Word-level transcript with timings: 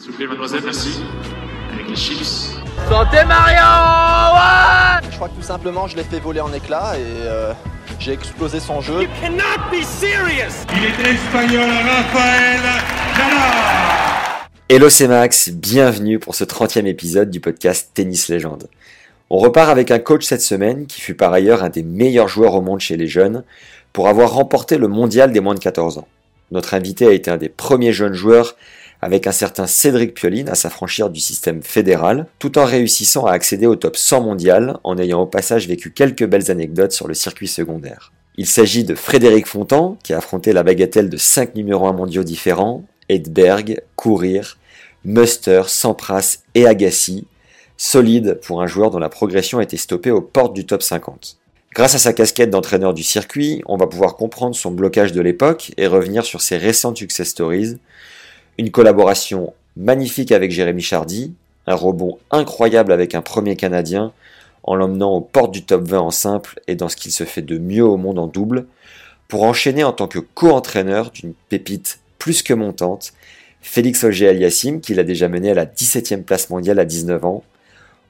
S'il 0.00 0.12
vous 0.12 0.16
plaît, 0.16 0.26
mademoiselle, 0.26 0.62
merci. 0.64 1.02
Avec 1.74 1.86
les 1.86 1.94
chips. 1.94 2.56
Santé 2.88 3.18
Mario 3.28 3.60
ouais 4.34 5.10
Je 5.10 5.16
crois 5.16 5.28
que 5.28 5.34
tout 5.34 5.42
simplement, 5.42 5.88
je 5.88 5.96
l'ai 5.98 6.04
fait 6.04 6.20
voler 6.20 6.40
en 6.40 6.50
éclats 6.54 6.96
et 6.96 7.02
euh, 7.02 7.52
j'ai 7.98 8.12
explosé 8.12 8.60
son 8.60 8.80
jeu. 8.80 9.02
You 9.02 9.08
cannot 9.20 9.60
be 9.70 9.82
serious 9.82 10.64
Il 10.74 10.84
est 10.84 11.10
espagnol, 11.10 11.68
Rafael 11.68 12.60
Nadal 13.12 14.48
Hello 14.70 14.88
c'est 14.88 15.06
Max, 15.06 15.50
bienvenue 15.50 16.18
pour 16.18 16.34
ce 16.34 16.44
30e 16.44 16.86
épisode 16.86 17.28
du 17.28 17.40
podcast 17.40 17.90
Tennis 17.92 18.28
Légende. 18.30 18.68
On 19.28 19.36
repart 19.36 19.68
avec 19.68 19.90
un 19.90 19.98
coach 19.98 20.24
cette 20.24 20.40
semaine 20.40 20.86
qui 20.86 21.02
fut 21.02 21.14
par 21.14 21.34
ailleurs 21.34 21.62
un 21.62 21.68
des 21.68 21.82
meilleurs 21.82 22.28
joueurs 22.28 22.54
au 22.54 22.62
monde 22.62 22.80
chez 22.80 22.96
les 22.96 23.06
jeunes 23.06 23.44
pour 23.92 24.08
avoir 24.08 24.32
remporté 24.32 24.78
le 24.78 24.88
mondial 24.88 25.30
des 25.30 25.40
moins 25.40 25.54
de 25.54 25.60
14 25.60 25.98
ans. 25.98 26.08
Notre 26.52 26.72
invité 26.72 27.06
a 27.06 27.12
été 27.12 27.30
un 27.30 27.36
des 27.36 27.50
premiers 27.50 27.92
jeunes 27.92 28.14
joueurs 28.14 28.56
avec 29.02 29.26
un 29.26 29.32
certain 29.32 29.66
Cédric 29.66 30.14
Pioline 30.14 30.48
à 30.48 30.54
s'affranchir 30.54 31.10
du 31.10 31.20
système 31.20 31.62
fédéral, 31.62 32.26
tout 32.38 32.58
en 32.58 32.64
réussissant 32.64 33.26
à 33.26 33.32
accéder 33.32 33.66
au 33.66 33.76
top 33.76 33.96
100 33.96 34.22
mondial 34.22 34.78
en 34.84 34.98
ayant 34.98 35.22
au 35.22 35.26
passage 35.26 35.68
vécu 35.68 35.90
quelques 35.90 36.26
belles 36.26 36.50
anecdotes 36.50 36.92
sur 36.92 37.08
le 37.08 37.14
circuit 37.14 37.48
secondaire. 37.48 38.12
Il 38.36 38.46
s'agit 38.46 38.84
de 38.84 38.94
Frédéric 38.94 39.46
Fontan, 39.46 39.98
qui 40.02 40.12
a 40.12 40.18
affronté 40.18 40.52
la 40.52 40.62
bagatelle 40.62 41.10
de 41.10 41.16
5 41.16 41.54
numéros 41.54 41.86
1 41.86 41.92
mondiaux 41.92 42.24
différents, 42.24 42.84
Edberg, 43.08 43.82
Courir, 43.96 44.58
Muster, 45.04 45.62
Sampras 45.66 46.38
et 46.54 46.66
Agassi, 46.66 47.26
solide 47.76 48.38
pour 48.42 48.62
un 48.62 48.66
joueur 48.66 48.90
dont 48.90 48.98
la 48.98 49.08
progression 49.08 49.60
était 49.60 49.76
stoppée 49.76 50.10
aux 50.10 50.20
portes 50.20 50.54
du 50.54 50.66
top 50.66 50.82
50. 50.82 51.38
Grâce 51.74 51.94
à 51.94 51.98
sa 51.98 52.12
casquette 52.12 52.50
d'entraîneur 52.50 52.94
du 52.94 53.02
circuit, 53.02 53.62
on 53.66 53.76
va 53.76 53.86
pouvoir 53.86 54.16
comprendre 54.16 54.56
son 54.56 54.70
blocage 54.72 55.12
de 55.12 55.20
l'époque 55.20 55.72
et 55.76 55.86
revenir 55.86 56.24
sur 56.24 56.40
ses 56.40 56.56
récentes 56.56 56.98
success 56.98 57.28
stories, 57.28 57.78
une 58.60 58.70
collaboration 58.70 59.54
magnifique 59.74 60.32
avec 60.32 60.50
Jérémy 60.50 60.82
Chardy, 60.82 61.32
un 61.66 61.74
rebond 61.74 62.18
incroyable 62.30 62.92
avec 62.92 63.14
un 63.14 63.22
premier 63.22 63.56
Canadien, 63.56 64.12
en 64.64 64.74
l'emmenant 64.74 65.12
aux 65.14 65.22
portes 65.22 65.52
du 65.52 65.64
top 65.64 65.88
20 65.88 65.98
en 65.98 66.10
simple 66.10 66.60
et 66.68 66.74
dans 66.74 66.90
ce 66.90 66.96
qu'il 66.96 67.10
se 67.10 67.24
fait 67.24 67.40
de 67.40 67.56
mieux 67.56 67.86
au 67.86 67.96
monde 67.96 68.18
en 68.18 68.26
double, 68.26 68.66
pour 69.28 69.44
enchaîner 69.44 69.82
en 69.82 69.92
tant 69.92 70.08
que 70.08 70.18
co-entraîneur 70.18 71.10
d'une 71.10 71.32
pépite 71.48 72.00
plus 72.18 72.42
que 72.42 72.52
montante, 72.52 73.14
Félix 73.62 74.04
Auger 74.04 74.28
Aliassim, 74.28 74.80
qu'il 74.80 75.00
a 75.00 75.04
déjà 75.04 75.28
mené 75.28 75.52
à 75.52 75.54
la 75.54 75.64
17e 75.64 76.24
place 76.24 76.50
mondiale 76.50 76.80
à 76.80 76.84
19 76.84 77.24
ans. 77.24 77.42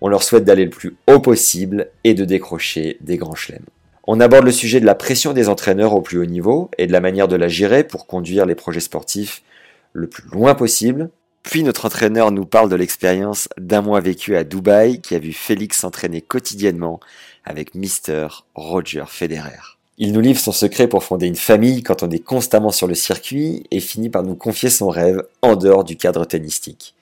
On 0.01 0.09
leur 0.09 0.25
souhaite 0.25 0.45
d'aller 0.45 0.64
le 0.64 0.70
plus 0.70 0.97
haut 1.07 1.20
possible 1.20 1.91
et 2.03 2.14
de 2.14 2.25
décrocher 2.25 2.97
des 3.03 3.19
grands 3.19 3.37
chelems. 3.37 3.67
On 4.09 4.19
aborde 4.19 4.47
le 4.47 4.51
sujet 4.51 4.81
de 4.81 4.87
la 4.87 4.97
pression 4.97 5.33
des 5.33 5.48
entraîneurs 5.48 5.95
au 5.95 6.01
plus 6.01 6.19
haut 6.19 6.27
niveau 6.27 6.73
et 6.77 6.89
de 6.89 6.92
la 6.92 7.01
manière 7.01 7.29
de 7.29 7.37
la 7.37 7.47
gérer 7.47 7.85
pour 7.85 8.09
conduire 8.09 8.47
les 8.47 8.57
projets 8.57 8.81
sportifs 8.81 9.45
le 9.92 10.08
plus 10.08 10.28
loin 10.30 10.55
possible. 10.55 11.10
Puis 11.42 11.62
notre 11.62 11.86
entraîneur 11.86 12.30
nous 12.33 12.44
parle 12.44 12.69
de 12.69 12.77
l'expérience 12.77 13.48
d'un 13.58 13.80
mois 13.80 14.00
vécu 14.00 14.36
à 14.36 14.44
Dubaï 14.44 15.00
qui 15.00 15.14
a 15.14 15.19
vu 15.19 15.33
Félix 15.33 15.78
s'entraîner 15.78 16.20
quotidiennement 16.20 17.00
avec 17.45 17.74
Mister 17.74 18.29
Roger 18.55 19.05
Federer. 19.08 19.79
Il 19.96 20.12
nous 20.12 20.20
livre 20.20 20.40
son 20.40 20.52
secret 20.52 20.89
pour 20.89 21.05
fonder 21.05 21.27
une 21.27 21.36
famille 21.36 21.83
quand 21.83 22.02
on 22.02 22.11
est 22.11 22.24
constamment 22.24 22.70
sur 22.70 22.86
le 22.86 22.95
circuit 22.95 23.64
et 23.70 23.80
finit 23.80 24.08
par 24.08 24.23
nous 24.23 24.34
confier 24.34 24.70
son 24.70 24.89
rêve 24.89 25.23
en 25.42 25.56
dehors 25.56 25.84
du 25.84 25.96
cadre 25.96 26.24
tennistique. 26.24 26.95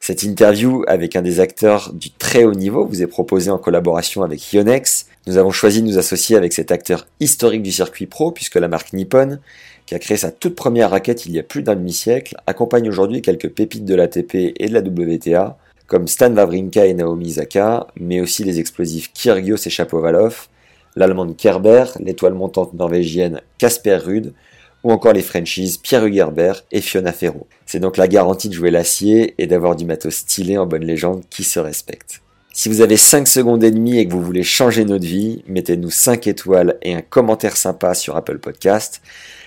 Cette 0.00 0.22
interview 0.22 0.84
avec 0.86 1.16
un 1.16 1.22
des 1.22 1.40
acteurs 1.40 1.92
du 1.94 2.10
très 2.10 2.44
haut 2.44 2.54
niveau 2.54 2.86
vous 2.86 3.02
est 3.02 3.06
proposée 3.06 3.50
en 3.50 3.58
collaboration 3.58 4.22
avec 4.22 4.52
Yonex. 4.52 5.06
Nous 5.26 5.38
avons 5.38 5.50
choisi 5.50 5.80
de 5.80 5.86
nous 5.86 5.96
associer 5.96 6.36
avec 6.36 6.52
cet 6.52 6.70
acteur 6.72 7.06
historique 7.20 7.62
du 7.62 7.72
circuit 7.72 8.06
pro 8.06 8.30
puisque 8.30 8.56
la 8.56 8.68
marque 8.68 8.92
Nippon 8.92 9.38
qui 9.86 9.94
a 9.94 9.98
créé 9.98 10.16
sa 10.16 10.30
toute 10.30 10.54
première 10.54 10.90
raquette 10.90 11.26
il 11.26 11.32
y 11.32 11.38
a 11.38 11.42
plus 11.42 11.62
d'un 11.62 11.74
demi-siècle, 11.74 12.36
accompagne 12.46 12.88
aujourd'hui 12.88 13.22
quelques 13.22 13.50
pépites 13.50 13.84
de 13.84 13.94
l'ATP 13.94 14.54
et 14.56 14.68
de 14.68 14.72
la 14.72 14.80
WTA, 14.80 15.58
comme 15.86 16.08
Stan 16.08 16.34
Wawrinka 16.34 16.86
et 16.86 16.94
Naomi 16.94 17.32
Zaka, 17.32 17.86
mais 18.00 18.20
aussi 18.20 18.44
les 18.44 18.58
explosifs 18.60 19.12
Kyrgios 19.12 19.66
et 19.66 19.70
Chapovalov, 19.70 20.48
l'allemande 20.96 21.36
Kerber, 21.36 21.84
l'étoile 22.00 22.34
montante 22.34 22.74
norvégienne 22.74 23.40
Casper 23.58 23.96
Ruud, 23.96 24.32
ou 24.82 24.92
encore 24.92 25.14
les 25.14 25.22
Frenchies 25.22 25.78
Pierre 25.82 26.04
Hugerber 26.04 26.52
et 26.70 26.80
Fiona 26.80 27.12
Ferro. 27.12 27.46
C'est 27.66 27.80
donc 27.80 27.96
la 27.96 28.06
garantie 28.06 28.48
de 28.48 28.54
jouer 28.54 28.70
l'acier 28.70 29.34
et 29.38 29.46
d'avoir 29.46 29.76
du 29.76 29.86
matos 29.86 30.14
stylé 30.14 30.58
en 30.58 30.66
bonne 30.66 30.84
légende 30.84 31.22
qui 31.30 31.42
se 31.42 31.58
respecte. 31.58 32.20
Si 32.52 32.68
vous 32.68 32.82
avez 32.82 32.96
5 32.96 33.26
secondes 33.26 33.64
et 33.64 33.72
demie 33.72 33.98
et 33.98 34.06
que 34.06 34.12
vous 34.12 34.22
voulez 34.22 34.44
changer 34.44 34.84
notre 34.84 35.06
vie, 35.06 35.42
mettez-nous 35.48 35.90
5 35.90 36.28
étoiles 36.28 36.78
et 36.82 36.94
un 36.94 37.00
commentaire 37.00 37.56
sympa 37.56 37.94
sur 37.94 38.16
Apple 38.16 38.38
Podcast. 38.38 39.00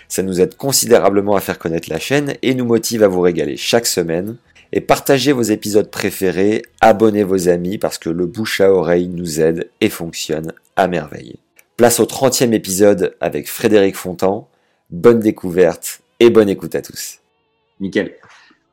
Ça 0.08 0.24
nous 0.24 0.42
aide 0.42 0.56
considérablement 0.56 1.36
à 1.36 1.42
faire 1.42 1.60
connaître 1.60 1.90
la 1.90 2.00
chaîne 2.00 2.36
et 2.42 2.56
nous 2.56 2.66
motive 2.66 3.04
à 3.04 3.08
vous 3.08 3.22
régaler 3.22 3.58
chaque 3.58 3.88
semaine. 3.88 4.38
Et 4.74 4.82
partagez 4.82 5.32
vos 5.32 5.44
épisodes 5.44 5.90
préférés, 5.90 6.64
abonnez 6.82 7.24
vos 7.24 7.48
amis 7.50 7.78
parce 7.78 7.98
que 7.98 8.10
le 8.10 8.26
bouche 8.26 8.60
à 8.62 8.72
oreille 8.72 9.08
nous 9.08 9.40
aide 9.40 9.70
et 9.80 9.90
fonctionne 9.90 10.54
à 10.76 10.88
merveille. 10.88 11.40
Place 11.78 12.00
au 12.00 12.06
30e 12.06 12.54
épisode 12.54 13.16
avec 13.22 13.48
Frédéric 13.48 13.96
Fontan. 13.96 14.50
Bonne 14.90 15.20
découverte 15.20 16.02
et 16.20 16.30
bonne 16.30 16.50
écoute 16.50 16.76
à 16.76 16.82
tous. 16.82 17.20
Nickel. 17.80 18.16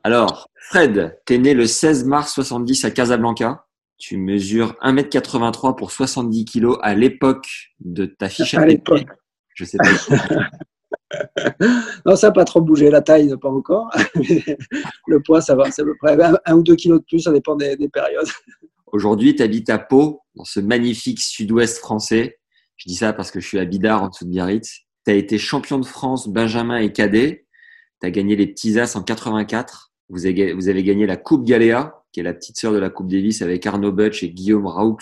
Alors, 0.03 0.49
Fred, 0.55 1.19
t'es 1.25 1.37
né 1.37 1.53
le 1.53 1.65
16 1.65 2.05
mars 2.05 2.33
70 2.33 2.85
à 2.85 2.91
Casablanca. 2.91 3.65
Tu 3.97 4.17
mesures 4.17 4.75
1m83 4.83 5.75
pour 5.75 5.91
70 5.91 6.45
kg 6.45 6.77
à 6.81 6.95
l'époque 6.95 7.71
de 7.79 8.05
ta 8.05 8.27
fiche 8.27 8.55
à 8.55 8.65
l'époque. 8.65 9.05
Je 9.53 9.63
sais 9.63 9.77
pas. 9.77 9.85
non, 12.05 12.15
ça 12.15 12.27
n'a 12.27 12.33
pas 12.33 12.45
trop 12.45 12.61
bougé. 12.61 12.89
La 12.89 13.01
taille, 13.01 13.33
pas 13.41 13.49
encore. 13.49 13.89
le 15.07 15.21
poids, 15.21 15.41
ça 15.41 15.55
va. 15.55 15.71
C'est 15.71 15.81
à 15.81 15.85
peu 15.85 15.95
près 15.99 16.17
un, 16.45 16.55
ou 16.55 16.63
deux 16.63 16.75
kilos 16.75 16.99
de 16.99 17.05
plus, 17.05 17.19
ça 17.19 17.31
dépend 17.31 17.55
des, 17.55 17.75
des 17.75 17.89
périodes. 17.89 18.27
Aujourd'hui, 18.87 19.35
tu 19.35 19.43
habites 19.43 19.69
à 19.69 19.77
Pau, 19.77 20.21
dans 20.35 20.45
ce 20.45 20.59
magnifique 20.59 21.19
sud-ouest 21.19 21.79
français. 21.79 22.39
Je 22.77 22.87
dis 22.87 22.95
ça 22.95 23.13
parce 23.13 23.31
que 23.31 23.39
je 23.39 23.47
suis 23.47 23.59
à 23.59 23.65
Bidart, 23.65 24.03
en 24.03 24.09
dessous 24.09 24.25
de 24.25 24.29
Biarritz. 24.29 24.81
Tu 25.05 25.11
as 25.11 25.15
été 25.15 25.37
champion 25.37 25.79
de 25.79 25.85
France 25.85 26.27
Benjamin 26.27 26.77
et 26.77 26.91
Cadet. 26.91 27.45
Tu 28.01 28.07
as 28.07 28.11
gagné 28.11 28.35
les 28.35 28.47
petits 28.47 28.79
As 28.79 28.95
en 28.95 29.03
84. 29.03 29.91
Vous 30.09 30.25
avez, 30.25 30.53
vous 30.53 30.69
avez 30.69 30.83
gagné 30.83 31.05
la 31.05 31.17
Coupe 31.17 31.45
Galéa, 31.45 32.03
qui 32.11 32.19
est 32.19 32.23
la 32.23 32.33
petite 32.33 32.57
sœur 32.57 32.73
de 32.73 32.77
la 32.77 32.89
Coupe 32.89 33.07
Davis 33.07 33.41
avec 33.41 33.65
Arnaud 33.65 33.91
Butch 33.91 34.23
et 34.23 34.29
Guillaume 34.29 34.67
Raoux. 34.67 34.97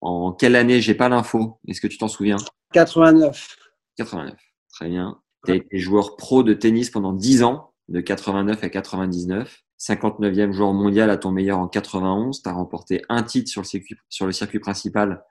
En 0.00 0.32
quelle 0.32 0.56
année? 0.56 0.80
J'ai 0.80 0.94
pas 0.94 1.08
l'info. 1.08 1.58
Est-ce 1.68 1.80
que 1.80 1.86
tu 1.86 1.98
t'en 1.98 2.08
souviens? 2.08 2.36
89. 2.72 3.56
89. 3.96 4.34
Très 4.80 4.88
bien. 4.88 5.20
Tu 5.44 5.52
as 5.52 5.56
été 5.56 5.78
joueur 5.78 6.16
pro 6.16 6.42
de 6.42 6.54
tennis 6.54 6.88
pendant 6.88 7.12
10 7.12 7.42
ans, 7.42 7.74
de 7.88 8.00
89 8.00 8.64
à 8.64 8.70
99. 8.70 9.62
59e 9.78 10.52
joueur 10.52 10.72
mondial 10.72 11.10
à 11.10 11.18
ton 11.18 11.32
meilleur 11.32 11.58
en 11.58 11.68
91. 11.68 12.42
Tu 12.42 12.48
as 12.48 12.52
remporté 12.52 13.02
un 13.10 13.22
titre 13.22 13.50
sur 13.50 13.60
le 13.60 13.66
circuit, 13.66 13.96
sur 14.08 14.24
le 14.24 14.32
circuit 14.32 14.58
principal 14.58 15.22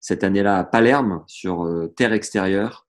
cette 0.00 0.24
année-là 0.24 0.58
à 0.58 0.64
Palerme, 0.64 1.24
sur 1.26 1.64
euh, 1.64 1.88
terre 1.88 2.14
extérieure, 2.14 2.86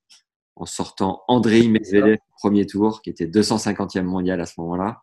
en 0.55 0.65
sortant 0.65 1.23
Andrei 1.27 1.67
Medvedev 1.67 2.15
au 2.15 2.33
premier 2.37 2.65
tour, 2.65 3.01
qui 3.01 3.09
était 3.09 3.27
250e 3.27 4.03
mondial 4.03 4.39
à 4.39 4.45
ce 4.45 4.53
moment-là, 4.61 5.01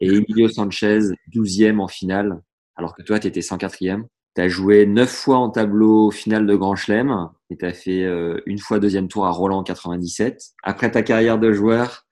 et 0.00 0.08
Emilio 0.08 0.48
Sanchez, 0.48 0.98
12e 1.32 1.78
en 1.78 1.88
finale, 1.88 2.42
alors 2.74 2.96
que 2.96 3.02
toi, 3.02 3.20
tu 3.20 3.28
étais 3.28 3.40
104e. 3.40 4.06
Tu 4.34 4.40
as 4.40 4.48
joué 4.48 4.86
9 4.86 5.10
fois 5.10 5.36
en 5.36 5.50
tableau 5.50 6.10
final 6.10 6.46
de 6.46 6.54
Grand 6.54 6.74
Chelem 6.74 7.28
et 7.50 7.56
tu 7.56 7.66
as 7.66 7.72
fait 7.72 8.04
euh, 8.04 8.40
une 8.46 8.58
fois 8.58 8.78
deuxième 8.78 9.08
tour 9.08 9.26
à 9.26 9.30
Roland 9.30 9.58
en 9.58 9.62
97. 9.62 10.40
Après 10.62 10.90
ta 10.90 11.02
carrière 11.02 11.38
de 11.38 11.52
joueur, 11.52 12.06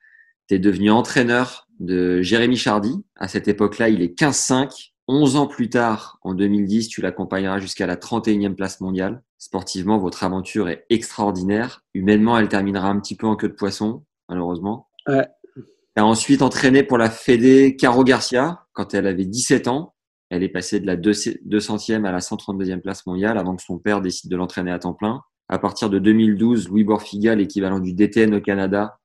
tu 0.49 0.55
es 0.55 0.59
devenu 0.59 0.91
entraîneur 0.91 1.69
de 1.79 2.21
Jérémy 2.23 2.57
Chardy. 2.57 3.03
À 3.17 3.29
cette 3.29 3.49
époque-là, 3.49 3.89
il 3.89 4.03
est 4.03 4.19
15-5. 4.19 4.91
11 5.09 5.37
ans 5.37 5.47
plus 5.49 5.71
tard, 5.71 6.19
en 6.23 6.35
2010, 6.35 6.89
tu 6.89 7.01
l'accompagneras 7.01 7.59
jusqu'à 7.59 7.87
la 7.87 7.97
31e 7.97 8.55
place 8.55 8.81
mondiale. 8.81 9.23
Sportivement, 9.39 9.99
votre 9.99 10.23
aventure 10.23 10.69
est 10.69 10.85
extraordinaire. 10.89 11.83
Humainement, 11.95 12.39
elle 12.39 12.49
terminera 12.49 12.89
un 12.89 13.01
petit 13.01 13.17
peu 13.17 13.27
en 13.27 13.35
queue 13.35 13.49
de 13.49 13.55
poisson, 13.55 14.05
malheureusement. 14.29 14.89
Ouais. 15.09 15.27
Tu 15.57 15.63
as 15.97 16.07
ensuite 16.07 16.43
entraîné 16.43 16.85
pour 16.85 16.97
la 16.97 17.11
Fédé 17.11 17.75
Caro 17.75 18.05
Garcia 18.05 18.67
quand 18.73 18.95
elle 18.95 19.09
avait 19.09 19.25
17 19.25 19.67
ans. 19.67 19.95
Elle 20.31 20.45
est 20.45 20.49
passée 20.49 20.81
de 20.81 20.87
la 20.87 20.97
200e 20.97 22.07
à 22.07 22.13
la 22.13 22.21
132e 22.21 22.81
place 22.81 23.05
mondiale 23.05 23.37
avant 23.37 23.57
que 23.57 23.63
son 23.63 23.79
père 23.79 24.01
décide 24.01 24.31
de 24.31 24.37
l'entraîner 24.37 24.71
à 24.71 24.79
temps 24.79 24.95
plein. 24.95 25.23
À 25.49 25.59
partir 25.59 25.91
de 25.91 25.99
2012, 25.99 26.69
Louis 26.69 26.85
Borfiga, 26.85 27.35
l'équivalent 27.35 27.81
du 27.81 27.93
DTN 27.93 28.37
au 28.37 28.41
Canada, 28.41 28.99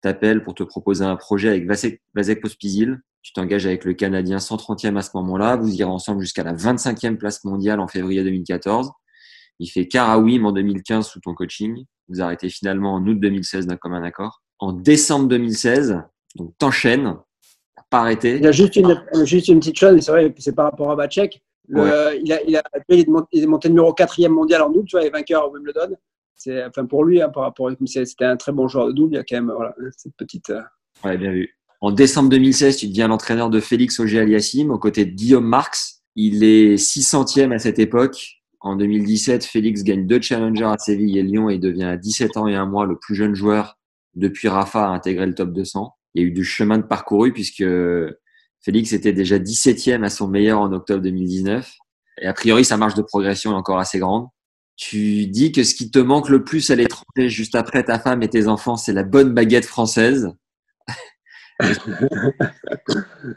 t'appelle 0.00 0.42
pour 0.42 0.54
te 0.54 0.64
proposer 0.64 1.04
un 1.04 1.14
projet 1.14 1.48
avec 1.48 1.66
Vasek, 1.66 2.02
Vasek 2.14 2.40
Pospisil. 2.40 3.00
Tu 3.22 3.32
t'engages 3.32 3.66
avec 3.66 3.84
le 3.84 3.94
Canadien 3.94 4.38
130e 4.38 4.96
à 4.96 5.02
ce 5.02 5.10
moment-là. 5.14 5.54
Vous 5.54 5.72
irez 5.72 5.84
ensemble 5.84 6.20
jusqu'à 6.20 6.42
la 6.42 6.54
25e 6.54 7.16
place 7.16 7.44
mondiale 7.44 7.78
en 7.78 7.86
février 7.86 8.24
2014. 8.24 8.90
Il 9.60 9.68
fait 9.68 9.86
Karawim 9.86 10.44
en 10.44 10.50
2015 10.50 11.06
sous 11.06 11.20
ton 11.20 11.34
coaching. 11.34 11.84
Vous 12.08 12.20
arrêtez 12.20 12.48
finalement 12.48 12.94
en 12.94 13.06
août 13.06 13.20
2016 13.20 13.68
d'un 13.68 13.76
commun 13.76 14.02
accord. 14.02 14.42
En 14.58 14.72
décembre 14.72 15.28
2016, 15.28 16.02
donc 16.34 16.52
t'enchaînes, 16.58 17.16
pas 17.92 18.00
arrêté. 18.00 18.36
Il 18.36 18.42
y 18.42 18.46
a 18.46 18.52
juste 18.52 18.74
une, 18.74 19.00
juste 19.24 19.48
une 19.48 19.60
petite 19.60 19.78
chose, 19.78 19.96
et 19.96 20.00
c'est 20.00 20.10
vrai, 20.10 20.34
c'est 20.38 20.54
par 20.56 20.64
rapport 20.64 20.90
à 20.90 20.96
Bacek. 20.96 21.40
Il, 21.68 21.78
a, 21.78 22.14
il, 22.14 22.32
a, 22.32 22.62
il, 22.88 23.00
est 23.00 23.08
monté, 23.08 23.28
il 23.32 23.44
est 23.44 23.68
numéro 23.68 23.92
4 23.92 24.28
mondial 24.28 24.62
en 24.62 24.70
août, 24.70 24.84
tu 24.86 24.96
vois, 24.96 25.06
et 25.06 25.10
vainqueur 25.10 25.48
au 25.48 25.52
Wimbledon. 25.52 25.94
C'est, 26.34 26.64
enfin 26.64 26.86
pour 26.86 27.04
lui, 27.04 27.22
hein, 27.22 27.28
par 27.28 27.44
rapport, 27.44 27.70
c'était 27.86 28.24
un 28.24 28.36
très 28.36 28.50
bon 28.50 28.66
joueur 28.66 28.88
de 28.88 28.92
double. 28.92 29.14
Il 29.14 29.16
y 29.16 29.20
a 29.20 29.24
quand 29.24 29.36
même 29.36 29.52
voilà, 29.54 29.74
cette 29.96 30.16
petite. 30.16 30.50
Euh... 30.50 30.62
Ouais, 31.04 31.16
bien 31.16 31.30
vu. 31.30 31.50
En 31.80 31.92
décembre 31.92 32.30
2016, 32.30 32.78
tu 32.78 32.88
deviens 32.88 33.08
l'entraîneur 33.08 33.50
de 33.50 33.60
Félix 33.60 34.00
Auger-Aliassime 34.00 34.70
aux 34.70 34.78
côtés 34.78 35.04
de 35.04 35.10
Guillaume 35.10 35.46
Marx. 35.46 36.02
Il 36.16 36.42
est 36.44 36.76
600e 36.76 37.52
à 37.52 37.58
cette 37.58 37.78
époque. 37.78 38.40
En 38.60 38.76
2017, 38.76 39.44
Félix 39.44 39.82
gagne 39.82 40.06
deux 40.06 40.20
challengers 40.20 40.64
à 40.64 40.78
Séville 40.78 41.18
et 41.18 41.22
Lyon 41.22 41.50
et 41.50 41.58
devient 41.58 41.84
à 41.84 41.96
17 41.96 42.36
ans 42.36 42.48
et 42.48 42.54
un 42.54 42.66
mois 42.66 42.86
le 42.86 42.96
plus 42.98 43.14
jeune 43.14 43.34
joueur 43.34 43.78
depuis 44.14 44.48
Rafa 44.48 44.86
à 44.86 44.88
intégrer 44.88 45.26
le 45.26 45.34
top 45.34 45.52
200. 45.52 45.92
Il 46.14 46.22
y 46.22 46.24
a 46.24 46.28
eu 46.28 46.32
du 46.32 46.44
chemin 46.44 46.78
de 46.78 46.82
parcouru 46.82 47.32
puisque 47.32 47.64
Félix 48.60 48.92
était 48.92 49.12
déjà 49.12 49.38
17e 49.38 50.04
à 50.04 50.10
son 50.10 50.28
meilleur 50.28 50.60
en 50.60 50.72
octobre 50.72 51.02
2019. 51.02 51.70
Et 52.20 52.26
a 52.26 52.32
priori, 52.32 52.64
sa 52.64 52.76
marge 52.76 52.94
de 52.94 53.02
progression 53.02 53.52
est 53.52 53.56
encore 53.56 53.78
assez 53.78 53.98
grande. 53.98 54.28
Tu 54.76 55.26
dis 55.26 55.52
que 55.52 55.64
ce 55.64 55.74
qui 55.74 55.90
te 55.90 55.98
manque 55.98 56.28
le 56.28 56.44
plus 56.44 56.70
à 56.70 56.76
l'étranger, 56.76 57.28
juste 57.28 57.54
après 57.54 57.84
ta 57.84 57.98
femme 57.98 58.22
et 58.22 58.28
tes 58.28 58.46
enfants, 58.48 58.76
c'est 58.76 58.92
la 58.92 59.02
bonne 59.02 59.34
baguette 59.34 59.64
française. 59.64 60.30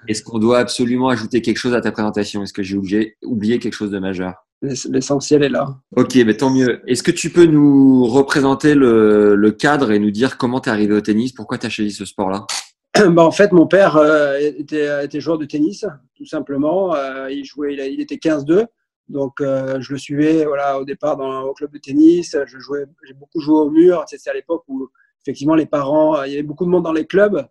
Est-ce 0.07 0.23
qu'on 0.23 0.39
doit 0.39 0.59
absolument 0.59 1.09
ajouter 1.09 1.41
quelque 1.41 1.57
chose 1.57 1.73
à 1.73 1.81
ta 1.81 1.91
présentation? 1.91 2.43
Est-ce 2.43 2.53
que 2.53 2.63
j'ai 2.63 2.77
oublié, 2.77 3.17
oublié 3.23 3.59
quelque 3.59 3.73
chose 3.73 3.91
de 3.91 3.99
majeur? 3.99 4.44
L'essentiel 4.61 5.43
est 5.43 5.49
là. 5.49 5.77
Ok, 5.95 6.15
mais 6.15 6.37
tant 6.37 6.49
mieux. 6.49 6.81
Est-ce 6.87 7.03
que 7.03 7.11
tu 7.11 7.29
peux 7.29 7.45
nous 7.45 8.05
représenter 8.05 8.73
le, 8.73 9.35
le 9.35 9.51
cadre 9.51 9.91
et 9.91 9.99
nous 9.99 10.11
dire 10.11 10.37
comment 10.37 10.59
tu 10.59 10.69
es 10.69 10.71
arrivé 10.71 10.93
au 10.93 11.01
tennis? 11.01 11.33
Pourquoi 11.33 11.57
tu 11.57 11.67
as 11.67 11.69
choisi 11.69 11.91
ce 11.91 12.05
sport-là? 12.05 12.47
Bah, 13.11 13.23
En 13.23 13.31
fait, 13.31 13.51
mon 13.51 13.67
père 13.67 13.97
euh, 13.97 14.37
était, 14.39 15.05
était, 15.05 15.19
joueur 15.19 15.37
de 15.37 15.45
tennis, 15.45 15.85
tout 16.15 16.25
simplement. 16.25 16.95
Euh, 16.95 17.29
il, 17.29 17.43
jouait, 17.43 17.73
il, 17.73 17.79
il 17.93 18.01
était 18.01 18.15
15-2. 18.15 18.65
Donc, 19.09 19.39
euh, 19.41 19.79
je 19.81 19.91
le 19.93 19.99
suivais 19.99 20.45
voilà, 20.45 20.79
au 20.79 20.85
départ 20.85 21.17
dans, 21.17 21.43
au 21.43 21.53
club 21.53 21.71
de 21.71 21.77
tennis. 21.77 22.35
Je 22.45 22.57
jouais, 22.57 22.85
j'ai 23.03 23.13
beaucoup 23.13 23.39
joué 23.39 23.55
au 23.55 23.69
mur. 23.69 24.03
C'était 24.07 24.29
à 24.29 24.33
l'époque 24.33 24.63
où, 24.67 24.87
effectivement, 25.21 25.55
les 25.55 25.65
parents, 25.65 26.23
il 26.23 26.31
y 26.31 26.33
avait 26.35 26.43
beaucoup 26.43 26.65
de 26.65 26.69
monde 26.69 26.83
dans 26.83 26.93
les 26.93 27.05
clubs. 27.05 27.45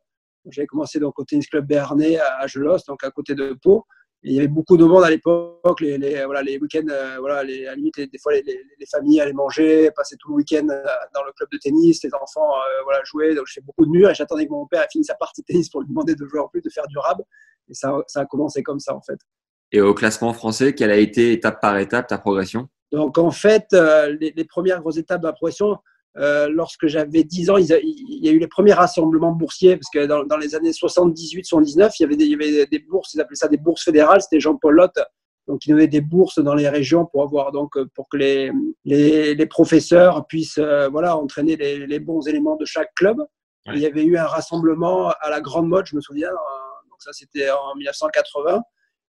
J'avais 0.50 0.66
commencé 0.66 0.98
donc 0.98 1.18
au 1.18 1.24
tennis 1.24 1.46
club 1.46 1.66
Béarnais 1.66 2.18
à 2.18 2.46
Gelos, 2.46 2.78
donc 2.88 3.04
à 3.04 3.10
côté 3.10 3.34
de 3.34 3.56
Pau. 3.62 3.86
Il 4.26 4.32
y 4.32 4.38
avait 4.38 4.48
beaucoup 4.48 4.78
de 4.78 4.84
monde 4.84 5.04
à 5.04 5.10
l'époque. 5.10 5.80
Les, 5.82 5.98
les, 5.98 6.24
voilà, 6.24 6.42
les 6.42 6.58
week-ends, 6.58 6.88
euh, 6.88 7.16
voilà, 7.18 7.44
les, 7.44 7.66
à 7.66 7.70
la 7.70 7.76
limite, 7.76 8.00
des 8.00 8.18
fois, 8.18 8.32
les, 8.32 8.42
les, 8.42 8.86
familles 8.86 9.20
allaient 9.20 9.34
manger, 9.34 9.90
passer 9.94 10.16
tout 10.18 10.30
le 10.30 10.36
week-end 10.36 10.66
euh, 10.70 10.82
dans 11.14 11.22
le 11.24 11.32
club 11.32 11.50
de 11.52 11.58
tennis. 11.58 12.02
Les 12.02 12.14
enfants 12.14 12.54
euh, 12.54 12.82
voilà, 12.84 13.04
jouaient. 13.04 13.34
Donc, 13.34 13.44
je 13.46 13.52
fais 13.52 13.60
beaucoup 13.60 13.84
de 13.84 13.90
murs 13.90 14.08
et 14.08 14.14
j'attendais 14.14 14.46
que 14.46 14.52
mon 14.52 14.66
père 14.66 14.82
ait 14.82 14.88
fini 14.90 15.04
sa 15.04 15.14
partie 15.14 15.42
de 15.42 15.46
tennis 15.46 15.68
pour 15.68 15.82
lui 15.82 15.88
demander 15.88 16.14
de 16.14 16.24
jouer 16.26 16.40
en 16.40 16.48
plus, 16.48 16.62
de 16.62 16.70
faire 16.70 16.86
du 16.86 16.96
rab. 16.96 17.18
Et 17.68 17.74
ça, 17.74 17.94
ça 18.06 18.20
a 18.20 18.24
commencé 18.24 18.62
comme 18.62 18.80
ça, 18.80 18.94
en 18.94 19.02
fait. 19.02 19.18
Et 19.72 19.82
au 19.82 19.92
classement 19.92 20.32
français, 20.32 20.74
quelle 20.74 20.90
a 20.90 20.96
été 20.96 21.32
étape 21.32 21.60
par 21.60 21.76
étape 21.76 22.06
ta 22.06 22.16
progression? 22.16 22.68
Donc, 22.92 23.18
en 23.18 23.30
fait, 23.30 23.66
euh, 23.74 24.16
les, 24.18 24.32
les, 24.34 24.44
premières 24.44 24.80
grosses 24.80 24.96
étapes 24.96 25.20
de 25.20 25.26
la 25.26 25.32
progression, 25.34 25.76
euh, 26.16 26.48
lorsque 26.48 26.86
j'avais 26.86 27.24
10 27.24 27.50
ans, 27.50 27.56
il 27.56 27.66
y 27.66 28.28
a 28.28 28.32
eu 28.32 28.38
les 28.38 28.46
premiers 28.46 28.72
rassemblements 28.72 29.32
boursiers, 29.32 29.76
parce 29.76 29.90
que 29.92 30.06
dans, 30.06 30.24
dans 30.24 30.36
les 30.36 30.54
années 30.54 30.70
78-79, 30.70 31.92
il, 31.98 32.02
y 32.02 32.04
avait 32.04 32.16
des, 32.16 32.24
il 32.24 32.30
y 32.30 32.34
avait 32.34 32.66
des 32.66 32.78
bourses, 32.78 33.14
ils 33.14 33.20
appelaient 33.20 33.36
ça 33.36 33.48
des 33.48 33.56
bourses 33.56 33.84
fédérales, 33.84 34.22
c'était 34.22 34.40
Jean-Paul 34.40 34.74
Lotte, 34.76 35.00
donc 35.46 35.66
il 35.66 35.70
donnait 35.70 35.88
des 35.88 36.00
bourses 36.00 36.38
dans 36.38 36.54
les 36.54 36.68
régions 36.68 37.04
pour 37.04 37.22
avoir 37.22 37.52
donc 37.52 37.72
pour 37.94 38.08
que 38.08 38.16
les, 38.16 38.50
les, 38.84 39.34
les 39.34 39.46
professeurs 39.46 40.26
puissent 40.26 40.58
euh, 40.58 40.88
voilà 40.88 41.16
entraîner 41.16 41.56
les, 41.56 41.86
les, 41.86 41.98
bons 41.98 42.26
éléments 42.26 42.56
de 42.56 42.64
chaque 42.64 42.94
club. 42.94 43.18
Ouais. 43.66 43.74
Il 43.74 43.80
y 43.80 43.86
avait 43.86 44.04
eu 44.04 44.16
un 44.16 44.24
rassemblement 44.24 45.10
à 45.20 45.30
la 45.30 45.40
Grande 45.40 45.68
Mode, 45.68 45.86
je 45.86 45.96
me 45.96 46.00
souviens, 46.00 46.28
euh, 46.28 46.88
donc 46.90 47.02
ça 47.02 47.12
c'était 47.12 47.50
en 47.50 47.74
1980. 47.76 48.62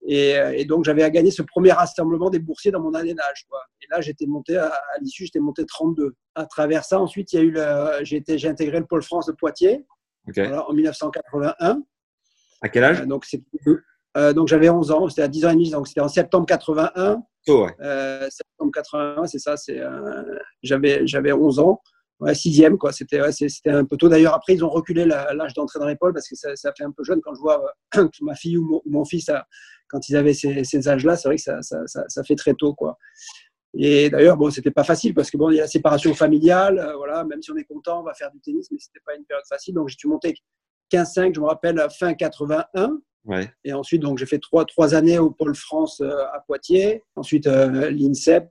Et, 0.06 0.36
et, 0.54 0.64
donc, 0.64 0.84
j'avais 0.84 1.02
à 1.02 1.10
gagner 1.10 1.30
ce 1.30 1.42
premier 1.42 1.72
rassemblement 1.72 2.30
des 2.30 2.38
boursiers 2.38 2.70
dans 2.70 2.80
mon 2.80 2.94
année 2.94 3.14
d'âge. 3.14 3.46
Et 3.82 3.86
là, 3.90 4.00
j'étais 4.00 4.26
monté, 4.26 4.56
à, 4.56 4.68
à 4.68 4.98
l'issue, 5.00 5.24
j'étais 5.24 5.40
monté 5.40 5.66
32. 5.66 6.14
À 6.34 6.46
travers 6.46 6.84
ça, 6.84 7.00
ensuite, 7.00 7.32
il 7.32 7.36
y 7.36 7.38
a 7.40 7.42
eu 7.42 7.50
le, 7.50 8.04
j'ai, 8.04 8.16
été, 8.16 8.38
j'ai 8.38 8.48
intégré 8.48 8.78
le 8.78 8.86
Pôle 8.86 9.02
France 9.02 9.26
de 9.26 9.32
Poitiers 9.32 9.84
okay. 10.28 10.46
voilà, 10.46 10.68
en 10.68 10.72
1981. 10.72 11.82
À 12.62 12.68
quel 12.68 12.84
âge? 12.84 13.00
Euh, 13.00 13.06
Donc, 13.06 13.24
c'est, 13.24 13.42
euh, 14.16 14.32
donc, 14.32 14.48
j'avais 14.48 14.68
11 14.68 14.90
ans, 14.90 15.08
c'était 15.08 15.22
à 15.22 15.28
10 15.28 15.46
ans 15.46 15.50
et 15.50 15.54
demi, 15.54 15.70
donc 15.70 15.88
c'était 15.88 16.00
en 16.00 16.08
septembre 16.08 16.46
81. 16.46 17.22
Oh, 17.48 17.64
ouais. 17.64 17.74
euh, 17.80 18.28
septembre 18.30 18.72
81, 18.72 19.26
c'est 19.26 19.38
ça, 19.38 19.56
c'est, 19.56 19.78
euh, 19.78 20.22
j'avais, 20.62 21.06
j'avais 21.06 21.32
11 21.32 21.58
ans. 21.60 21.80
Ouais, 22.20 22.34
sixième, 22.34 22.78
quoi. 22.78 22.92
C'était, 22.92 23.20
ouais, 23.20 23.30
c'était 23.30 23.70
un 23.70 23.84
peu 23.84 23.96
tôt. 23.96 24.08
D'ailleurs, 24.08 24.34
après, 24.34 24.54
ils 24.54 24.64
ont 24.64 24.68
reculé 24.68 25.04
l'âge 25.04 25.54
d'entrée 25.54 25.78
dans 25.78 25.86
l'école 25.86 26.12
parce 26.12 26.28
que 26.28 26.34
ça, 26.34 26.56
ça, 26.56 26.72
fait 26.76 26.82
un 26.82 26.90
peu 26.90 27.04
jeune 27.04 27.20
quand 27.20 27.32
je 27.32 27.40
vois 27.40 27.62
euh, 27.96 28.08
ma 28.22 28.34
fille 28.34 28.56
ou 28.56 28.64
mon, 28.64 28.82
ou 28.84 28.90
mon 28.90 29.04
fils, 29.04 29.28
a, 29.28 29.46
quand 29.88 30.08
ils 30.08 30.16
avaient 30.16 30.34
ces, 30.34 30.64
ces 30.64 30.88
âges-là, 30.88 31.16
c'est 31.16 31.28
vrai 31.28 31.36
que 31.36 31.42
ça, 31.42 31.62
ça, 31.62 31.86
ça, 31.86 32.04
ça, 32.08 32.22
fait 32.22 32.36
très 32.36 32.54
tôt, 32.54 32.74
quoi. 32.74 32.98
Et 33.74 34.08
d'ailleurs, 34.10 34.36
bon, 34.36 34.50
c'était 34.50 34.70
pas 34.70 34.84
facile 34.84 35.14
parce 35.14 35.30
que 35.30 35.36
bon, 35.36 35.50
il 35.50 35.56
y 35.56 35.58
a 35.58 35.62
la 35.62 35.68
séparation 35.68 36.14
familiale, 36.14 36.78
euh, 36.78 36.96
voilà, 36.96 37.24
même 37.24 37.42
si 37.42 37.50
on 37.50 37.56
est 37.56 37.64
content, 37.64 38.00
on 38.00 38.02
va 38.02 38.14
faire 38.14 38.30
du 38.30 38.40
tennis, 38.40 38.70
mais 38.70 38.78
c'était 38.78 39.00
pas 39.04 39.14
une 39.14 39.24
période 39.24 39.46
facile. 39.48 39.74
Donc, 39.74 39.88
j'ai 39.88 39.96
dû 39.96 40.06
monter 40.06 40.34
15-5, 40.90 41.34
je 41.34 41.40
me 41.40 41.46
rappelle, 41.46 41.86
fin 41.98 42.14
81. 42.14 42.98
Ouais. 43.24 43.50
Et 43.64 43.72
ensuite, 43.74 44.00
donc, 44.00 44.18
j'ai 44.18 44.26
fait 44.26 44.38
trois, 44.38 44.64
trois 44.64 44.94
années 44.94 45.18
au 45.18 45.30
Pôle 45.30 45.54
France 45.54 46.00
euh, 46.00 46.24
à 46.32 46.42
Poitiers. 46.46 47.02
Ensuite, 47.14 47.46
euh, 47.46 47.90
l'INSEP, 47.90 48.48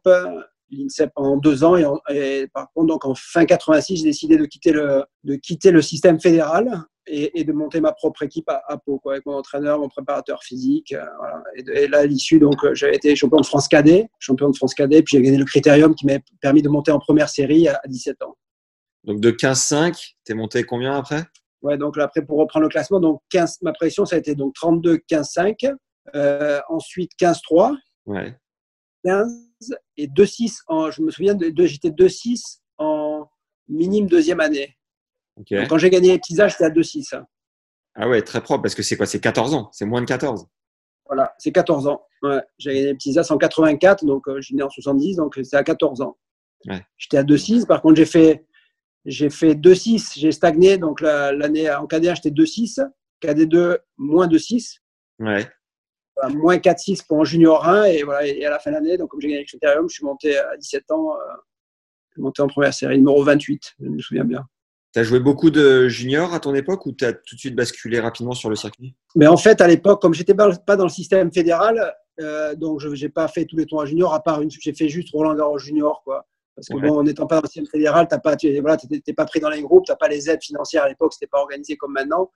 l'INSEP 0.69 1.11
en 1.15 1.37
deux 1.37 1.63
ans. 1.63 1.75
Et, 1.75 1.85
en, 1.85 1.99
et, 2.09 2.47
par 2.53 2.71
contre, 2.73 2.87
donc 2.87 3.05
en 3.05 3.15
fin 3.15 3.45
86, 3.45 3.97
j'ai 3.97 4.03
décidé 4.03 4.37
de 4.37 4.45
quitter 4.45 4.71
le, 4.71 5.03
de 5.23 5.35
quitter 5.35 5.71
le 5.71 5.81
système 5.81 6.19
fédéral 6.19 6.85
et, 7.07 7.39
et 7.39 7.43
de 7.43 7.53
monter 7.53 7.81
ma 7.81 7.91
propre 7.91 8.23
équipe 8.23 8.49
à, 8.49 8.61
à 8.67 8.77
Pau, 8.77 8.99
quoi, 8.99 9.13
avec 9.13 9.25
mon 9.25 9.33
entraîneur, 9.33 9.79
mon 9.79 9.89
préparateur 9.89 10.43
physique. 10.43 10.93
Euh, 10.93 11.05
voilà. 11.17 11.43
et, 11.55 11.63
de, 11.63 11.71
et, 11.73 11.87
là, 11.87 11.99
à 11.99 12.05
l'issue, 12.05 12.39
donc, 12.39 12.55
j'avais 12.73 12.95
été 12.95 13.15
champion 13.15 13.39
de 13.39 13.45
France 13.45 13.67
cadet, 13.67 14.09
champion 14.19 14.49
de 14.49 14.55
France 14.55 14.73
cadet, 14.73 15.01
puis 15.01 15.17
j'ai 15.17 15.23
gagné 15.23 15.37
le 15.37 15.45
critérium 15.45 15.95
qui 15.95 16.05
m'a 16.05 16.19
permis 16.41 16.61
de 16.61 16.69
monter 16.69 16.91
en 16.91 16.99
première 16.99 17.29
série 17.29 17.67
à, 17.67 17.79
à 17.83 17.87
17 17.87 18.21
ans. 18.23 18.35
Donc 19.03 19.21
de 19.21 19.31
15-5, 19.31 20.15
t'es 20.25 20.33
monté 20.33 20.63
combien 20.63 20.93
après? 20.93 21.23
Ouais, 21.61 21.77
donc 21.77 21.97
là, 21.97 22.03
après, 22.03 22.21
pour 22.23 22.37
reprendre 22.39 22.63
le 22.63 22.69
classement, 22.69 22.99
donc 22.99 23.21
15, 23.29 23.59
ma 23.61 23.73
pression, 23.73 24.05
ça 24.05 24.17
a 24.17 24.19
été 24.19 24.35
donc 24.35 24.53
32-15-5, 24.55 25.73
euh, 26.15 26.59
ensuite 26.69 27.11
15-3. 27.19 27.75
Ouais. 28.05 28.35
15 29.05 29.75
et 29.95 30.07
2-6 30.07 30.59
en, 30.67 30.91
je 30.91 31.01
me 31.01 31.09
souviens 31.11 31.35
de, 31.35 31.49
de 31.49 31.65
j'étais 31.65 31.89
2-6 31.89 32.59
en 32.77 33.27
minime 33.67 34.07
deuxième 34.07 34.39
année. 34.39 34.76
Okay. 35.41 35.59
Donc, 35.59 35.69
quand 35.69 35.77
j'ai 35.77 35.89
gagné 35.89 36.11
les 36.11 36.19
petits 36.19 36.39
âges, 36.41 36.51
j'étais 36.51 36.65
à 36.65 36.69
2-6. 36.69 37.15
Hein. 37.15 37.25
Ah 37.95 38.07
ouais, 38.07 38.21
très 38.21 38.41
propre 38.41 38.63
parce 38.63 38.75
que 38.75 38.83
c'est 38.83 38.95
quoi 38.95 39.05
C'est 39.05 39.19
14 39.19 39.53
ans, 39.53 39.69
c'est 39.71 39.85
moins 39.85 40.01
de 40.01 40.05
14. 40.05 40.47
Voilà, 41.07 41.33
c'est 41.37 41.51
14 41.51 41.87
ans. 41.87 42.01
Ouais. 42.21 42.41
J'ai 42.57 42.73
gagné 42.73 42.85
les 42.87 42.93
petits 42.93 43.17
as 43.17 43.31
en 43.31 43.37
84, 43.37 44.05
donc 44.05 44.27
euh, 44.27 44.37
je 44.37 44.47
suis 44.47 44.55
né 44.55 44.63
en 44.63 44.69
70, 44.69 45.15
donc 45.17 45.39
c'est 45.41 45.55
à 45.55 45.63
14 45.63 46.01
ans. 46.01 46.17
Ouais. 46.67 46.81
J'étais 46.97 47.17
à 47.17 47.23
2-6. 47.23 47.65
Par 47.65 47.81
contre, 47.81 47.95
j'ai 47.95 48.05
fait, 48.05 48.45
j'ai 49.05 49.29
fait 49.29 49.53
2-6, 49.53 50.19
j'ai 50.19 50.31
stagné. 50.31 50.77
Donc 50.77 51.01
l'année 51.01 51.63
la, 51.63 51.81
en 51.81 51.85
KD1, 51.85 52.15
j'étais 52.15 52.31
2-6. 52.31 52.85
KD2, 53.23 53.77
moins 53.97 54.27
2-6. 54.27 54.79
Ouais 55.19 55.47
moins 56.29 56.57
4-6 56.57 57.05
pour 57.07 57.21
un 57.21 57.23
junior 57.23 57.67
1 57.67 57.85
et 57.85 58.03
voilà 58.03 58.25
et 58.25 58.43
à 58.45 58.49
la 58.49 58.59
fin 58.59 58.71
de 58.71 58.75
l'année 58.75 58.97
donc 58.97 59.09
comme 59.11 59.21
j'ai 59.21 59.27
gagné 59.27 59.41
le 59.41 59.45
critérium 59.45 59.87
je 59.89 59.95
suis 59.95 60.05
monté 60.05 60.37
à 60.37 60.57
17 60.57 60.91
ans 60.91 61.13
euh, 61.13 61.33
je 62.09 62.13
suis 62.13 62.21
monté 62.21 62.41
en 62.41 62.47
première 62.47 62.73
série 62.73 62.97
numéro 62.97 63.23
28 63.23 63.75
je 63.79 63.87
me 63.87 63.99
souviens 63.99 64.23
bien 64.23 64.47
tu 64.93 64.99
as 64.99 65.03
joué 65.03 65.19
beaucoup 65.19 65.49
de 65.49 65.87
juniors 65.87 66.33
à 66.33 66.39
ton 66.39 66.55
époque 66.55 66.85
ou 66.85 66.91
tu 66.91 67.05
as 67.05 67.13
tout 67.13 67.35
de 67.35 67.39
suite 67.39 67.55
basculé 67.55 67.99
rapidement 67.99 68.33
sur 68.33 68.49
le 68.49 68.55
circuit? 68.55 68.95
Mais 69.15 69.27
en 69.27 69.37
fait 69.37 69.61
à 69.61 69.67
l'époque 69.67 70.01
comme 70.01 70.13
j'étais 70.13 70.33
pas 70.33 70.75
dans 70.75 70.85
le 70.85 70.89
système 70.89 71.31
fédéral 71.31 71.93
euh, 72.19 72.55
donc 72.55 72.79
je 72.79 72.89
n'ai 72.89 73.09
pas 73.09 73.27
fait 73.27 73.45
tous 73.45 73.57
les 73.57 73.65
tours 73.65 73.85
juniors 73.85 74.13
à 74.13 74.21
part 74.21 74.41
une 74.41 74.49
j'ai 74.49 74.73
fait 74.73 74.89
juste 74.89 75.09
Roland 75.13 75.35
Garros 75.35 75.59
junior 75.59 76.01
quoi 76.03 76.25
parce 76.55 76.67
que 76.69 76.73
ouais. 76.75 76.87
bon 76.87 76.99
en 76.99 77.03
n'étant 77.03 77.27
pas 77.27 77.35
dans 77.35 77.43
le 77.43 77.47
système 77.47 77.67
fédéral 77.67 78.07
tu 78.09 78.59
voilà, 78.59 78.77
pas 79.15 79.25
pris 79.25 79.39
dans 79.39 79.49
les 79.49 79.61
groupes 79.61 79.85
tu 79.85 79.91
n'as 79.91 79.97
pas 79.97 80.07
les 80.07 80.29
aides 80.29 80.43
financières 80.43 80.83
à 80.83 80.89
l'époque 80.89 81.13
c'était 81.13 81.27
pas 81.27 81.39
organisé 81.39 81.77
comme 81.77 81.93
maintenant 81.93 82.31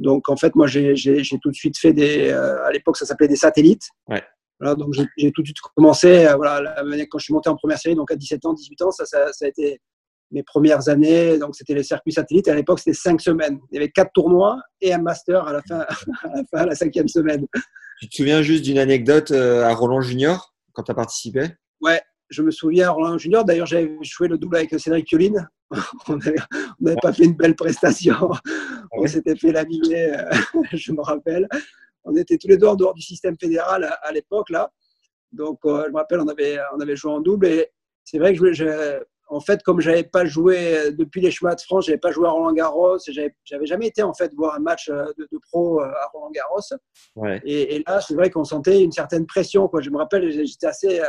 donc, 0.00 0.30
en 0.30 0.36
fait, 0.36 0.54
moi, 0.54 0.66
j'ai 0.66 0.94
tout 1.42 1.50
de 1.50 1.54
suite 1.54 1.78
fait 1.78 1.92
des. 1.92 2.30
Euh, 2.30 2.64
à 2.64 2.72
l'époque, 2.72 2.96
ça 2.96 3.04
s'appelait 3.04 3.28
des 3.28 3.36
satellites. 3.36 3.86
Ouais. 4.08 4.22
Voilà, 4.58 4.74
donc, 4.74 4.94
j'ai 4.94 5.30
tout 5.30 5.42
de 5.42 5.46
suite 5.46 5.60
commencé. 5.76 6.26
Euh, 6.26 6.36
voilà, 6.36 6.82
quand 7.10 7.18
je 7.18 7.24
suis 7.24 7.34
monté 7.34 7.50
en 7.50 7.56
première 7.56 7.78
série, 7.78 7.94
donc 7.94 8.10
à 8.10 8.16
17 8.16 8.46
ans, 8.46 8.54
18 8.54 8.82
ans, 8.82 8.90
ça, 8.90 9.04
ça, 9.04 9.30
ça 9.32 9.44
a 9.44 9.48
été 9.48 9.80
mes 10.30 10.42
premières 10.42 10.88
années. 10.88 11.38
Donc, 11.38 11.56
c'était 11.56 11.74
les 11.74 11.82
circuits 11.82 12.12
satellites. 12.12 12.48
Et 12.48 12.50
à 12.50 12.54
l'époque, 12.54 12.78
c'était 12.78 12.96
cinq 12.96 13.20
semaines. 13.20 13.58
Il 13.70 13.76
y 13.76 13.78
avait 13.78 13.90
quatre 13.90 14.12
tournois 14.12 14.60
et 14.80 14.92
un 14.92 14.98
master 14.98 15.46
à 15.46 15.52
la 15.52 15.62
fin, 15.62 15.78
à 16.22 16.36
la, 16.36 16.44
fin, 16.44 16.58
à 16.58 16.66
la 16.66 16.74
cinquième 16.74 17.08
semaine. 17.08 17.46
Tu 18.00 18.08
te 18.08 18.16
souviens 18.16 18.42
juste 18.42 18.64
d'une 18.64 18.78
anecdote 18.78 19.30
euh, 19.30 19.64
à 19.64 19.74
Roland 19.74 20.00
Junior 20.00 20.54
quand 20.72 20.82
tu 20.84 20.92
as 20.92 20.94
participé? 20.94 21.48
Ouais, 21.80 22.00
je 22.28 22.42
me 22.42 22.50
souviens 22.50 22.88
à 22.88 22.90
Roland 22.92 23.18
Junior. 23.18 23.44
D'ailleurs, 23.44 23.66
j'avais 23.66 23.96
joué 24.02 24.28
le 24.28 24.38
double 24.38 24.56
avec 24.56 24.78
Cédric 24.78 25.06
Pioline. 25.06 25.48
on 26.08 26.16
n'avait 26.16 26.96
pas 27.02 27.12
fait 27.12 27.24
une 27.24 27.34
belle 27.34 27.54
prestation. 27.54 28.30
On 28.92 29.06
s'était 29.06 29.36
fait 29.36 29.52
l'animer, 29.52 30.12
je 30.72 30.92
me 30.92 31.00
rappelle. 31.00 31.48
On 32.04 32.16
était 32.16 32.38
tous 32.38 32.48
les 32.48 32.56
deux 32.56 32.66
en 32.66 32.74
dehors 32.74 32.94
du 32.94 33.02
système 33.02 33.36
fédéral 33.38 33.88
à, 34.02 34.12
l'époque, 34.12 34.50
là. 34.50 34.72
Donc, 35.32 35.60
je 35.64 35.90
me 35.90 35.96
rappelle, 35.96 36.20
on 36.20 36.28
avait, 36.28 36.58
on 36.74 36.80
avait 36.80 36.96
joué 36.96 37.12
en 37.12 37.20
double. 37.20 37.46
Et 37.46 37.68
c'est 38.04 38.18
vrai 38.18 38.34
que 38.34 38.52
je, 38.52 39.00
en 39.30 39.38
fait, 39.38 39.62
comme 39.62 39.80
j'avais 39.80 40.02
pas 40.02 40.24
joué 40.24 40.90
depuis 40.92 41.20
les 41.20 41.30
chemins 41.30 41.54
de 41.54 41.60
France, 41.60 41.86
j'avais 41.86 41.98
pas 41.98 42.10
joué 42.10 42.26
à 42.26 42.30
Roland 42.30 42.52
Garros, 42.52 42.98
j'avais 43.06 43.66
jamais 43.66 43.86
été 43.86 44.02
en 44.02 44.12
fait 44.12 44.34
voir 44.34 44.56
un 44.56 44.58
match 44.58 44.88
euh, 44.88 45.04
de, 45.16 45.38
pro 45.50 45.80
euh, 45.80 45.84
à 45.84 46.06
Roland 46.12 46.32
Garros. 46.32 47.40
Et, 47.44 47.82
là, 47.86 48.00
c'est 48.00 48.14
vrai 48.14 48.28
qu'on 48.28 48.42
sentait 48.42 48.82
une 48.82 48.90
certaine 48.90 49.26
pression. 49.26 49.68
Quoi. 49.68 49.82
Je 49.82 49.90
me 49.90 49.98
rappelle, 49.98 50.30
j'étais 50.32 50.66
assez, 50.66 51.00
euh, 51.00 51.04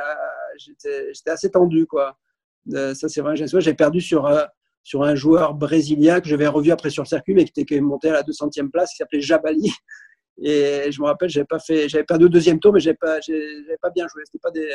j'étais 0.58 1.32
assez 1.32 1.50
tendu. 1.50 1.88
Quoi. 1.88 2.16
ça, 2.70 3.10
c'est 3.10 3.22
vrai. 3.22 3.34
J'ai 3.36 3.74
perdu 3.74 4.00
sur, 4.00 4.32
sur 4.84 5.01
un 5.01 5.16
joueur 5.16 5.56
brésilien 5.56 6.22
que 6.22 6.30
j'avais 6.30 6.48
revu 6.48 6.70
après 6.72 6.92
sur 6.92 7.01
le 7.01 7.08
circuit, 7.08 7.34
mais 7.34 7.46
qui 7.46 7.60
était 7.60 7.82
monté 7.82 8.10
à 8.10 8.13
la 8.13 8.22
200e 8.22 8.70
place, 8.70 8.92
qui 8.92 8.98
s'appelait 8.98 9.22
Jabali. 9.22 9.72
Et 10.44 10.92
je 10.92 11.01
me 11.01 11.08
rappelle, 11.08 11.30
j'avais 11.30 11.46
pas 11.46 11.60
fait, 11.60 11.90
j'avais 11.90 12.04
perdu 12.04 12.25
au 12.25 12.30
deuxième 12.30 12.60
tour, 12.60 12.72
mais 12.72 12.80
j'avais 12.80 12.98
pas, 12.98 13.18
pas 13.82 13.90
bien 13.90 14.06
joué. 14.08 14.22
C'était 14.25 14.40
pas 14.42 14.51
des, 14.51 14.70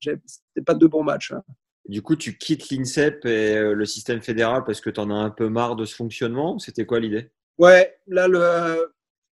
c'était 0.00 0.64
pas 0.64 0.74
de 0.74 0.86
bons 0.86 1.02
matchs. 1.02 1.32
Hein. 1.32 1.42
Du 1.86 2.00
coup, 2.00 2.16
tu 2.16 2.38
quittes 2.38 2.70
l'INSEP 2.70 3.26
et 3.26 3.56
euh, 3.56 3.74
le 3.74 3.84
système 3.84 4.22
fédéral 4.22 4.64
parce 4.64 4.80
que 4.80 4.88
tu 4.88 5.00
en 5.00 5.10
as 5.10 5.14
un 5.14 5.30
peu 5.30 5.48
marre 5.48 5.76
de 5.76 5.84
ce 5.84 5.94
fonctionnement 5.94 6.58
C'était 6.58 6.86
quoi 6.86 6.98
l'idée? 6.98 7.30
Ouais, 7.58 7.96
là, 8.06 8.26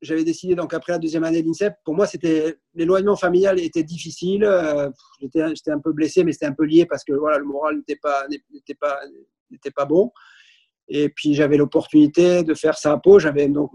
j'avais 0.02 0.24
décidé, 0.24 0.56
donc 0.56 0.74
après 0.74 0.94
la 0.94 1.00
deuxième 1.00 1.24
année 1.24 1.42
de 1.42 1.48
l'INSEP, 1.48 1.76
pour 1.84 1.94
moi, 1.94 2.08
c'était 2.08 2.58
l'éloignement 2.74 3.16
familial 3.16 3.60
était 3.60 3.84
difficile. 3.84 4.44
Euh, 4.44 4.90
j'étais, 5.22 5.72
un 5.72 5.80
peu 5.80 5.94
blessé, 5.94 6.24
mais 6.24 6.32
c'était 6.32 6.48
un 6.48 6.54
peu 6.54 6.66
lié 6.66 6.86
parce 6.86 7.04
que 7.04 7.14
voilà, 7.14 7.38
le 7.38 7.46
moral 7.46 7.78
n'était 7.78 7.98
pas, 7.98 8.26
n'était 8.52 8.76
pas, 8.76 9.00
n'était 9.52 9.72
pas 9.72 9.86
bon. 9.86 10.12
Et 10.88 11.10
puis 11.10 11.36
j'avais 11.36 11.58
l'opportunité 11.58 12.44
de 12.44 12.54
faire 12.56 12.78
ça 12.78 12.94
à. 12.94 13.20
J'avais 13.20 13.48
donc 13.48 13.72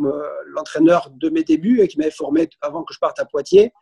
l'entraîneur 0.46 1.10
de 1.10 1.30
mes 1.30 1.44
débuts 1.44 1.80
et 1.80 1.88
qui 1.88 1.96
m'avait 1.98 2.10
formé 2.10 2.48
avant 2.60 2.82
que 2.82 2.92
je 2.92 2.98
parte 2.98 3.20
à 3.20 3.24
Poitiers, 3.24 3.72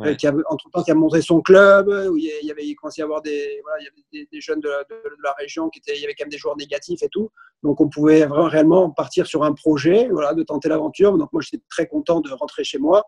euh, 0.00 0.14
qui 0.14 0.26
a, 0.26 0.34
entre 0.48 0.70
temps 0.70 0.82
qui 0.82 0.90
a 0.90 0.94
montré 0.94 1.22
son 1.22 1.40
club, 1.40 1.88
où 1.88 2.16
il 2.16 2.30
y 2.42 2.50
avait 2.50 2.64
il 2.64 2.74
commençait 2.74 3.02
à 3.02 3.04
avoir 3.04 3.22
des, 3.22 3.60
voilà, 3.62 3.78
il 3.80 3.84
y 3.84 3.88
avait 3.88 4.28
des, 4.30 4.40
jeunes 4.40 4.60
de, 4.60 4.70
la 5.22 5.32
région 5.32 5.68
qui 5.68 5.80
étaient, 5.80 5.96
il 5.96 6.00
y 6.00 6.04
avait 6.04 6.14
quand 6.14 6.24
même 6.24 6.30
des 6.30 6.38
joueurs 6.38 6.56
négatifs 6.56 7.02
et 7.02 7.08
tout. 7.08 7.30
Donc 7.62 7.80
on 7.80 7.88
pouvait 7.88 8.26
vraiment 8.26 8.48
réellement 8.48 8.90
partir 8.90 9.26
sur 9.26 9.44
un 9.44 9.52
projet, 9.52 10.08
voilà, 10.10 10.34
de 10.34 10.42
tenter 10.42 10.68
l'aventure. 10.68 11.16
Donc 11.18 11.32
moi 11.32 11.42
j'étais 11.42 11.62
très 11.70 11.86
content 11.86 12.20
de 12.20 12.30
rentrer 12.30 12.64
chez 12.64 12.78
moi 12.78 13.04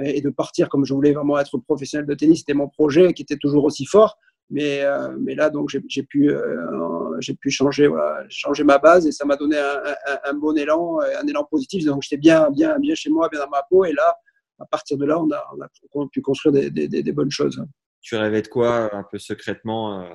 et 0.00 0.20
de 0.20 0.30
partir 0.30 0.68
comme 0.68 0.84
je 0.84 0.94
voulais 0.94 1.12
vraiment 1.12 1.38
être 1.38 1.58
professionnel 1.58 2.06
de 2.06 2.14
tennis. 2.14 2.40
C'était 2.40 2.54
mon 2.54 2.68
projet 2.68 3.12
qui 3.12 3.22
était 3.22 3.36
toujours 3.36 3.64
aussi 3.64 3.86
fort. 3.86 4.18
Mais, 4.50 4.82
euh, 4.82 5.14
mais 5.20 5.34
là, 5.34 5.50
donc, 5.50 5.68
j'ai 5.68 6.02
pu, 6.02 6.30
euh, 6.30 7.20
j'ai 7.20 7.34
pu 7.34 7.50
changer, 7.50 7.86
voilà, 7.86 8.24
changer 8.30 8.64
ma 8.64 8.78
base 8.78 9.06
et 9.06 9.12
ça 9.12 9.26
m'a 9.26 9.36
donné 9.36 9.58
un, 9.58 9.82
un, 9.84 10.18
un, 10.30 10.34
bon 10.34 10.56
élan, 10.56 11.00
un 11.00 11.26
élan 11.26 11.44
positif. 11.44 11.84
Donc, 11.84 12.02
j'étais 12.02 12.16
bien, 12.16 12.50
bien, 12.50 12.78
bien 12.78 12.94
chez 12.94 13.10
moi, 13.10 13.28
bien 13.28 13.40
dans 13.40 13.50
ma 13.50 13.62
peau. 13.68 13.84
Et 13.84 13.92
là, 13.92 14.16
à 14.58 14.66
partir 14.66 14.96
de 14.96 15.04
là, 15.04 15.20
on 15.20 15.30
a, 15.30 15.44
on 15.92 16.02
a 16.04 16.08
pu 16.08 16.20
construire 16.20 16.52
des, 16.52 16.70
des, 16.70 16.88
des, 16.88 17.12
bonnes 17.12 17.30
choses. 17.30 17.64
Tu 18.00 18.16
rêvais 18.16 18.42
de 18.42 18.48
quoi 18.48 18.94
un 18.94 19.04
peu 19.04 19.18
secrètement 19.18 20.02
euh, 20.02 20.14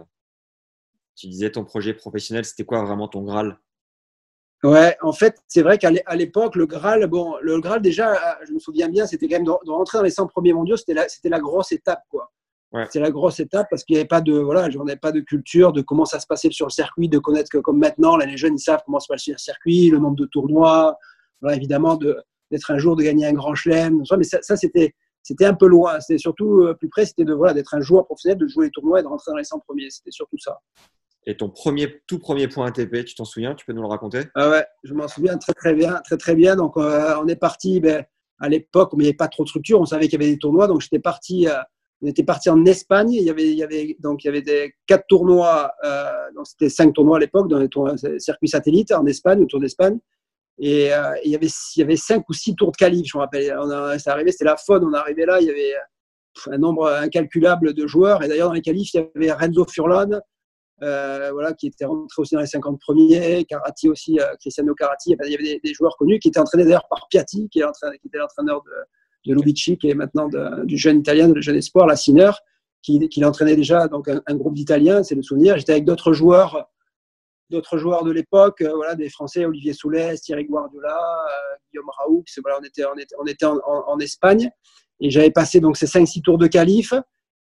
Tu 1.16 1.28
disais 1.28 1.52
ton 1.52 1.64
projet 1.64 1.94
professionnel, 1.94 2.46
c'était 2.46 2.66
quoi 2.66 2.84
vraiment 2.84 3.08
ton 3.08 3.24
Graal? 3.24 3.60
Ouais, 4.64 4.96
en 5.02 5.12
fait, 5.12 5.36
c'est 5.48 5.62
vrai 5.62 5.78
qu'à 5.78 5.92
l'époque, 6.16 6.56
le 6.56 6.66
Graal, 6.66 7.06
bon, 7.08 7.36
le 7.42 7.60
Graal 7.60 7.82
déjà, 7.82 8.40
je 8.48 8.54
me 8.54 8.60
souviens 8.60 8.88
bien, 8.88 9.06
c'était 9.06 9.28
quand 9.28 9.36
même 9.36 9.46
de, 9.46 9.72
rentrer 9.72 9.98
dans 9.98 10.04
les 10.04 10.10
100 10.10 10.28
premiers 10.28 10.54
mondiaux, 10.54 10.78
c'était 10.78 10.94
la, 10.94 11.10
c'était 11.10 11.28
la 11.28 11.40
grosse 11.40 11.74
étape, 11.74 12.04
quoi. 12.10 12.32
Ouais. 12.72 12.88
C'est 12.90 13.00
la 13.00 13.12
grosse 13.12 13.40
étape 13.40 13.68
parce 13.70 13.84
qu'il 13.84 13.94
n'y 13.94 14.00
avait 14.00 14.08
pas 14.08 14.22
de 14.22 14.34
voilà, 14.34 14.68
j'en 14.72 14.82
avais 14.82 14.96
pas 14.96 15.12
de 15.12 15.20
culture 15.20 15.74
de 15.74 15.82
comment 15.82 16.06
ça 16.06 16.20
se 16.20 16.26
passait 16.26 16.50
sur 16.50 16.66
le 16.66 16.72
circuit, 16.72 17.08
de 17.08 17.20
connaître 17.20 17.52
que 17.52 17.60
comme 17.60 17.78
maintenant, 17.78 18.18
là, 18.18 18.26
les 18.26 18.36
jeunes 18.36 18.56
ils 18.56 18.60
savent 18.60 18.82
comment 18.84 19.00
se 19.00 19.08
passe 19.08 19.28
le 19.28 19.38
circuit, 19.38 19.92
le 19.92 20.00
nombre 20.00 20.16
de 20.16 20.26
tournois, 20.26 20.98
voilà, 21.40 21.56
évidemment 21.56 21.98
de 21.98 22.18
d'être 22.54 22.72
un 22.72 22.78
jour 22.78 22.96
de 22.96 23.04
gagner 23.04 23.26
un 23.26 23.34
grand 23.34 23.56
chelem. 23.56 24.04
Mais 24.18 24.24
ça, 24.24 24.56
c'était 24.56 24.94
c'était 25.24 25.46
un 25.46 25.54
peu 25.54 25.68
loin. 25.68 26.00
C'était 26.00 26.20
surtout 26.20 26.62
euh, 26.62 26.74
plus 26.74 26.90
près, 26.90 27.06
c'était 27.06 27.24
de 27.24 27.34
voilà 27.34 27.54
d'être 27.54 27.74
un 27.74 27.82
joueur 27.82 28.06
professionnel, 28.06 28.38
de 28.38 28.48
jouer 28.48 28.66
les 28.66 28.72
tournois 28.72 29.00
et 29.00 29.04
de 29.04 29.08
rentrer 29.08 29.32
dans 29.32 29.38
les 29.38 29.44
100 29.44 29.60
premiers. 29.60 29.90
C'était 29.90 30.12
surtout 30.12 30.38
ça. 30.38 30.60
Et 31.26 31.38
ton 31.38 31.50
premier, 31.50 32.02
tout 32.06 32.20
premier 32.20 32.50
point 32.50 32.68
ATP, 32.68 33.06
tu 33.06 33.16
t'en 33.16 33.24
souviens? 33.24 33.56
Tu 33.56 33.66
peux 33.66 33.72
nous 33.72 33.82
le 33.82 33.88
raconter? 33.88 34.24
Ah 34.36 34.50
Ouais, 34.50 34.66
je 34.84 34.94
m'en 34.94 35.08
souviens 35.08 35.38
très 35.38 35.54
très 35.54 35.74
bien, 35.74 36.02
très 36.04 36.18
très 36.18 36.36
bien. 36.36 36.56
Donc 36.56 36.78
euh, 36.78 37.16
on 37.22 37.28
est 37.28 37.38
parti. 37.38 37.80
Ben, 37.80 38.06
à 38.40 38.50
l'époque, 38.50 38.90
il 38.94 39.00
n'y 39.00 39.06
avait 39.06 39.14
pas 39.14 39.30
trop 39.30 39.44
de 39.44 39.50
structure. 39.50 39.80
On 39.80 39.86
savait 39.86 40.08
qu'il 40.10 40.22
y 40.22 40.24
avait 40.24 40.34
des 40.34 40.40
tournois, 40.40 40.68
donc 40.68 40.82
j'étais 40.82 41.00
parti. 41.00 41.48
Euh, 41.48 41.54
on 42.02 42.08
était 42.08 42.24
parti 42.24 42.50
en 42.50 42.66
Espagne. 42.66 43.14
Il 43.14 43.24
y 43.24 43.30
avait, 43.30 43.50
il 43.50 43.58
y 43.58 43.64
avait 43.64 43.96
donc 44.00 44.26
il 44.26 44.28
y 44.28 44.30
avait 44.30 44.42
des 44.42 44.74
quatre 44.86 45.06
tournois. 45.08 45.72
donc 46.36 46.46
c'était 46.46 46.68
cinq 46.68 46.94
tournois 46.94 47.16
à 47.16 47.20
l'époque 47.22 47.48
dans 47.48 47.60
les 47.60 47.70
circuits 48.20 48.50
satellites 48.50 48.92
en 48.92 49.06
Espagne, 49.06 49.42
autour 49.42 49.62
d'Espagne. 49.62 49.98
Et 50.60 50.94
euh, 50.94 51.16
il, 51.24 51.32
y 51.32 51.36
avait, 51.36 51.48
il 51.76 51.98
cinq 51.98 52.30
ou 52.30 52.34
six 52.34 52.56
tours 52.56 52.72
de 52.72 52.78
qualif, 52.78 53.08
je 53.12 53.18
me 53.18 53.22
rappelle. 53.22 53.54
C'est 54.00 54.10
arrivé, 54.10 54.32
c'était 54.32 54.46
la 54.46 54.58
faune, 54.58 54.84
on 54.84 54.94
arrivé 54.94 55.26
là, 55.26 55.42
il 55.42 55.48
y 55.48 55.50
avait 55.50 55.74
un 56.48 56.58
nombre 56.58 56.88
incalculable 56.88 57.74
de 57.74 57.88
joueurs. 57.88 58.24
Et 58.24 58.28
d'ailleurs, 58.28 58.50
dans 58.50 58.54
les 58.54 58.62
qualifs, 58.62 58.94
il 58.94 59.02
y 59.02 59.10
avait 59.16 59.32
Renzo 59.32 59.66
Furlan, 59.66 60.20
euh, 60.84 61.30
voilà, 61.32 61.54
qui 61.54 61.68
était 61.68 61.86
rentré 61.86 62.22
aussi 62.22 62.36
dans 62.36 62.42
les 62.42 62.48
50 62.48 62.80
premiers, 62.80 63.46
Carati 63.46 63.90
aussi, 63.90 64.20
euh, 64.20 64.36
Cristiano 64.40 64.74
Carati. 64.76 65.12
Il 65.12 65.32
y 65.32 65.36
avait 65.36 65.60
des, 65.64 65.74
joueurs 65.74 65.96
connus 65.98 66.20
qui 66.20 66.28
étaient 66.28 66.40
entraînés 66.40 66.66
d'ailleurs 66.66 66.88
par 66.88 67.08
Piatti, 67.10 67.50
qui, 67.50 67.60
était 67.60 68.18
l'entraîneur 68.18 68.62
de, 68.64 69.32
de 69.32 69.36
Lubici, 69.36 69.78
qui 69.78 69.90
est 69.90 69.96
maintenant 69.96 70.30
du 70.64 70.78
jeune 70.78 71.00
italien, 71.00 71.30
du 71.30 71.42
jeune 71.42 71.56
espoir, 71.56 71.88
la 71.88 71.96
qui, 72.82 73.10
qui 73.10 73.26
entraînait 73.26 73.56
déjà 73.56 73.88
donc 73.88 74.10
un 74.10 74.36
groupe 74.36 74.56
d'Italiens, 74.56 75.04
c'est 75.04 75.16
le 75.16 75.24
souvenir. 75.24 75.58
J'étais 75.58 75.72
avec 75.72 75.86
d'autres 75.86 76.12
joueurs 76.12 76.70
d'autres 77.54 77.78
joueurs 77.78 78.04
de 78.04 78.12
l'époque, 78.12 78.62
euh, 78.62 78.74
voilà, 78.76 78.96
des 78.96 79.10
Français, 79.10 79.46
Olivier 79.46 79.74
Soulès, 79.74 80.20
Thierry 80.22 80.46
Guardiola, 80.46 80.98
euh, 80.98 81.56
Guillaume 81.72 81.90
Raoult. 81.98 82.26
Voilà, 82.42 82.60
on 82.60 82.64
était, 82.64 82.84
on 82.86 82.98
était, 82.98 83.16
on 83.20 83.26
était 83.26 83.46
en, 83.46 84.00
Espagne 84.00 84.50
et 85.00 85.10
j'avais 85.10 85.32
passé 85.32 85.60
donc 85.60 85.78
ces 85.78 85.86
5-6 85.86 86.22
tours 86.22 86.38
de 86.38 86.48
qualif. 86.48 86.94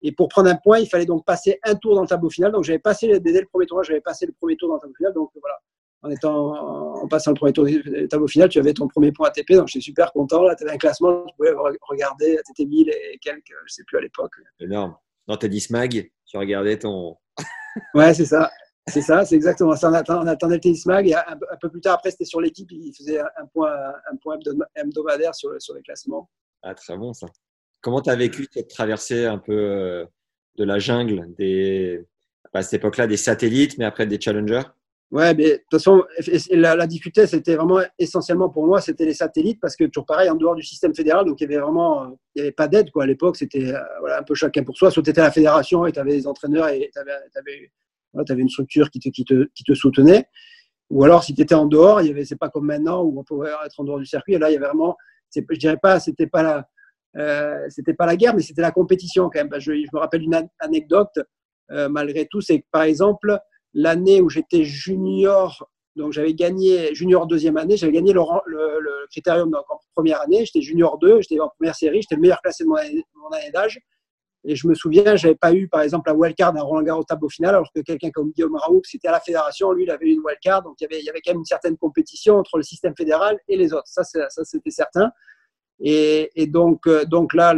Et 0.02 0.12
pour 0.12 0.28
prendre 0.28 0.50
un 0.50 0.56
point, 0.56 0.80
il 0.80 0.88
fallait 0.88 1.06
donc 1.06 1.26
passer 1.26 1.60
un 1.64 1.76
tour 1.76 1.96
dans 1.96 2.02
le 2.02 2.08
tableau 2.08 2.30
final. 2.30 2.52
Donc 2.52 2.64
j'avais 2.64 2.80
passé 2.80 3.20
dès 3.20 3.32
le 3.42 3.48
premier 3.48 3.66
tour, 3.66 3.84
j'avais 3.84 4.02
passé 4.02 4.26
le 4.26 4.34
premier 4.34 4.56
tour 4.56 4.70
dans 4.70 4.76
le 4.76 4.82
tableau 4.82 4.96
final. 4.96 5.14
Donc 5.14 5.32
voilà, 5.42 5.58
en 6.04 6.10
étant 6.12 7.02
en 7.02 7.08
passant 7.08 7.32
le 7.32 7.36
premier 7.36 7.54
tour 7.54 7.66
du 7.66 8.08
tableau 8.08 8.28
final, 8.28 8.48
tu 8.50 8.60
avais 8.60 8.74
ton 8.74 8.88
premier 8.88 9.12
point 9.12 9.28
ATP. 9.30 9.54
Donc 9.54 9.68
j'étais 9.68 9.84
super 9.84 10.12
content. 10.14 10.44
Là, 10.44 10.56
tu 10.56 10.64
avais 10.64 10.74
un 10.74 10.78
classement, 10.78 11.26
tu 11.26 11.36
pouvais 11.36 11.54
regarder, 11.90 12.40
tu 12.46 12.52
étais 12.52 12.70
1000 12.70 12.90
et 12.90 13.18
quelques, 13.20 13.56
je 13.66 13.74
sais 13.74 13.84
plus 13.88 13.98
à 13.98 14.02
l'époque. 14.02 14.34
Énorme. 14.60 14.96
Dans 15.28 15.38
tes 15.38 15.50
10 15.50 15.72
mag, 15.72 16.12
tu 16.26 16.38
regardais 16.38 16.78
ton. 16.78 17.18
ouais, 17.96 18.14
c'est 18.14 18.26
ça. 18.26 18.52
C'est 18.88 19.02
ça, 19.02 19.26
c'est 19.26 19.36
exactement 19.36 19.76
ça. 19.76 19.90
On, 19.90 20.28
attendait 20.28 20.56
le 20.56 20.62
tennis 20.62 20.86
mag 20.86 21.08
et 21.08 21.16
un, 21.16 21.38
peu 21.60 21.70
plus 21.70 21.82
tard, 21.82 21.96
après, 21.96 22.12
c'était 22.12 22.26
sur 22.26 22.40
l'équipe. 22.40 22.72
Il 22.72 22.94
faisait 22.96 23.20
un 23.20 23.46
point, 23.52 23.74
un 24.12 24.16
point 24.18 24.38
hebdomadaire 24.76 25.34
sur, 25.34 25.60
sur 25.60 25.74
les 25.74 25.82
classements. 25.82 26.30
Ah, 26.62 26.76
très 26.76 26.96
bon 26.96 27.14
ça. 27.14 27.28
Comment 27.82 28.02
tu 28.02 28.10
as 28.10 28.16
vécu 28.16 28.48
cette 28.52 28.70
traversée 28.70 29.26
un 29.26 29.38
peu 29.38 29.54
euh, 29.54 30.06
de 30.56 30.64
la 30.64 30.80
jungle 30.80 31.34
des, 31.38 32.06
à 32.54 32.62
cette 32.62 32.82
époque-là, 32.82 33.08
des 33.08 33.18
satellites, 33.18 33.78
mais 33.78 33.86
après 33.86 34.08
des 34.08 34.20
challengers? 34.20 34.64
Ouais, 35.12 35.34
mais 35.36 35.44
de 35.44 35.56
toute 35.58 35.72
façon, 35.72 36.04
la, 36.52 36.76
la 36.76 36.88
difficulté, 36.88 37.28
c'était 37.28 37.56
vraiment 37.56 37.82
essentiellement 38.00 38.50
pour 38.50 38.66
moi, 38.66 38.82
c'était 38.82 39.06
les 39.06 39.14
satellites, 39.14 39.60
parce 39.62 39.76
que 39.76 39.86
toujours 39.86 40.06
pareil, 40.06 40.30
en 40.30 40.36
dehors 40.36 40.56
du 40.56 40.64
système 40.64 40.96
fédéral, 40.96 41.26
donc 41.26 41.40
il 41.40 41.44
y 41.44 41.54
avait 41.54 41.62
vraiment, 41.62 42.18
il 42.34 42.40
y 42.40 42.42
avait 42.42 42.52
pas 42.52 42.68
d'aide 42.68 42.90
quoi. 42.92 43.04
À 43.04 43.08
l'époque, 43.08 43.38
c'était 43.38 43.74
euh, 43.74 43.80
voilà, 44.00 44.20
un 44.20 44.24
peu 44.24 44.34
chacun 44.34 44.64
pour 44.64 44.76
soi. 44.76 44.90
Soit 44.90 45.04
tu 45.04 45.12
étais 45.12 45.22
à 45.22 45.26
la 45.26 45.32
fédération 45.32 45.86
et 45.86 45.92
tu 45.92 46.00
avais 46.00 46.14
des 46.14 46.28
entraîneurs 46.28 46.70
et 46.70 46.90
tu 46.92 47.00
avais, 47.00 47.12
avais, 47.12 47.72
tu 48.24 48.32
avais 48.32 48.42
une 48.42 48.50
structure 48.50 48.90
qui 48.90 49.00
te, 49.00 49.10
qui, 49.10 49.26
te, 49.26 49.50
qui 49.54 49.64
te 49.64 49.74
soutenait. 49.74 50.28
Ou 50.90 51.04
alors, 51.04 51.24
si 51.24 51.34
tu 51.34 51.42
étais 51.42 51.56
en 51.56 51.66
dehors, 51.66 52.02
il 52.02 52.08
y 52.08 52.12
avait, 52.12 52.26
c'est 52.26 52.38
pas 52.38 52.50
comme 52.50 52.66
maintenant 52.66 53.02
où 53.02 53.20
on 53.20 53.24
pouvait 53.24 53.50
être 53.66 53.80
en 53.80 53.84
dehors 53.84 54.00
du 54.00 54.06
circuit. 54.06 54.36
Et 54.36 54.38
là, 54.38 54.50
il 54.50 54.54
y 54.54 54.58
avait 54.58 54.68
vraiment, 54.68 54.96
je 55.36 55.58
dirais 55.58 55.78
pas, 55.82 56.00
c'était 56.00 56.28
pas 56.28 56.66
euh, 57.18 57.68
pas 57.98 58.06
la 58.06 58.16
guerre, 58.16 58.36
mais 58.36 58.42
c'était 58.42 58.62
la 58.62 58.72
compétition 58.72 59.30
quand 59.30 59.44
même. 59.44 59.60
Je, 59.60 59.72
me 59.72 60.00
rappelle 60.00 60.24
une 60.24 60.48
anecdote, 60.60 61.20
euh, 61.72 61.90
malgré 61.90 62.28
tout, 62.28 62.42
c'est 62.42 62.60
que 62.60 62.66
par 62.72 62.84
exemple, 62.84 63.40
l'année 63.74 64.22
où 64.22 64.30
j'étais 64.30 64.64
junior, 64.64 65.70
donc 65.96 66.12
j'avais 66.12 66.34
gagné, 66.34 66.94
junior 66.94 67.26
deuxième 67.26 67.58
année, 67.58 67.78
j'avais 67.78 67.94
gagné 67.94 68.14
le, 68.14 68.22
le, 68.48 68.92
critérium 69.10 69.50
donc 69.50 69.64
en 69.70 69.80
première 69.94 70.22
année, 70.22 70.46
j'étais 70.46 70.62
junior 70.62 70.98
2, 70.98 71.22
j'étais 71.22 71.40
en 71.40 71.50
première 71.50 71.76
série, 71.76 72.02
j'étais 72.02 72.16
le 72.16 72.22
meilleur 72.22 72.42
classé 72.42 72.64
de 72.64 72.70
mon 72.70 72.76
année 72.76 73.52
d'âge. 73.54 73.80
Et 74.48 74.56
je 74.56 74.68
me 74.68 74.76
souviens, 74.76 75.16
j'avais 75.16 75.36
pas 75.36 75.54
eu, 75.54 75.68
par 75.68 75.82
exemple, 75.82 76.10
la 76.10 76.16
wildcard 76.16 76.56
à 76.56 76.62
Roland 76.62 76.84
Garros 76.84 77.02
au 77.02 77.04
tableau 77.04 77.30
final, 77.30 77.56
alors 77.56 77.72
que 77.74 77.82
quelqu'un 77.82 78.12
comme 78.12 78.32
Guillaume 78.32 78.56
Raoult, 78.56 78.82
c'était 78.84 79.08
à 79.08 79.12
la 79.12 79.20
fédération, 79.20 79.72
lui, 79.72 79.84
il 79.84 79.92
avait 79.92 80.06
eu 80.06 80.14
une 80.14 80.22
wildcard. 80.24 80.62
Donc, 80.62 80.76
il 80.80 80.88
y, 81.04 81.10
avait, 81.10 81.22
quand 81.22 81.32
même 81.32 81.40
une 81.40 81.46
certaine 81.46 81.78
compétition 81.78 82.36
entre 82.36 82.58
le 82.58 82.64
système 82.64 82.94
fédéral 82.96 83.40
et 83.48 83.58
les 83.58 83.74
autres. 83.74 83.88
Ça, 83.88 84.04
c'était 84.04 84.70
certain. 84.70 85.12
Et, 85.80 86.30
euh, 86.38 87.06
donc 87.06 87.34
là, 87.34 87.56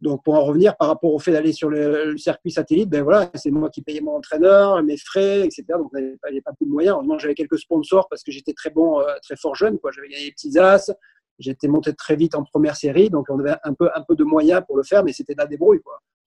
donc 0.00 0.22
pour 0.24 0.34
en 0.34 0.44
revenir 0.44 0.76
par 0.76 0.88
rapport 0.88 1.12
au 1.12 1.18
fait 1.18 1.32
d'aller 1.32 1.52
sur 1.52 1.70
le, 1.70 2.16
circuit 2.18 2.50
satellite, 2.50 2.90
ben 2.90 3.02
voilà, 3.02 3.30
c'est 3.34 3.50
moi 3.50 3.70
qui 3.70 3.82
payais 3.82 4.00
mon 4.00 4.16
entraîneur, 4.16 4.82
mes 4.82 4.98
frais, 4.98 5.40
etc. 5.40 5.64
Donc 5.70 5.92
n'y 5.94 6.16
avait 6.22 6.40
pas 6.42 6.52
beaucoup 6.52 6.66
de 6.66 6.70
moyens. 6.70 6.94
Heureusement, 6.94 7.18
j'avais 7.18 7.34
quelques 7.34 7.58
sponsors 7.58 8.06
parce 8.08 8.22
que 8.22 8.30
j'étais 8.30 8.52
très 8.52 8.70
bon, 8.70 9.00
euh, 9.00 9.14
très 9.22 9.36
fort 9.36 9.54
jeune. 9.54 9.78
J'avais 9.94 10.08
gagné 10.08 10.26
les 10.26 10.32
petits 10.32 10.58
as, 10.58 10.92
J'étais 11.38 11.68
monté 11.68 11.92
très 11.94 12.16
vite 12.16 12.34
en 12.34 12.44
première 12.44 12.76
série, 12.76 13.10
donc 13.10 13.26
on 13.28 13.38
avait 13.40 13.56
un 13.64 13.74
peu, 13.74 13.90
un 13.94 14.02
peu 14.02 14.16
de 14.16 14.24
moyens 14.24 14.62
pour 14.66 14.76
le 14.76 14.82
faire, 14.82 15.04
mais 15.04 15.12
c'était 15.12 15.34
de 15.34 15.38
la 15.38 15.46
débrouille. 15.46 15.80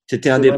C'était 0.08 0.30
un 0.30 0.40
des 0.40 0.52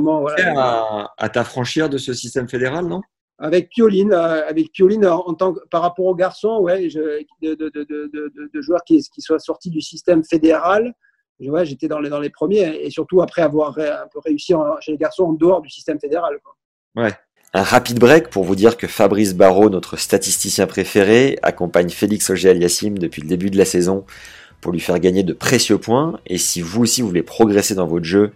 à, 0.56 1.14
à 1.18 1.30
t'affranchir 1.30 1.90
de 1.90 1.98
ce 1.98 2.14
système 2.14 2.48
fédéral, 2.48 2.86
non? 2.86 3.02
Avec 3.38 3.70
Pioline, 3.70 4.14
euh, 4.14 4.48
avec 4.48 4.72
Pioline 4.72 5.06
en, 5.06 5.34
tant 5.34 5.54
que, 5.54 5.60
par 5.70 5.82
rapport 5.82 6.06
aux 6.06 6.16
garçons, 6.16 6.60
ouais, 6.60 6.90
je, 6.90 7.00
de, 7.42 7.56
de, 7.56 7.70
de, 7.70 8.32
de, 8.54 8.62
joueurs 8.62 8.84
qui, 8.86 9.02
qui 9.02 9.22
soient 9.22 9.40
sortis 9.40 9.72
du 9.72 9.82
système 9.82 10.24
fédéral. 10.24 10.94
Ouais, 11.40 11.66
j'étais 11.66 11.88
dans 11.88 12.00
les, 12.00 12.10
dans 12.10 12.20
les 12.20 12.30
premiers 12.30 12.86
et 12.86 12.92
surtout 12.92 13.22
après 13.22 13.42
avoir 13.42 13.78
un 13.80 14.08
peu 14.14 14.20
réussi 14.24 14.54
chez 14.82 14.92
les 14.92 14.98
garçons 14.98 15.24
en 15.24 15.34
dehors 15.34 15.62
du 15.62 15.70
système 15.70 16.00
fédéral. 16.00 16.38
Quoi. 16.44 16.56
Ouais. 17.04 17.14
Un 17.54 17.64
rapide 17.64 18.00
break 18.00 18.30
pour 18.30 18.46
vous 18.46 18.56
dire 18.56 18.78
que 18.78 18.88
Fabrice 18.88 19.34
Barrault, 19.34 19.70
notre 19.70 19.98
statisticien 19.98 20.68
préféré, 20.68 21.38
accompagne 21.42 21.90
Félix 21.90 22.30
Auger-Aliassime 22.30 22.98
depuis 22.98 23.22
le 23.22 23.28
début 23.28 23.50
de 23.50 23.58
la 23.58 23.66
saison 23.66 24.06
pour 24.62 24.72
lui 24.72 24.80
faire 24.80 25.00
gagner 25.00 25.24
de 25.24 25.34
précieux 25.34 25.78
points. 25.78 26.20
Et 26.28 26.38
si 26.38 26.62
vous 26.62 26.84
aussi 26.84 27.02
voulez 27.02 27.24
progresser 27.24 27.76
dans 27.76 27.88
votre 27.88 28.06
jeu 28.06 28.32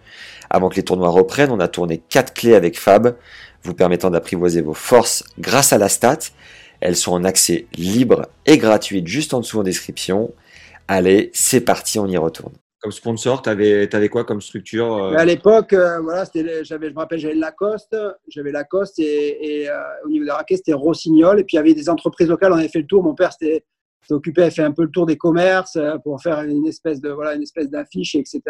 avant 0.50 0.68
que 0.68 0.76
les 0.76 0.84
tournois 0.84 1.08
reprennent, 1.08 1.50
on 1.50 1.60
a 1.60 1.68
tourné 1.68 2.02
4 2.08 2.34
clés 2.34 2.54
avec 2.54 2.78
Fab 2.78 3.16
vous 3.62 3.74
permettant 3.74 4.10
d'apprivoiser 4.10 4.60
vos 4.60 4.74
forces 4.74 5.24
grâce 5.38 5.72
à 5.72 5.78
la 5.78 5.88
stat. 5.88 6.18
Elles 6.80 6.96
sont 6.96 7.12
en 7.12 7.24
accès 7.24 7.66
libre 7.74 8.26
et 8.44 8.58
gratuit 8.58 9.02
juste 9.06 9.34
en 9.34 9.40
dessous 9.40 9.60
en 9.60 9.62
description. 9.62 10.32
Allez, 10.88 11.30
c'est 11.32 11.62
parti, 11.62 11.98
on 11.98 12.06
y 12.06 12.16
retourne. 12.16 12.52
Comme 12.80 12.92
sponsor, 12.92 13.42
tu 13.42 13.48
avais, 13.48 13.92
avais, 13.92 14.08
quoi 14.08 14.24
comme 14.24 14.40
structure 14.40 14.94
euh? 14.94 15.14
À 15.16 15.24
l'époque, 15.24 15.72
euh, 15.72 15.98
voilà, 16.00 16.24
j'avais, 16.34 16.64
je 16.64 16.74
me 16.74 16.94
rappelle, 16.94 17.18
j'avais 17.18 17.34
Lacoste, 17.34 17.96
j'avais 18.28 18.52
Lacoste 18.52 18.98
et, 18.98 19.62
et 19.62 19.68
euh, 19.68 19.74
au 20.04 20.10
niveau 20.10 20.26
des 20.26 20.30
raquettes, 20.30 20.58
c'était 20.58 20.74
Rossignol. 20.74 21.40
Et 21.40 21.44
puis 21.44 21.54
il 21.54 21.56
y 21.56 21.60
avait 21.60 21.74
des 21.74 21.88
entreprises 21.88 22.28
locales, 22.28 22.52
on 22.52 22.58
avait 22.58 22.68
fait 22.68 22.80
le 22.80 22.86
tour. 22.86 23.02
Mon 23.02 23.14
père 23.14 23.32
s'était 23.32 23.64
occupé, 24.14 24.42
avait 24.42 24.50
fait 24.50 24.62
un 24.62 24.72
peu 24.72 24.82
le 24.82 24.90
tour 24.90 25.06
des 25.06 25.16
commerces 25.16 25.78
pour 26.04 26.20
faire 26.22 26.40
une 26.42 26.66
espèce 26.66 27.00
de 27.00 27.10
voilà, 27.10 27.34
une 27.34 27.42
espèce 27.42 27.68
d'affiche, 27.68 28.14
etc. 28.14 28.40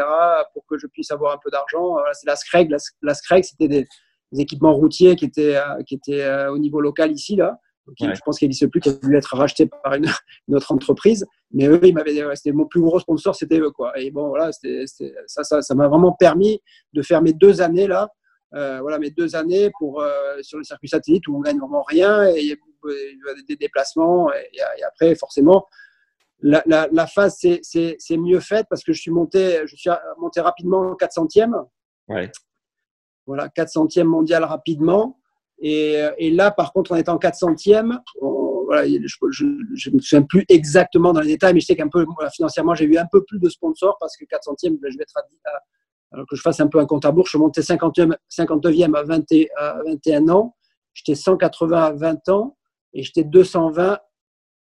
pour 0.53 0.65
que 0.67 0.79
je 0.79 0.87
puisse 0.87 1.11
avoir 1.11 1.35
un 1.35 1.39
peu 1.43 1.51
d'argent. 1.51 1.93
Voilà, 1.93 2.13
c'est 2.15 2.27
la 2.27 2.37
SCREG. 2.37 2.71
La, 2.71 2.79
la 3.03 3.15
SCREG, 3.15 3.45
c'était 3.45 3.69
des, 3.69 3.87
des 4.33 4.41
équipements 4.41 4.75
routiers 4.75 5.17
qui 5.17 5.25
étaient, 5.25 5.57
euh, 5.57 5.83
qui 5.87 5.95
étaient 5.95 6.23
euh, 6.23 6.53
au 6.53 6.59
niveau 6.59 6.81
local 6.81 7.13
ici, 7.13 7.37
là. 7.37 7.59
Je 8.01 8.21
pense 8.25 8.41
qu'il 8.41 8.49
n'existe 8.49 8.69
plus, 8.69 8.81
qui 8.81 8.89
a 8.89 8.93
dû 8.95 9.17
être 9.17 9.37
racheté 9.37 9.67
par 9.67 9.95
une, 9.95 10.09
autre 10.53 10.73
entreprise. 10.73 11.25
Mais 11.53 11.69
eux, 11.69 11.79
ils 11.85 11.95
m'avaient, 11.95 12.21
c'était 12.35 12.51
mon 12.51 12.67
plus 12.67 12.81
gros 12.81 12.99
sponsor, 12.99 13.37
c'était 13.37 13.61
eux. 13.61 13.71
Quoi. 13.71 13.97
Et 14.01 14.11
bon, 14.11 14.27
voilà, 14.27 14.51
ça, 14.51 15.45
ça, 15.45 15.63
ça 15.63 15.75
m'a 15.77 15.87
vraiment 15.87 16.11
permis 16.11 16.61
de 16.95 17.03
faire 17.03 17.23
mes 17.23 17.33
deux 17.33 17.61
années 17.61 17.87
là. 17.87 18.11
Euh, 18.55 18.81
voilà, 18.81 18.99
mes 18.99 19.11
deux 19.11 19.37
années 19.37 19.71
pour, 19.79 20.05
sur 20.41 20.59
le 20.59 20.65
circuit 20.65 20.89
satellite 20.89 21.29
où 21.29 21.37
on 21.37 21.41
gagne 21.41 21.59
vraiment 21.61 21.85
rien 21.85 22.25
et 22.27 22.57
il 22.85 23.19
y 23.27 23.31
a 23.31 23.35
des 23.49 23.57
déplacements. 23.57 24.33
Et, 24.33 24.83
après, 24.87 25.15
forcément, 25.15 25.67
la, 26.41 26.63
la, 26.67 27.07
phase, 27.07 27.39
c'est, 27.39 28.17
mieux 28.17 28.41
faite 28.41 28.67
parce 28.69 28.85
que 28.85 28.93
je 28.93 29.01
suis 29.01 29.11
monté, 29.11 29.63
je 29.67 29.77
suis 29.77 29.91
monté 30.19 30.41
rapidement 30.41 30.95
400e. 30.95 31.67
Ouais 32.09 32.31
voilà, 33.27 33.49
400e 33.49 34.05
mondial 34.05 34.45
rapidement. 34.45 35.19
Et, 35.59 36.03
et, 36.19 36.31
là, 36.31 36.51
par 36.51 36.73
contre, 36.73 36.93
on 36.93 36.97
en 36.97 37.19
400e. 37.19 37.99
voilà, 38.21 38.87
je 38.87 39.45
ne 39.45 39.95
me 39.95 40.01
souviens 40.01 40.23
plus 40.23 40.45
exactement 40.49 41.13
dans 41.13 41.21
les 41.21 41.29
détails, 41.29 41.55
mais 41.55 41.61
je 41.61 41.67
sais 41.67 41.77
qu'un 41.77 41.89
peu 41.89 42.05
financièrement, 42.33 42.75
j'ai 42.75 42.85
eu 42.85 42.97
un 42.99 43.07
peu 43.11 43.25
plus 43.25 43.39
de 43.39 43.49
sponsors 43.49 43.97
parce 43.99 44.17
que 44.17 44.25
400e, 44.25 44.79
ben, 44.81 44.91
je 44.91 44.97
vais 44.97 45.03
être 45.03 45.17
à, 45.17 45.23
alors 46.13 46.27
que 46.29 46.37
je 46.37 46.41
fasse 46.41 46.61
un 46.61 46.69
peu 46.69 46.79
un 46.79 46.87
compte 46.87 47.05
à 47.05 47.11
bourse. 47.11 47.29
Je 47.29 47.31
suis 47.31 47.39
monté 47.39 47.61
50e, 47.63 48.17
59e 48.31 48.95
à, 48.97 49.03
20, 49.03 49.25
à 49.57 49.79
21 49.87 50.29
ans. 50.29 50.55
J'étais 50.95 51.15
180 51.15 51.83
à 51.83 51.93
20 51.93 52.29
ans 52.29 52.56
et 52.97 53.03
j'étais 53.03 53.25
220 53.25 53.99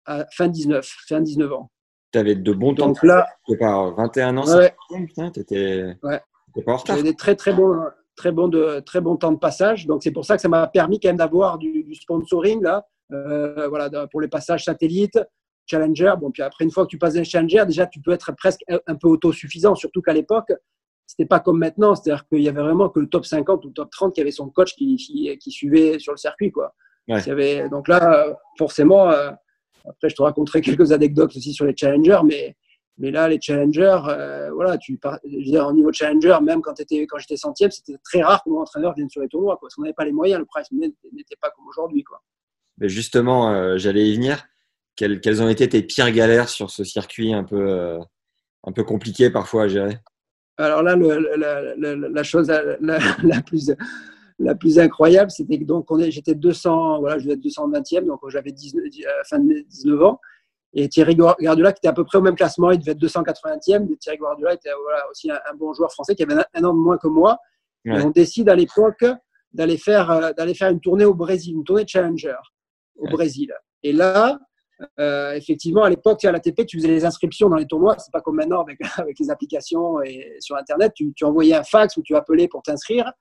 à 0.06 0.26
fin 0.32 0.48
19, 0.48 0.86
fin 1.08 1.20
19 1.20 1.52
ans. 1.52 1.70
Tu 2.12 2.18
avais 2.18 2.34
de 2.34 2.52
bons 2.52 2.74
temps. 2.74 2.88
Donc 2.88 3.02
là, 3.02 3.26
par 3.58 3.94
21 3.94 4.36
ans, 4.36 4.56
ouais, 4.56 4.74
tu 5.32 5.40
étais, 5.40 5.96
ouais. 6.02 6.20
pas 6.64 6.72
en 6.72 6.76
retard. 6.76 6.96
J'avais 6.96 7.10
des 7.10 7.16
très 7.16 7.36
très 7.36 7.52
bons 7.52 7.76
très 8.20 8.32
bon, 8.32 8.48
de, 8.48 8.80
très 8.80 9.00
bon 9.00 9.16
temps 9.16 9.32
de 9.32 9.38
passage. 9.38 9.86
Donc, 9.86 10.02
c'est 10.02 10.10
pour 10.10 10.24
ça 10.24 10.36
que 10.36 10.42
ça 10.42 10.48
m'a 10.48 10.66
permis 10.66 11.00
quand 11.00 11.08
même 11.08 11.16
d'avoir 11.16 11.58
du, 11.58 11.94
sponsoring 11.94 12.62
là, 12.62 12.86
euh, 13.12 13.68
voilà, 13.68 14.06
pour 14.08 14.20
les 14.20 14.28
passages 14.28 14.64
satellites, 14.64 15.18
Challenger. 15.66 16.14
Bon, 16.20 16.30
puis 16.30 16.42
après, 16.42 16.64
une 16.64 16.70
fois 16.70 16.84
que 16.84 16.90
tu 16.90 16.98
passes 16.98 17.16
un 17.16 17.24
Challenger, 17.24 17.64
déjà, 17.66 17.86
tu 17.86 18.00
peux 18.00 18.12
être 18.12 18.32
presque 18.36 18.60
un 18.68 18.94
peu 18.94 19.08
autosuffisant, 19.08 19.74
surtout 19.74 20.02
qu'à 20.02 20.12
l'époque, 20.12 20.52
c'était 21.06 21.26
pas 21.26 21.40
comme 21.40 21.58
maintenant. 21.58 21.94
C'est-à-dire 21.94 22.26
qu'il 22.28 22.42
y 22.42 22.48
avait 22.48 22.62
vraiment 22.62 22.90
que 22.90 23.00
le 23.00 23.08
top 23.08 23.24
50 23.24 23.64
ou 23.64 23.68
le 23.68 23.74
top 23.74 23.90
30 23.90 24.14
qui 24.14 24.20
avait 24.20 24.30
son 24.30 24.50
coach 24.50 24.74
qui, 24.74 24.96
qui, 24.96 25.50
suivait 25.50 25.98
sur 25.98 26.12
le 26.12 26.18
circuit. 26.18 26.52
Quoi. 26.52 26.74
Il 27.18 27.26
y 27.26 27.30
avait, 27.30 27.68
donc 27.68 27.88
là, 27.88 28.26
forcément, 28.58 29.10
euh, 29.10 29.30
après, 29.84 30.08
je 30.08 30.14
te 30.14 30.22
raconterai 30.22 30.60
quelques 30.60 30.92
anecdotes 30.92 31.36
aussi 31.36 31.52
sur 31.52 31.64
les 31.64 31.74
Challengers, 31.76 32.20
mais 32.24 32.56
mais 33.00 33.10
là, 33.10 33.28
les 33.28 33.40
challengers, 33.40 33.98
euh, 34.08 34.50
voilà, 34.52 34.76
tu 34.76 35.00
je 35.24 35.36
veux 35.36 35.42
dire, 35.42 35.66
au 35.66 35.72
niveau 35.72 35.90
challenger, 35.90 36.36
même 36.42 36.60
quand, 36.60 36.78
étais, 36.78 37.06
quand 37.06 37.18
j'étais 37.18 37.38
centième, 37.38 37.70
c'était 37.70 37.96
très 38.04 38.20
rare 38.20 38.44
que 38.44 38.50
mon 38.50 38.60
entraîneur 38.60 38.94
vienne 38.94 39.08
sur 39.08 39.22
les 39.22 39.28
tournois, 39.28 39.56
quoi, 39.56 39.68
parce 39.68 39.74
qu'on 39.74 39.82
n'avait 39.82 39.94
pas 39.94 40.04
les 40.04 40.12
moyens, 40.12 40.38
le 40.38 40.44
price 40.44 40.70
n'était 40.70 41.36
pas 41.40 41.50
comme 41.50 41.66
aujourd'hui, 41.66 42.04
quoi. 42.04 42.22
Mais 42.76 42.90
justement, 42.90 43.52
euh, 43.52 43.78
j'allais 43.78 44.06
y 44.06 44.14
venir. 44.14 44.44
Quelles, 44.96 45.22
quelles, 45.22 45.42
ont 45.42 45.48
été 45.48 45.66
tes 45.66 45.82
pires 45.82 46.10
galères 46.10 46.50
sur 46.50 46.70
ce 46.70 46.84
circuit 46.84 47.32
un 47.32 47.42
peu, 47.42 47.98
un 48.64 48.72
peu 48.72 48.84
compliqué 48.84 49.30
parfois 49.30 49.62
à 49.62 49.68
gérer? 49.68 49.96
Alors 50.58 50.82
là, 50.82 50.94
le, 50.94 51.36
la, 51.38 51.74
la, 51.74 51.96
la, 51.96 52.22
chose 52.22 52.48
la, 52.48 53.40
plus, 53.46 53.72
la 54.40 54.54
plus 54.54 54.78
incroyable, 54.78 55.30
c'était 55.30 55.58
que 55.58 55.64
donc 55.64 55.86
j'étais 56.08 56.34
200, 56.34 57.00
voilà, 57.00 57.18
je 57.18 57.24
devais 57.24 57.34
être 57.34 57.44
220e, 57.44 58.06
donc 58.06 58.20
j'avais 58.28 58.52
19, 58.52 58.82
fin 59.28 59.38
de 59.38 59.60
19 59.68 60.02
ans. 60.02 60.20
Et 60.72 60.88
Thierry 60.88 61.16
Guardiola, 61.16 61.72
qui 61.72 61.80
était 61.80 61.88
à 61.88 61.92
peu 61.92 62.04
près 62.04 62.18
au 62.18 62.22
même 62.22 62.36
classement, 62.36 62.70
il 62.70 62.78
devait 62.78 62.92
être 62.92 63.00
280e. 63.00 63.96
Thierry 63.98 64.16
Guardiola 64.16 64.54
était 64.54 64.70
voilà, 64.82 65.02
aussi 65.10 65.30
un, 65.30 65.54
bon 65.58 65.74
joueur 65.74 65.92
français 65.92 66.14
qui 66.14 66.22
avait 66.22 66.34
un, 66.34 66.64
an 66.64 66.72
de 66.72 66.78
moins 66.78 66.96
que 66.96 67.08
moi. 67.08 67.38
Et 67.84 67.92
on 67.92 68.10
décide 68.10 68.48
à 68.48 68.54
l'époque 68.54 69.04
d'aller 69.52 69.78
faire, 69.78 70.10
euh, 70.10 70.32
d'aller 70.32 70.54
faire 70.54 70.70
une 70.70 70.80
tournée 70.80 71.04
au 71.04 71.14
Brésil, 71.14 71.54
une 71.56 71.64
tournée 71.64 71.84
Challenger 71.86 72.36
au 72.96 73.08
Brésil. 73.08 73.52
Et 73.82 73.92
là, 73.92 74.38
euh, 75.00 75.32
effectivement, 75.32 75.82
à 75.82 75.90
l'époque, 75.90 76.24
à 76.24 76.30
l'ATP, 76.30 76.66
tu 76.66 76.78
faisais 76.78 76.88
les 76.88 77.04
inscriptions 77.04 77.48
dans 77.48 77.56
les 77.56 77.66
tournois. 77.66 77.96
C'est 77.98 78.12
pas 78.12 78.20
comme 78.20 78.36
maintenant 78.36 78.62
avec, 78.62 78.78
avec 78.96 79.18
les 79.18 79.30
applications 79.30 80.00
et 80.02 80.36
sur 80.40 80.56
Internet. 80.56 80.92
Tu, 80.94 81.12
tu 81.14 81.24
envoyais 81.24 81.54
un 81.54 81.64
fax 81.64 81.96
ou 81.96 82.02
tu 82.02 82.14
appelais 82.14 82.48
pour 82.48 82.62
t'inscrire. 82.62 83.12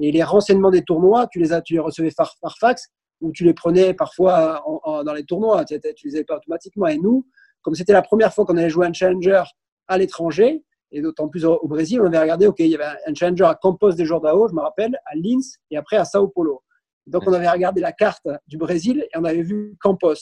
Et 0.00 0.12
les 0.12 0.22
renseignements 0.22 0.70
des 0.70 0.82
tournois, 0.82 1.26
tu 1.26 1.38
les, 1.38 1.52
as, 1.52 1.60
tu 1.60 1.74
les 1.74 1.80
recevais 1.80 2.10
par, 2.16 2.34
par 2.40 2.56
fax 2.58 2.88
où 3.20 3.32
tu 3.32 3.44
les 3.44 3.54
prenais 3.54 3.94
parfois 3.94 4.62
dans 5.04 5.12
les 5.12 5.24
tournois, 5.24 5.64
tu 5.64 5.74
ne 5.74 5.80
les 6.04 6.14
avais 6.14 6.24
pas 6.24 6.36
automatiquement. 6.36 6.86
Et 6.86 6.98
nous, 6.98 7.26
comme 7.62 7.74
c'était 7.74 7.92
la 7.92 8.02
première 8.02 8.32
fois 8.32 8.44
qu'on 8.44 8.56
allait 8.56 8.70
jouer 8.70 8.86
un 8.86 8.92
challenger 8.92 9.42
à 9.88 9.98
l'étranger, 9.98 10.62
et 10.90 11.02
d'autant 11.02 11.28
plus 11.28 11.44
au, 11.44 11.66
Brésil, 11.66 12.00
on 12.00 12.06
avait 12.06 12.20
regardé, 12.20 12.46
OK, 12.46 12.60
il 12.60 12.68
y 12.68 12.74
avait 12.74 12.96
un 13.06 13.14
challenger 13.14 13.44
à 13.44 13.54
Campos 13.54 13.92
de 13.92 14.04
Jordao, 14.04 14.48
je 14.48 14.54
me 14.54 14.60
rappelle, 14.60 14.98
à 15.04 15.14
Linz 15.16 15.58
et 15.70 15.76
après 15.76 15.96
à 15.96 16.04
Sao 16.04 16.28
Paulo. 16.28 16.62
Donc 17.06 17.24
on 17.26 17.32
avait 17.32 17.48
regardé 17.48 17.80
la 17.80 17.92
carte 17.92 18.26
du 18.46 18.56
Brésil 18.56 19.04
et 19.12 19.18
on 19.18 19.24
avait 19.24 19.42
vu 19.42 19.76
Campos. 19.80 20.14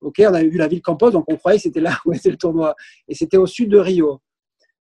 OK, 0.00 0.20
on 0.20 0.34
avait 0.34 0.48
vu 0.48 0.58
la 0.58 0.66
ville 0.66 0.82
Campos, 0.82 1.10
donc 1.10 1.24
on 1.28 1.36
croyait 1.36 1.58
que 1.58 1.62
c'était 1.62 1.80
là 1.80 1.96
où 2.04 2.12
était 2.12 2.30
le 2.30 2.36
tournoi. 2.36 2.74
Et 3.08 3.14
c'était 3.14 3.36
au 3.36 3.46
sud 3.46 3.70
de 3.70 3.78
Rio. 3.78 4.20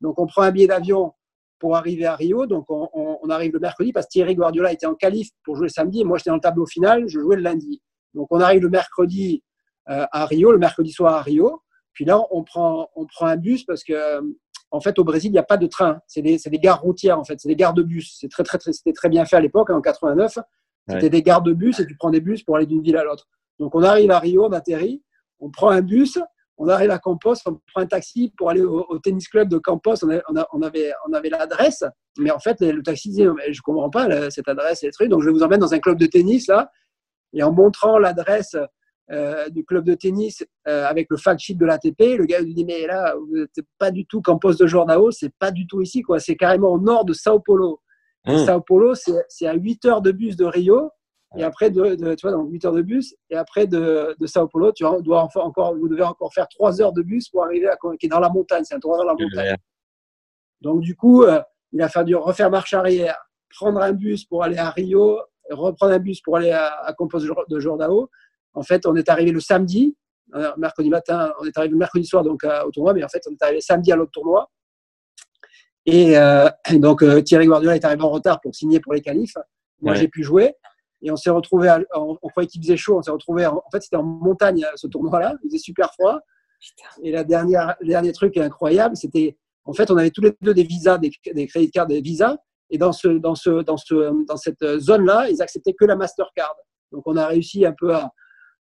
Donc 0.01 0.19
on 0.19 0.27
prend 0.27 0.43
un 0.43 0.51
billet 0.51 0.67
d'avion 0.67 1.13
pour 1.59 1.75
arriver 1.75 2.05
à 2.05 2.15
Rio. 2.15 2.45
Donc, 2.45 2.65
on, 2.69 3.29
arrive 3.29 3.53
le 3.53 3.59
mercredi 3.59 3.91
parce 3.91 4.05
que 4.05 4.11
Thierry 4.11 4.35
Guardiola 4.35 4.71
était 4.71 4.85
en 4.85 4.95
qualif 4.95 5.29
pour 5.43 5.55
jouer 5.55 5.65
le 5.65 5.71
samedi 5.71 6.01
et 6.01 6.03
moi, 6.03 6.17
j'étais 6.17 6.29
dans 6.29 6.35
le 6.35 6.41
tableau 6.41 6.65
final, 6.65 7.07
je 7.07 7.19
jouais 7.19 7.35
le 7.35 7.41
lundi. 7.41 7.81
Donc, 8.13 8.27
on 8.31 8.39
arrive 8.39 8.61
le 8.61 8.69
mercredi 8.69 9.43
euh, 9.89 10.05
à 10.11 10.25
Rio, 10.25 10.51
le 10.51 10.57
mercredi 10.57 10.91
soir 10.91 11.13
à 11.13 11.21
Rio. 11.21 11.61
Puis 11.93 12.05
là, 12.05 12.21
on 12.31 12.43
prend, 12.43 12.89
on 12.95 13.05
prend 13.05 13.25
un 13.25 13.35
bus 13.35 13.65
parce 13.65 13.83
que, 13.83 14.21
en 14.71 14.79
fait, 14.79 14.99
au 14.99 15.03
Brésil, 15.03 15.29
il 15.29 15.33
n'y 15.33 15.39
a 15.39 15.43
pas 15.43 15.57
de 15.57 15.67
train. 15.67 15.99
C'est 16.07 16.21
des, 16.21 16.37
des, 16.37 16.59
gares 16.59 16.81
routières, 16.81 17.19
en 17.19 17.23
fait. 17.23 17.39
C'est 17.39 17.49
des 17.49 17.55
gares 17.55 17.73
de 17.73 17.83
bus. 17.83 18.17
C'est 18.19 18.29
très, 18.29 18.43
très, 18.43 18.57
très, 18.57 18.71
c'était 18.71 18.93
très 18.93 19.09
bien 19.09 19.25
fait 19.25 19.35
à 19.35 19.41
l'époque, 19.41 19.69
en 19.69 19.81
89. 19.81 20.39
C'était 20.89 21.09
des 21.09 21.21
gares 21.21 21.41
de 21.41 21.53
bus 21.53 21.79
et 21.79 21.85
tu 21.85 21.97
prends 21.97 22.11
des 22.11 22.21
bus 22.21 22.43
pour 22.43 22.55
aller 22.55 22.65
d'une 22.65 22.81
ville 22.81 22.95
à 22.97 23.03
l'autre. 23.03 23.27
Donc, 23.59 23.75
on 23.75 23.83
arrive 23.83 24.11
à 24.11 24.19
Rio, 24.19 24.45
on 24.45 24.51
atterrit, 24.51 25.03
on 25.39 25.49
prend 25.49 25.69
un 25.69 25.81
bus, 25.81 26.17
on 26.57 26.67
arrive 26.67 26.91
à 26.91 26.97
Campos, 26.97 27.35
on 27.45 27.59
prend 27.73 27.81
un 27.81 27.85
taxi 27.85 28.33
pour 28.37 28.49
aller 28.49 28.61
au, 28.61 28.97
tennis 28.99 29.27
club 29.27 29.47
de 29.47 29.57
Campos. 29.57 29.95
On, 30.03 30.61
avait, 30.61 30.91
on 31.07 31.13
avait 31.13 31.29
l'adresse, 31.29 31.83
mais 32.17 32.31
en 32.31 32.39
fait, 32.39 32.59
le 32.61 32.81
taxi 32.81 33.09
disait 33.09 33.25
Je 33.25 33.49
ne 33.49 33.61
comprends 33.63 33.89
pas 33.89 34.31
cette 34.31 34.47
adresse 34.47 34.83
et 34.83 34.91
trucs, 34.91 35.09
donc 35.09 35.23
je 35.23 35.29
vous 35.29 35.43
emmène 35.43 35.59
dans 35.59 35.73
un 35.73 35.79
club 35.79 35.97
de 35.97 36.07
tennis 36.07 36.47
là. 36.47 36.71
Et 37.33 37.43
en 37.43 37.51
montrant 37.51 37.99
l'adresse 37.99 38.55
euh, 39.09 39.47
du 39.49 39.63
club 39.63 39.85
de 39.85 39.93
tennis 39.93 40.43
euh, 40.67 40.85
avec 40.85 41.07
le 41.09 41.15
fact 41.15 41.39
sheet 41.39 41.55
de 41.55 41.65
l'ATP, 41.65 42.17
le 42.17 42.25
gars 42.25 42.41
lui 42.41 42.53
dit 42.53 42.65
Mais 42.65 42.85
là, 42.87 43.15
vous 43.15 43.37
n'êtes 43.37 43.65
pas 43.77 43.89
du 43.89 44.05
tout 44.05 44.21
Campos 44.21 44.55
de 44.55 44.67
Jordao, 44.67 45.11
c'est 45.11 45.31
pas 45.39 45.51
du 45.51 45.65
tout 45.65 45.81
ici, 45.81 46.01
quoi. 46.01 46.19
C'est 46.19 46.35
carrément 46.35 46.73
au 46.73 46.79
nord 46.79 47.05
de 47.05 47.13
Sao 47.13 47.39
Paulo. 47.39 47.79
Mmh. 48.25 48.45
Sao 48.45 48.59
Paulo, 48.59 48.93
c'est 49.29 49.47
à 49.47 49.53
8 49.53 49.85
heures 49.85 50.01
de 50.01 50.11
bus 50.11 50.35
de 50.35 50.43
Rio. 50.43 50.89
Et 51.35 51.43
après, 51.43 51.69
de, 51.69 51.95
tu 51.95 52.21
vois, 52.27 52.31
donc 52.31 52.49
8 52.51 52.65
heures 52.65 52.73
de 52.73 52.81
bus. 52.81 53.13
Et 53.29 53.35
après, 53.35 53.67
de, 53.67 54.15
de 54.17 54.27
Sao 54.27 54.47
Paulo, 54.47 54.71
tu 54.71 54.83
dois 55.01 55.29
encore, 55.35 55.75
vous 55.75 55.89
devez 55.89 56.03
encore 56.03 56.33
faire 56.33 56.47
3 56.47 56.81
heures 56.81 56.93
de 56.93 57.01
bus 57.01 57.27
pour 57.29 57.43
arriver 57.43 57.67
à 57.67 57.75
qui 57.99 58.05
est 58.05 58.09
dans 58.09 58.19
la 58.19 58.29
montagne. 58.29 58.63
C'est 58.63 58.75
un 58.75 58.79
tour 58.79 58.97
dans 58.97 59.03
la 59.03 59.13
montagne. 59.13 59.55
Donc, 60.61 60.81
du 60.81 60.95
coup, 60.95 61.23
euh, 61.23 61.41
il 61.73 61.81
a 61.81 61.89
fallu 61.89 62.15
refaire 62.15 62.49
marche 62.49 62.73
arrière, 62.73 63.17
prendre 63.49 63.81
un 63.81 63.91
bus 63.91 64.23
pour 64.23 64.43
aller 64.43 64.57
à 64.57 64.69
Rio, 64.69 65.19
reprendre 65.49 65.93
un 65.93 65.99
bus 65.99 66.21
pour 66.21 66.37
aller 66.37 66.51
à, 66.51 66.79
à 66.79 66.93
Campos 66.93 67.19
de 67.19 67.59
Jordao. 67.59 68.09
En 68.53 68.63
fait, 68.63 68.85
on 68.85 68.95
est 68.95 69.09
arrivé 69.09 69.31
le 69.31 69.41
samedi, 69.41 69.95
euh, 70.33 70.51
mercredi 70.57 70.89
matin, 70.89 71.33
on 71.41 71.45
est 71.45 71.57
arrivé 71.57 71.73
le 71.73 71.77
mercredi 71.77 72.05
soir 72.05 72.23
donc, 72.23 72.43
au 72.65 72.71
tournoi, 72.71 72.93
mais 72.93 73.03
en 73.03 73.09
fait, 73.09 73.21
on 73.29 73.33
est 73.33 73.43
arrivé 73.43 73.61
samedi 73.61 73.91
à 73.91 73.97
l'autre 73.97 74.11
tournoi. 74.11 74.49
Et 75.85 76.17
euh, 76.17 76.49
donc, 76.73 77.03
Thierry 77.25 77.45
Guardiola 77.45 77.75
est 77.75 77.85
arrivé 77.85 78.01
en 78.01 78.09
retard 78.09 78.39
pour 78.39 78.55
signer 78.55 78.79
pour 78.79 78.93
les 78.93 79.01
qualifs. 79.01 79.35
Moi, 79.81 79.93
j'ai 79.93 80.07
pu 80.07 80.23
jouer. 80.23 80.55
Et 81.01 81.11
on 81.11 81.15
s'est 81.15 81.29
retrouvé, 81.29 81.75
on, 81.93 82.15
croyait 82.15 82.47
qu'il 82.47 82.61
faisait 82.61 82.77
chaud, 82.77 82.97
on 82.97 83.01
s'est 83.01 83.11
retrouvé, 83.11 83.45
en, 83.45 83.61
fait, 83.71 83.81
c'était 83.81 83.97
en 83.97 84.03
montagne 84.03 84.65
ce 84.75 84.87
tournoi-là, 84.87 85.35
il 85.43 85.49
faisait 85.49 85.59
super 85.59 85.93
froid. 85.93 86.19
Et 87.03 87.11
la 87.11 87.23
dernière, 87.23 87.75
le 87.81 87.87
dernier 87.87 88.11
truc 88.13 88.35
incroyable, 88.37 88.95
c'était, 88.95 89.37
en 89.65 89.73
fait, 89.73 89.91
on 89.91 89.97
avait 89.97 90.09
tous 90.09 90.21
les 90.21 90.33
deux 90.41 90.53
des 90.53 90.63
visas, 90.63 90.97
des, 90.97 91.11
des 91.33 91.47
crédits 91.47 91.69
cartes, 91.69 91.89
des 91.89 92.01
visas. 92.01 92.37
Et 92.69 92.77
dans, 92.77 92.91
ce, 92.91 93.07
dans, 93.07 93.35
ce, 93.35 93.61
dans, 93.61 93.77
ce, 93.77 94.25
dans 94.25 94.37
cette 94.37 94.79
zone-là, 94.79 95.29
ils 95.29 95.41
acceptaient 95.41 95.73
que 95.73 95.85
la 95.85 95.95
Mastercard. 95.95 96.55
Donc, 96.91 97.03
on 97.05 97.15
a 97.15 97.27
réussi 97.27 97.65
un 97.65 97.73
peu 97.77 97.93
à, 97.93 98.11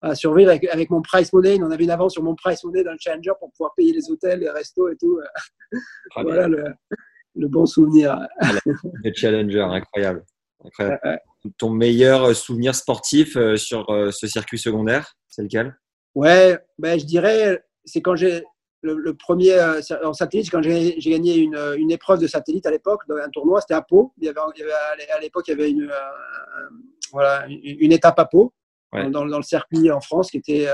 à 0.02 0.14
survivre 0.14 0.50
avec, 0.50 0.90
mon 0.90 1.02
price 1.02 1.32
money. 1.32 1.58
On 1.62 1.70
avait 1.70 1.84
une 1.84 1.90
avance 1.90 2.12
sur 2.12 2.22
mon 2.22 2.34
price 2.34 2.62
money 2.64 2.84
dans 2.84 2.92
le 2.92 2.98
Challenger 3.00 3.32
pour 3.40 3.50
pouvoir 3.52 3.72
payer 3.76 3.92
les 3.92 4.10
hôtels, 4.10 4.40
les 4.40 4.50
restos 4.50 4.88
et 4.88 4.96
tout. 4.96 5.18
voilà 6.16 6.48
le, 6.48 6.64
le, 7.34 7.48
bon 7.48 7.66
souvenir. 7.66 8.18
le 8.66 9.12
Challenger, 9.14 9.62
incroyable. 9.62 10.24
Ton 11.58 11.70
meilleur 11.70 12.34
souvenir 12.34 12.74
sportif 12.74 13.36
euh, 13.36 13.56
sur 13.56 13.88
euh, 13.90 14.10
ce 14.10 14.26
circuit 14.26 14.58
secondaire, 14.58 15.14
c'est 15.28 15.42
lequel? 15.42 15.78
Ouais, 16.14 16.58
ben, 16.78 16.98
je 16.98 17.04
dirais, 17.04 17.62
c'est 17.84 18.00
quand 18.00 18.16
j'ai 18.16 18.42
le, 18.82 19.14
premier 19.14 19.52
euh, 19.52 19.80
en 20.04 20.12
satellite, 20.12 20.50
quand 20.50 20.62
j'ai 20.62 20.96
gagné 20.98 21.36
une, 21.36 21.58
une, 21.76 21.90
épreuve 21.90 22.20
de 22.20 22.26
satellite 22.26 22.66
à 22.66 22.70
l'époque, 22.70 23.02
dans 23.08 23.16
un 23.16 23.28
tournoi, 23.30 23.60
c'était 23.60 23.74
à 23.74 23.82
Pau. 23.82 24.12
Il 24.18 24.26
y 24.26 24.28
avait, 24.28 24.40
à 24.40 25.20
l'époque, 25.20 25.48
il 25.48 25.50
y 25.50 25.54
avait 25.54 25.70
une, 25.70 25.90
voilà, 27.10 27.46
une 27.48 27.92
étape 27.92 28.18
à 28.18 28.26
Pau. 28.26 28.52
Dans, 28.92 29.24
le 29.24 29.42
circuit 29.42 29.90
en 29.90 30.00
France 30.00 30.30
qui 30.30 30.38
était 30.38 30.68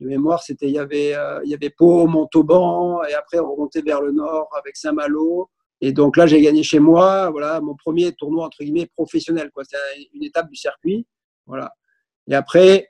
de 0.00 0.06
mémoire, 0.06 0.42
c'était 0.42 0.66
il 0.66 0.74
y 0.74 0.78
avait 0.78 1.14
il 1.44 1.50
y 1.50 1.54
avait 1.54 1.70
Pau, 1.70 2.06
Montauban 2.06 3.02
et 3.04 3.14
après 3.14 3.38
on 3.40 3.50
remontait 3.50 3.82
vers 3.82 4.00
le 4.00 4.12
nord 4.12 4.48
avec 4.56 4.76
Saint-Malo 4.76 5.50
et 5.80 5.92
donc 5.92 6.16
là, 6.16 6.26
j'ai 6.26 6.40
gagné 6.40 6.62
chez 6.62 6.80
moi, 6.80 7.30
voilà, 7.30 7.60
mon 7.60 7.74
premier 7.76 8.12
tournoi 8.12 8.44
entre 8.46 8.58
guillemets 8.58 8.86
professionnel, 8.86 9.50
quoi. 9.52 9.62
C'est 9.64 9.76
une 10.12 10.24
étape 10.24 10.48
du 10.48 10.56
circuit, 10.56 11.06
voilà. 11.46 11.72
Et 12.28 12.34
après, 12.34 12.88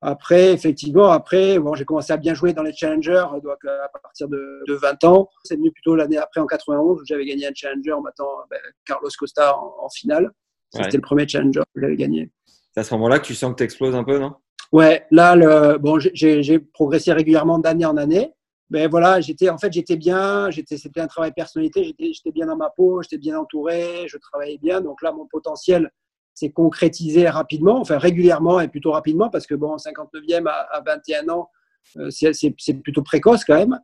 après, 0.00 0.52
effectivement, 0.52 1.10
après, 1.10 1.58
bon, 1.58 1.74
j'ai 1.74 1.84
commencé 1.84 2.12
à 2.12 2.16
bien 2.16 2.34
jouer 2.34 2.52
dans 2.52 2.62
les 2.62 2.74
challengers, 2.74 3.24
donc 3.42 3.56
à 3.64 3.98
partir 3.98 4.28
de, 4.28 4.62
20 4.68 5.04
ans. 5.04 5.28
C'est 5.44 5.56
venu 5.56 5.72
plutôt 5.72 5.96
l'année 5.96 6.18
après, 6.18 6.40
en 6.40 6.46
91, 6.46 7.00
où 7.00 7.04
j'avais 7.06 7.24
gagné 7.24 7.46
un 7.46 7.54
challenger 7.54 7.92
en 7.92 8.02
battant 8.02 8.28
ben, 8.50 8.60
Carlos 8.84 9.08
Costa 9.18 9.56
en, 9.56 9.88
finale. 9.88 10.30
C'était 10.74 10.98
le 10.98 11.02
premier 11.02 11.26
challenger 11.26 11.60
que 11.74 11.80
j'avais 11.80 11.96
gagné. 11.96 12.30
C'est 12.72 12.80
à 12.80 12.84
ce 12.84 12.92
moment-là 12.94 13.18
que 13.18 13.26
tu 13.26 13.34
sens 13.34 13.52
que 13.52 13.56
tu 13.56 13.64
exploses 13.64 13.94
un 13.94 14.04
peu, 14.04 14.18
non? 14.18 14.34
Ouais, 14.72 15.06
là, 15.10 15.36
le, 15.36 15.78
bon, 15.78 15.98
j'ai 15.98 16.58
progressé 16.58 17.12
régulièrement 17.12 17.58
d'année 17.58 17.86
en 17.86 17.96
année 17.96 18.30
ben 18.74 18.90
voilà, 18.90 19.20
j'étais 19.20 19.48
en 19.50 19.56
fait 19.56 19.72
j'étais 19.72 19.94
bien, 19.94 20.50
j'étais 20.50 20.76
c'était 20.78 21.00
un 21.00 21.06
travail 21.06 21.30
personnalité, 21.30 21.94
j'étais 21.96 22.32
bien 22.32 22.46
dans 22.46 22.56
ma 22.56 22.70
peau, 22.70 23.00
j'étais 23.02 23.18
bien 23.18 23.38
entouré, 23.38 24.06
je 24.08 24.18
travaillais 24.18 24.58
bien. 24.58 24.80
Donc 24.80 25.00
là, 25.00 25.12
mon 25.12 25.26
potentiel 25.26 25.92
s'est 26.34 26.50
concrétisé 26.50 27.28
rapidement, 27.28 27.80
enfin 27.80 27.98
régulièrement 27.98 28.58
et 28.58 28.66
plutôt 28.66 28.90
rapidement 28.90 29.30
parce 29.30 29.46
que 29.46 29.54
bon, 29.54 29.76
59e 29.76 30.48
à, 30.48 30.66
à 30.72 30.80
21 30.80 31.28
ans, 31.28 31.50
euh, 31.98 32.10
c'est 32.10 32.74
plutôt 32.82 33.04
précoce 33.04 33.44
quand 33.44 33.54
même. 33.54 33.78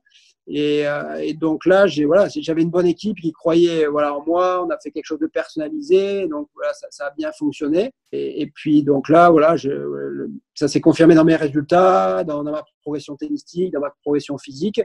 Euh, 0.57 1.15
et, 1.19 1.35
donc 1.35 1.65
là, 1.65 1.87
j'ai 1.87 2.05
voilà, 2.05 2.29
j'avais 2.29 2.63
une 2.63 2.71
bonne 2.71 2.87
équipe 2.87 3.19
qui 3.21 3.33
croyait 3.33 3.87
voilà 3.87 4.15
en 4.15 4.25
moi. 4.25 4.65
On 4.65 4.71
a 4.71 4.79
fait 4.79 4.91
quelque 4.91 5.05
chose 5.05 5.21
de 5.21 5.27
personnalisé, 5.27 6.27
donc 6.27 6.49
voilà, 6.55 6.73
ça, 6.73 7.07
a 7.07 7.11
bien 7.11 7.31
fonctionné. 7.33 7.93
Et, 8.13 8.51
puis 8.55 8.83
donc 8.83 9.09
là, 9.09 9.31
voilà, 9.31 9.57
je, 9.57 10.29
ça 10.55 10.67
s'est 10.67 10.81
confirmé 10.81 11.15
dans 11.15 11.25
mes 11.25 11.37
résultats, 11.37 12.25
dans, 12.25 12.43
ma 12.43 12.65
progression 12.83 13.17
tennistique, 13.17 13.73
dans 13.73 13.81
ma 13.81 13.91
progression 14.03 14.39
physique. 14.39 14.81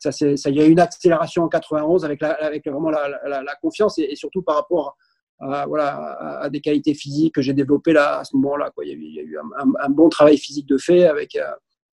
Ça, 0.00 0.10
ça, 0.10 0.26
il 0.50 0.56
y 0.56 0.60
a 0.60 0.66
eu 0.66 0.70
une 0.70 0.80
accélération 0.80 1.44
en 1.44 1.48
91 1.48 2.04
avec, 2.04 2.20
la, 2.20 2.32
avec 2.32 2.66
vraiment 2.66 2.90
la, 2.90 3.08
la, 3.28 3.54
confiance 3.62 3.98
et, 3.98 4.16
surtout 4.16 4.42
par 4.42 4.56
rapport 4.56 4.96
à, 5.38 5.66
voilà, 5.66 6.40
à, 6.40 6.50
des 6.50 6.60
qualités 6.60 6.94
physiques 6.94 7.36
que 7.36 7.42
j'ai 7.42 7.52
développées 7.52 7.92
là 7.92 8.18
à 8.18 8.24
ce 8.24 8.34
moment-là. 8.36 8.72
Il, 8.82 8.88
il, 8.88 9.14
y 9.14 9.20
a 9.20 9.22
eu 9.22 9.38
un, 9.38 9.72
un, 9.80 9.88
bon 9.90 10.08
travail 10.08 10.36
physique 10.36 10.66
de 10.66 10.78
fait 10.78 11.04
avec 11.04 11.36
euh, 11.36 11.44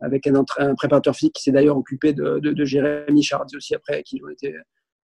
avec 0.02 0.28
un, 0.28 0.44
un, 0.58 0.76
préparateur 0.76 1.16
physique 1.16 1.34
qui 1.34 1.44
s'est 1.44 1.52
d'ailleurs 1.52 1.78
occupé 1.78 2.14
de, 2.14 2.40
de, 2.40 2.52
de, 2.52 2.66
Jérémy 2.66 3.24
Chardy 3.24 3.56
aussi 3.56 3.76
après, 3.76 4.04
qui 4.04 4.22
ont 4.24 4.30
été, 4.30 4.54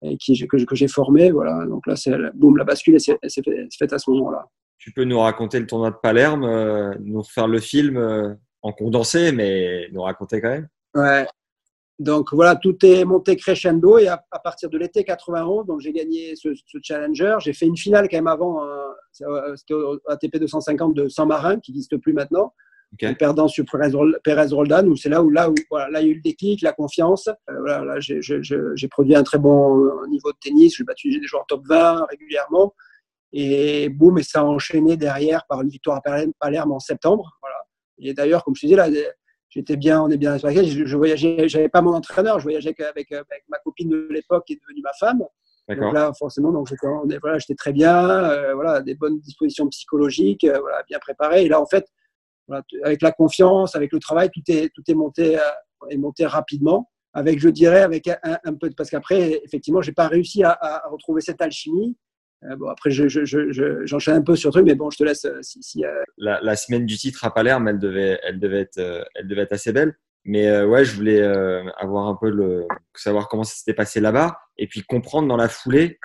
et 0.04 0.18
qui, 0.18 0.38
que, 0.48 0.64
que 0.64 0.76
j'ai 0.76 0.88
formé. 0.88 1.32
Voilà. 1.32 1.66
Donc 1.66 1.88
là, 1.88 1.96
c'est 1.96 2.16
boum, 2.34 2.58
la 2.58 2.64
bascule 2.64 3.00
s'est 3.00 3.18
faite 3.78 3.94
à 3.94 4.00
ce 4.00 4.10
moment-là. 4.12 4.46
Tu 4.78 4.92
peux 4.92 5.04
nous 5.04 5.20
raconter 5.20 5.60
le 5.60 5.68
tournoi 5.68 5.92
de 5.92 5.98
Palerme, 6.02 6.44
euh, 6.44 6.94
nous 7.00 7.22
refaire 7.22 7.48
le 7.48 7.60
film 7.60 7.98
euh, 7.98 8.34
en 8.62 8.72
condensé, 8.72 9.32
mais 9.32 9.90
nous 9.92 10.02
raconter 10.02 10.40
quand 10.42 10.50
même 10.50 10.68
Ouais. 10.96 11.28
Donc 12.00 12.32
voilà, 12.32 12.56
tout 12.56 12.78
est 12.86 13.06
monté 13.06 13.36
crescendo 13.36 13.98
et 13.98 14.08
à, 14.08 14.24
partir 14.44 14.70
de 14.70 14.78
l'été 14.78 15.04
91, 15.04 15.66
donc 15.66 15.80
j'ai 15.80 15.92
gagné 15.92 16.36
ce, 16.36 16.50
ce 16.54 16.78
challenger. 16.82 17.38
J'ai 17.40 17.54
fait 17.54 17.66
une 17.66 17.76
finale 17.76 18.08
quand 18.08 18.18
même 18.18 18.28
avant, 18.28 18.64
hein, 18.64 18.94
c'était 19.12 19.74
au 19.74 20.00
ATP 20.08 20.38
250 20.38 20.94
de 20.94 21.08
Saint-Marin 21.08 21.60
qui 21.60 21.72
n'existe 21.72 21.98
plus 21.98 22.14
maintenant 22.14 22.54
okay. 22.94 23.16
perdant 23.16 23.48
sur 23.48 23.66
Perez 23.66 24.48
Roldan, 24.52 24.88
où 24.88 24.96
c'est 24.96 25.10
là 25.10 25.22
où, 25.22 25.30
là, 25.30 25.50
où 25.50 25.56
voilà, 25.70 25.90
là, 25.90 26.02
il 26.02 26.08
y 26.08 26.10
a 26.10 26.12
eu 26.12 26.16
le 26.16 26.22
déclic, 26.22 26.62
la 26.62 26.74
confiance. 26.74 27.28
Euh, 27.28 27.60
voilà, 27.60 27.84
là, 27.84 28.00
j'ai 28.00 28.88
produit 28.88 29.16
un 29.16 29.24
très 29.24 29.38
bon 29.38 29.78
euh, 29.78 30.08
niveau 30.08 30.32
de 30.32 30.38
tennis, 30.40 30.76
j'ai 30.78 30.84
battu 30.84 31.10
des 31.10 31.28
joueurs 31.28 31.46
top 31.48 31.64
20 31.68 32.06
régulièrement. 32.10 32.74
Et 33.34 33.90
boum, 33.90 34.18
et 34.20 34.24
ça 34.24 34.40
a 34.40 34.44
enchaîné 34.44 34.96
derrière 34.96 35.46
par 35.48 35.62
une 35.62 35.70
victoire 35.70 36.02
à 36.04 36.22
Palerme 36.40 36.72
en 36.72 36.80
septembre. 36.80 37.38
Voilà. 37.42 37.58
Et 38.00 38.14
d'ailleurs, 38.14 38.44
comme 38.44 38.56
je 38.56 38.62
te 38.62 38.66
disais, 38.68 38.78
là, 38.78 38.90
j'étais 39.50 39.76
bien, 39.76 40.02
on 40.02 40.10
est 40.10 40.18
bien 40.18 40.38
je, 40.38 40.86
je 40.86 40.98
voyageais, 40.98 41.50
j'avais 41.50 41.70
pas 41.70 41.82
mon 41.82 41.94
entraîneur, 41.94 42.40
je 42.40 42.44
voyageais 42.44 42.76
avec, 42.84 43.12
avec, 43.12 43.44
ma 43.50 43.58
copine 43.60 43.90
de 43.90 44.08
l'époque 44.12 44.46
qui 44.46 44.54
est 44.54 44.62
devenue 44.62 44.82
ma 44.82 44.94
femme. 44.94 45.24
Donc 45.68 45.94
là, 45.94 46.14
forcément, 46.18 46.54
donc 46.54 46.70
j'étais, 46.70 47.20
voilà, 47.22 47.40
j'étais 47.40 47.56
très 47.56 47.74
bien, 47.74 48.08
euh, 48.08 48.54
voilà, 48.54 48.82
des 48.82 48.96
bonnes 48.96 49.20
dispositions 49.20 49.68
psychologiques, 49.68 50.46
voilà, 50.46 50.82
bien 50.88 50.98
préparé. 51.00 51.44
Et 51.44 51.50
là, 51.50 51.60
en 51.60 51.66
fait, 51.66 51.86
avec 52.84 53.02
la 53.02 53.12
confiance, 53.12 53.76
avec 53.76 53.92
le 53.92 54.00
travail, 54.00 54.30
tout 54.34 54.42
est, 54.48 54.70
tout 54.74 54.84
est 54.88 54.94
monté, 54.94 55.38
euh, 55.38 55.42
est 55.90 55.98
monté 55.98 56.26
rapidement. 56.26 56.90
Avec, 57.14 57.40
je 57.40 57.50
dirais, 57.50 57.82
avec 57.82 58.08
un, 58.08 58.54
peu 58.54 58.70
de, 58.70 58.76
parce 58.76 58.92
qu'après, 58.92 59.42
effectivement, 59.44 59.82
j'ai 59.82 59.92
pas 59.92 60.08
réussi 60.08 60.44
à, 60.44 60.84
retrouver 60.92 61.22
cette 61.22 61.42
alchimie. 61.42 61.98
Euh, 62.44 62.56
bon, 62.56 62.70
après, 62.70 62.92
j'enchaîne 62.92 63.26
je, 63.26 63.86
je, 63.86 64.12
un 64.12 64.22
peu 64.22 64.36
sur 64.36 64.52
truc, 64.52 64.66
mais 64.66 64.76
bon, 64.76 64.92
je 64.92 64.98
te 64.98 65.04
laisse. 65.04 65.26
Euh, 65.26 65.40
si, 65.42 65.84
la, 66.18 66.40
la, 66.42 66.56
semaine 66.56 66.86
du 66.86 66.96
titre 66.96 67.26
à 67.26 67.34
Palerme, 67.34 67.68
elle 67.68 67.80
devait, 67.80 68.20
elle 68.24 68.40
devait 68.40 68.62
être, 68.62 69.08
elle 69.16 69.28
devait 69.28 69.42
être 69.42 69.54
assez 69.54 69.72
belle. 69.72 69.98
Mais 70.26 70.62
ouais, 70.62 70.84
je 70.86 70.94
voulais 70.94 71.24
avoir 71.24 72.08
un 72.08 72.16
peu 72.16 72.30
le, 72.30 72.68
savoir 72.94 73.30
comment 73.30 73.44
ça 73.44 73.56
s'était 73.56 73.74
passé 73.74 74.00
là-bas, 74.02 74.38
et 74.58 74.68
puis 74.68 74.84
comprendre 74.84 75.28
dans 75.28 75.38
la 75.38 75.48
foulée 75.48 76.00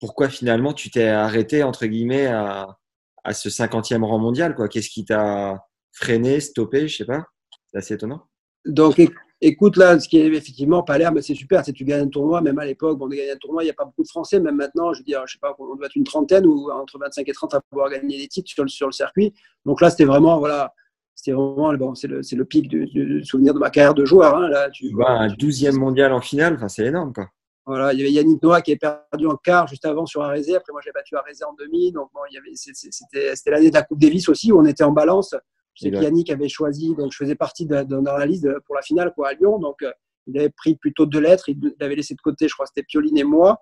pourquoi 0.00 0.28
finalement 0.28 0.72
tu 0.72 0.90
t'es 0.90 1.06
arrêté 1.06 1.62
entre 1.62 1.86
guillemets 1.86 2.26
à, 2.26 2.76
à 3.24 3.34
ce 3.34 3.48
50e 3.48 4.02
rang 4.02 4.18
mondial. 4.18 4.54
Qu'est-ce 4.68 4.90
qui 4.90 5.04
t'a 5.04 5.67
freiner, 5.98 6.40
stopper, 6.40 6.88
je 6.88 6.98
sais 6.98 7.04
pas. 7.04 7.24
C'est 7.70 7.78
assez 7.78 7.94
étonnant. 7.94 8.22
Donc, 8.64 9.00
écoute, 9.40 9.76
là, 9.76 9.98
ce 9.98 10.08
qui 10.08 10.18
est 10.18 10.26
effectivement 10.26 10.82
pas 10.82 10.98
l'air, 10.98 11.12
mais 11.12 11.22
c'est 11.22 11.34
super. 11.34 11.64
C'est 11.64 11.72
tu 11.72 11.84
gagnes 11.84 12.02
un 12.02 12.08
tournoi, 12.08 12.40
même 12.40 12.58
à 12.58 12.64
l'époque, 12.64 12.98
on 13.00 13.10
a 13.10 13.14
gagné 13.14 13.32
un 13.32 13.36
tournoi, 13.36 13.62
il 13.62 13.66
n'y 13.66 13.70
a 13.70 13.74
pas 13.74 13.84
beaucoup 13.84 14.02
de 14.02 14.08
Français, 14.08 14.40
même 14.40 14.56
maintenant, 14.56 14.92
je 14.92 15.00
veux 15.00 15.04
dire, 15.04 15.22
je 15.26 15.34
sais 15.34 15.38
pas, 15.40 15.54
on 15.58 15.76
doit 15.76 15.86
être 15.86 15.96
une 15.96 16.04
trentaine 16.04 16.46
ou 16.46 16.70
entre 16.70 16.98
25 16.98 17.28
et 17.28 17.32
30 17.32 17.54
à 17.54 17.60
pouvoir 17.60 17.90
gagner 17.90 18.18
des 18.18 18.28
titres 18.28 18.50
sur 18.50 18.62
le, 18.62 18.68
sur 18.68 18.86
le 18.86 18.92
circuit. 18.92 19.34
Donc 19.64 19.80
là, 19.80 19.90
c'était 19.90 20.04
vraiment, 20.04 20.38
voilà, 20.38 20.72
c'était 21.14 21.32
vraiment, 21.32 21.72
bon, 21.74 21.94
c'est 21.94 22.08
le, 22.08 22.20
le, 22.30 22.44
pic 22.44 22.68
du, 22.68 23.24
souvenir 23.24 23.54
de 23.54 23.58
ma 23.58 23.70
carrière 23.70 23.94
de 23.94 24.04
joueur. 24.04 24.36
Hein, 24.36 24.48
là, 24.48 24.70
tu 24.70 24.92
vois, 24.92 25.10
un 25.10 25.28
12e 25.28 25.76
mondial 25.76 26.12
en 26.12 26.20
finale, 26.20 26.54
enfin, 26.54 26.68
c'est 26.68 26.86
énorme, 26.86 27.12
quoi. 27.12 27.28
Voilà, 27.68 27.92
il 27.92 27.98
y 27.98 28.02
avait 28.02 28.12
Yannick 28.12 28.42
Noah 28.42 28.62
qui 28.62 28.70
est 28.70 28.76
perdu 28.76 29.26
en 29.26 29.36
quart 29.36 29.68
juste 29.68 29.84
avant 29.84 30.06
sur 30.06 30.22
Arezé. 30.22 30.56
Après, 30.56 30.72
moi, 30.72 30.80
j'ai 30.82 30.90
battu 30.90 31.16
Arezé 31.16 31.44
en 31.44 31.52
demi. 31.52 31.92
Donc, 31.92 32.08
bon, 32.14 32.20
c'était 32.54 33.50
l'année 33.50 33.68
de 33.68 33.74
la 33.74 33.82
Coupe 33.82 33.98
Davis 33.98 34.26
aussi 34.30 34.50
où 34.50 34.58
on 34.58 34.64
était 34.64 34.84
en 34.84 34.92
balance. 34.92 35.34
Je 35.78 35.84
sais 35.84 35.90
que 35.92 36.02
Yannick 36.02 36.30
avait 36.30 36.48
choisi, 36.48 36.94
donc 36.96 37.12
je 37.12 37.16
faisais 37.16 37.36
partie 37.36 37.64
de, 37.64 37.82
dans 37.82 38.16
la 38.16 38.26
liste 38.26 38.48
pour 38.66 38.74
la 38.74 38.82
finale 38.82 39.12
quoi, 39.14 39.28
à 39.28 39.32
Lyon. 39.34 39.58
Donc, 39.58 39.82
euh, 39.82 39.92
il 40.26 40.38
avait 40.38 40.50
pris 40.50 40.74
plutôt 40.74 41.06
deux 41.06 41.20
lettres. 41.20 41.48
Il 41.48 41.72
avait 41.80 41.94
laissé 41.94 42.14
de 42.14 42.20
côté, 42.20 42.48
je 42.48 42.54
crois, 42.54 42.66
c'était 42.66 42.82
Pioline 42.82 43.16
et 43.16 43.24
moi 43.24 43.58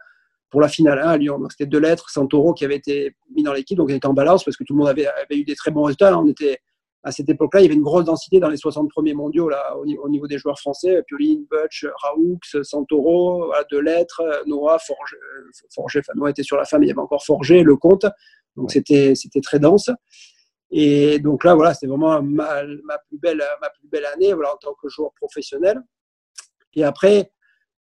pour 0.48 0.60
la 0.60 0.68
finale 0.68 0.98
hein, 1.00 1.08
à 1.08 1.16
Lyon. 1.18 1.38
Donc, 1.38 1.52
c'était 1.52 1.66
deux 1.66 1.78
lettres, 1.78 2.08
Santoro 2.08 2.54
qui 2.54 2.64
avait 2.64 2.76
été 2.76 3.14
mis 3.34 3.42
dans 3.42 3.52
l'équipe. 3.52 3.76
Donc, 3.76 3.90
il 3.90 3.96
était 3.96 4.06
en 4.06 4.14
balance 4.14 4.44
parce 4.44 4.56
que 4.56 4.64
tout 4.64 4.72
le 4.72 4.78
monde 4.78 4.88
avait, 4.88 5.06
avait 5.06 5.36
eu 5.36 5.44
des 5.44 5.54
très 5.54 5.70
bons 5.70 5.82
résultats. 5.82 6.18
On 6.18 6.26
était, 6.26 6.58
à 7.02 7.12
cette 7.12 7.28
époque-là, 7.28 7.60
il 7.60 7.64
y 7.64 7.66
avait 7.66 7.74
une 7.74 7.82
grosse 7.82 8.06
densité 8.06 8.40
dans 8.40 8.48
les 8.48 8.56
60 8.56 8.88
premiers 8.90 9.12
mondiaux 9.12 9.50
là, 9.50 9.76
au, 9.76 10.08
niveau 10.08 10.26
des 10.26 10.38
joueurs 10.38 10.58
français. 10.58 11.02
Pioline, 11.06 11.44
Butch, 11.50 11.86
Raoux, 12.02 12.38
Santoro, 12.62 13.46
voilà, 13.46 13.64
deux 13.70 13.80
lettres, 13.80 14.22
Noah, 14.46 14.78
Forger, 14.78 15.16
Forger 15.74 15.98
enfin, 15.98 16.12
Noah 16.16 16.30
était 16.30 16.42
sur 16.42 16.56
la 16.56 16.64
femme, 16.64 16.82
il 16.82 16.88
y 16.88 16.90
avait 16.90 17.00
encore 17.00 17.24
Forger, 17.24 17.62
Lecomte. 17.62 18.06
Donc, 18.56 18.72
c'était, 18.72 19.14
c'était 19.14 19.42
très 19.42 19.58
dense. 19.58 19.90
Et 20.70 21.18
donc 21.18 21.44
là, 21.44 21.54
voilà, 21.54 21.74
c'était 21.74 21.86
vraiment 21.86 22.20
ma, 22.22 22.62
plus 23.08 23.18
belle, 23.18 23.42
ma 23.60 23.70
plus 23.70 23.88
belle 23.88 24.06
année 24.06 24.32
voilà, 24.32 24.54
en 24.54 24.56
tant 24.56 24.74
que 24.74 24.88
joueur 24.88 25.12
professionnel. 25.14 25.80
Et 26.74 26.84
après, 26.84 27.30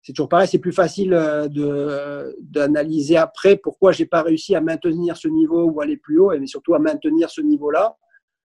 c'est 0.01 0.13
toujours 0.13 0.29
pareil, 0.29 0.47
c'est 0.47 0.59
plus 0.59 0.71
facile 0.71 1.13
euh, 1.13 2.31
d'analyser 2.39 3.17
après 3.17 3.57
pourquoi 3.57 3.91
j'ai 3.91 4.05
pas 4.05 4.21
réussi 4.21 4.55
à 4.55 4.61
maintenir 4.61 5.17
ce 5.17 5.27
niveau 5.27 5.65
ou 5.65 5.81
aller 5.81 5.97
plus 5.97 6.19
haut, 6.19 6.31
mais 6.37 6.47
surtout 6.47 6.75
à 6.75 6.79
maintenir 6.79 7.29
ce 7.29 7.41
niveau-là. 7.41 7.97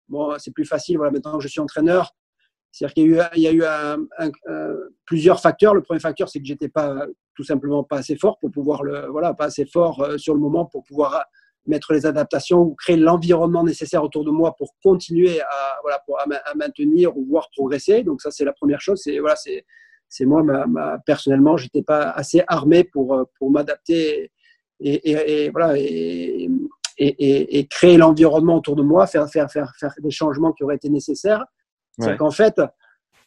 Bon, 0.07 0.37
c'est 0.37 0.51
plus 0.51 0.65
facile. 0.65 0.97
Voilà, 0.97 1.11
maintenant 1.11 1.37
que 1.37 1.43
je 1.43 1.47
suis 1.47 1.59
entraîneur, 1.59 2.11
c'est-à-dire 2.71 2.93
qu'il 2.93 3.11
y 3.11 3.19
a 3.19 3.23
eu, 3.23 3.29
il 3.37 3.41
y 3.41 3.47
a 3.47 3.53
eu 3.53 3.63
plusieurs 5.05 5.41
facteurs. 5.41 5.73
Le 5.73 5.81
premier 5.81 5.99
facteur, 5.99 6.29
c'est 6.29 6.39
que 6.39 6.45
j'étais 6.45 6.69
pas 6.69 7.07
tout 7.37 7.43
simplement 7.43 7.83
pas 7.83 7.97
assez 7.97 8.17
fort 8.17 8.39
pour 8.39 8.51
pouvoir 8.51 8.83
le, 8.83 9.07
voilà, 9.07 9.33
pas 9.33 9.45
assez 9.45 9.65
fort 9.65 10.01
euh, 10.01 10.17
sur 10.17 10.33
le 10.33 10.39
moment 10.39 10.65
pour 10.65 10.83
pouvoir 10.83 11.23
mettre 11.67 11.93
les 11.93 12.05
adaptations 12.05 12.61
ou 12.61 12.75
créer 12.75 12.97
l'environnement 12.97 13.63
nécessaire 13.63 14.03
autour 14.03 14.23
de 14.23 14.31
moi 14.31 14.55
pour 14.57 14.75
continuer 14.83 15.41
à, 15.41 15.79
voilà, 15.81 15.99
pour, 16.05 16.19
à, 16.19 16.25
maintenir 16.55 17.15
ou 17.17 17.25
voir 17.25 17.49
progresser. 17.55 18.03
Donc 18.03 18.21
ça, 18.21 18.31
c'est 18.31 18.45
la 18.45 18.53
première 18.53 18.81
chose. 18.81 19.01
C'est 19.03 19.19
voilà, 19.19 19.35
c'est 19.35 19.65
c'est 20.09 20.25
moi, 20.25 20.41
ma, 20.41 20.65
ma, 20.65 20.99
personnellement, 20.99 21.57
j'étais 21.57 21.83
pas 21.83 22.09
assez 22.11 22.41
armé 22.47 22.83
pour 22.83 23.25
pour 23.37 23.51
m'adapter 23.51 24.31
et, 24.79 25.11
et, 25.11 25.45
et, 25.45 25.49
voilà 25.49 25.73
et, 25.77 26.49
et 26.99 27.67
créer 27.67 27.97
l'environnement 27.97 28.57
autour 28.57 28.75
de 28.75 28.83
moi, 28.83 29.05
faire 29.07 29.29
faire 29.29 29.51
faire 29.51 29.73
faire 29.79 29.93
des 29.99 30.11
changements 30.11 30.53
qui 30.53 30.63
auraient 30.63 30.75
été 30.75 30.89
nécessaires. 30.89 31.45
C'est 31.99 32.15
qu'en 32.15 32.31
fait, 32.31 32.61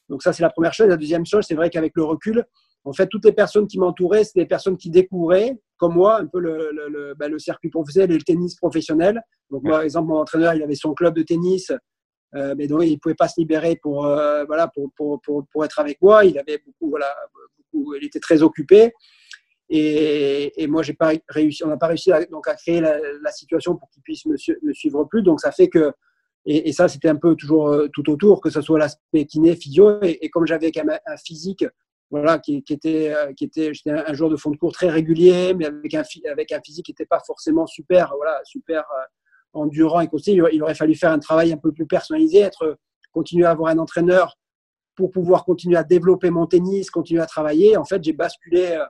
donc 0.09 0.23
ça 0.23 0.33
c'est 0.33 0.43
la 0.43 0.51
première 0.51 0.73
chose. 0.73 0.89
La 0.89 0.97
deuxième 0.97 1.27
chose, 1.27 1.45
c'est 1.47 1.55
vrai 1.55 1.71
qu'avec 1.71 1.93
le 1.97 2.05
recul, 2.05 2.45
en 2.85 2.93
fait, 2.93 3.09
toutes 3.09 3.25
les 3.25 3.33
personnes 3.33 3.67
qui 3.67 3.79
m'entouraient, 3.79 4.25
c'était 4.25 4.41
des 4.41 4.47
personnes 4.47 4.77
qui 4.77 4.91
découvraient, 4.91 5.59
comme 5.81 5.95
moi, 5.95 6.21
un 6.21 6.27
peu 6.27 6.39
le, 6.39 6.71
le, 6.73 6.89
le, 6.89 7.15
ben, 7.15 7.33
le 7.33 7.39
circuit 7.39 7.71
professionnel 7.71 8.13
et 8.13 8.19
le 8.19 8.23
tennis 8.23 8.55
professionnel. 8.55 9.23
Donc, 9.51 9.63
moi, 9.63 9.77
par 9.77 9.81
exemple, 9.81 10.09
mon 10.09 10.19
entraîneur, 10.19 10.55
il 10.55 10.63
avait 10.63 10.75
son 10.75 10.93
club 10.93 11.15
de 11.15 11.23
tennis, 11.23 11.73
euh, 12.37 12.55
mais 12.57 12.67
donc 12.67 12.83
il 12.85 12.93
ne 12.93 12.99
pouvait 12.99 13.15
pas 13.15 13.29
se 13.29 13.41
libérer 13.41 13.77
pour, 13.83 14.07
euh, 14.07 14.45
voilà, 14.45 14.69
pour, 14.69 14.93
pour, 14.95 15.21
pour, 15.23 15.47
pour, 15.51 15.65
être 15.65 15.81
avec 15.81 15.97
moi. 16.03 16.27
Il 16.27 16.39
avait 16.39 16.59
beaucoup, 16.59 16.91
voilà, 16.91 17.13
beaucoup, 17.57 17.95
il 17.95 18.05
était 18.05 18.21
très 18.21 18.43
occupé. 18.43 18.93
Et, 19.71 20.63
et 20.63 20.67
moi, 20.67 20.83
j'ai 20.83 20.93
pas 20.93 21.13
réussi, 21.29 21.65
on 21.65 21.69
n'a 21.69 21.79
pas 21.79 21.87
réussi 21.87 22.13
à, 22.13 22.27
donc 22.27 22.47
à 22.47 22.55
créer 22.55 22.83
la, 22.83 22.99
la 22.99 23.33
situation 23.33 23.77
pour 23.77 23.89
qu'il 23.89 24.03
puisse 24.03 24.27
me, 24.27 24.35
me, 24.63 24.73
suivre 24.75 25.05
plus. 25.05 25.23
Donc, 25.23 25.41
ça 25.41 25.51
fait 25.51 25.69
que, 25.69 25.93
et, 26.45 26.69
et 26.69 26.73
ça, 26.73 26.89
c'était 26.89 27.09
un 27.09 27.17
peu 27.17 27.35
toujours 27.37 27.69
euh, 27.69 27.89
tout 27.95 28.11
autour, 28.11 28.43
que 28.43 28.51
ce 28.51 28.61
soit 28.61 28.79
l'aspect 28.79 29.25
kiné, 29.25 29.57
physio. 29.57 30.03
Et, 30.03 30.27
et 30.27 30.29
comme 30.29 30.47
j'avais 30.47 30.73
quand 30.73 30.85
même 30.85 30.99
un 31.07 31.17
physique 31.17 31.65
voilà, 32.11 32.39
qui, 32.39 32.65
était, 32.69 33.15
euh, 33.15 33.33
qui 33.35 33.45
était, 33.45 33.73
j'étais 33.73 33.91
un, 33.91 34.13
joueur 34.13 34.31
de 34.31 34.37
fond 34.37 34.51
de 34.51 34.57
cours 34.57 34.73
très 34.73 34.89
régulier, 34.89 35.55
mais 35.55 35.67
avec 35.67 35.95
un, 35.95 36.03
avec 36.31 36.51
un 36.51 36.61
physique 36.61 36.87
qui 36.87 36.93
n'était 36.93 37.07
pas 37.07 37.21
forcément 37.25 37.67
super, 37.67 38.13
voilà, 38.17 38.41
super 38.45 38.81
euh, 38.81 39.05
endurant 39.53 40.01
et 40.01 40.09
conseillé. 40.09 40.43
Il, 40.53 40.63
aurait 40.63 40.75
fallu 40.75 40.95
faire 40.97 41.13
un 41.13 41.21
travail 41.21 41.53
un 41.53 41.57
peu 41.57 41.73
plus 41.73 41.87
personnalisé, 41.87 42.41
être, 42.41 42.79
continuer 43.13 43.45
à 43.45 43.51
avoir 43.51 43.71
un 43.71 43.79
entraîneur 43.79 44.37
pour 44.97 45.13
pouvoir 45.13 45.45
continuer 45.45 45.77
à 45.77 45.85
développer 45.85 46.31
mon 46.31 46.47
tennis, 46.47 46.91
continuer 46.91 47.23
à 47.23 47.27
travailler. 47.27 47.77
En 47.77 47.85
fait, 47.85 48.03
j'ai 48.03 48.13
basculé, 48.13 48.73
euh, 48.73 48.85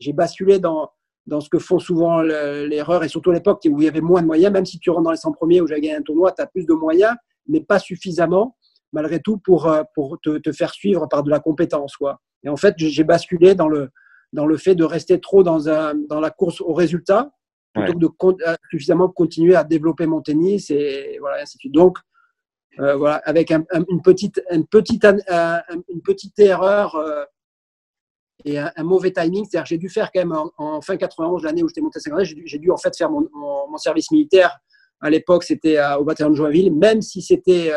j'ai 0.00 0.12
basculé 0.12 0.58
dans, 0.58 0.90
dans 1.26 1.40
ce 1.40 1.48
que 1.48 1.60
font 1.60 1.78
souvent 1.78 2.22
l'erreur, 2.22 3.04
et 3.04 3.08
surtout 3.08 3.30
à 3.30 3.34
l'époque 3.34 3.60
où 3.70 3.80
il 3.80 3.84
y 3.84 3.88
avait 3.88 4.00
moins 4.00 4.20
de 4.20 4.26
moyens, 4.26 4.52
même 4.52 4.66
si 4.66 4.80
tu 4.80 4.90
rentres 4.90 5.04
dans 5.04 5.12
les 5.12 5.16
100 5.16 5.30
premiers 5.32 5.60
où 5.60 5.68
j'ai 5.68 5.76
gagné 5.76 5.94
un 5.94 6.02
tournoi, 6.02 6.32
tu 6.32 6.42
as 6.42 6.46
plus 6.46 6.66
de 6.66 6.74
moyens, 6.74 7.14
mais 7.46 7.60
pas 7.60 7.78
suffisamment, 7.78 8.56
malgré 8.94 9.20
tout, 9.20 9.38
pour, 9.38 9.70
pour 9.94 10.18
te, 10.22 10.38
te 10.38 10.52
faire 10.52 10.72
suivre 10.72 11.06
par 11.08 11.22
de 11.22 11.30
la 11.30 11.40
compétence. 11.40 11.96
Quoi. 11.96 12.20
Et 12.44 12.48
en 12.48 12.56
fait, 12.56 12.74
j'ai 12.78 13.04
basculé 13.04 13.54
dans 13.54 13.68
le, 13.68 13.90
dans 14.32 14.46
le 14.46 14.56
fait 14.56 14.74
de 14.74 14.84
rester 14.84 15.20
trop 15.20 15.42
dans, 15.42 15.68
un, 15.68 15.94
dans 15.94 16.20
la 16.20 16.30
course 16.30 16.60
au 16.60 16.72
résultat 16.72 17.30
plutôt 17.74 17.92
que 17.92 17.98
de 17.98 18.48
euh, 18.48 18.54
suffisamment 18.70 19.08
continuer 19.08 19.56
à 19.56 19.64
développer 19.64 20.06
mon 20.06 20.22
tennis 20.22 20.70
et 20.70 21.16
voilà, 21.20 21.42
ainsi 21.42 21.56
de 21.56 21.60
suite. 21.60 21.74
Donc, 21.74 21.98
euh, 22.78 22.94
voilà, 22.96 23.16
avec 23.24 23.50
un, 23.50 23.64
une, 23.88 24.02
petite, 24.02 24.40
une, 24.50 24.66
petite, 24.66 25.04
une 25.04 26.02
petite 26.02 26.38
erreur 26.38 26.94
euh, 26.94 27.24
et 28.44 28.58
un, 28.58 28.70
mauvais 28.78 29.12
timing, 29.12 29.44
c'est-à-dire 29.44 29.66
j'ai 29.66 29.78
dû 29.78 29.88
faire 29.88 30.10
quand 30.12 30.20
même 30.20 30.36
en, 30.56 30.80
fin 30.80 30.96
91, 30.96 31.44
l'année 31.44 31.62
où 31.62 31.68
j'étais 31.68 31.80
monté 31.80 31.98
à 31.98 32.00
50 32.00 32.24
j'ai 32.24 32.34
dû, 32.34 32.58
dû, 32.58 32.70
en 32.70 32.76
fait 32.76 32.96
faire 32.96 33.10
mon, 33.10 33.28
mon, 33.32 33.76
service 33.76 34.10
militaire. 34.10 34.58
À 35.00 35.10
l'époque, 35.10 35.44
c'était 35.44 35.78
au 35.98 36.04
bataillon 36.04 36.30
de 36.30 36.34
Joinville, 36.34 36.72
même 36.72 37.02
si 37.02 37.22
c'était 37.22 37.70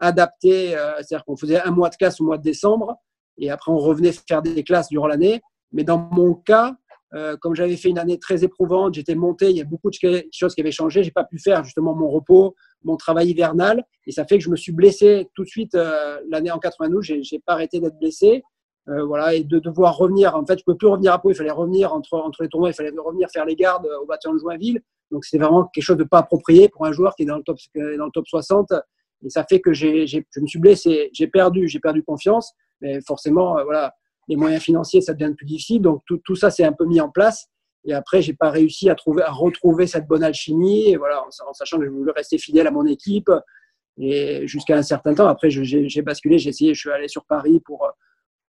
adapté, 0.00 0.70
c'est-à-dire 0.98 1.24
qu'on 1.24 1.36
faisait 1.36 1.60
un 1.60 1.70
mois 1.70 1.88
de 1.88 1.96
classe 1.96 2.20
au 2.20 2.24
mois 2.24 2.38
de 2.38 2.42
décembre 2.42 2.98
et 3.38 3.50
après 3.50 3.72
on 3.72 3.78
revenait 3.78 4.12
faire 4.12 4.42
des 4.42 4.62
classes 4.62 4.88
durant 4.88 5.06
l'année. 5.06 5.40
Mais 5.72 5.84
dans 5.84 5.98
mon 5.98 6.34
cas, 6.34 6.76
euh, 7.14 7.36
comme 7.36 7.54
j'avais 7.54 7.76
fait 7.76 7.88
une 7.88 7.98
année 7.98 8.18
très 8.18 8.44
éprouvante, 8.44 8.94
j'étais 8.94 9.14
monté, 9.14 9.50
il 9.50 9.56
y 9.56 9.60
a 9.60 9.64
beaucoup 9.64 9.90
de 9.90 9.96
choses 10.32 10.54
qui 10.54 10.60
avaient 10.60 10.72
changé. 10.72 11.02
J'ai 11.02 11.10
pas 11.10 11.24
pu 11.24 11.38
faire 11.38 11.64
justement 11.64 11.94
mon 11.94 12.08
repos, 12.08 12.54
mon 12.84 12.96
travail 12.96 13.30
hivernal, 13.30 13.84
et 14.06 14.12
ça 14.12 14.24
fait 14.24 14.38
que 14.38 14.44
je 14.44 14.50
me 14.50 14.56
suis 14.56 14.72
blessé 14.72 15.28
tout 15.34 15.44
de 15.44 15.48
suite 15.48 15.74
euh, 15.74 16.20
l'année 16.28 16.50
en 16.50 16.58
92. 16.58 17.04
J'ai, 17.04 17.38
pas 17.44 17.54
arrêté 17.54 17.80
d'être 17.80 17.98
blessé, 17.98 18.42
euh, 18.88 19.04
voilà, 19.04 19.34
et 19.34 19.44
de 19.44 19.58
devoir 19.58 19.96
revenir. 19.96 20.34
En 20.34 20.44
fait, 20.44 20.58
je 20.58 20.64
peux 20.64 20.76
plus 20.76 20.88
revenir 20.88 21.12
à 21.12 21.20
Pau. 21.20 21.30
Il 21.30 21.34
fallait 21.34 21.50
revenir 21.50 21.92
entre 21.92 22.14
entre 22.14 22.42
les 22.42 22.48
tournois, 22.48 22.70
il 22.70 22.74
fallait 22.74 22.92
revenir 22.96 23.28
faire 23.30 23.44
les 23.44 23.56
gardes 23.56 23.88
au 24.02 24.06
bâtiment 24.06 24.34
de 24.34 24.38
Joinville. 24.38 24.80
Donc 25.12 25.24
c'est 25.24 25.38
vraiment 25.38 25.64
quelque 25.66 25.84
chose 25.84 25.96
de 25.96 26.04
pas 26.04 26.18
approprié 26.18 26.68
pour 26.68 26.84
un 26.84 26.92
joueur 26.92 27.14
qui 27.14 27.22
est 27.22 27.26
dans 27.26 27.36
le 27.36 27.44
top 27.44 27.58
dans 27.74 28.06
le 28.06 28.10
top 28.12 28.26
60. 28.26 28.72
Et 29.26 29.30
ça 29.30 29.44
fait 29.44 29.60
que 29.60 29.72
j'ai, 29.72 30.06
je 30.06 30.20
me 30.40 30.46
suis 30.46 30.60
blessé, 30.60 31.10
j'ai 31.12 31.26
perdu, 31.26 31.68
j'ai 31.68 31.80
perdu 31.80 32.02
confiance 32.02 32.54
mais 32.80 33.00
forcément, 33.00 33.58
euh, 33.58 33.64
voilà, 33.64 33.94
les 34.28 34.36
moyens 34.36 34.62
financiers, 34.62 35.00
ça 35.00 35.14
devient 35.14 35.34
plus 35.34 35.46
difficile. 35.46 35.82
Donc 35.82 36.02
tout, 36.06 36.18
tout 36.24 36.36
ça, 36.36 36.50
c'est 36.50 36.64
un 36.64 36.72
peu 36.72 36.84
mis 36.84 37.00
en 37.00 37.10
place. 37.10 37.48
Et 37.84 37.92
après, 37.92 38.20
j'ai 38.20 38.34
pas 38.34 38.50
réussi 38.50 38.90
à 38.90 38.94
trouver, 38.94 39.22
à 39.22 39.30
retrouver 39.30 39.86
cette 39.86 40.06
bonne 40.06 40.24
alchimie. 40.24 40.96
Voilà, 40.96 41.22
en, 41.22 41.52
sachant 41.52 41.78
que 41.78 41.84
je 41.84 41.90
voulais 41.90 42.12
rester 42.12 42.38
fidèle 42.38 42.66
à 42.66 42.70
mon 42.70 42.84
équipe. 42.86 43.30
Et 43.98 44.46
jusqu'à 44.46 44.76
un 44.76 44.82
certain 44.82 45.14
temps, 45.14 45.28
après, 45.28 45.48
j'ai 45.50 46.02
basculé, 46.02 46.38
j'ai 46.38 46.50
essayé, 46.50 46.74
je 46.74 46.80
suis 46.80 46.90
allé 46.90 47.08
sur 47.08 47.24
Paris 47.24 47.60
pour 47.64 47.88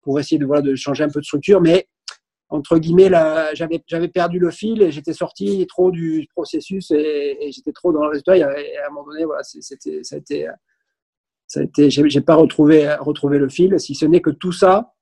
pour 0.03 0.19
essayer 0.19 0.39
de 0.39 0.47
voilà 0.47 0.63
de 0.63 0.73
changer 0.73 1.03
un 1.03 1.09
peu 1.09 1.19
de 1.19 1.25
structure. 1.25 1.61
Mais 1.61 1.87
entre 2.51 2.77
guillemets, 2.77 3.09
j'avais 3.53 3.83
j'avais 3.87 4.07
perdu 4.09 4.37
le 4.37 4.51
fil 4.51 4.83
et 4.83 4.91
j'étais 4.91 5.13
sorti 5.13 5.65
trop 5.67 5.89
du 5.89 6.27
processus 6.35 6.91
et, 6.91 7.37
et 7.39 7.51
j'étais 7.51 7.71
trop 7.71 7.91
dans 7.91 8.03
le 8.03 8.09
résultat. 8.09 8.37
Et 8.37 8.43
à 8.43 8.87
un 8.87 8.89
moment 8.89 9.07
donné, 9.07 9.25
voilà, 9.25 9.41
c'était 9.43 10.03
ça 10.03 10.15
a 10.15 10.19
été 10.19 10.47
ça 11.51 11.59
a 11.59 11.63
été, 11.63 11.89
j'ai 11.89 12.21
pas 12.21 12.35
retrouvé, 12.35 12.93
retrouvé 12.95 13.37
le 13.37 13.49
fil, 13.49 13.77
si 13.77 13.93
ce 13.93 14.05
n'est 14.05 14.21
que 14.21 14.29
tout 14.29 14.53
ça, 14.53 14.93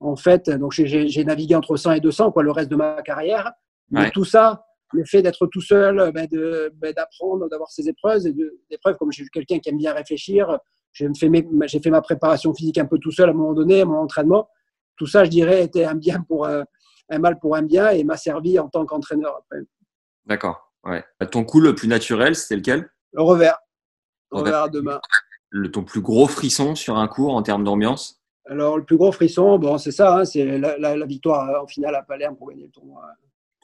en 0.00 0.16
fait, 0.16 0.50
donc 0.50 0.72
j'ai 0.72 1.24
navigué 1.24 1.54
entre 1.54 1.76
100 1.76 1.92
et 1.92 2.00
200, 2.00 2.32
quoi, 2.32 2.42
le 2.42 2.50
reste 2.50 2.70
de 2.70 2.74
ma 2.74 3.02
carrière. 3.02 3.52
Mais 3.90 4.10
tout 4.10 4.24
ça, 4.24 4.66
le 4.92 5.04
fait 5.04 5.22
d'être 5.22 5.46
tout 5.46 5.60
seul, 5.60 6.10
ben 6.12 6.26
ben 6.74 6.92
d'apprendre, 6.92 7.48
d'avoir 7.48 7.70
ces 7.70 7.88
épreuves, 7.88 8.26
et 8.26 8.32
de, 8.32 8.58
épreuves 8.68 8.96
comme 8.96 9.12
je 9.12 9.22
suis 9.22 9.28
quelqu'un 9.28 9.60
qui 9.60 9.68
aime 9.68 9.78
bien 9.78 9.92
réfléchir, 9.92 10.58
j'ai 10.92 11.06
fait, 11.16 11.30
fait, 11.68 11.90
ma 11.90 12.02
préparation 12.02 12.52
physique 12.52 12.78
un 12.78 12.86
peu 12.86 12.98
tout 12.98 13.12
seul 13.12 13.28
à 13.28 13.30
un 13.30 13.34
moment 13.34 13.54
donné, 13.54 13.82
à 13.82 13.84
mon 13.84 13.98
entraînement. 13.98 14.48
Tout 14.96 15.06
ça, 15.06 15.24
je 15.24 15.30
dirais, 15.30 15.62
était 15.62 15.84
un 15.84 15.94
bien 15.94 16.20
pour 16.20 16.48
un, 17.08 17.18
mal 17.18 17.38
pour 17.38 17.56
un 17.56 17.62
bien 17.62 17.90
et 17.90 18.04
m'a 18.04 18.16
servi 18.16 18.58
en 18.58 18.68
tant 18.68 18.84
qu'entraîneur 18.86 19.40
D'accord. 20.26 20.72
Ouais. 20.84 21.04
Ton 21.30 21.44
coup 21.44 21.60
le 21.60 21.74
plus 21.74 21.88
naturel, 21.88 22.36
c'était 22.36 22.56
lequel? 22.56 22.90
Le 23.12 23.22
revers. 23.22 23.58
Le 24.32 24.38
revers 24.38 24.62
à 24.62 24.68
deux 24.68 24.82
mains 24.82 25.00
le, 25.50 25.70
ton 25.70 25.84
plus 25.84 26.00
gros 26.00 26.26
frisson 26.26 26.74
sur 26.74 26.96
un 26.96 27.08
cours 27.08 27.34
en 27.34 27.42
termes 27.42 27.64
d'ambiance? 27.64 28.20
Alors, 28.48 28.78
le 28.78 28.84
plus 28.84 28.96
gros 28.96 29.10
frisson, 29.10 29.58
bon, 29.58 29.78
c'est 29.78 29.90
ça, 29.90 30.18
hein, 30.18 30.24
c'est 30.24 30.58
la, 30.58 31.06
victoire 31.06 31.62
en 31.62 31.66
finale 31.66 31.94
à 31.94 32.02
Palerme 32.02 32.36
pour 32.36 32.48
gagner 32.48 32.64
le 32.64 32.70
tournoi. 32.70 33.02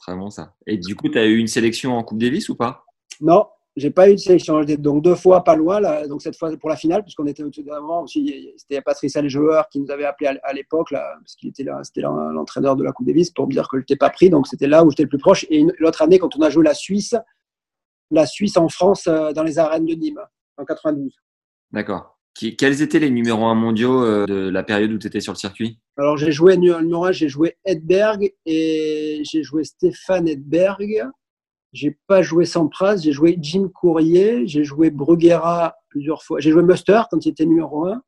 Vraiment 0.05 0.31
ça. 0.31 0.55
Et 0.67 0.79
du 0.79 0.97
coup, 0.97 1.09
tu 1.09 1.19
as 1.19 1.27
eu 1.27 1.37
une 1.37 1.47
sélection 1.47 1.97
en 1.97 2.03
Coupe 2.03 2.19
Davis 2.19 2.49
ou 2.49 2.57
pas? 2.57 2.85
Non, 3.21 3.47
j'ai 3.77 3.91
pas 3.91 4.09
eu 4.11 4.15
de 4.15 4.19
sélection. 4.19 4.63
Donc 4.65 5.03
deux 5.03 5.15
fois 5.15 5.45
pas 5.45 5.57
loin, 5.57 5.81
là, 5.81 6.07
donc 6.07 6.23
cette 6.23 6.37
fois 6.37 6.55
pour 6.57 6.69
la 6.69 6.77
finale, 6.77 7.03
puisqu'on 7.03 7.27
était 7.27 7.43
avant 7.71 8.03
aussi. 8.03 8.53
C'était 8.57 8.81
Patrice 8.83 9.17
joueur 9.27 9.69
qui 9.69 9.81
nous 9.81 9.91
avait 9.91 10.05
appelé 10.05 10.39
à, 10.43 10.53
l'époque, 10.53 10.91
là, 10.91 11.15
parce 11.21 11.37
qu'il 11.37 11.49
était 11.49 11.65
là, 11.65 11.81
c'était 11.83 12.03
l'entraîneur 12.03 12.77
de 12.77 12.85
la 12.85 12.93
Coupe 12.93 13.07
Davis 13.07 13.31
pour 13.31 13.47
me 13.47 13.53
dire 13.53 13.69
que 13.69 13.79
je 13.79 13.83
n'étais 13.83 13.97
pas 13.97 14.11
pris. 14.11 14.31
Donc 14.31 14.47
c'était 14.47 14.67
là 14.67 14.85
où 14.85 14.91
j'étais 14.91 15.05
le 15.05 15.09
plus 15.09 15.19
proche. 15.19 15.47
Et 15.51 15.65
l'autre 15.79 16.03
année, 16.03 16.19
quand 16.19 16.37
on 16.37 16.43
a 16.43 16.51
joué 16.51 16.65
la 16.65 16.75
Suisse, 16.75 17.15
la 18.11 18.27
Suisse 18.27 18.57
en 18.57 18.69
France 18.69 19.07
euh, 19.07 19.33
dans 19.33 19.43
les 19.43 19.59
arènes 19.59 19.87
de 19.87 19.95
Nîmes 19.95 20.21
en 20.59 20.65
92. 20.65 21.13
D'accord. 21.73 22.19
Quels 22.35 22.81
étaient 22.81 22.99
les 22.99 23.11
numéros 23.11 23.45
1 23.45 23.55
mondiaux 23.55 24.03
euh, 24.05 24.27
de 24.27 24.49
la 24.49 24.63
période 24.63 24.91
où 24.93 24.99
tu 24.99 25.07
étais 25.07 25.21
sur 25.21 25.33
le 25.33 25.39
circuit? 25.39 25.79
Alors, 25.99 26.17
j'ai 26.17 26.33
joué 26.33 26.57
numéro 26.57 27.05
1, 27.05 27.13
j'ai 27.13 27.29
joué 27.29 27.57
Edberg 27.65 28.33
et 28.47 29.23
j'ai 29.25 29.43
joué 29.43 29.65
Stéphane 29.65 30.29
Edberg. 30.29 31.05
J'ai 31.73 31.99
pas 32.07 32.23
joué 32.23 32.45
Sampras, 32.45 32.99
j'ai 32.99 33.13
joué 33.13 33.37
Jim 33.41 33.69
Courrier, 33.75 34.47
j'ai 34.47 34.65
joué 34.65 34.91
Bruguera 34.91 35.77
plusieurs 35.89 36.23
fois. 36.23 36.39
J'ai 36.41 36.51
joué 36.51 36.63
Muster 36.63 37.03
quand 37.11 37.25
il 37.25 37.31
était 37.31 37.47
numéro 37.47 37.87
1. 37.87 38.03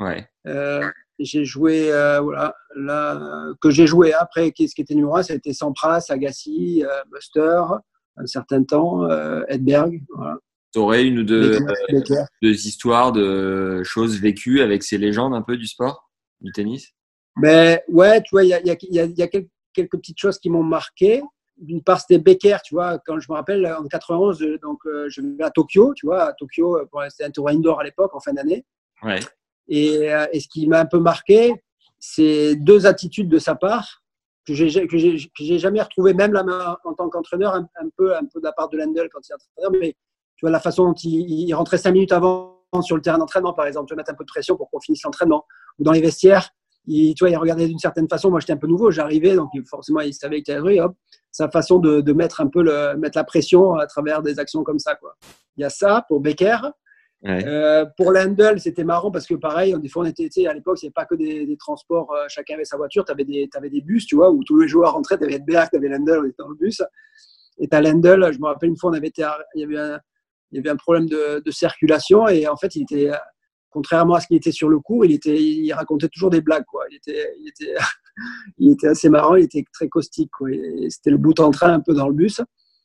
Ouais. 0.00 0.26
Euh, 0.46 0.90
j'ai 1.18 1.44
joué, 1.44 1.92
euh, 1.92 2.20
voilà, 2.20 2.54
là, 2.76 3.52
que 3.60 3.70
j'ai 3.70 3.86
joué 3.86 4.14
après, 4.14 4.52
ce 4.56 4.74
qui 4.74 4.80
était 4.80 4.94
numéro 4.94 5.16
1, 5.16 5.24
ça 5.24 5.32
a 5.34 5.36
été 5.36 5.52
Sampras, 5.52 6.06
Agassi, 6.08 6.82
Muster, 7.12 7.62
un 8.16 8.26
certain 8.26 8.64
temps, 8.64 9.06
Edberg. 9.48 10.02
Voilà. 10.14 10.38
Tu 10.72 10.78
aurais 10.78 11.04
une 11.04 11.18
ou 11.18 11.24
deux, 11.24 11.58
deux, 12.42 12.66
histoires 12.66 13.10
de 13.10 13.82
choses 13.82 14.20
vécues 14.20 14.60
avec 14.60 14.84
ces 14.84 14.98
légendes 14.98 15.34
un 15.34 15.42
peu 15.42 15.56
du 15.56 15.66
sport, 15.66 16.08
du 16.40 16.52
tennis? 16.52 16.92
Mais 17.36 17.82
ouais, 17.88 18.22
tu 18.22 18.28
vois, 18.32 18.44
il 18.44 18.50
y 18.50 18.54
a, 18.54 18.60
y, 18.62 18.70
a, 18.70 19.04
y 19.04 19.22
a, 19.22 19.28
quelques 19.28 19.96
petites 19.96 20.18
choses 20.18 20.38
qui 20.38 20.48
m'ont 20.48 20.62
marqué. 20.62 21.22
D'une 21.60 21.82
part, 21.82 22.00
c'était 22.00 22.18
Becker, 22.18 22.56
tu 22.64 22.74
vois, 22.74 22.98
quand 22.98 23.20
je 23.20 23.30
me 23.30 23.36
rappelle, 23.36 23.66
en 23.66 23.86
91, 23.86 24.42
euh, 24.42 24.58
donc, 24.62 24.80
euh, 24.86 25.08
je 25.08 25.20
vais 25.20 25.44
à 25.44 25.50
Tokyo, 25.50 25.92
tu 25.94 26.06
vois, 26.06 26.22
à 26.22 26.32
Tokyo, 26.32 26.78
euh, 26.78 27.08
c'était 27.08 27.24
un 27.24 27.30
tournoi 27.30 27.52
indoor 27.52 27.80
à 27.80 27.84
l'époque, 27.84 28.14
en 28.14 28.20
fin 28.20 28.32
d'année. 28.32 28.64
Ouais. 29.02 29.20
Et, 29.68 30.08
et, 30.32 30.40
ce 30.40 30.48
qui 30.48 30.66
m'a 30.66 30.80
un 30.80 30.86
peu 30.86 30.98
marqué, 30.98 31.54
c'est 31.98 32.56
deux 32.56 32.86
attitudes 32.86 33.28
de 33.28 33.38
sa 33.38 33.54
part 33.54 34.02
que 34.44 34.54
j'ai 34.54 35.58
jamais 35.58 35.80
retrouvé, 35.80 36.12
même 36.12 36.32
là, 36.32 36.78
en 36.84 36.94
tant 36.94 37.08
qu'entraîneur, 37.08 37.54
un, 37.54 37.68
un, 37.76 37.88
peu, 37.96 38.16
un 38.16 38.24
peu 38.24 38.40
de 38.40 38.44
la 38.44 38.52
part 38.52 38.68
de 38.68 38.76
Lendl 38.76 39.08
quand 39.12 39.20
il 39.28 39.30
est 39.30 39.34
entraîneur, 39.34 39.80
mais 39.80 39.96
tu 40.40 40.46
vois, 40.46 40.50
la 40.50 40.60
façon 40.60 40.86
dont 40.86 40.94
il, 40.94 41.52
rentrait 41.52 41.76
cinq 41.76 41.92
minutes 41.92 42.12
avant 42.12 42.64
sur 42.80 42.96
le 42.96 43.02
terrain 43.02 43.18
d'entraînement, 43.18 43.52
par 43.52 43.66
exemple, 43.66 43.88
tu 43.88 43.94
vas 43.94 43.96
mettre 43.96 44.10
un 44.10 44.14
peu 44.14 44.24
de 44.24 44.30
pression 44.30 44.56
pour 44.56 44.70
qu'on 44.70 44.80
finisse 44.80 45.02
l'entraînement. 45.02 45.44
Ou 45.78 45.84
dans 45.84 45.92
les 45.92 46.00
vestiaires, 46.00 46.48
il, 46.86 47.14
tu 47.14 47.24
vois, 47.24 47.30
il 47.30 47.36
regardait 47.36 47.66
d'une 47.66 47.78
certaine 47.78 48.08
façon. 48.08 48.30
Moi, 48.30 48.40
j'étais 48.40 48.52
un 48.52 48.58
peu 48.58 48.66
nouveau, 48.66 48.90
j'arrivais, 48.90 49.34
donc 49.34 49.50
forcément, 49.68 50.00
il 50.00 50.14
savait 50.14 50.42
qu'il 50.42 50.54
y 50.54 50.80
hop, 50.80 50.94
sa 51.30 51.48
façon 51.50 51.78
de, 51.78 52.00
de, 52.00 52.12
mettre 52.12 52.40
un 52.40 52.48
peu 52.48 52.62
le, 52.62 52.96
mettre 52.96 53.16
la 53.16 53.24
pression 53.24 53.74
à 53.74 53.86
travers 53.86 54.22
des 54.22 54.38
actions 54.38 54.62
comme 54.64 54.78
ça. 54.78 54.94
Quoi. 54.96 55.14
Il 55.56 55.62
y 55.62 55.64
a 55.64 55.70
ça 55.70 56.04
pour 56.08 56.20
Becker. 56.20 56.58
Euh, 57.26 57.84
pour 57.98 58.12
l'Handle, 58.12 58.58
c'était 58.60 58.84
marrant 58.84 59.10
parce 59.10 59.26
que 59.26 59.34
pareil, 59.34 59.76
des 59.78 59.88
fois 59.90 60.04
on 60.04 60.06
était, 60.06 60.46
à 60.46 60.54
l'époque, 60.54 60.78
avait 60.82 60.90
pas 60.90 61.04
que 61.04 61.14
des, 61.14 61.44
des 61.44 61.56
transports, 61.58 62.10
euh, 62.14 62.24
chacun 62.28 62.54
avait 62.54 62.64
sa 62.64 62.78
voiture, 62.78 63.04
tu 63.04 63.12
avais, 63.12 63.26
avais, 63.54 63.68
des 63.68 63.82
bus, 63.82 64.06
tu 64.06 64.16
vois, 64.16 64.30
où 64.30 64.42
tous 64.42 64.58
les 64.58 64.68
joueurs 64.68 64.94
rentraient, 64.94 65.18
tu 65.18 65.24
avais 65.24 65.38
Berg, 65.38 65.68
tu 65.70 65.76
avais 65.76 65.88
l'Handle, 65.88 66.20
on 66.22 66.24
était 66.24 66.36
dans 66.38 66.48
le 66.48 66.54
bus. 66.54 66.82
Et 67.58 67.68
à 67.70 67.82
l'Handle, 67.82 68.32
je 68.32 68.38
me 68.38 68.46
rappelle 68.46 68.70
une 68.70 68.78
fois, 68.78 68.90
on 68.90 68.94
avait 68.94 69.08
été, 69.08 69.22
il, 69.54 69.60
y 69.60 69.64
avait 69.64 69.78
un, 69.78 70.00
il 70.50 70.56
y 70.56 70.60
avait 70.60 70.70
un 70.70 70.76
problème 70.76 71.06
de, 71.10 71.42
de, 71.44 71.50
circulation 71.50 72.26
et 72.26 72.48
en 72.48 72.56
fait, 72.56 72.74
il 72.74 72.82
était, 72.82 73.10
contrairement 73.70 74.14
à 74.14 74.20
ce 74.20 74.26
qu'il 74.26 74.36
était 74.36 74.52
sur 74.52 74.68
le 74.68 74.78
cours, 74.80 75.04
il, 75.04 75.12
était, 75.12 75.40
il 75.40 75.72
racontait 75.72 76.08
toujours 76.08 76.30
des 76.30 76.40
blagues, 76.40 76.64
quoi. 76.66 76.84
Il 76.90 76.96
était, 76.96 77.32
il 77.40 77.48
était, 77.48 77.74
il 78.58 78.72
était 78.72 78.88
assez 78.88 79.08
marrant, 79.08 79.36
il 79.36 79.44
était 79.44 79.64
très 79.72 79.88
caustique, 79.88 80.30
quoi. 80.36 80.48
C'était 80.88 81.10
le 81.10 81.18
bout 81.18 81.38
en 81.40 81.50
train 81.50 81.72
un 81.72 81.80
peu 81.80 81.94
dans 81.94 82.08
le 82.08 82.14
bus. 82.14 82.40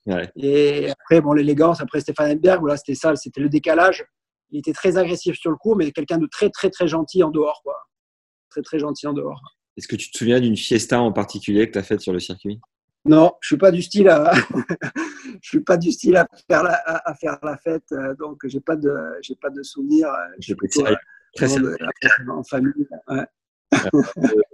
Ouais. 0.05 0.31
Et 0.35 0.91
après, 0.91 1.19
bon, 1.21 1.33
l'élégance, 1.33 1.81
après 1.81 1.99
Stéphane 1.99 2.31
Edberg, 2.31 2.59
voilà, 2.59 2.77
c'était 2.77 2.95
ça, 2.95 3.15
c'était 3.15 3.41
le 3.41 3.49
décalage 3.49 4.05
il 4.51 4.59
était 4.59 4.73
très 4.73 4.97
agressif 4.97 5.37
sur 5.37 5.51
le 5.51 5.57
coup, 5.57 5.75
mais 5.75 5.91
quelqu'un 5.91 6.17
de 6.17 6.27
très, 6.27 6.49
très, 6.49 6.69
très 6.69 6.87
gentil 6.87 7.23
en 7.23 7.31
dehors. 7.31 7.61
Quoi. 7.63 7.75
Très, 8.49 8.61
très 8.61 8.79
gentil 8.79 9.07
en 9.07 9.13
dehors. 9.13 9.41
Est-ce 9.77 9.87
que 9.87 9.95
tu 9.95 10.09
te 10.09 10.17
souviens 10.17 10.39
d'une 10.39 10.55
fiesta 10.55 11.01
en 11.01 11.11
particulier 11.11 11.67
que 11.67 11.73
tu 11.73 11.79
as 11.79 11.83
faite 11.83 11.99
sur 11.99 12.13
le 12.13 12.19
circuit? 12.19 12.59
Non, 13.05 13.33
je 13.39 13.47
suis 13.49 13.57
pas 13.57 13.71
du 13.71 13.83
style 13.83 14.09
à, 14.09 14.33
je 15.41 15.47
suis 15.47 15.59
pas 15.59 15.77
du 15.77 15.91
style 15.91 16.17
à 16.17 16.27
faire 16.47 16.63
la, 16.63 16.73
à, 16.73 17.13
faire 17.13 17.37
la 17.43 17.55
fête, 17.55 17.91
euh, 17.91 18.15
donc 18.15 18.41
j'ai 18.45 18.59
pas 18.59 18.75
de, 18.75 18.91
j'ai 19.21 19.35
pas 19.35 19.51
de 19.51 19.61
souvenirs. 19.61 20.07
Euh, 20.07 20.35
je 20.39 20.45
suis 20.45 20.55
plutôt, 20.55 20.83
très 21.35 21.47
sérieux. 21.47 21.77
en 22.29 22.43
famille. 22.43 22.87
Ouais. 23.07 23.25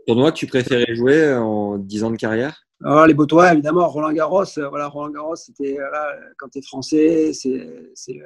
tournoi 0.05 0.31
que 0.31 0.37
tu 0.37 0.47
préférais 0.47 0.93
jouer 0.95 1.33
en 1.33 1.77
10 1.77 2.03
ans 2.03 2.11
de 2.11 2.17
carrière? 2.17 2.65
Alors, 2.83 3.07
Les 3.07 3.13
Botois, 3.13 3.53
évidemment. 3.53 3.87
Roland 3.87 4.11
Garros, 4.11 4.43
euh, 4.57 4.67
voilà, 4.67 4.87
Roland 4.87 5.11
Garros, 5.11 5.35
c'était 5.37 5.77
quand 6.37 6.49
tu 6.49 6.59
es 6.59 6.61
français, 6.61 7.31
c'est 7.33 8.21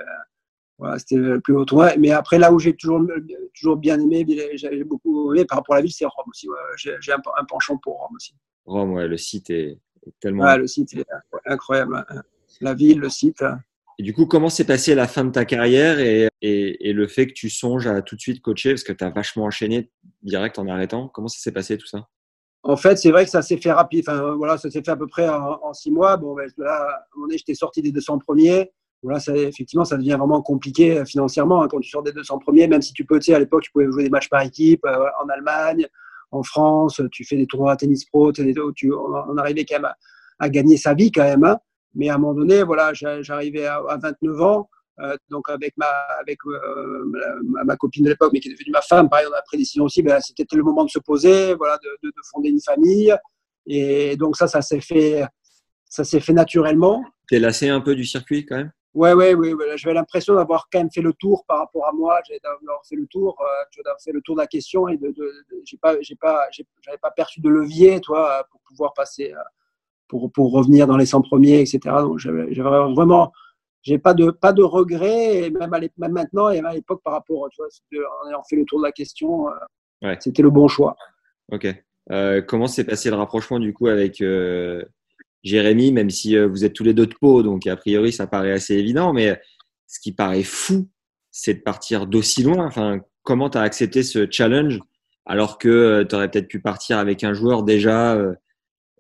voilà, 0.78 1.00
c'était 1.00 1.16
le 1.16 1.40
plus 1.40 1.56
haut 1.56 1.66
tournoi. 1.66 1.96
Mais 1.98 2.12
après, 2.12 2.40
là 2.40 2.52
où 2.52 2.60
j'ai 2.60 2.76
toujours, 2.76 3.02
toujours 3.54 3.78
bien 3.78 4.00
aimé, 4.00 4.26
j'avais 4.56 4.84
beaucoup 4.84 5.34
aimé 5.34 5.46
par 5.46 5.60
rapport 5.60 5.76
à 5.76 5.78
la 5.78 5.84
ville, 5.84 5.94
c'est 5.94 6.06
Rome 6.06 6.26
aussi. 6.30 6.48
J'ai 6.78 7.14
un, 7.14 7.22
un, 7.38 7.46
penchant 7.46 7.78
pour 7.78 8.00
Rome 8.00 8.16
aussi. 8.16 8.34
Rome, 8.66 8.94
ouais, 8.94 9.08
le 9.08 9.18
site 9.18 9.50
est, 9.52 9.80
tellement. 10.20 10.56
Le 10.56 10.68
site 10.68 10.94
est 10.94 11.06
incroyable. 11.46 12.06
La 12.62 12.74
ville, 12.74 13.00
le 13.00 13.10
site. 13.10 13.44
Et 13.98 14.04
du 14.04 14.14
coup, 14.14 14.26
comment 14.26 14.50
s'est 14.50 14.66
passée 14.66 14.94
la 14.94 15.08
fin 15.08 15.24
de 15.24 15.32
ta 15.32 15.46
carrière 15.46 16.00
et, 16.00 16.28
et, 16.42 16.90
et, 16.90 16.94
le 16.94 17.08
fait 17.08 17.28
que 17.28 17.34
tu 17.34 17.50
songes 17.50 17.88
à 17.88 18.02
tout 18.02 18.16
de 18.16 18.22
suite 18.22 18.42
coacher? 18.42 18.72
Parce 18.72 18.84
que 18.84 18.92
tu 18.92 19.04
as 19.04 19.10
vachement 19.10 19.46
enchaîné 19.46 19.90
direct 20.22 20.60
en 20.60 20.68
arrêtant 20.68 21.08
Comment 21.08 21.30
ça 21.30 21.40
s'est 21.40 21.54
passé 21.54 21.78
tout 21.78 21.88
ça? 21.88 22.08
En 22.64 22.76
fait, 22.76 22.98
c'est 22.98 23.12
vrai 23.12 23.24
que 23.24 23.32
ça 23.32 23.42
s'est 23.42 23.58
fait 23.58 23.72
rapide. 23.72 24.04
Enfin, 24.08 24.36
voilà, 24.36 24.58
ça 24.58 24.70
s'est 24.70 24.82
fait 24.84 24.92
à 24.92 24.98
peu 24.98 25.08
près 25.08 25.30
en, 25.30 25.74
six 25.74 25.92
mois. 25.92 26.18
Bon, 26.18 26.36
ben, 26.36 26.50
là, 26.58 27.06
moment 27.16 27.28
donné, 27.28 27.38
j'étais 27.38 27.54
sorti 27.54 27.82
des 27.82 27.92
200 27.92 28.20
premiers 28.20 28.72
voilà, 29.06 29.20
ça, 29.20 29.36
effectivement, 29.36 29.86
ça 29.86 29.98
devient 29.98 30.16
vraiment 30.18 30.42
compliqué 30.42 30.98
euh, 30.98 31.06
financièrement 31.06 31.62
hein, 31.62 31.68
quand 31.70 31.80
tu 31.80 31.90
sors 31.90 32.02
des 32.02 32.12
200 32.12 32.40
premiers, 32.40 32.68
même 32.68 32.82
si 32.82 32.92
tu 32.92 33.06
peux, 33.06 33.20
tu 33.20 33.26
sais, 33.26 33.36
à 33.36 33.40
l'époque, 33.40 33.64
tu 33.64 33.72
pouvais 33.72 33.86
jouer 33.86 34.04
des 34.04 34.10
matchs 34.10 34.30
par 34.30 34.42
équipe 34.42 34.84
euh, 34.86 35.06
en 35.24 35.30
Allemagne, 35.30 35.88
en 36.36 36.44
France, 36.44 37.02
tu 37.12 37.26
fais 37.26 37.38
des 37.38 37.48
tournois 37.48 37.74
à 37.74 37.76
tennis 37.76 38.06
pro, 38.06 38.32
tu, 38.32 38.94
on 38.94 39.38
arrivait 39.38 39.66
quand 39.66 39.80
même 39.80 39.92
à, 40.40 40.50
gagner 40.50 40.78
sa 40.78 40.94
vie 40.94 41.12
quand 41.12 41.24
même. 41.24 41.44
Hein. 41.44 41.58
Mais 41.94 42.10
à 42.10 42.16
un 42.16 42.18
moment 42.18 42.34
donné, 42.34 42.64
voilà, 42.64 42.92
j'arrivais 42.94 43.66
à, 43.66 43.82
29 44.02 44.42
ans, 44.42 44.70
euh, 45.00 45.16
donc 45.30 45.50
avec 45.50 45.74
ma, 45.78 45.88
avec 46.20 46.40
ma, 47.64 47.76
copine 47.78 48.04
de 48.04 48.10
l'époque, 48.10 48.32
mais 48.34 48.40
qui 48.40 48.50
est 48.50 48.54
devenue 48.54 48.72
ma 48.72 48.82
femme, 48.82 49.10
pareil, 49.10 49.28
on 49.30 49.34
a 49.34 49.42
pris 49.42 49.58
décision 49.58 49.86
aussi, 49.86 50.02
ben, 50.04 50.20
c'était 50.20 50.46
le 50.56 50.64
moment 50.64 50.84
de 50.84 50.90
se 50.90 51.00
poser, 51.00 51.54
voilà, 51.56 51.78
de, 51.84 52.08
de, 52.08 52.14
fonder 52.32 52.50
une 52.50 52.62
famille. 52.62 53.16
Et 53.68 54.16
donc 54.18 54.36
ça, 54.36 54.48
ça 54.48 54.62
s'est 54.62 54.82
fait, 54.82 55.26
ça 55.90 56.04
s'est 56.04 56.20
fait 56.20 56.34
naturellement. 56.34 57.04
T'es 57.28 57.40
lassé 57.40 57.70
un 57.70 57.82
peu 57.82 57.96
du 57.96 58.06
circuit 58.06 58.46
quand 58.46 58.58
même? 58.58 58.72
Ouais, 58.96 59.12
ouais, 59.12 59.34
ouais. 59.34 59.54
J'avais 59.76 59.94
l'impression 59.94 60.36
d'avoir 60.36 60.70
quand 60.72 60.80
même 60.80 60.90
fait 60.90 61.02
le 61.02 61.12
tour 61.12 61.44
par 61.46 61.60
rapport 61.60 61.86
à 61.86 61.92
moi. 61.92 62.18
D'avoir 62.42 62.86
fait 62.86 62.96
le 62.96 63.06
tour, 63.08 63.38
euh, 63.42 63.84
d'avoir 63.84 64.00
fait 64.02 64.14
le 64.14 64.22
tour 64.22 64.36
de 64.36 64.42
la 64.42 64.48
question 64.48 64.88
et 64.88 64.96
de, 64.96 65.12
de, 65.12 65.34
j'ai 65.66 65.78
pas, 65.78 66.00
j'ai 66.00 66.16
pas, 66.16 66.48
j'avais 66.82 66.98
pas 66.98 67.12
perçu 67.12 67.42
de 67.42 67.50
levier, 67.50 68.00
toi, 68.00 68.48
pour 68.50 68.62
pouvoir 68.62 68.94
passer, 68.94 69.34
euh, 69.34 69.44
pour, 70.08 70.32
pour 70.32 70.54
revenir 70.54 70.88
dans 70.88 70.96
les 70.96 71.06
100 71.06 71.24
premiers, 71.24 71.60
etc. 71.60 71.80
Donc, 72.00 72.20
j'avais 72.20 72.46
vraiment, 72.54 73.34
j'ai 73.82 74.00
pas 74.00 74.14
de, 74.14 74.32
pas 74.32 74.54
de 74.54 74.64
regrets, 74.64 75.40
et 75.44 75.50
même, 75.50 75.74
à 75.74 75.80
même 75.80 76.14
maintenant 76.14 76.50
et 76.50 76.60
à 76.60 76.74
l'époque 76.74 77.04
par 77.04 77.14
rapport, 77.14 77.50
tu 77.52 77.58
vois, 77.58 78.08
en 78.24 78.30
ayant 78.30 78.44
fait 78.50 78.56
le 78.56 78.64
tour 78.64 78.80
de 78.80 78.86
la 78.86 78.94
question, 78.94 79.50
euh, 79.50 80.16
c'était 80.22 80.42
le 80.42 80.52
bon 80.52 80.70
choix. 80.70 80.96
Ok. 81.52 81.68
Euh, 82.12 82.42
comment 82.42 82.68
s'est 82.68 82.86
passé 82.86 83.10
le 83.10 83.16
rapprochement 83.18 83.60
du 83.60 83.74
coup 83.74 83.88
avec 83.88 84.24
Jérémy, 85.46 85.92
même 85.92 86.10
si 86.10 86.36
euh, 86.36 86.48
vous 86.48 86.66
êtes 86.66 86.74
tous 86.74 86.84
les 86.84 86.96
deux 86.96 87.06
de 87.06 87.14
peau, 87.14 87.44
donc 87.44 87.68
a 87.68 87.76
priori 87.78 88.12
ça 88.12 88.26
paraît 88.26 88.52
assez 88.52 88.74
évident, 88.74 89.14
mais 89.14 89.40
ce 89.88 90.00
qui 90.00 90.12
paraît 90.12 90.44
fou, 90.44 90.90
c'est 91.32 91.54
de 91.54 91.62
partir 91.62 92.08
d'aussi 92.08 92.42
loin. 92.42 92.66
Enfin, 92.66 93.00
comment 93.22 93.50
tu 93.50 93.60
as 93.60 93.62
accepté 93.62 94.02
ce 94.02 94.28
challenge 94.30 94.80
alors 95.28 95.60
que 95.60 95.70
euh, 95.70 96.04
tu 96.04 96.16
aurais 96.16 96.30
peut-être 96.30 96.48
pu 96.48 96.60
partir 96.60 96.98
avec 96.98 97.24
un 97.24 97.34
joueur 97.34 97.64
déjà 97.64 98.16
euh, 98.16 98.34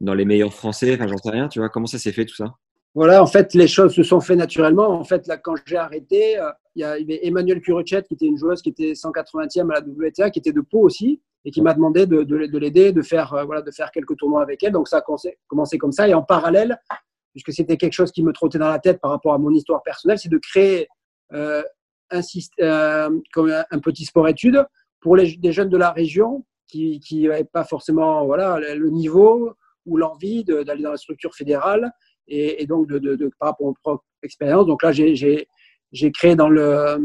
dans 0.02 0.14
les 0.14 0.26
meilleurs 0.26 0.54
français, 0.54 0.94
enfin 0.94 1.08
j'en 1.08 1.18
sais 1.18 1.32
rien, 1.32 1.48
tu 1.48 1.60
vois, 1.60 1.70
comment 1.70 1.88
ça 1.88 1.98
s'est 1.98 2.12
fait 2.12 2.26
tout 2.26 2.36
ça? 2.36 2.54
Voilà, 2.94 3.22
en 3.22 3.28
fait, 3.28 3.54
les 3.56 3.68
choses 3.68 3.94
se 3.94 4.04
sont 4.04 4.22
fait 4.22 4.38
naturellement. 4.38 4.90
En 4.90 5.04
fait, 5.04 5.28
là, 5.28 5.36
quand 5.36 5.56
j'ai 5.66 5.76
arrêté, 5.76 6.38
il 6.76 6.82
y 6.82 6.84
avait 6.86 7.28
Emmanuel 7.28 7.60
Curuchet, 7.60 8.04
qui 8.04 8.14
était 8.14 8.26
une 8.26 8.38
joueuse 8.38 8.62
qui 8.62 8.70
était 8.70 8.94
180e 8.94 9.70
à 9.70 9.80
la 9.80 9.86
WTA, 9.86 10.30
qui 10.30 10.40
était 10.40 10.54
de 10.54 10.62
Pau 10.62 10.80
aussi, 10.80 11.20
et 11.46 11.52
qui 11.52 11.62
m'a 11.62 11.74
demandé 11.74 12.08
de, 12.08 12.24
de, 12.24 12.58
l'aider, 12.58 12.92
de 12.92 13.02
faire, 13.04 13.34
euh, 13.34 13.62
de 13.62 13.72
faire 13.72 13.92
quelques 13.92 14.18
tournois 14.18 14.42
avec 14.42 14.64
elle. 14.64 14.74
Donc 14.74 14.88
ça 14.88 14.98
a 14.98 15.04
commencé 15.48 15.78
comme 15.78 15.92
ça. 15.92 16.08
Et 16.10 16.14
en 16.14 16.24
parallèle, 16.24 16.80
puisque 17.32 17.54
c'était 17.54 17.78
quelque 17.78 17.94
chose 17.94 18.12
qui 18.12 18.24
me 18.24 18.34
trottait 18.34 18.58
dans 18.58 18.70
la 18.70 18.80
tête 18.80 19.00
par 19.00 19.12
rapport 19.12 19.34
à 19.34 19.38
mon 19.38 19.52
histoire 19.52 19.84
personnelle, 19.84 20.18
c'est 20.18 20.30
de 20.30 20.40
créer 20.40 20.88
euh, 21.34 21.62
un, 22.10 22.22
euh, 22.62 23.10
comme 23.32 23.52
un, 23.70 23.80
petit 23.80 24.06
sport-études 24.06 24.66
pour 25.02 25.16
les, 25.16 25.38
jeunes 25.52 25.70
de 25.70 25.78
la 25.78 25.92
région 25.92 26.44
qui 26.68 27.00
n'avaient 27.12 27.44
pas 27.44 27.64
forcément 27.64 28.26
le 28.26 28.90
niveau 28.90 29.54
ou 29.86 29.98
l'envie 29.98 30.44
d'aller 30.44 30.82
dans 30.82 30.92
la 30.92 30.98
structure 30.98 31.34
fédérale 31.36 31.92
et, 32.28 32.66
donc 32.66 32.90
par 33.40 33.50
rapport 33.50 33.68
à 33.68 33.70
mon 33.70 33.74
propre 33.84 34.04
expérience. 34.24 34.66
Donc 34.66 34.82
là, 34.82 34.92
j'ai 34.92 35.48
créé 36.12 36.36
dans 36.36 36.50
le, 36.50 36.98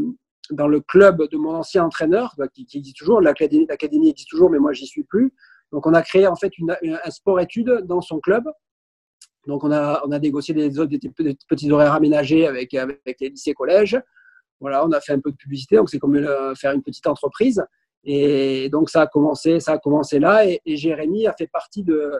dans 0.51 0.67
le 0.67 0.81
club 0.81 1.27
de 1.29 1.37
mon 1.37 1.55
ancien 1.55 1.83
entraîneur, 1.83 2.33
bah, 2.37 2.47
qui, 2.47 2.65
qui 2.65 2.77
existe 2.77 2.97
toujours, 2.97 3.21
l'académie, 3.21 4.09
existe 4.09 4.29
toujours, 4.29 4.49
mais 4.49 4.59
moi 4.59 4.73
j'y 4.73 4.85
suis 4.85 5.03
plus. 5.03 5.33
Donc 5.71 5.87
on 5.87 5.93
a 5.93 6.01
créé 6.01 6.27
en 6.27 6.35
fait 6.35 6.51
un 6.83 7.11
sport-études 7.11 7.83
dans 7.85 8.01
son 8.01 8.19
club. 8.19 8.43
Donc 9.47 9.63
on 9.63 9.71
a, 9.71 10.01
on 10.05 10.09
négocié 10.19 10.53
des, 10.53 10.69
des, 10.69 11.35
petits 11.47 11.71
horaires 11.71 11.93
aménagés 11.93 12.45
avec, 12.45 12.73
les 12.73 13.29
lycées 13.29 13.53
collèges. 13.53 13.99
Voilà, 14.59 14.85
on 14.85 14.91
a 14.91 15.01
fait 15.01 15.13
un 15.13 15.19
peu 15.19 15.31
de 15.31 15.37
publicité, 15.37 15.77
donc 15.77 15.89
c'est 15.89 15.97
comme 15.97 16.15
euh, 16.15 16.53
faire 16.53 16.73
une 16.73 16.83
petite 16.83 17.07
entreprise. 17.07 17.63
Et 18.03 18.69
donc 18.69 18.89
ça 18.89 19.01
a 19.01 19.07
commencé, 19.07 19.59
ça 19.59 19.73
a 19.73 19.77
commencé 19.79 20.19
là. 20.19 20.45
Et, 20.45 20.59
Jérémy 20.65 21.25
a 21.27 21.33
fait 21.33 21.47
partie 21.47 21.83
de, 21.83 22.11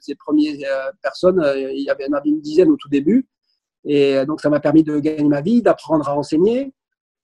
ces 0.00 0.14
premières 0.14 0.54
euh, 0.54 0.92
personnes. 1.02 1.42
Il 1.56 1.82
y 1.82 1.90
avait 1.90 2.06
une 2.24 2.40
dizaine 2.40 2.70
au 2.70 2.76
tout 2.76 2.88
début. 2.88 3.26
Et 3.84 4.24
donc, 4.26 4.40
ça 4.40 4.48
m'a 4.48 4.60
permis 4.60 4.82
de 4.82 4.98
gagner 4.98 5.28
ma 5.28 5.40
vie, 5.40 5.62
d'apprendre 5.62 6.08
à 6.08 6.16
enseigner. 6.16 6.72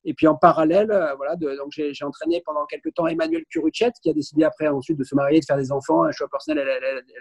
Et 0.04 0.14
puis 0.14 0.26
en 0.26 0.34
parallèle, 0.34 0.90
euh, 0.90 1.14
voilà, 1.16 1.36
de, 1.36 1.56
donc 1.56 1.72
j'ai, 1.72 1.92
entraîné 2.04 2.42
pendant 2.44 2.64
quelques 2.64 2.94
temps 2.94 3.06
Emmanuel 3.06 3.44
Curuchet, 3.50 3.92
qui 4.02 4.08
a 4.08 4.14
décidé 4.14 4.44
après 4.44 4.68
ensuite 4.68 4.98
de 4.98 5.04
se 5.04 5.14
marier, 5.14 5.40
de 5.40 5.44
faire 5.44 5.58
des 5.58 5.72
enfants. 5.72 6.04
Un 6.04 6.12
choix 6.12 6.28
personnel, 6.28 6.66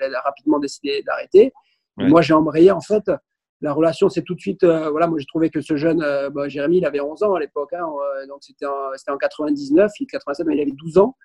elle, 0.02 0.15
a 0.15 0.21
rapidement 0.21 0.60
décidé 0.60 1.04
d'arrêter. 1.04 1.52
Moi, 1.97 2.21
j'ai 2.21 2.34
embrayé. 2.34 2.71
En 2.71 2.80
fait, 2.80 3.12
la 3.60 3.73
relation, 3.73 4.08
c'est 4.08 4.21
tout 4.21 4.36
de 4.36 4.39
suite. 4.39 4.63
Euh, 4.63 4.89
voilà, 4.89 5.08
moi, 5.08 5.19
j'ai 5.19 5.25
trouvé 5.25 5.49
que 5.49 5.60
ce 5.60 5.75
jeune, 5.75 6.02
euh, 6.02 6.30
bah, 6.30 6.47
Jérémy, 6.47 6.78
il 6.78 6.86
avait 6.86 7.02
11 7.02 7.23
ans 7.23 7.34
à 7.34 7.39
l'époque. 7.41 7.73
Hein, 7.73 7.86
donc 8.30 8.38
c'était 8.41 8.65
en, 8.65 9.13
en 9.13 9.17
99, 9.17 9.91
il 9.99 10.08
87, 10.08 10.47
mais 10.47 10.56
il 10.56 10.62
avait 10.62 10.71
12 10.71 10.97
ans. 10.99 11.17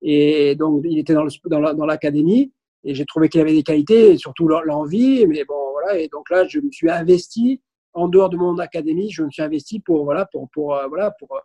Et 0.00 0.54
donc, 0.54 0.82
il 0.88 0.98
était 0.98 1.12
dans, 1.12 1.24
le, 1.24 1.74
dans 1.74 1.86
l'académie. 1.86 2.52
Et 2.84 2.94
j'ai 2.94 3.04
trouvé 3.04 3.28
qu'il 3.28 3.42
avait 3.42 3.52
des 3.52 3.62
qualités 3.62 4.12
et 4.12 4.16
surtout 4.16 4.48
l'envie. 4.48 5.26
Mais 5.26 5.44
bon, 5.44 5.67
voilà. 5.80 5.98
Et 5.98 6.08
donc 6.08 6.30
là, 6.30 6.46
je 6.46 6.60
me 6.60 6.70
suis 6.70 6.90
investi 6.90 7.60
en 7.94 8.08
dehors 8.08 8.28
de 8.28 8.36
mon 8.36 8.58
académie. 8.58 9.10
Je 9.10 9.22
me 9.22 9.30
suis 9.30 9.42
investi 9.42 9.80
pour, 9.80 10.04
voilà, 10.04 10.26
pour, 10.26 10.48
pour, 10.50 10.74
euh, 10.74 10.86
voilà, 10.88 11.10
pour, 11.12 11.40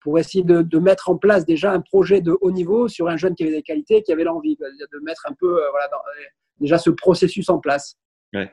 pour 0.00 0.18
essayer 0.18 0.44
de, 0.44 0.62
de, 0.62 0.78
mettre 0.78 1.10
en 1.10 1.16
place 1.16 1.44
déjà 1.44 1.72
un 1.72 1.80
projet 1.80 2.20
de 2.20 2.36
haut 2.40 2.50
niveau 2.50 2.88
sur 2.88 3.08
un 3.08 3.16
jeune 3.16 3.34
qui 3.34 3.44
avait 3.44 3.52
des 3.52 3.62
qualités, 3.62 4.02
qui 4.02 4.12
avait 4.12 4.24
l'envie 4.24 4.56
de 4.56 4.98
mettre 5.04 5.26
un 5.28 5.34
peu, 5.34 5.62
euh, 5.62 5.70
voilà, 5.70 5.86
euh, 5.86 6.22
déjà 6.60 6.78
ce 6.78 6.90
processus 6.90 7.48
en 7.48 7.58
place. 7.58 7.96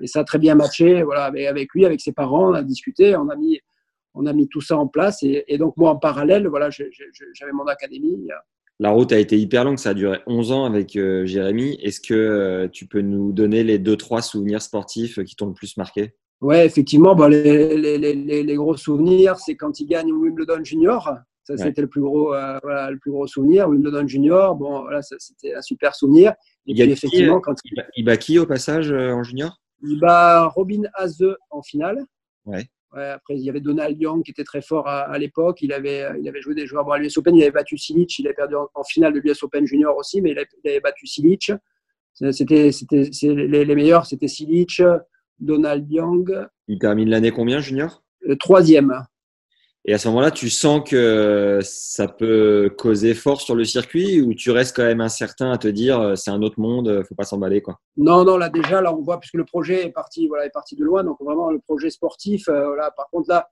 Et 0.01 0.07
ça 0.07 0.19
a 0.19 0.23
très 0.25 0.39
bien 0.39 0.55
matché, 0.55 1.03
voilà, 1.03 1.23
avec, 1.23 1.47
avec, 1.47 1.73
lui, 1.73 1.85
avec 1.85 2.01
ses 2.01 2.11
parents, 2.11 2.49
on 2.49 2.53
a 2.53 2.63
discuté, 2.63 3.15
on 3.15 3.29
a 3.29 3.37
mis, 3.37 3.61
on 4.13 4.25
a 4.25 4.33
mis 4.33 4.49
tout 4.49 4.59
ça 4.59 4.75
en 4.75 4.87
place. 4.87 5.23
Et, 5.23 5.45
et 5.47 5.57
donc 5.57 5.77
moi, 5.77 5.91
en 5.91 5.95
parallèle, 5.95 6.49
voilà, 6.49 6.69
j'avais 6.69 7.53
mon 7.53 7.65
académie 7.65 8.27
la 8.79 8.91
route 8.91 9.11
a 9.11 9.19
été 9.19 9.37
hyper 9.37 9.65
longue, 9.65 9.77
ça 9.77 9.89
a 9.89 9.93
duré 9.93 10.19
11 10.25 10.51
ans 10.51 10.65
avec 10.65 10.95
euh, 10.95 11.25
Jérémy. 11.25 11.77
Est-ce 11.83 11.99
que 11.99 12.13
euh, 12.13 12.67
tu 12.69 12.87
peux 12.87 13.01
nous 13.01 13.33
donner 13.33 13.63
les 13.63 13.77
deux, 13.77 13.97
trois 13.97 14.21
souvenirs 14.21 14.61
sportifs 14.61 15.23
qui 15.23 15.35
t'ont 15.35 15.47
le 15.47 15.53
plus 15.53 15.75
marqué? 15.75 16.13
Ouais, 16.39 16.65
effectivement, 16.65 17.13
les, 17.27 17.75
les, 17.75 17.97
les, 17.97 18.43
les, 18.43 18.55
gros 18.55 18.77
souvenirs, 18.77 19.37
c'est 19.37 19.57
quand 19.57 19.81
il 19.81 19.87
gagne 19.87 20.13
Wimbledon 20.13 20.63
Junior. 20.63 21.11
Ça, 21.43 21.57
c'était 21.57 21.81
le 21.81 21.89
plus 21.89 22.01
gros, 22.01 22.27
voilà, 22.63 22.91
le 22.91 22.97
plus 22.97 23.11
gros 23.11 23.27
souvenir. 23.27 23.67
Wimbledon 23.67 24.07
Junior, 24.07 24.55
bon, 24.55 24.83
voilà, 24.83 25.01
c'était 25.01 25.53
un 25.53 25.61
super 25.61 25.95
souvenir. 25.95 26.33
Et 26.65 26.73
puis, 26.73 26.83
effectivement, 26.83 27.41
quand 27.41 27.55
il, 27.65 27.83
il 27.97 28.05
bat 28.05 28.15
qui 28.15 28.39
au 28.39 28.45
passage 28.45 28.91
en 28.91 29.23
junior? 29.23 29.59
Il 29.81 29.99
bat 29.99 30.47
Robin 30.47 30.83
Haze 30.93 31.25
en 31.49 31.61
finale. 31.61 32.05
Ouais. 32.45 32.69
Ouais, 32.95 33.05
après, 33.05 33.35
il 33.35 33.41
y 33.41 33.49
avait 33.49 33.59
Donald 33.59 33.99
Young 34.01 34.23
qui 34.23 34.31
était 34.31 34.43
très 34.43 34.61
fort 34.61 34.87
à, 34.87 35.15
l'époque. 35.19 35.61
Il 35.61 35.73
avait, 35.73 36.07
il 36.19 36.27
avait 36.27 36.41
joué 36.41 36.55
des 36.55 36.65
joueurs. 36.65 36.85
Bon, 36.85 36.91
à 36.91 36.97
l'US 36.97 37.15
Open, 37.17 37.35
il 37.35 37.43
avait 37.43 37.51
battu 37.51 37.77
Silic. 37.77 38.17
Il 38.17 38.25
avait 38.25 38.35
perdu 38.35 38.55
en, 38.55 38.83
finale 38.83 39.13
de 39.13 39.19
l'US 39.19 39.43
Open 39.43 39.65
Junior 39.65 39.95
aussi, 39.95 40.21
mais 40.21 40.31
il 40.31 40.39
avait, 40.39 40.79
battu 40.79 41.05
Silic. 41.05 41.51
C'était, 42.31 42.71
c'était, 42.71 43.09
les, 43.23 43.63
les, 43.63 43.75
meilleurs, 43.75 44.05
c'était 44.05 44.27
Silic, 44.27 44.81
Donald 45.39 45.89
Young. 45.89 46.47
Il 46.67 46.79
termine 46.79 47.09
l'année 47.09 47.31
combien, 47.31 47.59
Junior? 47.59 48.03
Le 48.21 48.35
troisième. 48.35 49.05
Et 49.89 49.93
à 49.93 49.97
ce 49.97 50.07
moment-là, 50.09 50.29
tu 50.29 50.51
sens 50.51 50.87
que 50.87 51.61
ça 51.63 52.07
peut 52.07 52.71
causer 52.77 53.15
fort 53.15 53.41
sur 53.41 53.55
le 53.55 53.65
circuit 53.65 54.21
ou 54.21 54.35
tu 54.35 54.51
restes 54.51 54.75
quand 54.75 54.83
même 54.83 55.01
incertain 55.01 55.51
à 55.51 55.57
te 55.57 55.67
dire 55.67 55.99
euh, 55.99 56.13
c'est 56.13 56.29
un 56.29 56.43
autre 56.43 56.59
monde, 56.59 56.87
euh, 56.89 57.03
faut 57.03 57.15
pas 57.15 57.23
s'emballer 57.23 57.63
quoi? 57.63 57.79
Non, 57.97 58.23
non, 58.23 58.37
là 58.37 58.49
déjà, 58.49 58.81
là 58.81 58.93
on 58.93 59.01
voit 59.01 59.19
puisque 59.19 59.33
le 59.33 59.45
projet 59.45 59.87
est 59.87 59.91
parti, 59.91 60.27
voilà, 60.27 60.45
est 60.45 60.51
parti 60.51 60.75
de 60.75 60.83
loin, 60.83 61.03
donc 61.03 61.17
vraiment 61.19 61.49
le 61.49 61.57
projet 61.57 61.89
sportif, 61.89 62.47
euh. 62.49 62.75
Par 62.95 63.09
contre 63.09 63.29
là, 63.29 63.49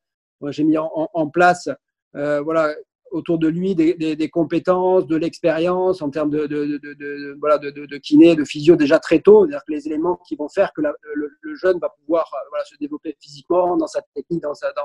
j'ai 0.50 0.64
mis 0.64 0.78
en, 0.78 1.28
place, 1.28 1.70
voilà, 2.14 2.72
autour 3.10 3.40
de 3.40 3.48
lui 3.48 3.74
des, 3.74 4.30
compétences, 4.30 5.08
de 5.08 5.16
l'expérience 5.16 6.04
en 6.04 6.12
termes 6.12 6.30
de, 6.30 7.36
voilà, 7.40 7.58
de, 7.58 7.98
kiné, 7.98 8.36
de 8.36 8.44
physio 8.44 8.76
déjà 8.76 9.00
très 9.00 9.22
tôt, 9.22 9.48
c'est-à-dire 9.48 9.66
que 9.68 9.74
les 9.74 9.88
éléments 9.88 10.20
qui 10.28 10.36
vont 10.36 10.50
faire 10.50 10.72
que 10.76 10.82
le, 10.82 11.56
jeune 11.56 11.80
va 11.80 11.90
pouvoir 11.90 12.32
se 12.70 12.76
développer 12.80 13.18
physiquement 13.20 13.76
dans 13.76 13.88
sa 13.88 14.04
technique, 14.14 14.44
dans 14.44 14.54
sa 14.54 14.72
dans, 14.74 14.84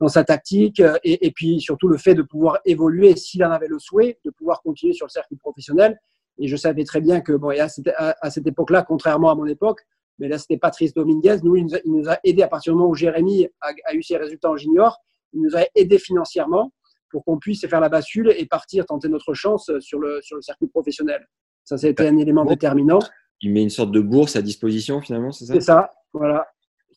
dans 0.00 0.08
sa 0.08 0.24
tactique 0.24 0.80
euh, 0.80 0.96
et, 1.02 1.26
et, 1.26 1.30
puis 1.30 1.60
surtout 1.60 1.88
le 1.88 1.96
fait 1.96 2.14
de 2.14 2.22
pouvoir 2.22 2.58
évoluer 2.64 3.16
s'il 3.16 3.44
en 3.44 3.50
avait 3.50 3.68
le 3.68 3.78
souhait, 3.78 4.18
de 4.24 4.30
pouvoir 4.30 4.62
continuer 4.62 4.92
sur 4.92 5.06
le 5.06 5.10
circuit 5.10 5.36
professionnel. 5.36 5.98
Et 6.38 6.46
je 6.46 6.56
savais 6.56 6.84
très 6.84 7.00
bien 7.00 7.20
que, 7.20 7.32
bon, 7.32 7.50
et 7.50 7.58
à 7.58 7.68
cette, 7.68 7.88
à, 7.96 8.30
cette 8.30 8.46
époque-là, 8.46 8.82
contrairement 8.82 9.30
à 9.30 9.34
mon 9.34 9.46
époque, 9.46 9.80
mais 10.18 10.28
là 10.28 10.38
c'était 10.38 10.56
Patrice 10.56 10.94
Dominguez, 10.94 11.38
nous, 11.42 11.56
il 11.56 11.64
nous, 11.64 11.74
a, 11.74 11.78
il 11.84 11.92
nous 11.92 12.08
a 12.08 12.18
aidé 12.22 12.42
à 12.42 12.48
partir 12.48 12.72
du 12.72 12.78
moment 12.78 12.90
où 12.90 12.94
Jérémy 12.94 13.48
a, 13.60 13.72
a, 13.86 13.94
eu 13.94 14.02
ses 14.02 14.16
résultats 14.16 14.50
en 14.50 14.56
junior, 14.56 14.98
il 15.32 15.42
nous 15.42 15.56
a 15.56 15.64
aidé 15.74 15.98
financièrement 15.98 16.72
pour 17.10 17.24
qu'on 17.24 17.38
puisse 17.38 17.66
faire 17.66 17.80
la 17.80 17.88
bascule 17.88 18.32
et 18.36 18.46
partir 18.46 18.86
tenter 18.86 19.08
notre 19.08 19.34
chance 19.34 19.70
sur 19.80 19.98
le, 19.98 20.20
sur 20.22 20.36
le 20.36 20.42
circuit 20.42 20.68
professionnel. 20.68 21.26
Ça, 21.64 21.76
c'était 21.76 22.06
un 22.06 22.16
élément 22.18 22.44
déterminant. 22.44 22.98
Il 23.40 23.52
met 23.52 23.62
une 23.62 23.70
sorte 23.70 23.90
de 23.90 24.00
bourse 24.00 24.36
à 24.36 24.42
disposition 24.42 25.00
finalement, 25.00 25.32
c'est 25.32 25.46
ça? 25.46 25.54
C'est 25.54 25.60
ça, 25.60 25.92
voilà. 26.12 26.46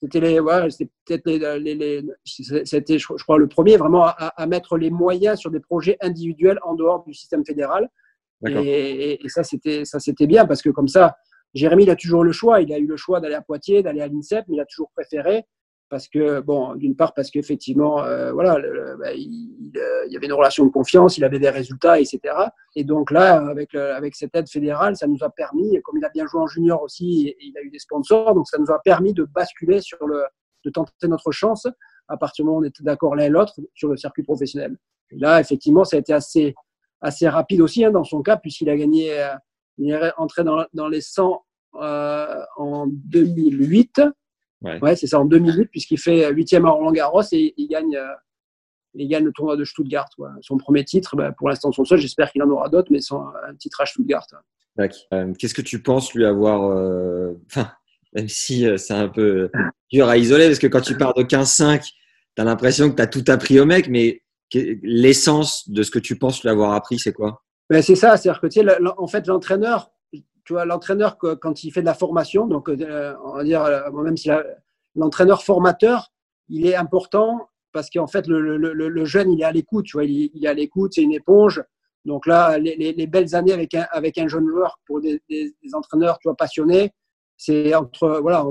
C'était 0.01 0.19
les, 0.19 0.39
ouais, 0.39 0.69
c'était 0.71 0.91
peut-être 1.05 1.57
les, 1.57 1.75
les, 1.75 2.03
c'était, 2.25 2.97
je 2.97 3.05
crois, 3.05 3.37
le 3.37 3.47
premier 3.47 3.77
vraiment 3.77 4.05
à, 4.05 4.33
à, 4.35 4.47
mettre 4.47 4.77
les 4.77 4.89
moyens 4.89 5.37
sur 5.39 5.51
des 5.51 5.59
projets 5.59 5.97
individuels 6.01 6.59
en 6.63 6.73
dehors 6.73 7.03
du 7.03 7.13
système 7.13 7.45
fédéral. 7.45 7.87
Et, 8.47 9.23
et, 9.23 9.29
ça, 9.29 9.43
c'était, 9.43 9.85
ça, 9.85 9.99
c'était 9.99 10.25
bien 10.25 10.47
parce 10.47 10.63
que 10.63 10.71
comme 10.71 10.87
ça, 10.87 11.15
Jérémy, 11.53 11.83
il 11.83 11.89
a 11.91 11.95
toujours 11.95 12.23
le 12.23 12.31
choix. 12.31 12.61
Il 12.61 12.73
a 12.73 12.79
eu 12.79 12.87
le 12.87 12.97
choix 12.97 13.19
d'aller 13.19 13.35
à 13.35 13.41
Poitiers, 13.41 13.83
d'aller 13.83 14.01
à 14.01 14.07
l'INSEP, 14.07 14.45
mais 14.47 14.55
il 14.55 14.59
a 14.59 14.65
toujours 14.65 14.89
préféré 14.95 15.45
parce 15.91 16.07
que, 16.07 16.39
bon, 16.39 16.75
d'une 16.75 16.95
part, 16.95 17.13
parce 17.13 17.29
qu'effectivement, 17.29 18.01
euh, 18.01 18.31
voilà, 18.31 18.55
bah, 18.97 19.09
euh, 19.09 19.13
il, 19.13 19.73
y 20.07 20.15
avait 20.15 20.25
une 20.25 20.33
relation 20.33 20.65
de 20.65 20.71
confiance, 20.71 21.17
il 21.17 21.25
avait 21.25 21.37
des 21.37 21.49
résultats, 21.49 21.99
etc. 21.99 22.19
Et 22.77 22.85
donc 22.85 23.11
là, 23.11 23.45
avec, 23.49 23.75
avec 23.75 24.15
cette 24.15 24.33
aide 24.33 24.49
fédérale, 24.49 24.95
ça 24.95 25.05
nous 25.05 25.21
a 25.21 25.29
permis, 25.29 25.81
comme 25.83 25.97
il 25.97 26.05
a 26.05 26.09
bien 26.09 26.25
joué 26.27 26.39
en 26.39 26.47
junior 26.47 26.81
aussi, 26.81 27.27
et, 27.27 27.37
il 27.41 27.57
a 27.57 27.61
eu 27.61 27.69
des 27.69 27.77
sponsors, 27.77 28.33
donc 28.33 28.47
ça 28.47 28.57
nous 28.57 28.71
a 28.71 28.79
permis 28.79 29.13
de 29.13 29.25
basculer 29.25 29.81
sur 29.81 30.07
le, 30.07 30.23
de 30.63 30.69
tenter 30.69 31.09
notre 31.09 31.31
chance 31.31 31.67
à 32.07 32.15
partir 32.15 32.45
du 32.45 32.47
moment 32.47 32.59
où 32.59 32.61
on 32.61 32.67
était 32.67 32.83
d'accord 32.83 33.13
l'un 33.13 33.25
et 33.25 33.29
l'autre 33.29 33.53
sur 33.73 33.89
le 33.89 33.97
circuit 33.97 34.23
professionnel. 34.23 34.77
Et 35.11 35.17
là, 35.17 35.41
effectivement, 35.41 35.83
ça 35.83 35.97
a 35.97 35.99
été 35.99 36.13
assez, 36.13 36.55
assez 37.01 37.27
rapide 37.27 37.59
aussi 37.59 37.83
hein, 37.83 37.91
dans 37.91 38.05
son 38.05 38.21
cas, 38.21 38.37
puisqu'il 38.37 38.69
a 38.69 38.77
gagné, 38.77 39.19
euh, 39.19 39.35
il 39.77 39.91
est 39.91 40.13
entré 40.15 40.45
dans, 40.45 40.65
dans 40.73 40.87
les 40.87 41.01
100 41.01 41.43
en 41.73 42.87
2008. 42.87 44.01
Ouais, 44.63 44.95
c'est 44.95 45.07
ça, 45.07 45.19
en 45.19 45.25
2008, 45.25 45.67
puisqu'il 45.67 45.97
fait 45.97 46.31
huitième 46.31 46.65
à 46.65 46.69
Roland 46.69 46.91
Garros 46.91 47.23
et 47.31 47.53
il 47.57 47.67
gagne, 47.67 47.95
euh, 47.95 48.13
il 48.93 49.07
gagne 49.07 49.23
le 49.23 49.31
tournoi 49.31 49.57
de 49.57 49.63
Stuttgart. 49.63 50.09
Son 50.41 50.57
premier 50.57 50.85
titre, 50.85 51.15
bah, 51.15 51.31
pour 51.31 51.49
l'instant 51.49 51.71
son 51.71 51.83
seul, 51.83 51.97
j'espère 51.97 52.31
qu'il 52.31 52.43
en 52.43 52.49
aura 52.49 52.69
d'autres, 52.69 52.91
mais 52.91 53.01
sans 53.01 53.27
un 53.47 53.55
titre 53.55 53.81
à 53.81 53.85
Stuttgart. 53.85 54.27
Euh, 54.79 55.33
qu'est-ce 55.37 55.53
que 55.53 55.61
tu 55.61 55.81
penses 55.81 56.13
lui 56.13 56.25
avoir. 56.25 56.63
Euh, 56.71 57.33
enfin, 57.47 57.71
même 58.13 58.27
si 58.27 58.67
c'est 58.77 58.93
un 58.93 59.07
peu 59.07 59.49
dur 59.91 60.07
à 60.07 60.17
isoler, 60.17 60.47
parce 60.47 60.59
que 60.59 60.67
quand 60.67 60.81
tu 60.81 60.95
pars 60.95 61.13
de 61.13 61.23
15-5, 61.23 61.81
tu 61.81 62.41
as 62.41 62.43
l'impression 62.43 62.89
que 62.89 62.95
tu 62.95 63.01
as 63.01 63.07
tout 63.07 63.23
appris 63.27 63.59
au 63.59 63.65
mec, 63.65 63.89
mais 63.89 64.21
l'essence 64.83 65.69
de 65.69 65.81
ce 65.81 65.91
que 65.91 65.99
tu 65.99 66.17
penses 66.17 66.43
lui 66.43 66.49
avoir 66.49 66.73
appris, 66.73 66.99
c'est 66.99 67.13
quoi? 67.13 67.43
Ben, 67.69 67.81
C'est 67.81 67.95
ça, 67.95 68.17
c'est-à-dire 68.17 68.41
que 68.41 68.47
tu 68.47 68.61
sais, 68.61 68.65
en 68.97 69.07
fait, 69.07 69.27
l'entraîneur, 69.27 69.91
tu 70.45 70.53
vois, 70.53 70.65
l'entraîneur, 70.65 71.17
quand 71.17 71.63
il 71.63 71.71
fait 71.71 71.81
de 71.81 71.85
la 71.85 71.93
formation, 71.93 72.47
donc 72.47 72.69
euh, 72.69 73.15
on 73.23 73.35
va 73.35 73.43
dire, 73.43 73.63
euh, 73.63 73.91
même 73.91 74.17
si 74.17 74.29
l'entraîneur 74.95 75.43
formateur, 75.43 76.11
il 76.49 76.67
est 76.67 76.75
important 76.75 77.47
parce 77.71 77.89
qu'en 77.89 78.07
fait, 78.07 78.27
le, 78.27 78.57
le, 78.57 78.73
le, 78.73 79.05
jeune, 79.05 79.31
il 79.31 79.41
est 79.41 79.45
à 79.45 79.51
l'écoute, 79.51 79.85
tu 79.85 79.97
vois, 79.97 80.03
il, 80.03 80.31
est 80.43 80.47
à 80.47 80.53
l'écoute, 80.53 80.93
c'est 80.95 81.03
une 81.03 81.13
éponge. 81.13 81.63
Donc 82.03 82.25
là, 82.25 82.57
les, 82.57 82.75
les, 82.75 83.07
belles 83.07 83.35
années 83.35 83.53
avec 83.53 83.73
un, 83.75 83.85
avec 83.91 84.17
un 84.17 84.27
jeune 84.27 84.47
joueur 84.47 84.79
pour 84.85 84.99
des, 84.99 85.21
entraîneurs, 85.73 86.17
tu 86.19 86.27
vois, 86.27 86.35
passionnés, 86.35 86.91
c'est 87.37 87.73
entre, 87.73 88.19
voilà, 88.21 88.45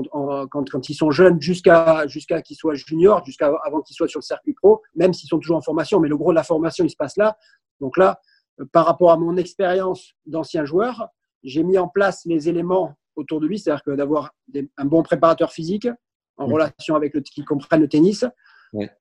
quand, 0.49 0.69
quand, 0.69 0.89
ils 0.89 0.95
sont 0.95 1.11
jeunes 1.11 1.39
jusqu'à 1.39 2.07
jusqu'à 2.07 2.41
qu'ils 2.41 2.57
soient 2.57 2.73
juniors, 2.73 3.23
jusqu'à 3.23 3.53
avant 3.63 3.81
qu'ils 3.81 3.95
soient 3.95 4.07
sur 4.07 4.19
le 4.19 4.23
circuit 4.23 4.53
pro, 4.53 4.81
même 4.95 5.13
s'ils 5.13 5.29
sont 5.29 5.39
toujours 5.39 5.57
en 5.57 5.61
formation, 5.61 5.99
mais 5.99 6.09
le 6.09 6.17
gros 6.17 6.31
de 6.31 6.35
la 6.35 6.43
formation, 6.43 6.83
il 6.83 6.89
se 6.89 6.97
passe 6.97 7.15
là. 7.17 7.37
Donc 7.79 7.97
là, 7.97 8.19
par 8.71 8.85
rapport 8.85 9.11
à 9.11 9.17
mon 9.17 9.37
expérience 9.37 10.13
d'ancien 10.25 10.65
joueur, 10.65 11.07
j'ai 11.43 11.63
mis 11.63 11.77
en 11.77 11.87
place 11.87 12.21
les 12.25 12.49
éléments 12.49 12.95
autour 13.15 13.39
de 13.39 13.47
lui, 13.47 13.59
c'est-à-dire 13.59 13.83
que 13.83 13.91
d'avoir 13.91 14.31
un 14.77 14.85
bon 14.85 15.03
préparateur 15.03 15.51
physique 15.51 15.87
en 16.37 16.47
mmh. 16.47 16.53
relation 16.53 16.95
avec 16.95 17.13
le 17.13 17.21
qui 17.21 17.43
comprenne 17.43 17.81
le 17.81 17.87
tennis, 17.89 18.25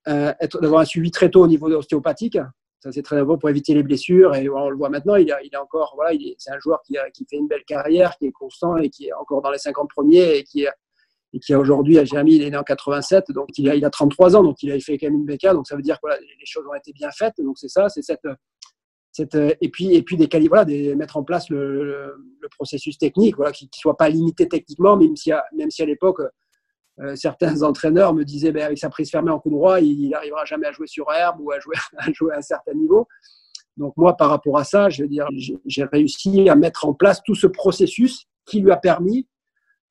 euh, 0.08 0.32
d'avoir 0.60 0.80
un 0.80 0.84
suivi 0.84 1.10
très 1.10 1.30
tôt 1.30 1.42
au 1.42 1.46
niveau 1.46 1.68
ostéopathique. 1.70 2.38
Ça, 2.80 2.90
c'est 2.92 3.02
très 3.02 3.16
important 3.16 3.38
pour 3.38 3.50
éviter 3.50 3.74
les 3.74 3.82
blessures. 3.82 4.34
Et 4.34 4.48
on 4.48 4.70
le 4.70 4.76
voit 4.76 4.88
maintenant, 4.88 5.16
il, 5.16 5.30
a, 5.30 5.42
il 5.42 5.50
est 5.52 5.56
encore, 5.58 5.92
voilà, 5.96 6.18
c'est 6.38 6.50
un 6.50 6.58
joueur 6.58 6.80
qui, 6.82 6.96
a, 6.96 7.10
qui 7.10 7.26
fait 7.28 7.36
une 7.36 7.46
belle 7.46 7.64
carrière, 7.64 8.16
qui 8.16 8.26
est 8.26 8.32
constant 8.32 8.78
et 8.78 8.88
qui 8.88 9.08
est 9.08 9.12
encore 9.12 9.42
dans 9.42 9.50
les 9.50 9.58
50 9.58 9.88
premiers 9.90 10.38
et 10.38 10.44
qui, 10.44 10.66
et 11.32 11.38
qui 11.38 11.52
a 11.52 11.58
aujourd'hui, 11.58 11.98
à 11.98 12.04
Jérémy, 12.04 12.36
il 12.36 12.42
est 12.42 12.50
né 12.50 12.56
en 12.56 12.62
87, 12.62 13.30
donc 13.32 13.50
il 13.58 13.68
a, 13.68 13.74
il 13.74 13.84
a 13.84 13.90
33 13.90 14.34
ans, 14.34 14.42
donc 14.42 14.62
il 14.62 14.72
a 14.72 14.80
fait 14.80 14.98
quand 14.98 15.06
même 15.06 15.16
une 15.16 15.24
béca, 15.26 15.52
donc 15.52 15.68
ça 15.68 15.76
veut 15.76 15.82
dire 15.82 15.96
que 15.96 16.00
voilà, 16.02 16.18
les 16.20 16.46
choses 16.46 16.66
ont 16.66 16.74
été 16.74 16.92
bien 16.92 17.10
faites. 17.10 17.34
Donc 17.38 17.58
c'est 17.58 17.68
ça, 17.68 17.88
c'est 17.88 18.02
cette, 18.02 18.26
euh, 19.34 19.52
et 19.60 19.68
puis 19.68 19.94
et 19.94 20.02
puis 20.02 20.16
des 20.16 20.28
voilà, 20.48 20.64
des, 20.64 20.94
mettre 20.94 21.16
en 21.16 21.24
place 21.24 21.48
le, 21.50 22.14
processus 22.52 22.98
technique 22.98 23.36
voilà 23.36 23.52
qui 23.52 23.66
ne 23.66 23.70
soit 23.72 23.96
pas 23.96 24.08
limité 24.08 24.48
techniquement 24.48 24.96
même 24.96 25.16
si 25.16 25.30
à, 25.32 25.44
même 25.52 25.70
si 25.70 25.82
à 25.82 25.86
l'époque 25.86 26.20
euh, 27.00 27.16
certains 27.16 27.62
entraîneurs 27.62 28.14
me 28.14 28.24
disaient 28.24 28.52
ben, 28.52 28.64
avec 28.64 28.78
sa 28.78 28.88
prise 28.88 29.10
fermée 29.10 29.30
en 29.30 29.38
coup 29.38 29.50
droit 29.50 29.80
il 29.80 30.10
n'arrivera 30.10 30.44
jamais 30.44 30.66
à 30.66 30.72
jouer 30.72 30.86
sur 30.86 31.10
herbe 31.12 31.40
ou 31.40 31.50
à 31.50 31.58
jouer 31.58 31.76
à 31.98 32.12
jouer 32.12 32.34
un 32.34 32.42
certain 32.42 32.74
niveau. 32.74 33.08
Donc 33.76 33.96
moi 33.96 34.16
par 34.16 34.30
rapport 34.30 34.58
à 34.58 34.64
ça 34.64 34.90
je 34.90 35.02
veux 35.02 35.08
dire 35.08 35.26
j'ai 35.66 35.84
réussi 35.84 36.48
à 36.48 36.54
mettre 36.54 36.86
en 36.86 36.94
place 36.94 37.20
tout 37.24 37.34
ce 37.34 37.46
processus 37.46 38.26
qui 38.46 38.60
lui 38.60 38.70
a 38.70 38.76
permis 38.76 39.26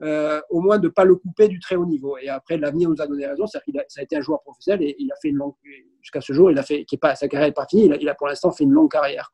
euh, 0.01 0.39
au 0.49 0.61
moins 0.61 0.77
de 0.77 0.87
ne 0.87 0.91
pas 0.91 1.03
le 1.03 1.15
couper 1.15 1.47
du 1.47 1.59
très 1.59 1.75
haut 1.75 1.85
niveau. 1.85 2.17
Et 2.17 2.29
après, 2.29 2.57
l'avenir 2.57 2.89
nous 2.89 3.01
a 3.01 3.07
donné 3.07 3.25
raison, 3.25 3.45
c'est-à-dire 3.45 3.65
qu'il 3.65 3.79
a, 3.79 3.83
ça 3.87 4.01
a 4.01 4.03
été 4.03 4.15
un 4.15 4.21
joueur 4.21 4.41
professionnel 4.41 4.81
et 4.83 4.95
il 4.97 5.11
a 5.11 5.15
fait 5.21 5.29
une 5.29 5.37
longue, 5.37 5.55
jusqu'à 6.01 6.21
ce 6.21 6.33
jour, 6.33 6.51
il 6.51 6.57
a 6.57 6.63
fait, 6.63 6.85
qui 6.85 6.95
est 6.95 6.99
pas, 6.99 7.15
sa 7.15 7.27
carrière 7.27 7.49
n'est 7.49 7.53
pas 7.53 7.65
finie, 7.69 7.91
il 7.99 8.09
a, 8.09 8.15
pour 8.15 8.27
l'instant 8.27 8.51
fait 8.51 8.63
une 8.63 8.71
longue 8.71 8.91
carrière. 8.91 9.29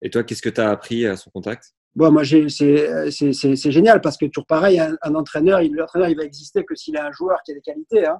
Et 0.00 0.10
toi, 0.10 0.24
qu'est-ce 0.24 0.42
que 0.42 0.48
tu 0.48 0.60
as 0.60 0.70
appris 0.70 1.06
à 1.06 1.16
son 1.16 1.30
contact? 1.30 1.72
Bon, 1.94 2.10
moi, 2.10 2.24
c'est, 2.24 2.48
c'est, 3.10 3.70
génial 3.70 4.00
parce 4.00 4.16
que 4.16 4.26
toujours 4.26 4.46
pareil, 4.46 4.80
un, 4.80 5.14
entraîneur, 5.14 5.60
il, 5.60 5.74
l'entraîneur, 5.74 6.08
il 6.08 6.16
va 6.16 6.24
exister 6.24 6.64
que 6.64 6.74
s'il 6.74 6.96
a 6.96 7.06
un 7.06 7.12
joueur 7.12 7.38
qui 7.44 7.52
a 7.52 7.54
des 7.54 7.60
qualités. 7.60 8.06
Hein. 8.06 8.18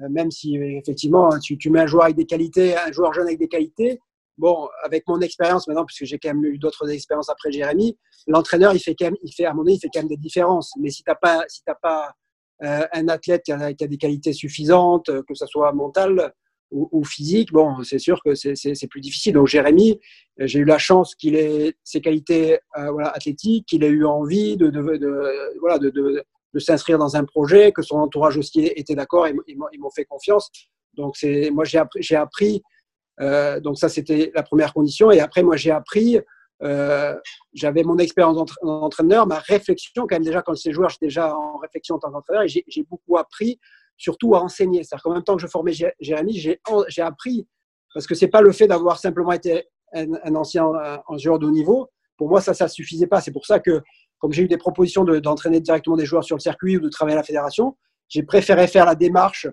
Euh, 0.00 0.08
même 0.08 0.30
si, 0.30 0.56
effectivement, 0.56 1.30
tu, 1.38 1.58
tu 1.58 1.70
mets 1.70 1.80
un 1.80 1.86
joueur 1.86 2.04
avec 2.04 2.16
des 2.16 2.26
qualités, 2.26 2.76
un 2.76 2.92
joueur 2.92 3.12
jeune 3.12 3.26
avec 3.26 3.38
des 3.38 3.48
qualités, 3.48 3.98
bon, 4.38 4.68
avec 4.84 5.04
mon 5.06 5.20
expérience 5.20 5.66
maintenant, 5.68 5.84
puisque 5.84 6.04
j'ai 6.04 6.18
quand 6.18 6.32
même 6.32 6.44
eu 6.44 6.58
d'autres 6.58 6.88
expériences 6.90 7.28
après 7.28 7.52
Jérémy, 7.52 7.98
l'entraîneur, 8.26 8.74
il 8.74 8.80
fait 8.80 8.94
quand 8.94 9.06
même, 9.06 9.16
il 9.22 9.32
fait, 9.32 9.44
à 9.44 9.52
mon 9.52 9.62
avis, 9.62 9.74
il 9.74 9.80
fait 9.80 9.90
quand 9.92 10.00
même 10.00 10.08
des 10.08 10.16
différences. 10.16 10.72
Mais 10.80 10.90
si 10.90 11.02
tu 11.02 11.10
n'as 11.10 11.16
pas, 11.16 11.44
si 11.48 11.62
t'as 11.64 11.74
pas 11.74 12.12
euh, 12.64 12.86
un 12.92 13.08
athlète 13.08 13.42
qui 13.44 13.52
a, 13.52 13.72
des 13.72 13.98
qualités 13.98 14.32
suffisantes, 14.32 15.06
que 15.06 15.34
ce 15.34 15.46
soit 15.46 15.72
mentales 15.72 16.32
ou, 16.70 17.02
physiques, 17.02 17.50
bon, 17.50 17.82
c'est 17.82 17.98
sûr 17.98 18.20
que 18.22 18.34
c'est 18.34 18.86
plus 18.90 19.00
difficile. 19.00 19.32
Donc 19.32 19.46
Jérémy, 19.46 19.98
j'ai 20.38 20.58
eu 20.58 20.64
la 20.66 20.76
chance 20.76 21.14
qu'il 21.14 21.34
ait 21.34 21.74
ses 21.82 22.02
qualités 22.02 22.58
euh, 22.76 22.90
voilà, 22.90 23.08
athlétiques, 23.08 23.64
qu'il 23.66 23.84
ait 23.84 23.88
eu 23.88 24.04
envie 24.04 24.58
de, 24.58 24.68
de, 24.68 24.96
de 24.98 26.24
de, 26.52 26.58
s'inscrire 26.58 26.98
dans 26.98 27.16
un 27.16 27.24
projet, 27.24 27.72
que 27.72 27.82
son 27.82 27.96
entourage 27.96 28.36
aussi 28.36 28.66
était 28.66 28.94
d'accord, 28.94 29.26
et 29.26 29.34
ils 29.46 29.56
m'ont 29.56 29.90
fait 29.90 30.04
confiance. 30.04 30.50
Donc 30.94 31.14
moi 31.52 31.64
j'ai 31.64 31.78
appris, 31.78 32.14
appris 32.14 32.62
donc 33.20 33.78
ça, 33.78 33.88
c'était 33.88 34.30
la 34.34 34.42
première 34.42 34.72
condition. 34.72 35.10
Et 35.10 35.20
après, 35.20 35.42
moi, 35.42 35.56
j'ai 35.56 35.70
appris, 35.70 36.18
euh, 36.62 37.16
j'avais 37.52 37.82
mon 37.82 37.98
expérience 37.98 38.36
d'entraîneur, 38.62 39.26
ma 39.26 39.38
réflexion, 39.38 40.06
quand 40.06 40.16
même 40.16 40.24
déjà, 40.24 40.42
quand 40.42 40.54
j'étais 40.54 40.72
joueur, 40.72 40.90
j'étais 40.90 41.06
déjà 41.06 41.36
en 41.36 41.58
réflexion 41.58 41.96
en 41.96 41.98
tant 41.98 42.10
qu'entraîneur, 42.10 42.42
et 42.42 42.48
j'ai 42.48 42.82
beaucoup 42.84 43.16
appris, 43.16 43.58
surtout 43.96 44.34
à 44.34 44.42
enseigner. 44.42 44.84
C'est-à-dire 44.84 45.02
qu'en 45.02 45.14
même 45.14 45.24
temps 45.24 45.36
que 45.36 45.42
je 45.42 45.46
formais 45.46 45.72
Jérémy, 46.00 46.38
j'ai 46.38 47.02
appris 47.02 47.46
parce 47.94 48.06
que 48.06 48.14
c'est 48.14 48.28
pas 48.28 48.42
le 48.42 48.52
fait 48.52 48.66
d'avoir 48.66 48.98
simplement 48.98 49.32
été 49.32 49.66
un, 49.92 50.34
ancien 50.34 50.64
un, 50.64 51.18
joueur 51.18 51.38
de 51.38 51.46
haut 51.46 51.50
niveau. 51.50 51.88
Pour 52.16 52.28
moi, 52.28 52.40
ça, 52.40 52.54
ça 52.54 52.68
suffisait 52.68 53.06
pas. 53.06 53.20
C'est 53.20 53.32
pour 53.32 53.46
ça 53.46 53.60
que, 53.60 53.82
comme 54.18 54.32
j'ai 54.32 54.42
eu 54.42 54.48
des 54.48 54.58
propositions 54.58 55.04
d'entraîner 55.04 55.60
directement 55.60 55.96
des 55.96 56.04
joueurs 56.04 56.24
sur 56.24 56.36
le 56.36 56.40
circuit 56.40 56.76
ou 56.76 56.80
de 56.80 56.88
travailler 56.88 57.16
à 57.16 57.20
la 57.20 57.24
fédération, 57.24 57.76
j'ai 58.08 58.22
préféré 58.22 58.66
faire 58.66 58.84
la 58.84 58.94
démarche 58.94 59.46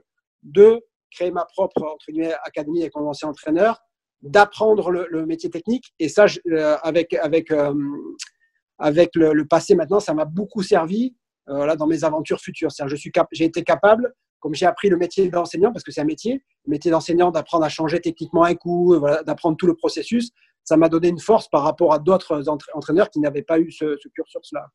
de 0.43 0.81
créer 1.15 1.31
ma 1.31 1.45
propre 1.45 1.97
académie 2.43 2.81
avec 2.81 2.95
mon 2.95 3.07
ancien 3.07 3.29
entraîneur, 3.29 3.79
d'apprendre 4.21 4.91
le, 4.91 5.25
métier 5.25 5.49
technique. 5.49 5.93
Et 5.99 6.09
ça, 6.09 6.25
euh, 6.47 6.77
avec, 6.83 7.13
avec, 7.13 7.51
euh, 7.51 7.73
avec 8.79 9.15
le, 9.15 9.45
passé 9.45 9.75
maintenant, 9.75 9.99
ça 9.99 10.13
m'a 10.13 10.25
beaucoup 10.25 10.63
servi 10.63 11.15
euh, 11.49 11.75
dans 11.75 11.87
mes 11.87 12.03
aventures 12.03 12.39
futures. 12.39 12.69
Je 12.87 12.95
suis 12.95 13.11
j'ai 13.31 13.45
été 13.45 13.63
capable, 13.63 14.13
comme 14.39 14.55
j'ai 14.55 14.65
appris 14.65 14.89
le 14.89 14.97
métier 14.97 15.29
d'enseignant, 15.29 15.71
parce 15.71 15.83
que 15.83 15.91
c'est 15.91 16.01
un 16.01 16.05
métier, 16.05 16.43
le 16.65 16.71
métier 16.71 16.91
d'enseignant, 16.91 17.31
d'apprendre 17.31 17.65
à 17.65 17.69
changer 17.69 17.99
techniquement 17.99 18.43
un 18.43 18.55
coup, 18.55 18.97
voilà, 18.99 19.23
d'apprendre 19.23 19.57
tout 19.57 19.67
le 19.67 19.75
processus, 19.75 20.31
ça 20.63 20.77
m'a 20.77 20.89
donné 20.89 21.09
une 21.09 21.19
force 21.19 21.47
par 21.47 21.61
rapport 21.61 21.93
à 21.93 21.99
d'autres 21.99 22.43
entraîneurs 22.49 23.11
qui 23.11 23.19
n'avaient 23.19 23.43
pas 23.43 23.59
eu 23.59 23.71
ce, 23.71 23.97
ce 24.01 24.07
cursus-là. 24.09 24.67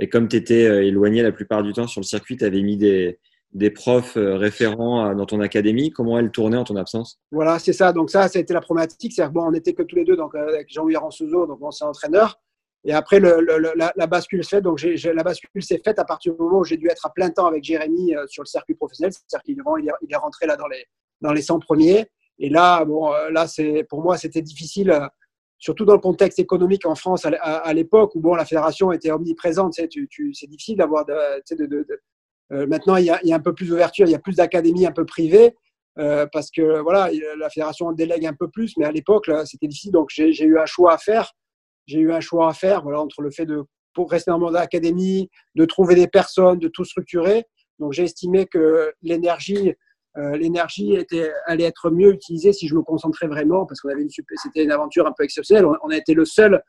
Et 0.00 0.08
comme 0.08 0.28
tu 0.28 0.36
étais 0.36 0.86
éloigné 0.86 1.22
la 1.22 1.32
plupart 1.32 1.62
du 1.62 1.74
temps 1.74 1.86
sur 1.86 2.00
le 2.00 2.06
circuit, 2.06 2.38
tu 2.38 2.44
avais 2.44 2.62
mis 2.62 2.78
des, 2.78 3.18
des 3.52 3.70
profs 3.70 4.16
euh, 4.16 4.36
référents 4.36 5.14
dans 5.14 5.26
ton 5.26 5.40
académie 5.40 5.90
Comment 5.90 6.18
elle 6.18 6.30
tournait 6.30 6.56
en 6.56 6.64
ton 6.64 6.76
absence? 6.76 7.18
Voilà, 7.32 7.58
c'est 7.58 7.72
ça. 7.72 7.92
Donc 7.92 8.10
ça, 8.10 8.28
ça 8.28 8.38
a 8.38 8.42
été 8.42 8.52
la 8.52 8.60
problématique. 8.60 9.12
C'est 9.14 9.26
bon, 9.28 9.44
on 9.44 9.50
n'était 9.52 9.72
que 9.72 9.82
tous 9.82 9.96
les 9.96 10.04
deux, 10.04 10.16
donc 10.16 10.34
euh, 10.34 10.48
avec 10.48 10.72
Jean-Louis 10.72 10.96
Ranceau, 10.96 11.46
donc 11.46 11.62
ancien 11.62 11.86
entraîneur. 11.86 12.40
Et 12.84 12.92
après, 12.92 13.20
la, 13.20 14.06
bascule 14.06 14.44
s'est 14.44 14.56
faite. 14.56 14.64
Donc 14.64 14.80
la 14.82 15.22
bascule 15.22 15.62
s'est 15.62 15.80
faite 15.84 15.98
à 15.98 16.04
partir 16.04 16.32
du 16.32 16.40
moment 16.40 16.60
où 16.60 16.64
j'ai 16.64 16.76
dû 16.76 16.88
être 16.88 17.04
à 17.06 17.10
plein 17.10 17.30
temps 17.30 17.46
avec 17.46 17.64
Jérémy 17.64 18.14
euh, 18.14 18.24
sur 18.28 18.42
le 18.42 18.48
circuit 18.48 18.74
professionnel. 18.74 19.12
C'est-à-dire 19.12 19.42
qu'il 19.42 19.58
est, 19.58 19.92
il 20.02 20.12
est 20.12 20.16
rentré 20.16 20.46
là 20.46 20.56
dans 20.56 20.68
les, 20.68 20.84
dans 21.20 21.32
les 21.32 21.42
100 21.42 21.58
premiers. 21.60 22.06
Et 22.38 22.50
là, 22.50 22.84
bon, 22.84 23.10
là, 23.32 23.46
pour 23.88 24.00
moi, 24.00 24.16
c'était 24.16 24.42
difficile 24.42 24.96
surtout 25.58 25.84
dans 25.84 25.94
le 25.94 26.00
contexte 26.00 26.38
économique 26.38 26.86
en 26.86 26.94
France 26.94 27.26
à, 27.26 27.74
l'époque 27.74 28.14
où 28.14 28.20
bon, 28.20 28.34
la 28.34 28.44
fédération 28.44 28.92
était 28.92 29.10
omniprésente. 29.10 29.74
C'est 29.74 29.88
difficile 30.46 30.76
d'avoir 30.76 31.04
de, 31.04 31.12
euh, 31.12 31.96
maintenant, 32.50 32.96
il 32.96 33.04
y, 33.04 33.10
a, 33.10 33.20
un 33.34 33.40
peu 33.40 33.54
plus 33.54 33.68
d'ouverture, 33.68 34.06
il 34.06 34.12
y 34.12 34.14
a 34.14 34.18
plus 34.18 34.36
d'académies 34.36 34.86
un 34.86 34.92
peu 34.92 35.04
privées. 35.04 35.54
Euh, 35.98 36.26
parce 36.32 36.50
que 36.50 36.80
voilà, 36.80 37.10
la 37.38 37.50
fédération 37.50 37.90
délègue 37.92 38.24
un 38.24 38.32
peu 38.32 38.48
plus, 38.48 38.76
mais 38.76 38.84
à 38.84 38.92
l'époque, 38.92 39.30
c'était 39.44 39.66
difficile. 39.66 39.92
Donc, 39.92 40.10
j'ai 40.10 40.44
eu 40.44 40.58
un 40.58 40.66
choix 40.66 40.94
à 40.94 40.98
faire. 40.98 41.32
J'ai 41.86 41.98
eu 41.98 42.12
un 42.12 42.20
choix 42.20 42.48
à 42.48 42.54
faire 42.54 42.82
voilà, 42.82 43.00
entre 43.00 43.22
le 43.22 43.30
fait 43.30 43.46
de 43.46 43.64
pour 43.94 44.10
rester 44.10 44.30
dans 44.30 44.38
mon 44.38 44.54
académie, 44.54 45.28
de 45.56 45.64
trouver 45.64 45.96
des 45.96 46.06
personnes, 46.06 46.60
de 46.60 46.68
tout 46.68 46.84
structurer. 46.84 47.44
Donc, 47.80 47.92
j'ai 47.94 48.04
estimé 48.04 48.46
que 48.46 48.92
l'énergie, 49.02 49.74
euh, 50.16 50.36
l'énergie 50.36 50.94
était, 50.94 51.32
allait 51.46 51.64
être 51.64 51.90
mieux 51.90 52.12
utilisée 52.12 52.52
si 52.52 52.68
je 52.68 52.76
me 52.76 52.82
concentrais 52.82 53.26
vraiment, 53.26 53.66
parce 53.66 53.80
qu'on 53.80 53.88
avait 53.88 54.02
une 54.02 54.10
c'était 54.10 54.62
une 54.62 54.70
aventure 54.70 55.06
un 55.06 55.12
peu 55.16 55.24
exceptionnelle. 55.24 55.66
On, 55.66 55.74
on, 55.82 55.90
a 55.90 55.96
été 55.96 56.14
le 56.14 56.24
seul, 56.24 56.62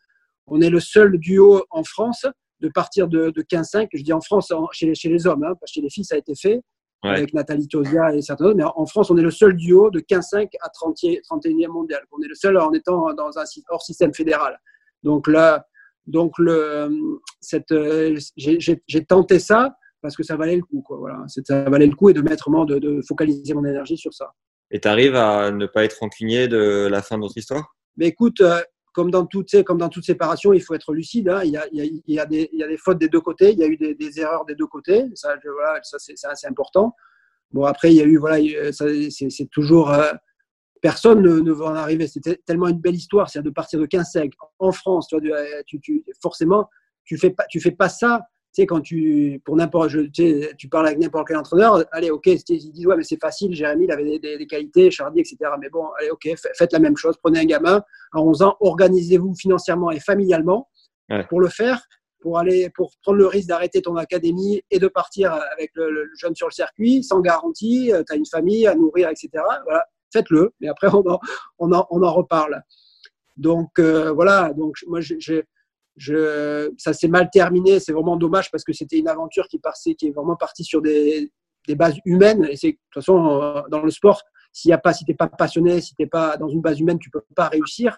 on 0.48 0.60
est 0.62 0.72
le 0.72 0.80
seul 0.80 1.20
duo 1.20 1.64
en 1.70 1.84
France 1.84 2.26
de 2.60 2.70
partir 2.70 3.07
de, 3.07 3.30
de 3.30 3.41
15-5, 3.41 3.88
je 3.93 4.03
dis 4.03 4.14
en 4.14 4.22
France, 4.22 4.51
chez, 4.72 4.88
les, 4.88 4.95
chez 4.95 5.10
les 5.10 5.28
hommes, 5.28 5.43
hein, 5.43 5.53
parce 5.60 5.72
que 5.72 5.76
chez 5.76 5.82
les 5.82 5.89
filles, 5.89 6.05
ça 6.05 6.16
a 6.16 6.18
été 6.18 6.34
fait, 6.36 6.62
avec 7.03 7.34
Nathalie 7.34 7.68
Tosia 7.68 8.14
et 8.14 8.22
certains 8.22 8.45
autres, 8.45 8.57
mais 8.57 8.64
en 8.64 8.86
France, 8.86 9.10
on 9.10 9.18
est 9.18 9.22
le 9.22 9.32
seul 9.32 9.55
duo 9.55 9.89
de 9.89 9.99
15-5 10.01 10.49
à 10.62 10.70
30, 10.70 10.95
31e 10.97 11.68
mondial. 11.68 12.01
On 12.12 12.22
est 12.22 12.28
le 12.28 12.36
seul 12.36 12.57
en 12.57 12.74
étant 12.74 13.14
dans 13.14 13.38
un 13.38 13.43
hors 13.70 13.82
système 13.82 14.14
fédéral. 14.14 14.60
Donc 15.03 15.28
là, 15.30 15.66
donc 16.07 16.38
le, 16.38 16.89
cette, 17.39 17.74
j'ai 18.36 19.05
tenté 19.05 19.39
ça 19.39 19.76
parce 20.01 20.16
que 20.16 20.24
ça 20.24 20.36
valait 20.36 20.57
le 20.57 20.64
coup. 20.64 20.82
Quoi, 20.82 20.97
voilà. 20.97 21.24
Ça 21.45 21.70
valait 21.70 21.88
le 21.88 21.95
coup 21.95 22.10
et 22.10 22.14
de 22.14 22.22
mettre 22.22 22.49
de, 22.66 22.80
de 22.80 23.01
focaliser 23.07 23.53
mon 23.53 23.64
énergie 23.64 23.97
sur 23.97 24.14
ça. 24.14 24.34
Et 24.72 24.80
tu 24.80 24.88
arrives 24.88 25.16
à 25.16 25.51
ne 25.51 25.66
pas 25.66 25.84
être 25.84 25.99
rancunier 25.99 26.47
de 26.47 26.88
la 26.89 27.01
fin 27.01 27.16
de 27.16 27.22
notre 27.22 27.38
histoire? 27.38 27.76
Mais 27.97 28.07
écoute, 28.07 28.41
euh, 28.41 28.62
comme 28.94 29.12
dans, 29.12 29.26
toute 29.26 29.50
séparation, 29.50 30.54
il 30.54 30.62
faut 30.62 30.74
être 30.74 30.94
lucide. 30.94 31.32
Il, 31.44 31.52
y 32.08 32.20
a, 32.20 32.26
des, 32.26 32.50
fautes 32.78 33.00
des 33.00 33.10
deux 33.10 33.22
côtés, 33.22 33.52
il 33.52 33.60
y 33.60 33.64
a 33.64 33.68
eu 33.68 33.78
des, 33.78 34.20
erreurs 34.20 34.46
des 34.46 34.56
deux 34.56 34.68
côtés. 34.68 35.06
Ça, 35.16 35.36
c'est 35.98 36.16
assez 36.26 36.48
important. 36.48 36.96
Bon, 37.52 37.66
après, 37.66 37.92
il 37.92 37.98
y 37.98 38.02
a 38.02 38.06
eu, 38.06 38.18
voilà, 38.18 38.38
c'est 38.72 39.50
toujours. 39.52 39.92
Euh, 39.92 40.12
personne 40.82 41.22
ne, 41.22 41.40
ne, 41.40 41.52
va 41.52 41.66
en 41.66 41.76
arriver. 41.76 42.08
C'était 42.08 42.40
tellement 42.46 42.68
une 42.68 42.80
belle 42.80 42.96
histoire, 42.96 43.30
c'est 43.30 43.42
de 43.42 43.50
partir 43.50 43.80
de 43.80 43.86
15-5 43.86 44.32
en 44.60 44.72
France. 44.72 45.10
Vois, 45.12 45.22
tu, 45.66 45.80
tu, 45.80 46.04
forcément, 46.22 46.70
tu 47.06 47.18
fais 47.18 47.36
fais 47.60 47.72
pas 47.72 47.90
ça 47.90 48.22
sais, 48.54 48.66
quand 48.66 48.82
tu, 48.82 49.41
pour 49.45 49.56
n'importe, 49.56 49.91
tu, 50.12 50.47
tu 50.58 50.70
parles 50.70 50.88
avec 50.88 51.00
n'importe 51.00 51.28
quel 51.28 51.38
entraîneur, 51.38 51.84
allez, 51.91 52.10
ok, 52.10 52.26
ils 52.26 52.43
disent, 52.43 52.88
ouais, 52.88 52.97
mais 52.97 53.04
c'est 53.04 53.20
facile, 53.20 53.54
Jérémy, 53.54 53.86
il 53.86 53.91
avait 53.91 54.20
des, 54.20 54.38
des, 54.38 54.47
qualités, 54.47 54.89
Chardy, 54.91 55.20
etc. 55.20 55.38
Mais 55.60 55.70
bon, 55.70 55.86
allez, 56.00 56.10
ok, 56.10 56.30
faites 56.58 56.74
la 56.74 56.80
même 56.80 56.97
chose, 56.97 57.16
prenez 57.22 57.39
un 57.39 57.45
gamin 57.45 57.84
à 58.14 58.22
11 58.22 58.41
ans, 58.41 58.58
organisez-vous 58.60 59.36
financièrement 59.36 59.91
et 59.91 60.00
familialement 60.00 60.68
pour 61.28 61.41
le 61.41 61.47
faire, 61.47 61.82
pour 62.22 62.38
aller, 62.38 62.70
pour 62.76 62.91
prendre 63.02 63.18
le 63.18 63.28
risque 63.28 63.47
d'arrêter 63.47 63.82
ton 63.82 63.95
académie 63.95 64.62
et 64.70 64.80
de 64.80 64.88
partir 64.88 65.34
avec 65.54 65.72
le, 65.74 66.10
jeune 66.18 66.36
sur 66.36 66.47
le 66.47 66.52
circuit, 66.52 67.04
sans 67.04 67.22
garantie, 67.22 67.91
euh, 67.93 68.04
tu 68.06 68.14
as 68.14 68.16
une 68.16 68.26
famille 68.26 68.68
à 68.68 68.76
nourrir, 68.76 69.10
etc. 69.10 69.30
Voilà, 69.64 69.86
faites-le, 70.12 70.52
mais 70.60 70.68
après, 70.68 70.88
on 70.93 71.08
en, 71.10 71.20
on 71.60 71.72
en, 71.72 71.88
on 71.89 72.04
en 72.04 72.14
reparle. 72.14 72.62
Donc, 73.38 73.80
euh, 73.80 74.12
voilà, 74.12 74.54
donc 74.54 74.76
moi, 74.88 75.00
j'ai 75.02 75.43
je, 76.00 76.72
ça 76.78 76.93
s'est 76.93 77.08
mal 77.10 77.30
terminé. 77.30 77.80
C'est 77.80 77.91
vraiment 77.91 78.16
dommage 78.16 78.50
parce 78.52 78.64
que 78.64 78.74
c'était 78.74 78.97
une 78.97 79.08
aventure 79.08 79.47
qui, 79.47 79.60
passait, 79.60 79.95
qui 79.95 80.08
est 80.08 80.12
vraiment 80.12 80.38
partie 80.38 80.64
sur 80.64 80.82
des, 80.82 81.32
des 81.68 81.76
bases 81.76 81.97
humaines. 82.06 82.47
Et 82.50 82.56
c'est 82.56 82.72
de 82.72 82.78
toute 82.78 83.04
façon 83.04 83.41
euh, 83.41 83.62
dans 83.70 83.82
le 83.82 83.91
sport, 83.91 84.22
s'il 84.54 84.70
y 84.70 84.74
a 84.74 84.78
pas, 84.78 84.93
si 84.93 85.04
t'es 85.04 85.14
pas 85.14 85.28
passionné, 85.28 85.82
si 85.82 85.93
t'es 85.95 86.08
pas 86.08 86.38
dans 86.38 86.47
une 86.47 86.62
base 86.62 86.80
humaine, 86.80 87.00
tu 87.00 87.10
peux 87.10 87.22
pas 87.36 87.50
réussir. 87.50 87.97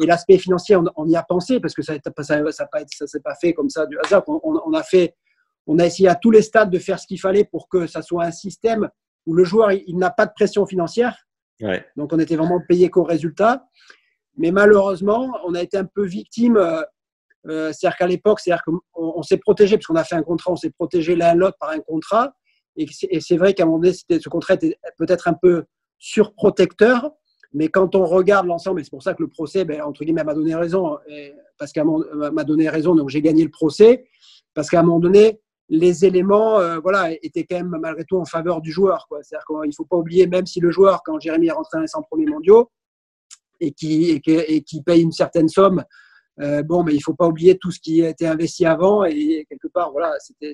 Et 0.00 0.06
l'aspect 0.06 0.38
financier, 0.38 0.76
on, 0.76 1.06
y 1.06 1.16
a 1.16 1.22
pensé 1.24 1.58
parce 1.58 1.74
que 1.74 1.82
ça 1.82 1.94
ça, 1.94 2.52
ça, 2.52 2.66
pas, 2.66 2.80
ça 2.86 3.06
s'est 3.06 3.20
pas 3.20 3.34
fait 3.34 3.52
comme 3.52 3.68
ça 3.68 3.84
du 3.84 3.98
hasard. 3.98 4.22
On, 4.28 4.40
on, 4.44 4.72
a 4.72 4.82
fait, 4.84 5.16
on 5.66 5.78
a 5.80 5.86
essayé 5.86 6.08
à 6.08 6.14
tous 6.14 6.30
les 6.30 6.42
stades 6.42 6.70
de 6.70 6.78
faire 6.78 7.00
ce 7.00 7.06
qu'il 7.06 7.20
fallait 7.20 7.44
pour 7.44 7.68
que 7.68 7.88
ça 7.88 8.00
soit 8.00 8.24
un 8.24 8.30
système 8.30 8.88
où 9.26 9.34
le 9.34 9.44
joueur 9.44 9.72
il, 9.72 9.98
n'a 9.98 10.10
pas 10.10 10.26
de 10.26 10.32
pression 10.34 10.64
financière. 10.64 11.26
Ouais. 11.60 11.84
Donc 11.96 12.12
on 12.12 12.18
était 12.20 12.36
vraiment 12.36 12.62
payé 12.66 12.88
qu'au 12.88 13.02
résultat. 13.02 13.66
Mais 14.36 14.52
malheureusement, 14.52 15.30
on 15.44 15.54
a 15.54 15.62
été 15.62 15.76
un 15.76 15.84
peu 15.84 16.06
victime 16.06 16.56
euh, 17.48 17.72
c'est-à-dire 17.72 17.96
qu'à 17.96 18.06
l'époque, 18.06 18.40
c'est-à-dire 18.40 18.62
qu'on 18.64 18.80
on, 18.94 19.22
s'est 19.22 19.38
protégé, 19.38 19.76
parce 19.76 19.86
qu'on 19.86 19.96
a 19.96 20.04
fait 20.04 20.14
un 20.14 20.22
contrat, 20.22 20.52
on 20.52 20.56
s'est 20.56 20.70
protégé 20.70 21.16
l'un 21.16 21.34
l'autre 21.34 21.56
par 21.58 21.70
un 21.70 21.80
contrat. 21.80 22.34
Et 22.76 22.86
c'est 23.20 23.36
vrai 23.36 23.54
qu'à 23.54 23.64
un 23.64 23.66
moment 23.66 23.78
donné, 23.78 23.92
ce 23.94 24.28
contrat 24.28 24.54
était 24.54 24.78
peut-être 24.96 25.28
un 25.28 25.34
peu 25.34 25.64
surprotecteur. 25.98 27.10
Mais 27.52 27.68
quand 27.68 27.96
on 27.96 28.04
regarde 28.04 28.46
l'ensemble, 28.46 28.80
et 28.80 28.84
c'est 28.84 28.90
pour 28.90 29.02
ça 29.02 29.14
que 29.14 29.22
le 29.22 29.28
procès, 29.28 29.64
ben, 29.64 29.82
entre 29.82 30.04
guillemets, 30.04 30.22
m'a 30.22 30.34
donné 30.34 30.54
raison, 30.54 30.98
parce 31.58 31.72
qu'à 31.72 31.84
m'a 31.84 32.44
donné 32.44 32.68
raison, 32.68 32.94
donc 32.94 33.08
j'ai 33.08 33.20
gagné 33.20 33.42
le 33.42 33.50
procès, 33.50 34.06
parce 34.54 34.70
qu'à 34.70 34.80
un 34.80 34.82
moment 34.84 35.00
donné, 35.00 35.40
les 35.70 36.04
éléments, 36.04 36.58
euh, 36.58 36.78
voilà, 36.80 37.12
étaient 37.22 37.44
quand 37.44 37.56
même 37.56 37.76
malgré 37.80 38.04
tout 38.04 38.18
en 38.18 38.24
faveur 38.24 38.60
du 38.60 38.72
joueur. 38.72 39.06
C'est-à-dire 39.22 39.46
qu'il 39.46 39.68
ne 39.68 39.74
faut 39.74 39.84
pas 39.84 39.96
oublier, 39.96 40.26
même 40.26 40.44
si 40.44 40.60
le 40.60 40.70
joueur, 40.70 41.02
quand 41.04 41.18
Jérémy 41.20 41.46
est 41.46 41.52
rentré 41.52 41.78
dans 41.78 41.82
les 41.82 41.86
100 41.86 42.02
premiers 42.02 42.26
mondiaux 42.26 42.70
et 43.60 43.72
qui, 43.72 44.10
et 44.10 44.62
qui 44.62 44.82
paye 44.82 45.02
une 45.02 45.12
certaine 45.12 45.48
somme, 45.48 45.84
euh, 46.40 46.62
bon, 46.62 46.82
mais 46.82 46.94
il 46.94 47.00
faut 47.00 47.14
pas 47.14 47.28
oublier 47.28 47.58
tout 47.58 47.70
ce 47.70 47.80
qui 47.80 48.04
a 48.04 48.08
été 48.08 48.26
investi 48.26 48.64
avant 48.64 49.04
et 49.04 49.46
quelque 49.48 49.68
part, 49.68 49.92
voilà, 49.92 50.14
c'était, 50.18 50.52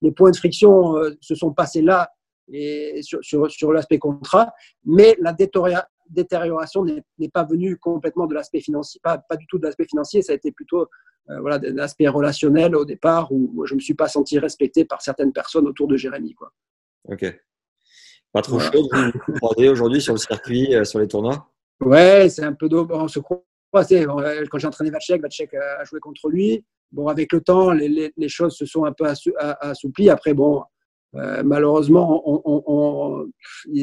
les 0.00 0.12
points 0.12 0.30
de 0.30 0.36
friction 0.36 0.96
euh, 0.96 1.10
se 1.20 1.34
sont 1.34 1.52
passés 1.52 1.82
là 1.82 2.08
et 2.52 3.00
sur, 3.02 3.18
sur, 3.22 3.50
sur 3.50 3.72
l'aspect 3.72 3.98
contrat, 3.98 4.52
mais 4.84 5.16
la 5.20 5.32
détérioration 5.32 6.84
n'est 6.84 7.28
pas 7.28 7.44
venue 7.44 7.76
complètement 7.76 8.26
de 8.26 8.34
l'aspect 8.34 8.60
financier, 8.60 9.00
pas, 9.02 9.18
pas 9.18 9.36
du 9.36 9.46
tout 9.46 9.58
de 9.58 9.66
l'aspect 9.66 9.86
financier, 9.86 10.22
ça 10.22 10.32
a 10.32 10.36
été 10.36 10.52
plutôt 10.52 10.88
euh, 11.30 11.40
voilà, 11.40 11.58
de 11.58 11.70
l'aspect 11.70 12.08
relationnel 12.08 12.74
au 12.74 12.84
départ 12.84 13.30
où 13.30 13.64
je 13.66 13.74
ne 13.74 13.76
me 13.76 13.80
suis 13.80 13.94
pas 13.94 14.08
senti 14.08 14.38
respecté 14.38 14.84
par 14.84 15.02
certaines 15.02 15.32
personnes 15.32 15.66
autour 15.66 15.86
de 15.86 15.96
Jérémy. 15.96 16.34
Quoi. 16.34 16.52
Ok. 17.04 17.24
Pas 18.32 18.42
trop 18.42 18.58
chaud 18.58 18.72
de 18.72 19.68
aujourd'hui 19.68 20.00
sur 20.00 20.14
le 20.14 20.18
circuit, 20.18 20.74
sur 20.84 20.98
les 20.98 21.06
tournois? 21.06 21.52
Ouais, 21.80 22.28
c'est 22.28 22.44
un 22.44 22.54
peu 22.54 22.68
d'eau. 22.68 22.86
On 22.90 23.08
se 23.08 23.18
croit 23.18 23.36
euh, 23.38 23.51
quand 23.72 24.58
j'ai 24.58 24.66
entraîné 24.66 24.90
Vacek, 24.90 25.22
Vacek 25.22 25.54
a 25.54 25.84
joué 25.84 26.00
contre 26.00 26.28
lui. 26.28 26.64
Bon, 26.92 27.08
avec 27.08 27.32
le 27.32 27.40
temps, 27.40 27.70
les, 27.70 28.12
les, 28.14 28.28
choses 28.28 28.54
se 28.54 28.66
sont 28.66 28.84
un 28.84 28.92
peu 28.92 29.06
assouplies. 29.60 30.10
Après, 30.10 30.34
bon, 30.34 30.62
euh, 31.14 31.42
malheureusement, 31.42 32.22
on, 32.26 32.62
on, 32.66 33.26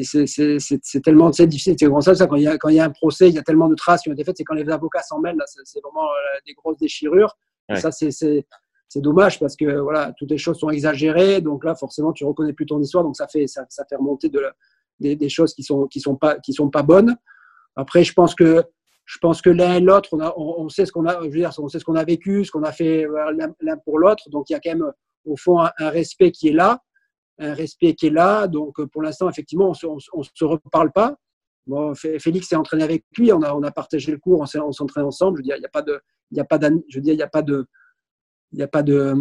c'est 0.02 1.02
tellement 1.02 1.30
difficile. 1.30 1.74
C'est 1.78 1.86
vraiment 1.86 2.00
ça, 2.00 2.14
ça 2.14 2.26
quand, 2.26 2.36
il 2.36 2.42
y 2.42 2.48
a, 2.48 2.56
y 2.70 2.80
un 2.80 2.90
procès, 2.90 3.28
il 3.28 3.34
y 3.34 3.38
a 3.38 3.42
tellement 3.42 3.68
de 3.68 3.74
traces 3.74 4.02
qui 4.02 4.10
ont 4.10 4.12
été 4.12 4.24
faites. 4.24 4.36
C'est 4.36 4.44
quand 4.44 4.54
les 4.54 4.68
avocats 4.68 5.02
s'en 5.02 5.20
mêlent, 5.20 5.42
c'est 5.64 5.80
vraiment 5.80 6.06
euh, 6.06 6.38
des 6.46 6.54
grosses 6.54 6.78
déchirures. 6.78 7.36
Et 7.68 7.76
ça, 7.76 7.90
c'est 7.92 8.44
dommage 8.96 9.38
parce 9.38 9.54
que 9.54 9.78
voilà, 9.78 10.12
toutes 10.18 10.30
les 10.30 10.38
choses 10.38 10.58
sont 10.58 10.70
exagérées. 10.70 11.40
Donc 11.40 11.64
là, 11.64 11.74
forcément, 11.76 12.12
tu 12.12 12.24
reconnais 12.24 12.52
plus 12.52 12.66
ton 12.66 12.80
histoire. 12.80 13.04
Donc 13.04 13.16
ça 13.16 13.28
fait, 13.28 13.46
ça, 13.46 13.64
ça 13.68 13.84
fait 13.88 13.96
remonter 13.96 14.28
de 14.28 14.44
des, 14.98 15.16
des, 15.16 15.28
choses 15.28 15.54
qui 15.54 15.62
sont, 15.62 15.86
qui 15.86 16.00
sont 16.00 16.16
pas, 16.16 16.38
qui 16.38 16.52
sont 16.52 16.68
pas 16.68 16.82
bonnes. 16.82 17.16
Après, 17.76 18.04
je 18.04 18.12
pense 18.12 18.34
que 18.34 18.64
je 19.12 19.18
pense 19.18 19.42
que 19.42 19.50
l'un 19.50 19.74
et 19.74 19.80
l'autre, 19.80 20.16
on, 20.36 20.68
sait 20.68 20.86
ce 20.86 20.92
qu'on 20.92 21.04
a, 21.04 21.14
je 21.20 21.24
veux 21.24 21.30
dire, 21.30 21.50
on 21.58 21.66
sait 21.66 21.80
ce 21.80 21.84
qu'on 21.84 21.96
a 21.96 22.04
vécu, 22.04 22.44
ce 22.44 22.52
qu'on 22.52 22.62
a 22.62 22.70
fait 22.70 23.04
euh, 23.04 23.32
l'un 23.60 23.76
pour 23.78 23.98
l'autre. 23.98 24.30
Donc 24.30 24.48
il 24.48 24.52
y 24.52 24.56
a 24.56 24.60
quand 24.60 24.70
même 24.70 24.92
au 25.24 25.36
fond 25.36 25.58
un, 25.58 25.90
respect 25.90 26.30
qui 26.30 26.48
est 26.48 26.52
là, 26.52 26.78
un 27.40 27.52
respect 27.52 27.94
qui 27.94 28.06
est 28.06 28.10
là. 28.10 28.46
Donc 28.46 28.80
pour 28.92 29.02
l'instant, 29.02 29.28
effectivement, 29.28 29.70
on 29.70 29.74
se, 29.74 29.86
se 30.32 30.44
reparle 30.44 30.92
pas, 30.92 31.16
Bon, 31.66 31.94
Félix 31.94 32.48
s'est 32.48 32.56
entraîné 32.56 32.82
avec 32.82 33.04
lui, 33.16 33.32
on 33.32 33.42
a, 33.42 33.70
partagé 33.70 34.10
le 34.10 34.18
cours, 34.18 34.40
on 34.40 34.72
s'entraîne 34.72 35.04
ensemble. 35.04 35.38
Je 35.38 35.40
veux 35.40 35.44
dire, 35.44 35.56
il 35.56 35.60
n'y 35.60 35.66
a 35.66 35.70
pas 35.70 35.82
de, 35.82 36.00
il 36.30 36.36
y 36.36 36.40
a 36.40 36.44
pas 36.44 36.58
je 36.60 36.96
veux 36.96 37.02
dire, 37.02 37.12
il 37.12 37.18
n'y 37.18 37.22
a 37.22 37.28
pas 37.28 37.42
de, 37.42 37.66
il 38.52 38.56
n'y 38.56 38.62
a 38.62 38.68
pas 38.68 38.82
de 38.82 39.14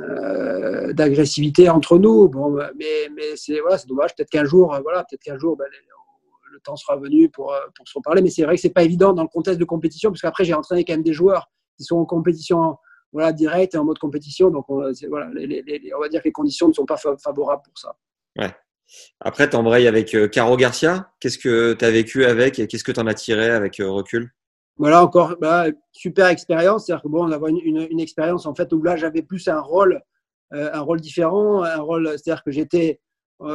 euh, 0.00 0.92
d'agressivité 0.92 1.68
entre 1.68 1.98
nous. 1.98 2.28
Bon, 2.28 2.58
mais, 2.76 3.36
c'est 3.36 3.60
voilà, 3.60 3.78
c'est 3.78 3.88
dommage. 3.88 4.14
Peut-être 4.16 4.30
qu'un 4.30 4.44
jour, 4.44 4.76
voilà, 4.82 5.04
peut-être 5.04 5.22
qu'un 5.22 5.38
jour, 5.38 5.56
ben, 5.56 5.66
le 6.52 6.60
temps 6.60 6.76
sera 6.76 6.96
venu 6.96 7.28
pour, 7.30 7.54
pour 7.74 7.88
se 7.88 7.94
reparler. 7.96 8.22
Mais 8.22 8.30
c'est 8.30 8.44
vrai 8.44 8.56
que 8.56 8.60
c'est 8.60 8.70
pas 8.70 8.82
évident 8.84 9.12
dans 9.12 9.22
le 9.22 9.28
contexte 9.28 9.58
de 9.58 9.64
compétition, 9.64 10.10
parce 10.10 10.20
qu'après 10.20 10.44
j'ai 10.44 10.54
entraîné 10.54 10.84
quand 10.84 10.92
même 10.92 11.02
des 11.02 11.12
joueurs 11.12 11.50
qui 11.76 11.84
sont 11.84 11.96
en 11.96 12.04
compétition 12.04 12.76
voilà, 13.12 13.32
direct 13.32 13.74
et 13.74 13.78
en 13.78 13.84
mode 13.84 13.98
compétition. 13.98 14.50
Donc, 14.50 14.68
on, 14.68 14.90
voilà, 15.08 15.26
on 15.28 16.00
va 16.00 16.08
dire 16.08 16.20
que 16.20 16.28
les 16.28 16.32
conditions 16.32 16.68
ne 16.68 16.72
sont 16.72 16.86
pas 16.86 16.96
favorables 16.96 17.62
pour 17.62 17.78
ça. 17.78 17.96
Ouais. 18.38 18.50
Après, 19.20 19.48
tu 19.48 19.56
embrayes 19.56 19.86
avec 19.86 20.14
euh, 20.14 20.28
Caro 20.28 20.56
Garcia. 20.56 21.10
Qu'est-ce 21.20 21.38
que 21.38 21.74
tu 21.74 21.84
as 21.84 21.90
vécu 21.90 22.24
avec 22.24 22.58
et 22.58 22.66
qu'est-ce 22.66 22.84
que 22.84 22.92
tu 22.92 23.00
en 23.00 23.06
as 23.06 23.14
tiré 23.14 23.50
avec 23.50 23.80
euh, 23.80 23.90
recul? 23.90 24.32
Voilà, 24.76 25.02
encore 25.02 25.36
bah, 25.40 25.66
super 25.92 26.26
expérience. 26.28 26.86
C'est-à-dire 26.86 27.02
que 27.02 27.08
bon, 27.08 27.26
on 27.26 27.30
avait 27.30 27.50
une, 27.50 27.86
une, 27.90 28.00
expérience 28.00 28.46
en 28.46 28.54
fait 28.54 28.72
où 28.72 28.82
là, 28.82 28.96
j'avais 28.96 29.22
plus 29.22 29.46
un 29.48 29.60
rôle, 29.60 30.02
euh, 30.54 30.70
un 30.72 30.80
rôle 30.80 31.00
différent. 31.00 31.62
Un 31.62 31.80
rôle, 31.80 32.08
c'est-à-dire 32.08 32.42
que 32.42 32.50
j'étais, 32.50 33.00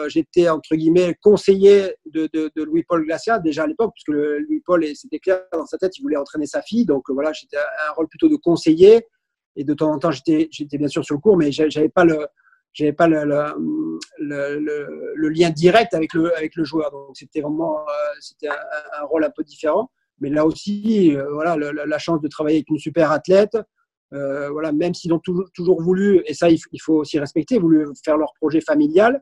j'étais 0.07 0.49
entre 0.49 0.75
guillemets 0.75 1.15
conseiller 1.21 1.95
de, 2.05 2.29
de, 2.33 2.63
Louis-Paul 2.63 3.05
Glacia 3.05 3.39
déjà 3.39 3.63
à 3.63 3.67
l'époque, 3.67 3.91
puisque 3.93 4.09
Louis-Paul, 4.09 4.85
c'était 4.95 5.19
clair 5.19 5.41
dans 5.53 5.65
sa 5.65 5.77
tête, 5.77 5.97
il 5.97 6.01
voulait 6.01 6.17
entraîner 6.17 6.45
sa 6.45 6.61
fille. 6.61 6.85
Donc 6.85 7.09
voilà, 7.09 7.31
j'étais 7.33 7.57
un 7.57 7.91
rôle 7.93 8.07
plutôt 8.07 8.29
de 8.29 8.35
conseiller 8.35 9.05
et 9.57 9.63
de 9.63 9.73
temps 9.73 9.91
en 9.91 9.99
temps, 9.99 10.11
j'étais, 10.11 10.77
bien 10.77 10.87
sûr 10.87 11.03
sur 11.03 11.15
le 11.15 11.19
cours, 11.19 11.35
mais 11.35 11.51
j'avais 11.51 11.89
pas 11.89 12.05
le, 12.05 12.27
pas 12.93 13.07
le, 13.07 13.23
le, 14.19 15.13
le, 15.15 15.29
lien 15.29 15.49
direct 15.49 15.93
avec 15.95 16.13
le, 16.13 16.35
avec 16.37 16.55
le 16.55 16.63
joueur. 16.63 16.91
Donc 16.91 17.17
c'était 17.17 17.41
vraiment, 17.41 17.79
euh, 17.79 18.49
un, 19.01 19.05
rôle 19.05 19.23
un 19.25 19.31
peu 19.31 19.43
différent. 19.43 19.89
Mais 20.19 20.29
là 20.29 20.45
aussi, 20.45 21.15
euh, 21.15 21.31
voilà, 21.31 21.57
la 21.57 21.97
chance 21.97 22.21
de 22.21 22.27
travailler 22.27 22.57
avec 22.57 22.69
une 22.69 22.77
super 22.79 23.11
athlète. 23.11 23.57
Euh, 24.13 24.49
voilà, 24.49 24.71
même 24.71 24.93
s'ils 24.93 25.11
ont 25.11 25.19
toujours, 25.19 25.49
toujours 25.53 25.81
voulu, 25.81 26.21
et 26.25 26.33
ça 26.33 26.49
il, 26.49 26.57
il, 26.71 26.79
faut 26.79 26.99
aussi 26.99 27.19
respecter, 27.19 27.59
voulu 27.59 27.87
faire 28.05 28.15
leur 28.15 28.33
projet 28.39 28.61
familial, 28.61 29.21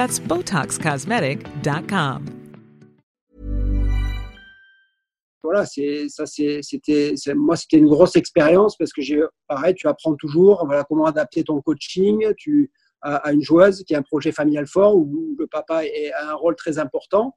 That's 0.00 0.18
BotoxCosmetic.com. 0.18 2.24
voilà, 5.42 5.66
ça, 5.66 6.24
c'était, 6.24 7.12
moi, 7.34 7.54
c'était 7.54 7.76
une 7.76 7.88
grosse 7.88 8.16
expérience 8.16 8.78
parce 8.78 8.94
que 8.94 9.02
j'ai, 9.02 9.22
pareil, 9.46 9.74
tu 9.74 9.86
apprends 9.88 10.14
toujours, 10.14 10.64
voilà, 10.64 10.84
comment 10.84 11.04
adapter 11.04 11.44
ton 11.44 11.60
coaching, 11.60 12.24
à, 13.02 13.30
une 13.30 13.42
joueuse 13.42 13.84
qui 13.84 13.94
a 13.94 13.98
un 13.98 14.02
projet 14.02 14.32
familial 14.32 14.66
fort 14.66 14.96
où 14.96 15.36
le 15.38 15.46
papa 15.46 15.82
a 15.82 16.30
un 16.30 16.34
rôle 16.34 16.56
très 16.56 16.78
important. 16.78 17.36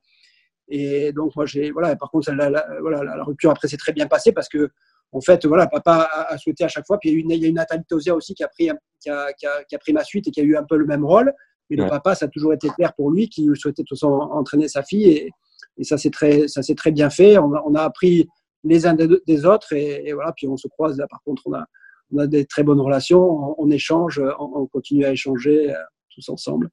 Et 0.70 1.12
donc 1.12 1.36
moi, 1.36 1.46
j'ai, 1.46 1.72
voilà, 1.72 1.98
par 1.98 2.12
contre, 2.12 2.32
la, 2.32 2.66
voilà, 2.80 3.04
la 3.04 3.26
rupture 3.26 3.52
après 3.52 3.68
s'est 3.68 3.76
très 3.76 3.92
bien 3.92 4.08
passée 4.08 4.32
parce 4.32 4.48
que 4.48 4.70
en 5.12 5.20
fait, 5.20 5.46
voilà, 5.46 5.68
papa 5.68 6.10
a, 6.30 6.38
souhaité 6.38 6.64
à 6.64 6.70
chaque 6.70 6.88
fois. 6.88 6.98
Puis 6.98 7.12
il 7.12 7.30
y 7.30 7.46
a 7.46 7.50
eu 7.50 7.52
Nathalie 7.52 7.84
Tosia 7.84 8.16
aussi 8.16 8.34
qui 8.34 8.46
a, 8.46 8.48
pris, 8.48 8.70
qui, 9.02 9.10
a, 9.10 9.34
qui, 9.34 9.46
a, 9.46 9.80
pris 9.80 9.92
ma 9.92 10.06
suite 10.06 10.30
et 10.30 10.32
qui 10.32 10.40
a 10.40 10.46
eu 10.46 10.56
un 10.56 10.64
peu 10.64 10.78
le 10.78 10.86
même 10.86 11.04
rôle. 11.04 11.34
Mais 11.70 11.78
le 11.78 11.88
papa, 11.88 12.16
ça 12.16 12.26
a 12.26 12.28
toujours 12.28 12.54
été 12.54 12.70
clair 12.70 12.94
pour 12.94 13.12
lui 13.12 13.30
qu'il 13.30 13.56
souhaitait 13.56 13.84
tout 13.84 13.96
entraîner 14.06 14.68
sa 14.68 14.84
fille. 14.84 15.08
Et, 15.10 15.32
et 15.78 15.84
ça, 15.84 15.98
c'est 15.98 16.12
très, 16.12 16.48
ça 16.48 16.62
s'est 16.62 16.76
très 16.76 16.92
bien 16.92 17.10
fait. 17.10 17.38
On 17.38 17.54
a, 17.54 17.64
on 17.66 17.74
a, 17.76 17.82
appris 17.82 18.28
les 18.64 18.86
uns 18.86 18.94
des, 18.94 19.46
autres 19.46 19.74
et, 19.74 20.12
voilà. 20.14 20.34
Puis 20.36 20.48
on 20.48 20.58
se 20.58 20.68
croise 20.68 20.98
là. 20.98 21.08
Par 21.10 21.22
contre, 21.24 21.44
on 21.46 21.54
a, 21.54 21.66
on 22.12 22.20
a 22.20 22.28
des 22.28 22.46
très 22.46 22.64
bonnes 22.64 22.82
relations. 22.82 23.60
On, 23.60 23.70
échange, 23.72 24.22
on, 24.40 24.68
continue 24.68 25.06
à 25.06 25.12
échanger 25.12 25.72
euh, 25.72 25.78
tous 26.14 26.30
ensemble. 26.30 26.70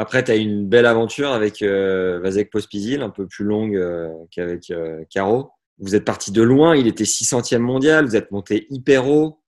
Après, 0.00 0.24
tu 0.24 0.30
as 0.30 0.36
une 0.36 0.66
belle 0.66 0.86
aventure 0.86 1.30
avec 1.32 1.60
euh, 1.60 2.20
Vasek 2.22 2.50
Pospisil, 2.50 3.02
un 3.02 3.10
peu 3.10 3.26
plus 3.26 3.44
longue 3.44 3.76
euh, 3.76 4.08
qu'avec 4.30 4.70
euh, 4.70 5.04
Caro. 5.10 5.50
Vous 5.78 5.94
êtes 5.94 6.06
parti 6.06 6.32
de 6.32 6.40
loin, 6.40 6.74
il 6.74 6.86
était 6.86 7.04
600e 7.04 7.58
mondial, 7.58 8.06
vous 8.06 8.16
êtes 8.16 8.30
monté 8.30 8.66
hyper 8.70 9.08
haut, 9.08 9.40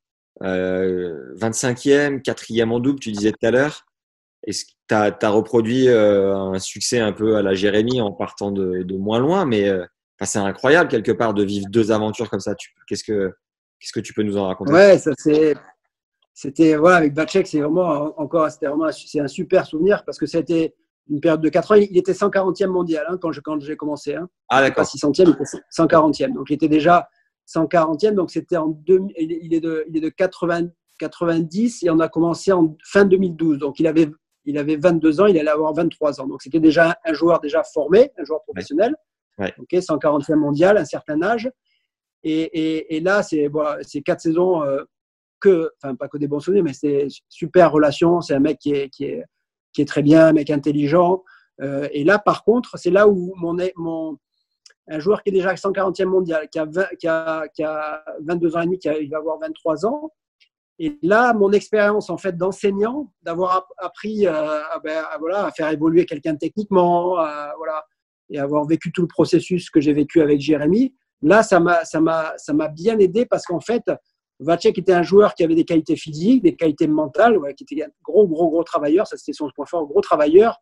25e, 0.42 2.22
4e 2.22 2.70
en 2.70 2.80
double, 2.80 3.00
tu 3.00 3.12
disais 3.12 3.32
tout 3.32 3.46
à 3.46 3.50
l'heure. 3.50 3.86
Est-ce 4.44 4.64
que 4.64 4.70
tu 4.88 4.94
as, 4.94 5.30
reproduit 5.30 5.88
euh, 5.88 6.34
un 6.34 6.58
succès 6.58 6.98
un 7.00 7.12
peu 7.12 7.36
à 7.36 7.42
la 7.42 7.54
Jérémy 7.54 8.00
en 8.00 8.12
partant 8.12 8.50
de, 8.50 8.96
moins 8.96 9.20
loin, 9.20 9.44
mais 9.44 9.68
euh, 9.68 9.84
c'est 10.22 10.38
incroyable 10.38 10.88
quelque 10.88 11.12
part 11.12 11.34
de 11.34 11.44
vivre 11.44 11.66
deux 11.70 11.92
aventures 11.92 12.28
comme 12.30 12.40
ça. 12.40 12.54
Qu'est-ce 12.86 13.04
que 13.04 13.32
qu'est-ce 13.80 13.92
que 13.92 14.00
tu 14.00 14.12
peux 14.12 14.22
nous 14.22 14.36
en 14.36 14.46
raconter? 14.46 14.72
Ouais, 14.72 14.98
ça 14.98 15.10
c'est 15.16 15.54
c'était 16.34 16.76
voilà 16.76 16.96
avec 16.96 17.14
Bacek, 17.14 17.46
c'est 17.46 17.60
vraiment 17.60 18.18
encore 18.18 18.50
c'était 18.50 18.66
vraiment 18.66 18.90
c'est 18.92 19.20
un 19.20 19.28
super 19.28 19.66
souvenir 19.66 20.04
parce 20.04 20.18
que 20.18 20.26
c'était 20.26 20.74
une 21.10 21.20
période 21.20 21.40
de 21.40 21.48
4 21.48 21.72
ans. 21.72 21.74
Il 21.74 21.96
était 21.98 22.12
140e 22.12 22.68
mondial 22.68 23.04
hein, 23.08 23.18
quand 23.20 23.32
j'ai 23.60 23.76
commencé. 23.76 24.14
Hein. 24.14 24.28
Ah 24.48 24.60
d'accord. 24.60 24.84
600e, 24.84 25.24
il 25.24 25.30
était 25.30 25.44
140e. 25.76 26.32
Donc 26.32 26.50
il 26.50 26.54
était 26.54 26.68
déjà 26.68 27.08
140e. 27.48 28.14
Donc 28.14 28.30
c'était 28.30 28.56
en 28.56 28.68
deux, 28.68 29.00
il 29.16 29.52
est 29.52 29.60
de 29.60 29.84
il 29.88 29.96
est 29.96 30.00
de 30.00 30.08
80 30.08 30.68
90 30.98 31.82
et 31.82 31.90
on 31.90 31.98
a 31.98 32.08
commencé 32.08 32.52
en 32.52 32.76
fin 32.84 33.04
2012. 33.04 33.58
Donc 33.58 33.80
il 33.80 33.86
avait 33.86 34.08
il 34.44 34.58
avait 34.58 34.76
22 34.76 35.20
ans, 35.20 35.26
il 35.26 35.38
allait 35.38 35.50
avoir 35.50 35.72
23 35.74 36.20
ans. 36.20 36.26
Donc 36.26 36.42
c'était 36.42 36.60
déjà 36.60 36.98
un 37.04 37.12
joueur 37.12 37.40
déjà 37.40 37.62
formé, 37.62 38.12
un 38.18 38.24
joueur 38.24 38.42
professionnel. 38.42 38.94
Ouais. 39.38 39.52
140e 39.72 40.34
mondial, 40.34 40.76
un 40.76 40.84
certain 40.84 41.22
âge. 41.22 41.50
Et, 42.24 42.96
et, 42.96 43.00
là, 43.00 43.22
c'est 43.22 43.50
quatre 44.02 44.20
saisons 44.20 44.62
euh, 44.62 44.84
que, 45.40 45.72
enfin 45.82 45.96
pas 45.96 46.06
que 46.06 46.18
des 46.18 46.28
bons 46.28 46.38
souvenirs, 46.38 46.62
mais 46.62 46.72
c'est 46.72 47.08
super 47.28 47.72
relation. 47.72 48.20
C'est 48.20 48.34
un 48.34 48.40
mec 48.40 48.58
qui 48.58 48.72
est, 48.72 48.88
qui, 48.90 49.04
est, 49.04 49.24
qui 49.72 49.82
est 49.82 49.86
très 49.86 50.02
bien, 50.02 50.28
un 50.28 50.32
mec 50.32 50.50
intelligent. 50.50 51.24
Euh, 51.60 51.88
et 51.92 52.04
là, 52.04 52.18
par 52.18 52.44
contre, 52.44 52.78
c'est 52.78 52.90
là 52.90 53.08
où 53.08 53.34
mon, 53.36 53.56
mon, 53.76 54.18
un 54.88 54.98
joueur 55.00 55.22
qui 55.22 55.30
est 55.30 55.32
déjà 55.32 55.54
140e 55.54 56.04
mondial, 56.04 56.48
qui 56.48 56.58
a, 56.58 56.66
qui 56.98 57.08
a, 57.08 57.48
qui 57.48 57.62
a 57.64 58.04
22 58.20 58.56
ans 58.56 58.60
et 58.60 58.64
demi, 58.66 58.78
qui 58.78 58.88
il 58.88 59.10
va 59.10 59.18
avoir 59.18 59.38
23 59.40 59.86
ans, 59.86 60.12
et 60.78 60.98
là, 61.02 61.34
mon 61.34 61.52
expérience 61.52 62.10
en 62.10 62.18
fait 62.18 62.36
d'enseignant, 62.36 63.12
d'avoir 63.22 63.68
appris 63.78 64.26
euh, 64.26 64.58
ben, 64.82 65.04
à, 65.10 65.18
voilà, 65.18 65.46
à 65.46 65.50
faire 65.50 65.68
évoluer 65.70 66.06
quelqu'un 66.06 66.36
techniquement, 66.36 67.16
voilà, 67.56 67.84
et 68.30 68.38
avoir 68.38 68.64
vécu 68.66 68.90
tout 68.92 69.02
le 69.02 69.08
processus 69.08 69.70
que 69.70 69.80
j'ai 69.80 69.92
vécu 69.92 70.20
avec 70.20 70.40
Jérémy, 70.40 70.94
là, 71.20 71.42
ça 71.42 71.60
m'a, 71.60 72.68
bien 72.68 72.98
aidé 72.98 73.26
parce 73.26 73.44
qu'en 73.44 73.60
fait, 73.60 73.84
Vacek 74.40 74.78
était 74.78 74.92
un 74.92 75.02
joueur 75.02 75.34
qui 75.34 75.44
avait 75.44 75.54
des 75.54 75.64
qualités 75.64 75.96
physiques, 75.96 76.42
des 76.42 76.56
qualités 76.56 76.88
mentales, 76.88 77.38
qui 77.56 77.64
était 77.64 77.84
un 77.84 77.90
gros, 78.02 78.26
gros, 78.26 78.50
gros 78.50 78.64
travailleur. 78.64 79.06
Ça, 79.06 79.16
c'était 79.16 79.32
son 79.32 79.48
point 79.54 79.66
fort, 79.66 79.86
gros 79.86 80.00
travailleur. 80.00 80.56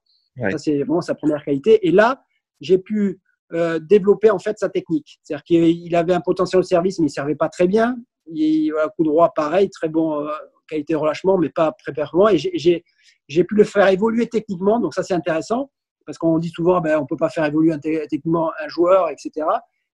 Ça, 0.50 0.58
c'est 0.58 0.76
vraiment 0.78 1.00
sa 1.00 1.14
première 1.14 1.44
qualité. 1.44 1.86
Et 1.86 1.90
là, 1.90 2.22
j'ai 2.60 2.78
pu 2.78 3.20
euh, 3.52 3.78
développer 3.80 4.30
en 4.30 4.38
fait 4.38 4.58
sa 4.58 4.68
technique. 4.68 5.18
C'est-à-dire 5.22 5.44
qu'il 5.44 5.96
avait 5.96 6.14
un 6.14 6.20
potentiel 6.20 6.60
au 6.60 6.62
service, 6.62 6.98
mais 6.98 7.04
il 7.04 7.10
ne 7.10 7.12
servait 7.12 7.34
pas 7.34 7.48
très 7.48 7.66
bien. 7.66 7.96
Il, 8.32 8.70
voilà, 8.70 8.88
coup 8.88 9.04
droit, 9.04 9.32
pareil, 9.34 9.70
très 9.70 9.88
bon 9.88 10.24
euh, 10.24 10.30
qualité 10.68 10.92
de 10.92 10.98
relâchement, 10.98 11.38
mais 11.38 11.48
pas 11.48 11.72
très 11.72 11.92
performant. 11.92 12.28
Et 12.28 12.38
j'ai 12.38 13.44
pu 13.44 13.54
le 13.54 13.64
faire 13.64 13.88
évoluer 13.88 14.28
techniquement, 14.28 14.80
donc 14.80 14.94
ça 14.94 15.02
c'est 15.02 15.14
intéressant, 15.14 15.70
parce 16.06 16.18
qu'on 16.18 16.38
dit 16.38 16.50
souvent, 16.50 16.80
ben, 16.80 16.98
on 16.98 17.02
ne 17.02 17.06
peut 17.06 17.16
pas 17.16 17.28
faire 17.28 17.44
évoluer 17.44 17.74
techniquement 17.80 18.52
un 18.62 18.68
joueur, 18.68 19.08
etc. 19.10 19.46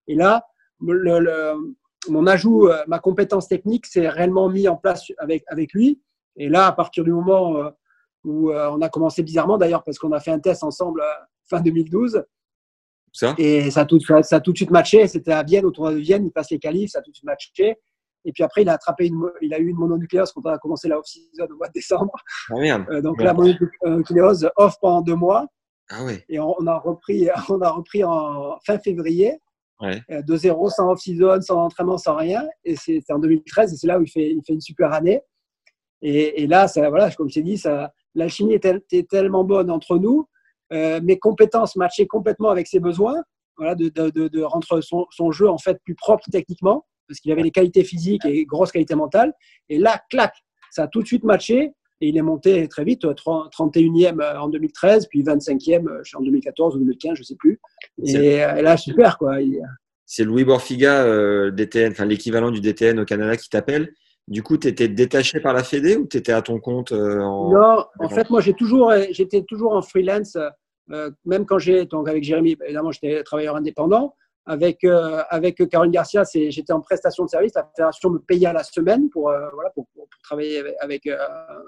Et 0.07 0.15
là, 0.15 0.45
le, 0.81 1.55
mon 2.09 2.27
ajout, 2.27 2.69
euh, 2.69 2.85
ma 2.87 2.99
compétence 2.99 3.49
technique 3.49 3.87
s'est 3.87 4.09
réellement 4.09 4.49
mis 4.49 4.69
en 4.69 4.77
place 4.77 5.05
avec, 5.19 5.45
avec 5.49 5.73
lui. 5.73 6.01
Et 6.37 6.49
là, 6.49 6.67
à 6.67 6.73
partir 6.73 7.05
du 7.05 7.13
moment 7.13 7.57
euh, 7.57 7.71
où 8.25 8.51
on 8.51 8.81
a 8.83 8.89
commencé 8.89 9.23
bizarrement, 9.23 9.57
d'ailleurs, 9.57 9.85
parce 9.85 9.99
qu'on 9.99 10.13
a 10.13 10.21
fait 10.21 10.33
un 10.33 10.41
test 10.41 10.65
ensemble 10.65 11.03
fin 11.49 11.61
2012, 11.61 12.25
ça? 13.17 13.35
Et 13.39 13.71
ça 13.71 13.81
a, 13.81 13.85
tout, 13.87 13.99
ça 13.99 14.37
a 14.37 14.41
tout 14.41 14.53
de 14.53 14.59
suite 14.59 14.71
matché. 14.71 15.09
C'était 15.09 15.33
à 15.33 15.43
Vienne, 15.43 15.65
au 15.65 15.71
tournoi 15.71 15.95
de 15.95 15.99
Vienne, 15.99 16.27
il 16.27 16.31
passe 16.31 16.51
les 16.51 16.59
qualifs, 16.59 16.91
ça 16.91 16.99
a 16.99 17.03
tout 17.03 17.11
de 17.11 17.17
suite 17.17 17.25
matché. 17.25 17.79
Et 18.27 18.33
puis 18.33 18.43
après, 18.43 18.63
il 18.63 18.69
a 18.69 18.75
attrapé 18.75 19.07
une, 19.07 19.23
il 19.41 19.55
a 19.55 19.59
eu 19.59 19.69
une 19.69 19.77
mononucléose 19.77 20.33
quand 20.33 20.43
on 20.45 20.51
a 20.51 20.59
commencé 20.59 20.89
la 20.89 20.99
off-season 20.99 21.47
au 21.49 21.57
mois 21.57 21.69
de 21.69 21.73
décembre. 21.73 22.13
Ah, 22.51 22.59
merde. 22.59 22.85
Euh, 22.91 23.01
donc 23.01 23.23
la 23.23 23.33
mononucléose 23.33 24.51
off 24.57 24.75
pendant 24.81 25.01
deux 25.01 25.15
mois. 25.15 25.47
Ah 25.89 26.05
oui. 26.05 26.19
Et 26.29 26.41
on, 26.41 26.67
a 26.67 26.79
repris, 26.79 27.29
on 27.49 27.61
a 27.61 27.71
repris 27.71 28.05
en 28.05 28.59
fin 28.67 28.79
février. 28.79 29.41
Ouais. 29.81 30.03
2-0, 30.11 30.67
euh, 30.67 30.69
sans 30.71 30.91
off-season, 30.91 31.41
sans 31.41 31.65
entraînement, 31.67 31.99
sans 31.99 32.17
rien. 32.17 32.47
Et 32.65 32.77
c'est 32.77 33.01
en 33.11 33.19
2013, 33.19 33.73
et 33.73 33.77
c'est 33.77 33.87
là 33.87 33.99
où 33.99 34.03
il 34.03 34.11
fait, 34.11 34.31
il 34.31 34.43
fait 34.45 34.55
une 34.55 34.61
super 34.61 34.93
année. 34.93 35.21
Et, 36.03 36.43
et 36.43 36.47
là, 36.47 36.67
ça, 36.67 36.89
voilà, 36.89 37.11
comme 37.13 37.29
je 37.29 37.35
t'ai 37.35 37.43
dit, 37.43 37.63
l'alchimie 38.15 38.55
était, 38.55 38.81
tellement 39.09 39.45
bonne 39.45 39.71
entre 39.71 39.99
nous. 39.99 40.29
Euh, 40.73 41.01
mes 41.03 41.19
compétences 41.19 41.77
matchaient 41.77 42.07
complètement 42.07 42.51
avec 42.51 42.67
ses 42.67 42.81
besoins. 42.81 43.23
voilà, 43.57 43.75
de, 43.75 43.89
de, 43.89 44.29
de, 44.29 44.43
rendre 44.43 44.81
son, 44.81 45.07
son, 45.11 45.31
jeu 45.31 45.49
en 45.49 45.59
fait 45.59 45.79
plus 45.85 45.95
propre 45.95 46.25
techniquement, 46.31 46.85
parce 47.09 47.21
qu'il 47.21 47.33
avait 47.33 47.43
les 47.43 47.51
qualités 47.51 47.85
physiques 47.85 48.25
et 48.25 48.45
grosses 48.45 48.73
qualités 48.73 48.95
mentales. 48.95 49.33
Et 49.69 49.79
là, 49.79 50.01
clac, 50.11 50.35
ça 50.71 50.85
a 50.85 50.89
tout 50.89 51.03
de 51.03 51.07
suite 51.07 51.25
matché. 51.25 51.73
Et 52.03 52.09
il 52.09 52.19
est 52.19 52.23
monté 52.23 52.69
très 52.69 52.85
vite, 52.85 53.05
31e 53.05 54.37
en 54.37 54.49
2013, 54.49 55.07
puis 55.07 55.23
25e 55.23 56.03
en 56.15 56.21
2014 56.21 56.77
ou 56.77 56.79
2015, 56.81 57.15
je 57.15 57.21
ne 57.21 57.25
sais 57.25 57.37
plus. 57.37 57.59
Et, 58.05 58.37
là, 58.37 58.77
super, 58.77 59.17
quoi. 59.17 59.39
C'est 60.05 60.25
Louis 60.25 60.45
Borfiga, 60.45 61.05
euh, 61.05 61.51
DTN, 61.51 61.93
enfin 61.93 62.05
l'équivalent 62.05 62.51
du 62.51 62.61
DTN 62.61 63.01
au 63.01 63.05
Canada, 63.05 63.37
qui 63.37 63.49
t'appelle. 63.49 63.93
Du 64.29 64.43
coup, 64.43 64.57
tu 64.57 64.69
étais 64.69 64.89
détaché 64.89 65.41
par 65.41 65.53
la 65.53 65.65
Fédé 65.65 65.97
ou 65.97 66.07
tu 66.07 66.17
étais 66.17 66.33
à 66.33 66.43
ton 66.43 66.61
compte 66.61 66.93
euh, 66.93 67.21
en... 67.21 67.53
Non, 67.53 67.85
en 67.99 68.09
fait, 68.09 68.29
moi, 68.31 68.41
j'ai 68.41 68.55
toujours, 68.55 68.93
j'étais 69.11 69.43
toujours 69.43 69.75
en 69.75 69.83
freelance, 69.83 70.37
euh, 70.91 71.11
même 71.25 71.45
quand 71.45 71.59
j'ai, 71.59 71.87
donc 71.87 72.09
avec 72.09 72.23
Jérémy, 72.23 72.57
évidemment, 72.65 72.93
j'étais 72.93 73.23
travailleur 73.25 73.57
indépendant. 73.57 74.15
Avec, 74.49 74.85
euh, 74.85 75.23
avec 75.29 75.69
Caroline 75.69 75.93
Garcia, 75.93 76.23
j'étais 76.33 76.73
en 76.73 76.81
prestation 76.81 77.25
de 77.25 77.31
service. 77.31 77.53
La 77.55 77.65
fédération 77.65 78.11
me 78.11 78.19
payait 78.19 78.47
à 78.47 78.53
la 78.53 78.63
semaine 78.63 79.11
pour, 79.11 79.29
euh, 79.31 79.49
voilà, 79.53 79.71
pour, 79.71 79.87
pour, 79.89 80.09
travailler 80.23 80.61
avec, 80.61 80.77
avec, 80.81 81.09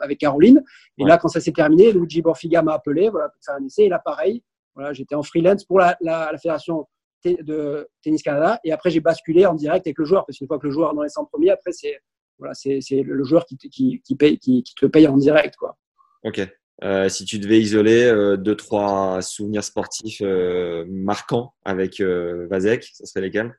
avec 0.00 0.18
Caroline. 0.18 0.62
Et 0.98 1.04
là, 1.04 1.18
quand 1.18 1.28
ça 1.28 1.40
s'est 1.40 1.52
terminé, 1.52 1.92
Luigi 1.92 2.22
Borfiga 2.22 2.62
m'a 2.62 2.74
appelé 2.74 3.08
voilà, 3.08 3.28
pour 3.30 3.42
faire 3.44 3.56
un 3.56 3.64
essai. 3.64 3.84
Et 3.84 3.88
là, 3.88 3.98
pareil, 3.98 4.42
voilà, 4.74 4.92
j'étais 4.92 5.16
en 5.16 5.22
freelance 5.24 5.64
pour 5.64 5.78
la, 5.80 5.96
la, 6.00 6.30
la 6.30 6.38
fédération 6.38 6.86
de 7.24 7.88
Tennis 8.02 8.22
Canada. 8.22 8.60
Et 8.64 8.72
après, 8.72 8.90
j'ai 8.90 9.00
basculé 9.00 9.44
en 9.46 9.54
direct 9.54 9.86
avec 9.86 9.98
le 9.98 10.04
joueur. 10.04 10.24
Parce 10.24 10.38
qu'une 10.38 10.46
fois 10.46 10.58
que 10.58 10.66
le 10.66 10.72
joueur 10.72 10.92
est 10.92 10.94
dans 10.94 11.02
les 11.02 11.08
100 11.08 11.24
premiers, 11.26 11.50
après, 11.50 11.72
c'est 11.72 11.98
voilà, 12.38 12.54
c'est 12.54 12.80
le 13.02 13.24
joueur 13.24 13.44
qui, 13.44 13.56
qui, 13.56 14.00
qui, 14.00 14.14
paye, 14.14 14.38
qui, 14.38 14.62
qui, 14.62 14.74
te 14.74 14.86
paye 14.86 15.08
en 15.08 15.16
direct. 15.16 15.56
Quoi. 15.56 15.76
Ok. 16.22 16.40
Euh, 16.84 17.08
si 17.08 17.24
tu 17.24 17.40
devais 17.40 17.60
isoler 17.60 18.04
euh, 18.04 18.36
deux, 18.36 18.54
trois 18.54 19.20
souvenirs 19.20 19.64
sportifs 19.64 20.22
euh, 20.22 20.84
marquants 20.88 21.52
avec 21.64 22.00
euh, 22.00 22.46
Vazek, 22.48 22.84
ça 22.92 23.04
serait 23.04 23.22
lesquels? 23.22 23.52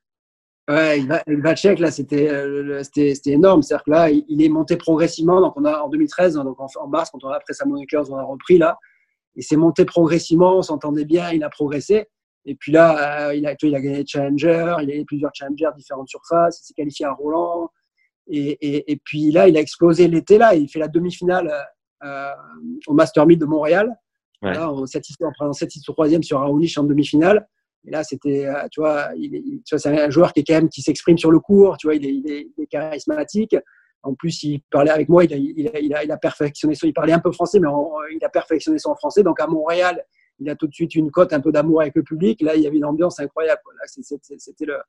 Ouais, 0.69 1.01
Vacek, 1.27 1.79
là, 1.79 1.91
c'était 1.91 2.27
énorme. 3.25 3.61
C'est-à-dire 3.61 3.83
que 3.83 3.91
là, 3.91 4.09
il, 4.09 4.41
est 4.41 4.49
monté 4.49 4.77
progressivement. 4.77 5.41
Donc, 5.41 5.53
on 5.57 5.65
a 5.65 5.79
en 5.79 5.89
2013, 5.89 6.37
hein, 6.37 6.45
donc 6.45 6.57
en, 6.59 6.87
mars, 6.87 7.09
quand 7.09 7.23
on 7.23 7.29
a, 7.29 7.37
après 7.37 7.53
sa 7.53 7.65
Money 7.65 7.87
on 7.93 8.17
a 8.17 8.23
repris 8.23 8.59
là. 8.59 8.77
Il 9.35 9.43
s'est 9.43 9.57
monté 9.57 9.83
progressivement, 9.83 10.57
on 10.57 10.61
s'entendait 10.61 11.05
bien, 11.05 11.31
il 11.31 11.43
a 11.43 11.49
progressé. 11.49 12.07
Et 12.45 12.55
puis 12.55 12.71
là, 12.71 13.33
il, 13.33 13.45
a, 13.47 13.55
il 13.61 13.75
a 13.75 13.81
gagné 13.81 14.03
Challenger, 14.05 14.75
il 14.79 14.83
a 14.83 14.85
gagné 14.85 15.05
plusieurs 15.05 15.31
Challengers, 15.33 15.71
différentes 15.75 16.09
surfaces, 16.09 16.61
il 16.61 16.67
s'est 16.67 16.73
qualifié 16.73 17.05
à 17.05 17.13
Roland. 17.13 17.69
Et, 18.27 18.51
et, 18.61 18.91
et, 18.91 19.01
puis 19.03 19.31
là, 19.31 19.47
il 19.47 19.57
a 19.57 19.59
explosé 19.59 20.07
l'été 20.07 20.37
là. 20.37 20.53
Il 20.53 20.69
fait 20.69 20.79
la 20.79 20.87
demi-finale 20.87 21.51
au 22.87 22.93
Master 22.93 23.25
1000 23.25 23.39
de 23.39 23.45
Montréal. 23.45 23.95
Ouais. 24.41 24.53
Là, 24.53 24.71
en 24.71 24.85
7 24.85 25.03
en 25.21 25.31
prenant 25.33 25.53
7 25.53 25.69
6 25.71 25.81
troisième 25.83 26.23
sur 26.23 26.39
Raonic 26.39 26.77
en 26.77 26.83
demi-finale. 26.83 27.47
Et 27.85 27.91
là, 27.91 28.03
c'était, 28.03 28.45
euh, 28.45 28.67
tu 28.71 28.81
vois, 28.81 29.09
il, 29.15 29.61
c'est 29.65 29.87
un 29.87 30.09
joueur 30.09 30.33
qui 30.33 30.41
est 30.41 30.43
quand 30.43 30.53
même 30.53 30.69
qui 30.69 30.81
s'exprime 30.81 31.17
sur 31.17 31.31
le 31.31 31.39
court. 31.39 31.77
Tu 31.77 31.87
vois, 31.87 31.95
il 31.95 32.05
est, 32.05 32.13
il 32.13 32.29
est, 32.29 32.47
il 32.57 32.63
est 32.63 32.67
charismatique. 32.67 33.55
En 34.03 34.13
plus, 34.13 34.43
il 34.43 34.61
parlait 34.71 34.91
avec 34.91 35.09
moi, 35.09 35.25
il 35.25 35.33
a, 35.33 35.37
il 35.37 35.67
a, 35.67 35.79
il 35.79 35.93
a, 35.93 36.03
il 36.05 36.11
a 36.11 36.17
perfectionné 36.17 36.73
son, 36.73 36.87
il 36.87 36.93
parlait 36.93 37.11
un 37.11 37.19
peu 37.19 37.31
français, 37.31 37.59
mais 37.59 37.67
il 38.11 38.23
a 38.23 38.29
perfectionné 38.29 38.79
son 38.79 38.95
français. 38.95 39.23
Donc 39.23 39.41
à 39.41 39.47
Montréal, 39.47 40.03
il 40.39 40.49
a 40.49 40.55
tout 40.55 40.67
de 40.67 40.73
suite 40.73 40.95
une 40.95 41.11
cote 41.11 41.33
un 41.33 41.41
peu 41.41 41.51
d'amour 41.51 41.81
avec 41.81 41.95
le 41.95 42.03
public. 42.03 42.41
Là, 42.41 42.55
il 42.55 42.61
y 42.61 42.67
avait 42.67 42.77
une 42.77 42.85
ambiance 42.85 43.19
incroyable. 43.19 43.61
C'était 43.85 44.65
le, 44.65 44.79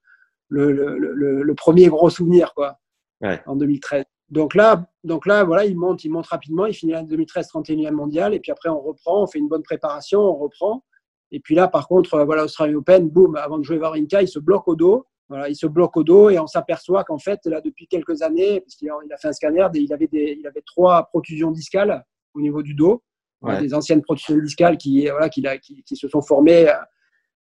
le, 0.48 0.72
le, 0.96 1.42
le, 1.42 1.54
premier 1.54 1.88
gros 1.88 2.08
souvenir, 2.08 2.54
quoi, 2.54 2.78
ouais. 3.20 3.40
en 3.46 3.56
2013. 3.56 4.04
Donc 4.30 4.54
là, 4.54 4.86
donc 5.02 5.26
là, 5.26 5.44
voilà, 5.44 5.64
il 5.64 5.76
monte, 5.76 6.04
il 6.04 6.10
monte 6.10 6.26
rapidement, 6.26 6.66
il 6.66 6.74
finit 6.74 6.94
en 6.94 7.02
2013 7.02 7.48
31e 7.48 7.90
mondial, 7.90 8.32
et 8.32 8.40
puis 8.40 8.52
après 8.52 8.68
on 8.68 8.80
reprend, 8.80 9.24
on 9.24 9.26
fait 9.26 9.38
une 9.38 9.48
bonne 9.48 9.62
préparation, 9.62 10.20
on 10.20 10.34
reprend. 10.34 10.84
Et 11.32 11.40
puis 11.40 11.54
là, 11.54 11.68
par 11.68 11.88
contre, 11.88 12.14
euh, 12.14 12.24
voilà, 12.24 12.44
Australian 12.44 12.78
Open, 12.78 13.08
boum, 13.08 13.36
avant 13.36 13.58
de 13.58 13.64
jouer 13.64 13.78
Varinka, 13.78 14.22
il 14.22 14.28
se 14.28 14.38
bloque 14.38 14.68
au 14.68 14.76
dos. 14.76 15.06
Voilà, 15.28 15.48
il 15.48 15.54
se 15.54 15.66
bloque 15.66 15.96
au 15.96 16.02
dos 16.02 16.28
et 16.28 16.40
on 16.40 16.48
s'aperçoit 16.48 17.04
qu'en 17.04 17.18
fait, 17.18 17.38
là, 17.44 17.60
depuis 17.60 17.86
quelques 17.86 18.22
années, 18.22 18.60
puisqu'il 18.62 18.90
a 18.90 19.16
fait 19.16 19.28
un 19.28 19.32
scanner, 19.32 19.64
il 19.74 19.92
avait, 19.92 20.08
des, 20.08 20.36
il 20.40 20.46
avait 20.46 20.62
trois 20.66 21.04
protusions 21.04 21.52
discales 21.52 22.04
au 22.34 22.40
niveau 22.40 22.62
du 22.62 22.74
dos, 22.74 23.04
ouais. 23.42 23.60
des 23.60 23.72
anciennes 23.72 24.02
protusions 24.02 24.36
discales 24.38 24.76
qui, 24.76 25.06
voilà, 25.06 25.28
qui, 25.28 25.44
qui, 25.62 25.84
qui, 25.84 25.96
se 25.96 26.08
sont 26.08 26.20
formées 26.20 26.68
euh, 26.68 26.74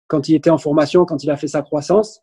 quand 0.08 0.28
il 0.28 0.34
était 0.34 0.50
en 0.50 0.58
formation, 0.58 1.04
quand 1.04 1.22
il 1.22 1.30
a 1.30 1.36
fait 1.36 1.46
sa 1.46 1.62
croissance. 1.62 2.20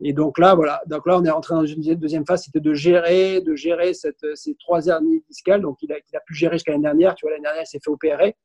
Et 0.00 0.12
donc 0.12 0.38
là, 0.38 0.54
voilà. 0.54 0.82
Donc 0.86 1.06
là, 1.06 1.18
on 1.18 1.24
est 1.24 1.30
rentré 1.30 1.54
dans 1.54 1.64
une 1.64 1.94
deuxième 1.94 2.26
phase, 2.26 2.44
c'était 2.44 2.60
de 2.60 2.74
gérer, 2.74 3.40
de 3.40 3.54
gérer 3.54 3.94
cette, 3.94 4.26
ces 4.34 4.54
trois 4.56 4.86
hernies 4.86 5.22
discales. 5.28 5.62
Donc 5.62 5.78
il 5.82 5.92
a, 5.92 5.96
il 5.96 6.16
a 6.16 6.20
pu 6.20 6.34
gérer 6.34 6.56
jusqu'à 6.56 6.72
l'année 6.72 6.84
dernière. 6.84 7.14
Tu 7.14 7.24
vois, 7.24 7.30
l'année 7.30 7.42
dernière, 7.42 7.62
il 7.62 7.66
s'est 7.66 7.80
fait 7.82 7.90
opérer. 7.90 8.36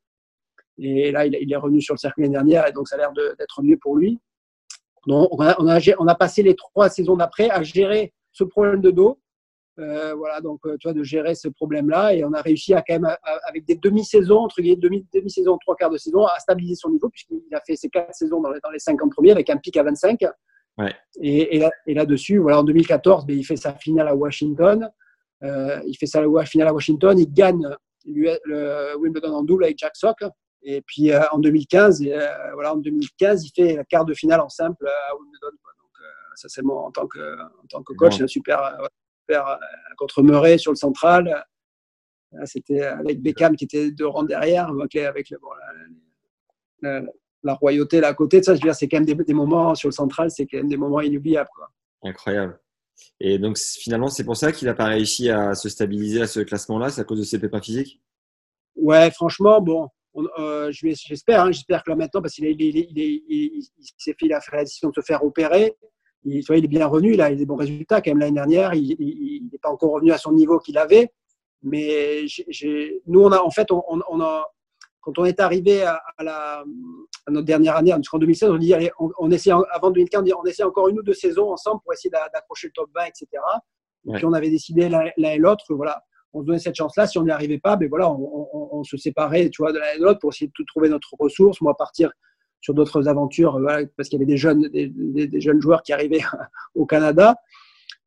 Et 0.78 1.12
là, 1.12 1.26
il, 1.26 1.52
est 1.52 1.56
revenu 1.56 1.80
sur 1.82 1.94
le 1.94 1.98
circuit 1.98 2.22
l'année 2.22 2.34
dernière. 2.34 2.66
Et 2.66 2.72
donc, 2.72 2.88
ça 2.88 2.96
a 2.96 2.98
l'air 2.98 3.12
d'être 3.12 3.62
mieux 3.62 3.76
pour 3.76 3.96
lui. 3.96 4.18
Donc, 5.06 5.28
on 5.32 5.40
a, 5.40 5.56
on 5.98 6.06
a, 6.06 6.14
passé 6.14 6.42
les 6.42 6.54
trois 6.54 6.88
saisons 6.88 7.16
d'après 7.16 7.50
à 7.50 7.62
gérer 7.62 8.12
ce 8.32 8.44
problème 8.44 8.80
de 8.80 8.90
dos. 8.90 9.18
Euh, 9.78 10.14
voilà, 10.14 10.40
donc 10.42 10.60
tu 10.62 10.88
vois, 10.88 10.92
de 10.92 11.02
gérer 11.02 11.34
ce 11.34 11.48
problème-là. 11.48 12.14
Et 12.14 12.24
on 12.24 12.32
a 12.32 12.42
réussi 12.42 12.74
à 12.74 12.82
quand 12.82 12.94
même, 12.94 13.16
avec 13.48 13.66
des 13.66 13.76
demi-saisons, 13.76 14.38
entre 14.38 14.60
guillemets, 14.60 14.76
demi, 14.76 15.06
demi-saison, 15.12 15.58
trois 15.58 15.74
quarts 15.76 15.90
de 15.90 15.98
saison, 15.98 16.24
à 16.26 16.38
stabiliser 16.38 16.76
son 16.76 16.90
niveau, 16.90 17.08
puisqu'il 17.08 17.54
a 17.54 17.60
fait 17.66 17.76
ses 17.76 17.88
quatre 17.88 18.14
saisons 18.14 18.40
dans 18.40 18.50
les, 18.50 18.60
dans 18.60 18.70
les 18.70 18.78
50 18.78 19.12
premiers 19.12 19.32
avec 19.32 19.50
un 19.50 19.56
pic 19.56 19.76
à 19.76 19.82
25. 19.82 20.20
Ouais. 20.78 20.94
Et, 21.20 21.56
et, 21.56 21.58
là, 21.58 21.70
et 21.86 21.94
là-dessus, 21.94 22.38
voilà, 22.38 22.60
en 22.60 22.64
2014, 22.64 23.26
ben, 23.26 23.36
il 23.36 23.44
fait 23.44 23.56
sa 23.56 23.74
finale 23.74 24.08
à 24.08 24.14
Washington. 24.14 24.90
Euh, 25.42 25.80
il 25.86 25.94
fait 25.94 26.06
sa 26.06 26.22
finale 26.44 26.68
à 26.68 26.72
Washington. 26.72 27.18
Il 27.18 27.32
gagne 27.32 27.68
le, 28.06 28.38
le 28.44 28.96
Wimbledon 28.98 29.34
en 29.34 29.42
double 29.42 29.64
avec 29.64 29.78
Jack 29.78 29.96
Sock. 29.96 30.18
Et 30.62 30.82
puis 30.82 31.10
euh, 31.10 31.22
en 31.32 31.38
2015, 31.38 32.02
et, 32.02 32.14
euh, 32.14 32.52
voilà, 32.52 32.74
en 32.74 32.76
2015, 32.76 33.46
il 33.46 33.50
fait 33.54 33.76
la 33.76 33.84
quart 33.84 34.04
de 34.04 34.12
finale 34.12 34.40
en 34.40 34.48
simple 34.48 34.86
à 34.86 35.14
Wimbledon. 35.14 35.56
Quoi. 35.62 35.72
Donc 35.78 35.90
ça, 36.34 36.48
c'est 36.48 36.62
moi 36.62 36.82
en 36.82 36.90
tant 36.90 37.06
que 37.06 37.38
en 37.40 37.66
tant 37.68 37.82
que 37.82 37.94
coach, 37.94 38.16
c'est 38.16 38.24
un 38.24 38.26
super, 38.26 38.78
super 39.22 39.58
contre 39.96 40.22
Murray 40.22 40.58
sur 40.58 40.72
le 40.72 40.76
central. 40.76 41.44
C'était 42.44 42.82
avec 42.82 43.22
Beckham 43.22 43.56
qui 43.56 43.64
était 43.64 43.90
deux 43.90 44.06
rangs 44.06 44.22
derrière, 44.22 44.68
avec, 44.68 44.94
les, 44.94 45.04
avec 45.04 45.30
le, 45.30 45.38
bon, 45.38 45.48
la, 46.82 47.00
la, 47.00 47.10
la 47.42 47.54
royauté 47.54 48.00
là 48.00 48.08
à 48.08 48.14
côté 48.14 48.40
de 48.40 48.44
ça. 48.44 48.54
Je 48.54 48.60
veux 48.60 48.64
dire, 48.64 48.74
c'est 48.74 48.88
quand 48.88 48.98
même 48.98 49.06
des, 49.06 49.14
des, 49.14 49.34
moments 49.34 49.74
sur 49.74 49.88
le 49.88 49.92
central, 49.92 50.30
c'est 50.30 50.46
quand 50.46 50.58
même 50.58 50.68
des 50.68 50.76
moments 50.76 51.00
inoubliables. 51.00 51.48
Quoi. 51.54 51.68
Incroyable. 52.02 52.58
Et 53.18 53.38
donc 53.38 53.58
finalement, 53.58 54.08
c'est 54.08 54.24
pour 54.24 54.36
ça 54.36 54.52
qu'il 54.52 54.66
n'a 54.66 54.74
pas 54.74 54.86
réussi 54.86 55.30
à 55.30 55.54
se 55.54 55.68
stabiliser 55.68 56.22
à 56.22 56.26
ce 56.26 56.40
classement-là, 56.40 56.90
c'est 56.90 57.00
à 57.00 57.04
cause 57.04 57.18
de 57.18 57.24
ses 57.24 57.38
pépins 57.38 57.60
physiques? 57.60 58.00
Ouais, 58.76 59.10
franchement, 59.10 59.60
bon, 59.60 59.88
on, 60.14 60.26
euh, 60.38 60.70
j'espère, 60.72 61.44
hein, 61.44 61.52
j'espère 61.52 61.82
que 61.82 61.90
là 61.90 61.96
maintenant, 61.96 62.22
parce 62.22 62.34
qu'il 62.34 62.46
il, 62.46 62.60
il, 62.60 62.92
il, 62.98 63.62
s'est 63.98 64.14
fait, 64.18 64.26
il 64.26 64.32
a 64.32 64.40
fait 64.40 64.56
la 64.56 64.64
décision 64.64 64.88
de 64.90 64.94
se 64.94 65.00
faire 65.02 65.24
opérer. 65.24 65.74
Il, 66.24 66.42
il 66.46 66.64
est 66.64 66.68
bien 66.68 66.86
revenu, 66.86 67.14
il 67.14 67.20
a 67.20 67.34
des 67.34 67.46
bons 67.46 67.56
résultats 67.56 68.00
quand 68.00 68.10
même 68.10 68.18
l'année 68.18 68.34
dernière. 68.34 68.74
Il 68.74 69.48
n'est 69.50 69.58
pas 69.58 69.70
encore 69.70 69.92
revenu 69.92 70.12
à 70.12 70.18
son 70.18 70.32
niveau 70.32 70.58
qu'il 70.58 70.78
avait. 70.78 71.10
Mais 71.62 72.24
nous, 73.06 73.22
on 73.22 73.32
a, 73.32 73.38
en 73.38 73.50
fait, 73.50 73.70
on, 73.70 73.82
on 73.88 74.20
a, 74.20 74.44
quand 75.00 75.18
on 75.18 75.24
est 75.24 75.40
arrivé 75.40 75.82
à, 75.82 76.00
à, 76.18 76.24
la, 76.24 76.64
notre 77.30 77.46
dernière 77.46 77.76
année, 77.76 77.92
en 77.92 78.18
2016, 78.18 78.50
on 78.50 78.58
dit, 78.58 78.74
allez, 78.74 78.90
on, 78.98 79.10
on 79.18 79.30
essaie, 79.30 79.50
avant 79.72 79.90
2015, 79.90 80.20
on, 80.20 80.24
dit, 80.24 80.32
on 80.34 80.44
essaie 80.44 80.62
encore 80.62 80.88
une 80.88 80.98
ou 80.98 81.02
deux 81.02 81.14
saisons 81.14 81.50
ensemble 81.50 81.80
pour 81.82 81.92
essayer 81.92 82.10
d'accrocher 82.10 82.68
le 82.68 82.72
top 82.72 82.90
20, 82.94 83.04
etc. 83.04 83.26
Et 84.06 84.10
ouais. 84.10 84.16
puis 84.16 84.26
on 84.26 84.32
avait 84.32 84.50
décidé 84.50 84.88
l'un 84.88 85.10
et 85.16 85.38
l'autre, 85.38 85.64
voilà, 85.74 86.02
on 86.32 86.42
se 86.42 86.46
donnait 86.46 86.58
cette 86.58 86.76
chance-là. 86.76 87.06
Si 87.06 87.18
on 87.18 87.24
n'y 87.24 87.30
arrivait 87.30 87.58
pas, 87.58 87.76
ben 87.76 87.88
voilà, 87.88 88.10
on, 88.10 88.48
on, 88.52 88.68
on, 88.78 88.84
se 88.84 88.96
séparait, 88.96 89.50
tu 89.50 89.62
vois, 89.62 89.72
de 89.72 89.78
l'un 89.78 89.92
et 89.94 89.98
de 89.98 90.04
l'autre 90.04 90.20
pour 90.20 90.32
essayer 90.32 90.48
de 90.48 90.64
trouver 90.66 90.88
notre 90.88 91.08
ressource. 91.18 91.60
Moi, 91.60 91.76
partir 91.76 92.10
sur 92.60 92.74
d'autres 92.74 93.08
aventures, 93.08 93.58
voilà, 93.58 93.86
parce 93.96 94.08
qu'il 94.08 94.18
y 94.18 94.22
avait 94.22 94.30
des 94.30 94.36
jeunes, 94.36 94.68
des, 94.68 94.88
des, 94.88 95.26
des, 95.26 95.40
jeunes 95.40 95.60
joueurs 95.60 95.82
qui 95.82 95.92
arrivaient 95.92 96.20
au 96.74 96.86
Canada. 96.86 97.36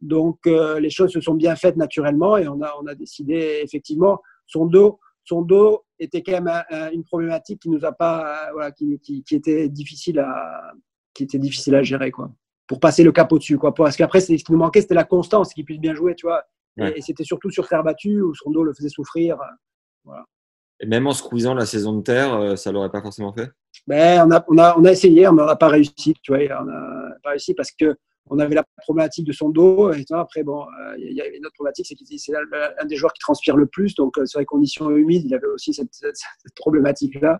Donc, 0.01 0.39
euh, 0.47 0.79
les 0.79 0.89
choses 0.89 1.11
se 1.11 1.21
sont 1.21 1.33
bien 1.33 1.55
faites 1.55 1.77
naturellement 1.77 2.37
et 2.37 2.47
on 2.47 2.61
a, 2.61 2.73
on 2.81 2.87
a 2.87 2.95
décidé 2.95 3.61
effectivement 3.63 4.21
son 4.45 4.65
dos, 4.65 4.99
son 5.23 5.41
dos 5.41 5.85
était 5.99 6.21
quand 6.21 6.33
même 6.33 6.47
un, 6.47 6.63
un, 6.69 6.91
une 6.91 7.03
problématique 7.03 7.61
qui 7.61 7.69
nous 7.69 7.85
a 7.85 7.91
pas, 7.91 8.49
voilà, 8.51 8.71
qui, 8.71 8.99
qui, 8.99 9.23
qui, 9.23 9.35
était 9.35 9.69
difficile 9.69 10.19
à, 10.19 10.73
qui 11.13 11.23
était 11.23 11.39
difficile 11.39 11.75
à 11.75 11.83
gérer, 11.83 12.11
quoi. 12.11 12.31
Pour 12.67 12.79
passer 12.79 13.03
le 13.03 13.11
cap 13.11 13.31
au-dessus, 13.31 13.57
quoi. 13.57 13.73
Parce 13.73 13.95
qu'après, 13.95 14.21
ce 14.21 14.33
qui 14.33 14.51
nous 14.51 14.57
manquait, 14.57 14.81
c'était 14.81 14.95
la 14.95 15.03
constance, 15.03 15.53
qu'il 15.53 15.65
puisse 15.65 15.79
bien 15.79 15.93
jouer, 15.93 16.15
tu 16.15 16.25
vois. 16.25 16.43
Ouais. 16.77 16.97
Et, 16.97 17.01
c'était 17.01 17.23
surtout 17.23 17.51
sur 17.51 17.67
terre 17.67 17.83
battue 17.83 18.21
où 18.21 18.33
son 18.33 18.51
dos 18.51 18.63
le 18.63 18.73
faisait 18.73 18.89
souffrir. 18.89 19.37
Voilà. 20.03 20.25
Et 20.79 20.85
même 20.85 21.07
en 21.07 21.13
squeezant 21.13 21.53
la 21.53 21.65
saison 21.65 21.97
de 21.97 22.01
terre, 22.01 22.33
euh, 22.33 22.55
ça 22.55 22.71
l'aurait 22.71 22.89
pas 22.89 23.01
forcément 23.01 23.31
fait? 23.31 23.49
Ben, 23.87 24.25
on, 24.27 24.31
a, 24.31 24.43
on, 24.47 24.57
a, 24.57 24.77
on 24.77 24.85
a 24.85 24.91
essayé, 24.91 25.21
mais 25.21 25.41
on 25.41 25.45
n'a 25.45 25.55
pas 25.55 25.67
réussi. 25.67 26.13
Tu 26.21 26.33
vois, 26.33 26.61
on 26.61 26.65
n'a 26.65 27.15
pas 27.23 27.31
réussi 27.31 27.53
parce 27.53 27.71
que 27.71 27.95
on 28.29 28.39
avait 28.39 28.55
la 28.55 28.65
problématique 28.77 29.25
de 29.25 29.33
son 29.33 29.49
dos. 29.49 29.91
Et 29.93 30.05
après, 30.11 30.43
bon, 30.43 30.65
il 30.97 31.07
euh, 31.07 31.11
y 31.11 31.21
avait 31.21 31.37
une 31.37 31.45
autre 31.45 31.55
problématique, 31.55 31.87
c'est 31.87 31.95
qu'il 31.95 32.19
c'est 32.19 32.33
un 32.79 32.85
des 32.85 32.95
joueurs 32.95 33.13
qui 33.13 33.19
transpire 33.19 33.57
le 33.57 33.65
plus. 33.65 33.95
Donc, 33.95 34.17
euh, 34.17 34.25
sur 34.25 34.39
les 34.39 34.45
conditions 34.45 34.89
humides, 34.91 35.23
il 35.25 35.33
avait 35.33 35.47
aussi 35.47 35.73
cette, 35.73 35.93
cette, 35.93 36.15
cette 36.15 36.55
problématique-là. 36.55 37.39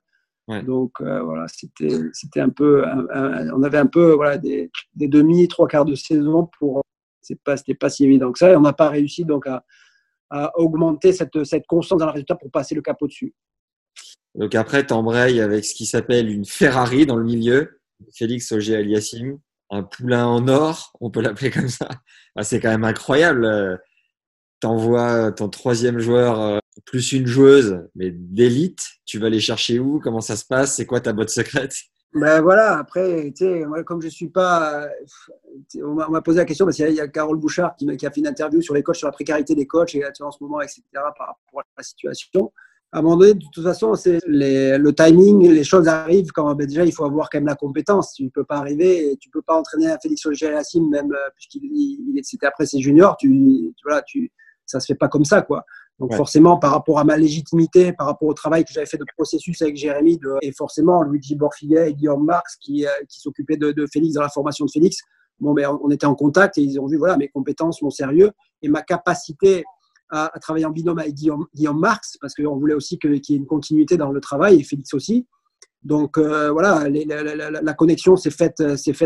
Ouais. 0.49 0.61
Donc, 0.61 0.91
euh, 0.99 1.21
voilà, 1.23 1.45
c'était, 1.47 1.99
c'était 2.11 2.41
un 2.41 2.49
peu, 2.49 2.85
un, 2.85 3.07
un, 3.13 3.49
on 3.51 3.63
avait 3.63 3.77
un 3.77 3.87
peu, 3.87 4.11
voilà, 4.11 4.37
des, 4.37 4.69
des 4.93 5.07
demi, 5.07 5.47
trois 5.47 5.67
quarts 5.67 5.85
de 5.85 5.95
saison 5.95 6.49
pour, 6.59 6.83
c'est 7.21 7.41
pas, 7.41 7.55
c'était 7.55 7.75
pas 7.75 7.89
si 7.89 8.03
évident 8.03 8.31
que 8.31 8.39
ça. 8.39 8.51
Et 8.51 8.55
on 8.55 8.61
n'a 8.61 8.73
pas 8.73 8.89
réussi 8.89 9.23
donc 9.23 9.47
à, 9.47 9.63
à, 10.29 10.51
augmenter 10.59 11.13
cette, 11.13 11.45
cette 11.45 11.65
constance 11.65 11.99
dans 11.99 12.07
le 12.07 12.11
résultat 12.11 12.35
pour 12.35 12.51
passer 12.51 12.75
le 12.75 12.81
cap 12.81 13.01
au-dessus. 13.01 13.33
Donc 14.35 14.53
après, 14.55 14.85
tu 14.85 14.93
embrayes 14.93 15.39
avec 15.39 15.63
ce 15.63 15.75
qui 15.75 15.85
s'appelle 15.85 16.29
une 16.29 16.43
Ferrari 16.43 17.05
dans 17.05 17.15
le 17.15 17.23
milieu. 17.23 17.79
Félix 18.13 18.51
Auger 18.51 18.75
Aliassim, 18.75 19.37
un 19.73 19.83
poulain 19.83 20.25
en 20.25 20.47
or, 20.47 20.93
on 21.01 21.09
peut 21.09 21.21
l'appeler 21.21 21.49
comme 21.51 21.69
ça. 21.69 21.89
Ah, 22.35 22.43
c'est 22.43 22.59
quand 22.59 22.69
même 22.69 22.83
incroyable. 22.83 23.81
T'envoies 24.59 25.31
ton 25.33 25.49
troisième 25.49 25.99
joueur 25.99 26.39
euh, 26.39 26.59
plus 26.85 27.11
une 27.11 27.27
joueuse, 27.27 27.81
mais 27.95 28.11
d'élite. 28.11 28.85
Tu 29.05 29.19
vas 29.19 29.29
les 29.29 29.39
chercher 29.39 29.79
où 29.79 29.99
Comment 29.99 30.21
ça 30.21 30.35
se 30.35 30.45
passe 30.45 30.75
C'est 30.75 30.85
quoi 30.85 31.01
ta 31.01 31.11
botte 31.11 31.29
secrète? 31.29 31.75
Ben 32.13 32.41
voilà, 32.41 32.77
après, 32.77 33.33
comme 33.87 34.01
je 34.01 34.07
suis 34.07 34.29
pas. 34.29 34.87
On 35.81 35.95
m'a 36.11 36.21
posé 36.21 36.37
la 36.37 36.45
question 36.45 36.65
parce 36.65 36.77
qu'il 36.77 36.89
y, 36.91 37.01
a 37.01 37.07
Carole 37.07 37.39
Bouchard 37.39 37.75
qui, 37.75 37.89
a 37.89 38.11
fait 38.11 38.19
une 38.19 38.27
interview 38.27 38.61
sur 38.61 38.75
les 38.75 38.83
coachs, 38.83 38.97
sur 38.97 39.07
la 39.07 39.11
précarité 39.11 39.55
des 39.55 39.65
coachs 39.65 39.95
et 39.95 40.03
en 40.21 40.29
ce 40.29 40.37
moment, 40.39 40.61
etc., 40.61 40.81
par 40.93 41.27
rapport 41.27 41.61
à 41.61 41.63
la 41.77 41.83
situation 41.83 42.51
à 42.93 42.99
un 42.99 43.01
moment 43.01 43.17
donné, 43.17 43.33
de 43.33 43.43
toute 43.51 43.63
façon, 43.63 43.95
c'est 43.95 44.19
le 44.27 44.91
timing, 44.91 45.49
les 45.49 45.63
choses 45.63 45.87
arrivent 45.87 46.31
quand 46.31 46.53
ben 46.53 46.67
déjà 46.67 46.85
il 46.85 46.91
faut 46.91 47.05
avoir 47.05 47.27
quand 47.31 47.39
même 47.39 47.47
la 47.47 47.55
compétence. 47.55 48.13
Tu 48.13 48.23
ne 48.23 48.29
peux 48.29 48.43
pas 48.43 48.57
arriver, 48.57 49.17
tu 49.19 49.29
ne 49.29 49.31
peux 49.31 49.41
pas 49.41 49.57
entraîner 49.57 49.87
un 49.87 49.97
Félix 49.97 50.23
Auger-Aliassime, 50.27 50.87
même 50.89 51.11
euh, 51.11 51.29
puisqu'il 51.35 52.19
c'était 52.21 52.45
après 52.45 52.67
ses 52.67 52.79
juniors, 52.79 53.17
tu, 53.17 53.29
tu, 53.75 53.83
voilà, 53.83 54.03
tu, 54.03 54.31
ça 54.67 54.79
se 54.79 54.85
fait 54.85 54.95
pas 54.95 55.07
comme 55.07 55.25
ça, 55.25 55.41
quoi. 55.41 55.65
Donc 55.97 56.13
forcément, 56.13 56.57
par 56.57 56.71
rapport 56.71 56.99
à 56.99 57.03
ma 57.03 57.17
légitimité, 57.17 57.93
par 57.93 58.07
rapport 58.07 58.27
au 58.27 58.33
travail 58.33 58.63
que 58.63 58.71
j'avais 58.71 58.85
fait 58.85 58.97
de 58.97 59.05
processus 59.15 59.59
avec 59.63 59.75
Jérémy, 59.75 60.19
de, 60.19 60.35
et 60.43 60.51
forcément 60.51 61.01
Luigi 61.01 61.35
Borfilet 61.35 61.89
et 61.89 61.93
Guillaume 61.95 62.25
Marx 62.25 62.57
qui, 62.57 62.85
euh, 62.85 62.89
qui 63.09 63.19
s'occupaient 63.19 63.57
de, 63.57 63.71
de, 63.71 63.87
Félix 63.91 64.13
dans 64.13 64.21
la 64.21 64.29
formation 64.29 64.65
de 64.65 64.71
Félix, 64.71 64.97
bon, 65.39 65.53
ben, 65.53 65.79
on 65.83 65.89
était 65.89 66.05
en 66.05 66.15
contact 66.15 66.59
et 66.59 66.61
ils 66.61 66.79
ont 66.79 66.85
vu 66.85 66.97
voilà, 66.97 67.17
mes 67.17 67.27
compétences, 67.27 67.81
mon 67.81 67.89
sérieux 67.89 68.31
et 68.61 68.69
ma 68.69 68.83
capacité 68.83 69.63
à, 70.13 70.31
travailler 70.39 70.65
en 70.65 70.69
binôme 70.69 70.99
avec 70.99 71.15
Guillaume, 71.15 71.47
Marx, 71.73 72.17
parce 72.21 72.35
qu'on 72.35 72.55
voulait 72.55 72.75
aussi 72.75 72.99
qu'il 72.99 73.13
y 73.15 73.33
ait 73.33 73.37
une 73.37 73.47
continuité 73.47 73.97
dans 73.97 74.11
le 74.11 74.21
travail, 74.21 74.59
et 74.59 74.63
Félix 74.63 74.93
aussi. 74.93 75.27
Donc 75.81 76.17
euh, 76.17 76.51
voilà, 76.51 76.87
la, 76.87 77.73
connexion 77.73 78.15
s'est 78.15 78.29
faite, 78.29 78.61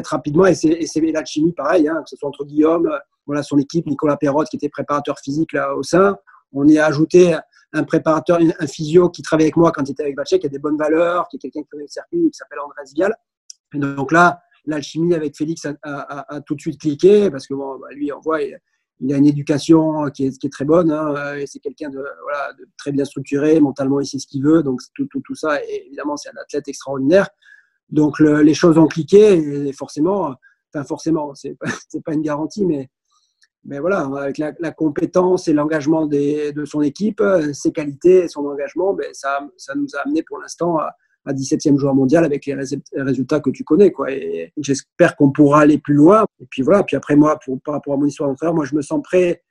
rapidement, 0.08 0.45
et 0.45 0.53
c'est 0.53 1.01
l'alchimie 1.12 1.53
pareil, 1.53 1.88
hein, 1.88 2.01
que 2.03 2.10
ce 2.10 2.18
soit 2.18 2.28
entre 2.28 2.43
Guillaume, 2.45 2.89
voilà, 3.26 3.41
son 3.41 3.58
équipe, 3.58 3.88
Nicolas 3.88 4.18
Perrotte, 4.18 4.49
qui 4.49 4.58
était 4.58 4.70
préparateur 4.70 5.18
physique 5.20 5.53
là 5.53 5.76
au 5.76 5.84
sein. 5.84 6.18
On 6.53 6.68
y 6.68 6.78
a 6.78 6.86
ajouté 6.86 7.36
un 7.74 7.84
préparateur, 7.84 8.39
un 8.60 8.68
physio 8.68 9.10
qui 9.10 9.22
travaillait 9.22 9.47
avec 9.47 9.58
moi 9.58 9.72
quand 9.72 9.84
il 9.88 9.91
était 9.91 10.03
avec 10.03 10.16
Bachet, 10.16 10.39
qui 10.39 10.45
a 10.45 10.49
des 10.49 10.60
bonnes 10.60 10.78
valeurs, 10.78 11.28
qui 11.30 11.38
est 11.38 11.39
quelqu'un 11.39 11.62
qui 11.62 11.68
connaît 11.68 11.84
le 11.84 11.89
circuit, 11.89 12.30
qui 12.30 12.38
s'appelle 12.38 12.60
André 12.60 12.84
Vial. 12.93 13.16
Et 13.74 13.80
donc 13.80 14.12
là, 14.12 14.39
l'alchimie 14.66 15.14
avec 15.14 15.36
Félix 15.36 15.66
a, 15.66 16.41
tout 16.45 16.55
de 16.55 16.62
suite 16.62 16.80
cliqué, 16.80 17.30
parce 17.32 17.47
que 17.47 17.53
bon, 17.53 17.80
bah, 17.80 17.88
lui, 17.91 18.12
on 18.12 18.20
voit, 18.20 18.39
a 19.14 19.18
une 19.18 19.28
éducation 19.28 20.10
qui 20.10 20.28
est, 20.28 20.38
qui 20.38 20.48
est 20.48 20.52
très 20.52 20.66
bonne. 20.66 20.91
Hein, 20.91 21.36
et 21.36 21.48
c'est 21.48 21.60
quelqu'un 21.60 21.89
de, 21.89 22.04
très 22.78 22.91
bien 22.91 23.06
structuré, 23.06 23.60
mentalement, 23.60 24.00
il 24.00 24.06
sait 24.06 24.20
ce 24.20 24.28
qu'il 24.28 24.43
veut. 24.43 24.64
Donc, 24.64 24.82
tout, 24.95 25.36
ça, 25.36 25.62
et 25.64 25.88
évidemment, 25.88 26.18
c'est 26.18 26.30
un 26.30 26.41
athlète 26.41 26.68
extraordinaire. 26.68 27.30
Donc, 27.89 28.20
les 28.20 28.54
choses 28.54 28.78
ont 28.78 28.88
cliqué. 28.88 29.68
Et 29.68 29.74
forcément, 29.74 30.36
enfin, 30.74 30.84
forcément, 30.84 31.34
c'est 31.36 31.58
pas, 32.04 32.14
une 32.14 32.22
garantie, 32.22 32.66
mais, 32.66 32.89
voilà, 33.80 34.10
avec 34.18 34.38
la, 34.38 34.72
compétence 34.72 35.48
et 35.48 35.54
l'engagement 35.54 36.08
de 36.08 36.66
son 36.66 36.82
équipe, 36.82 37.22
ses 37.54 37.72
qualités 37.72 38.24
et 38.24 38.28
son 38.28 38.45
engagement, 38.45 38.93
ben, 38.93 39.14
ça, 39.14 39.41
ça 39.58 39.76
nous 39.76 39.88
a 39.95 40.00
amené 40.02 40.24
pour 40.24 40.39
l'instant 40.39 40.78
à, 40.80 40.95
à 41.28 41.34
17e 41.34 41.78
joueur 41.78 41.93
mondial 41.93 42.23
avec 42.23 42.45
les 42.45 42.55
résultats 42.95 43.39
que 43.39 43.49
tu 43.49 43.63
connais. 43.63 43.91
Quoi. 43.91 44.11
Et 44.11 44.53
j'espère 44.57 45.15
qu'on 45.15 45.32
pourra 45.32 45.61
aller 45.61 45.78
plus 45.78 45.93
loin. 45.93 46.25
Et 46.39 46.45
puis 46.49 46.61
voilà, 46.61 46.84
puis 46.84 46.95
après 46.95 47.15
moi, 47.15 47.38
pour, 47.43 47.59
par 47.61 47.75
rapport 47.75 47.93
à 47.93 47.97
mon 47.97 48.05
histoire 48.05 48.30
d'entraîneur, 48.30 48.55
moi 48.55 48.65
je 48.65 48.75
me 48.75 48.82
sens 48.82 49.01
prêt. 49.03 49.43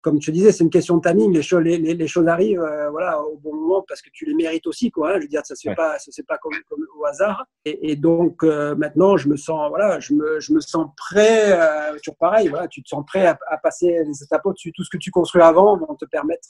Comme 0.00 0.18
tu 0.18 0.32
disais, 0.32 0.52
c'est 0.52 0.64
une 0.64 0.70
question 0.70 0.98
de 0.98 1.08
timing. 1.08 1.32
Les 1.32 1.42
choses, 1.42 1.62
les, 1.62 1.78
les 1.78 2.06
choses 2.06 2.28
arrivent 2.28 2.60
euh, 2.60 2.90
voilà, 2.90 3.22
au 3.22 3.38
bon 3.38 3.54
moment 3.54 3.84
parce 3.88 4.02
que 4.02 4.10
tu 4.12 4.26
les 4.26 4.34
mérites 4.34 4.66
aussi. 4.66 4.90
Quoi, 4.90 5.12
hein. 5.12 5.14
Je 5.16 5.22
veux 5.22 5.28
dire, 5.28 5.40
ça 5.44 5.54
ne 5.54 5.56
se 5.56 5.68
fait 5.68 5.74
pas, 5.74 5.98
ça 5.98 6.12
se 6.12 6.22
pas 6.22 6.36
comme, 6.38 6.52
comme, 6.68 6.86
au 6.98 7.06
hasard. 7.06 7.46
Et, 7.64 7.96
donc 7.96 8.42
euh, 8.42 8.74
maintenant, 8.74 9.16
je 9.16 9.28
me 9.28 9.36
sens, 9.36 9.70
voilà, 9.70 10.00
je 10.00 10.12
me, 10.12 10.40
je 10.40 10.52
me 10.52 10.60
sens 10.60 10.88
prêt. 10.96 11.52
Euh, 11.52 11.96
toujours 12.02 12.18
pareil, 12.18 12.48
voilà, 12.48 12.68
tu 12.68 12.82
te 12.82 12.88
sens 12.88 13.02
prêt 13.06 13.26
à, 13.26 13.38
à 13.48 13.56
passer 13.56 14.04
les 14.04 14.22
étapes 14.22 14.44
au-dessus. 14.44 14.72
Tout 14.72 14.84
ce 14.84 14.90
que 14.90 14.98
tu 14.98 15.10
construis 15.10 15.40
avant 15.40 15.78
vont 15.78 15.94
te 15.94 16.04
permettre 16.04 16.48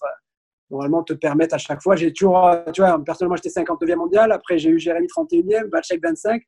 normalement 0.71 1.03
te 1.03 1.13
permettent 1.13 1.53
à 1.53 1.59
chaque 1.59 1.83
fois. 1.83 1.97
J'ai 1.97 2.13
toujours, 2.13 2.51
tu 2.73 2.81
vois, 2.81 3.03
personnellement, 3.05 3.37
j'étais 3.37 3.61
59e 3.61 3.97
mondial. 3.97 4.33
Après, 4.33 4.59
j'ai 4.59 4.71
eu 4.71 4.79
Jérémy 4.79 5.07
31e, 5.07 5.69
Balchek 5.69 6.03
25, 6.03 6.43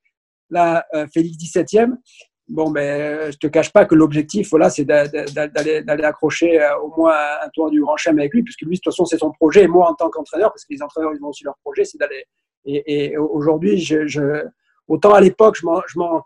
là, 0.50 0.84
euh, 0.94 1.06
Félix 1.12 1.36
17e. 1.36 1.96
Bon, 2.48 2.70
ben, 2.70 3.32
je 3.32 3.38
te 3.38 3.48
cache 3.48 3.72
pas 3.72 3.86
que 3.86 3.96
l'objectif, 3.96 4.50
voilà, 4.50 4.70
c'est 4.70 4.84
d'aller 4.84 6.04
accrocher 6.04 6.62
euh, 6.62 6.78
au 6.78 6.94
moins 6.96 7.16
un 7.42 7.48
tour 7.48 7.70
du 7.70 7.80
Grand 7.80 7.96
Chelem 7.96 8.20
avec 8.20 8.32
lui, 8.34 8.42
puisque 8.42 8.62
lui, 8.62 8.76
de 8.76 8.80
toute 8.80 8.92
façon, 8.92 9.04
c'est 9.04 9.18
son 9.18 9.32
projet. 9.32 9.64
Et 9.64 9.68
moi, 9.68 9.90
en 9.90 9.94
tant 9.94 10.08
qu'entraîneur, 10.10 10.50
parce 10.50 10.64
que 10.64 10.72
les 10.72 10.82
entraîneurs, 10.82 11.12
ils 11.14 11.24
ont 11.24 11.28
aussi 11.28 11.44
leur 11.44 11.56
projet, 11.64 11.84
c'est 11.84 11.98
d'aller. 11.98 12.24
Et, 12.64 13.16
aujourd'hui, 13.16 13.88
autant 14.88 15.12
à 15.12 15.20
l'époque, 15.20 15.56
je 15.58 15.66
m'en. 15.98 16.22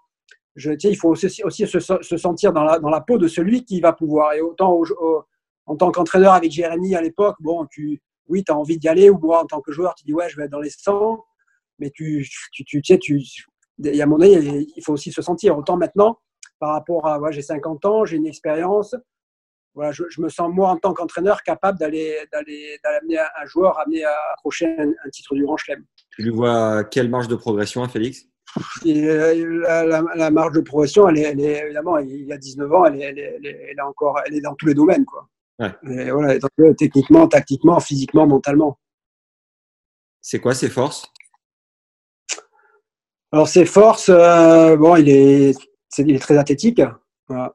Je, 0.56 0.72
il 0.82 0.96
faut 0.96 1.10
aussi, 1.10 1.30
se, 1.30 1.78
se, 1.78 2.16
sentir 2.16 2.52
dans 2.52 2.64
la 2.64 3.00
peau 3.00 3.18
de 3.18 3.28
celui 3.28 3.64
qui 3.64 3.80
va 3.80 3.92
pouvoir. 3.92 4.32
Et 4.34 4.40
autant 4.40 4.72
au, 4.72 5.24
en 5.70 5.76
tant 5.76 5.92
qu'entraîneur 5.92 6.32
avec 6.32 6.50
Jérémy 6.50 6.96
à 6.96 7.00
l'époque, 7.00 7.36
bon, 7.38 7.64
tu, 7.70 8.02
oui, 8.26 8.42
tu 8.42 8.50
as 8.50 8.56
envie 8.56 8.76
d'y 8.76 8.88
aller, 8.88 9.08
ou 9.08 9.18
moi, 9.18 9.40
en 9.44 9.46
tant 9.46 9.60
que 9.60 9.70
joueur, 9.70 9.94
tu 9.94 10.04
dis, 10.04 10.12
ouais, 10.12 10.28
je 10.28 10.36
vais 10.36 10.46
être 10.46 10.50
dans 10.50 10.58
les 10.58 10.68
100, 10.68 11.24
mais 11.78 11.90
tu, 11.90 12.28
tu, 12.50 12.64
tu, 12.64 12.82
sais, 12.84 12.98
tu, 12.98 13.22
y 13.78 14.02
a 14.02 14.06
mon 14.06 14.20
œil, 14.20 14.66
il 14.76 14.82
faut 14.82 14.94
aussi 14.94 15.12
se 15.12 15.22
sentir. 15.22 15.56
Autant 15.56 15.76
maintenant, 15.76 16.18
par 16.58 16.72
rapport 16.72 17.06
à, 17.06 17.20
ouais, 17.20 17.32
j'ai 17.32 17.42
50 17.42 17.84
ans, 17.84 18.04
j'ai 18.04 18.16
une 18.16 18.26
expérience, 18.26 18.96
voilà, 19.74 19.92
je, 19.92 20.02
me 20.20 20.28
sens, 20.28 20.50
moi, 20.52 20.70
en 20.70 20.76
tant 20.76 20.92
qu'entraîneur, 20.92 21.40
capable 21.44 21.78
d'aller, 21.78 22.18
d'aller, 22.32 22.76
amener 23.00 23.18
un 23.20 23.46
joueur 23.46 23.78
amener 23.78 24.02
à 24.02 24.16
accrocher 24.32 24.74
un, 24.76 25.10
titre 25.12 25.36
du 25.36 25.44
Grand 25.44 25.56
Chelem. 25.56 25.84
Tu 26.16 26.24
lui 26.24 26.30
vois 26.30 26.82
quelle 26.82 27.08
marge 27.08 27.28
de 27.28 27.36
progression, 27.36 27.84
hein, 27.84 27.88
Félix 27.88 28.24
euh, 28.86 29.86
la, 30.16 30.30
marge 30.32 30.54
de 30.54 30.60
progression, 30.62 31.08
elle 31.08 31.18
est, 31.18 31.64
évidemment, 31.64 31.98
il 31.98 32.32
a 32.32 32.36
19 32.36 32.72
ans, 32.72 32.84
elle 32.86 33.00
est, 33.00 33.04
elle, 33.04 33.46
est, 33.46 33.80
encore, 33.80 34.20
elle 34.26 34.34
est 34.34 34.40
dans 34.40 34.56
tous 34.56 34.66
les 34.66 34.74
domaines. 34.74 35.04
Quoi 35.04 35.28
voilà, 35.84 36.38
techniquement, 36.76 37.28
tactiquement, 37.28 37.80
physiquement, 37.80 38.26
mentalement. 38.26 38.78
C'est 40.20 40.40
quoi 40.40 40.54
ses 40.54 40.68
forces 40.68 41.06
Alors 43.32 43.48
ses 43.48 43.64
forces, 43.64 44.10
euh, 44.10 44.76
bon, 44.76 44.96
il 44.96 45.08
est, 45.08 45.56
il 45.98 46.14
est 46.14 46.18
très 46.18 46.38
athlétique. 46.38 46.82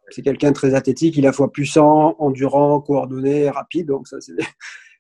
C'est 0.09 0.21
quelqu'un 0.21 0.49
de 0.49 0.55
très 0.55 0.73
athlétique, 0.73 1.17
il 1.17 1.25
est 1.25 1.27
à 1.27 1.31
la 1.31 1.33
fois 1.33 1.51
puissant, 1.51 2.15
endurant, 2.17 2.79
coordonné, 2.79 3.49
rapide. 3.49 3.87
Donc 3.87 4.07
ça, 4.07 4.17
c'est 4.21 4.33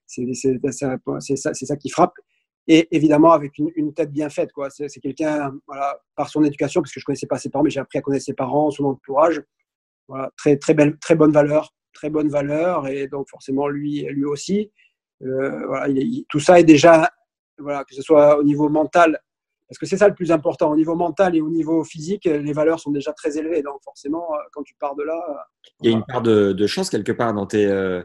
ça, 0.71 1.53
ça, 1.53 1.75
qui 1.77 1.89
frappe. 1.89 2.13
Et 2.67 2.87
évidemment 2.91 3.31
avec 3.31 3.57
une, 3.57 3.93
tête 3.93 4.11
bien 4.11 4.29
faite. 4.29 4.51
Quoi. 4.51 4.69
C'est, 4.69 4.89
quelqu'un, 4.99 5.53
voilà, 5.67 5.99
par 6.15 6.29
son 6.29 6.43
éducation, 6.43 6.81
parce 6.81 6.91
que 6.91 6.99
je 6.99 7.05
connaissais 7.05 7.27
pas 7.27 7.37
ses 7.37 7.49
parents, 7.49 7.63
mais 7.63 7.69
j'ai 7.69 7.79
appris 7.79 7.99
à 7.99 8.01
connaître 8.01 8.25
ses 8.25 8.33
parents, 8.33 8.69
son 8.71 8.85
entourage. 8.85 9.41
Voilà, 10.07 10.31
très, 10.37 10.57
très, 10.57 10.73
belle, 10.73 10.97
très 10.99 11.15
bonne 11.15 11.31
valeur, 11.31 11.73
très 11.95 12.11
bonne 12.11 12.29
valeur 12.29 12.87
et 12.87 13.07
donc 13.07 13.27
forcément 13.29 13.67
lui, 13.67 14.03
lui 14.11 14.25
aussi. 14.25 14.71
Euh, 15.23 15.65
voilà, 15.65 15.91
tout 16.29 16.39
ça 16.39 16.59
est 16.59 16.63
déjà, 16.63 17.09
voilà, 17.57 17.83
que 17.85 17.95
ce 17.95 18.03
soit 18.03 18.37
au 18.37 18.43
niveau 18.43 18.69
mental, 18.69 19.19
parce 19.67 19.79
que 19.79 19.87
c'est 19.87 19.97
ça 19.97 20.07
le 20.07 20.13
plus 20.13 20.31
important, 20.31 20.69
au 20.71 20.75
niveau 20.75 20.93
mental 20.95 21.35
et 21.35 21.41
au 21.41 21.49
niveau 21.49 21.83
physique, 21.83 22.25
les 22.25 22.53
valeurs 22.53 22.79
sont 22.79 22.91
déjà 22.91 23.13
très 23.13 23.37
élevées. 23.37 23.63
Donc 23.63 23.79
forcément, 23.83 24.27
euh, 24.33 24.37
quand 24.51 24.61
tu 24.61 24.75
pars 24.75 24.95
de 24.95 25.03
là. 25.03 25.19
Il 25.81 25.89
y 25.89 25.93
a 25.93 25.97
une 25.97 26.05
part 26.05 26.21
de, 26.21 26.67
chance 26.67 26.91
quelque 26.91 27.13
part 27.13 27.33
dans 27.33 27.47
tes, 27.47 27.65
euh, 27.65 28.03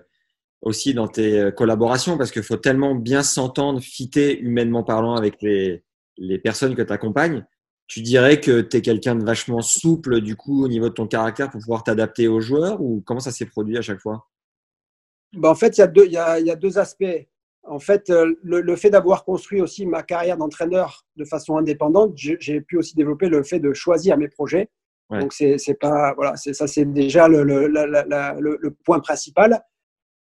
aussi 0.62 0.94
dans 0.94 1.08
tes 1.08 1.50
collaborations, 1.54 2.16
parce 2.16 2.30
qu'il 2.30 2.44
faut 2.44 2.56
tellement 2.56 2.94
bien 2.94 3.22
s'entendre, 3.22 3.80
fitter 3.80 4.38
humainement 4.40 4.84
parlant 4.84 5.16
avec 5.16 5.42
les, 5.42 5.84
les 6.16 6.38
personnes 6.38 6.74
que 6.74 6.82
tu 6.82 6.92
accompagnes 6.92 7.44
tu 7.90 8.02
dirais 8.02 8.38
que 8.40 8.60
tu 8.60 8.76
es 8.76 8.82
quelqu'un 8.82 9.16
de 9.16 9.24
vachement 9.24 9.62
souple 9.62 10.20
du 10.20 10.36
coup 10.36 10.64
au 10.64 10.68
niveau 10.68 10.88
de 10.88 10.94
ton 10.94 11.08
caractère 11.08 11.50
pour 11.50 11.60
pouvoir 11.60 11.82
t'adapter 11.82 12.28
aux 12.28 12.40
joueurs 12.40 12.80
ou 12.80 13.02
comment 13.04 13.18
ça 13.18 13.32
s'est 13.32 13.46
produit 13.46 13.76
à 13.76 13.82
chaque 13.82 13.98
fois? 13.98 14.28
Bah, 15.32 15.50
En 15.50 15.56
fait, 15.56 15.76
il 15.76 15.80
y, 15.80 15.82
a 15.82 15.88
deux, 15.88 16.06
il, 16.06 16.12
y 16.12 16.16
a, 16.16 16.38
il 16.38 16.46
y 16.46 16.52
a 16.52 16.56
deux 16.56 16.78
aspects. 16.78 17.26
En 17.64 17.80
fait, 17.80 18.08
euh, 18.10 18.32
le, 18.44 18.76
fait 18.76 18.90
d'avoir 18.90 19.24
construit 19.24 19.60
aussi 19.60 19.86
ma 19.86 20.04
carrière 20.04 20.36
d'entraîneur 20.36 21.04
de 21.16 21.24
façon 21.24 21.56
indépendante, 21.56 22.12
j'ai 22.14 22.60
pu 22.60 22.78
aussi 22.78 22.94
développer 22.94 23.28
le 23.28 23.42
fait 23.42 23.58
de 23.58 23.72
choisir 23.72 24.16
mes 24.16 24.28
projets. 24.28 24.70
Donc, 25.10 25.32
c'est 25.32 25.78
pas, 25.80 26.14
voilà, 26.14 26.36
ça, 26.36 26.68
c'est 26.68 26.84
déjà 26.84 27.26
le, 27.26 27.42
le, 27.42 27.66
le, 27.66 28.70
point 28.84 29.00
principal. 29.00 29.60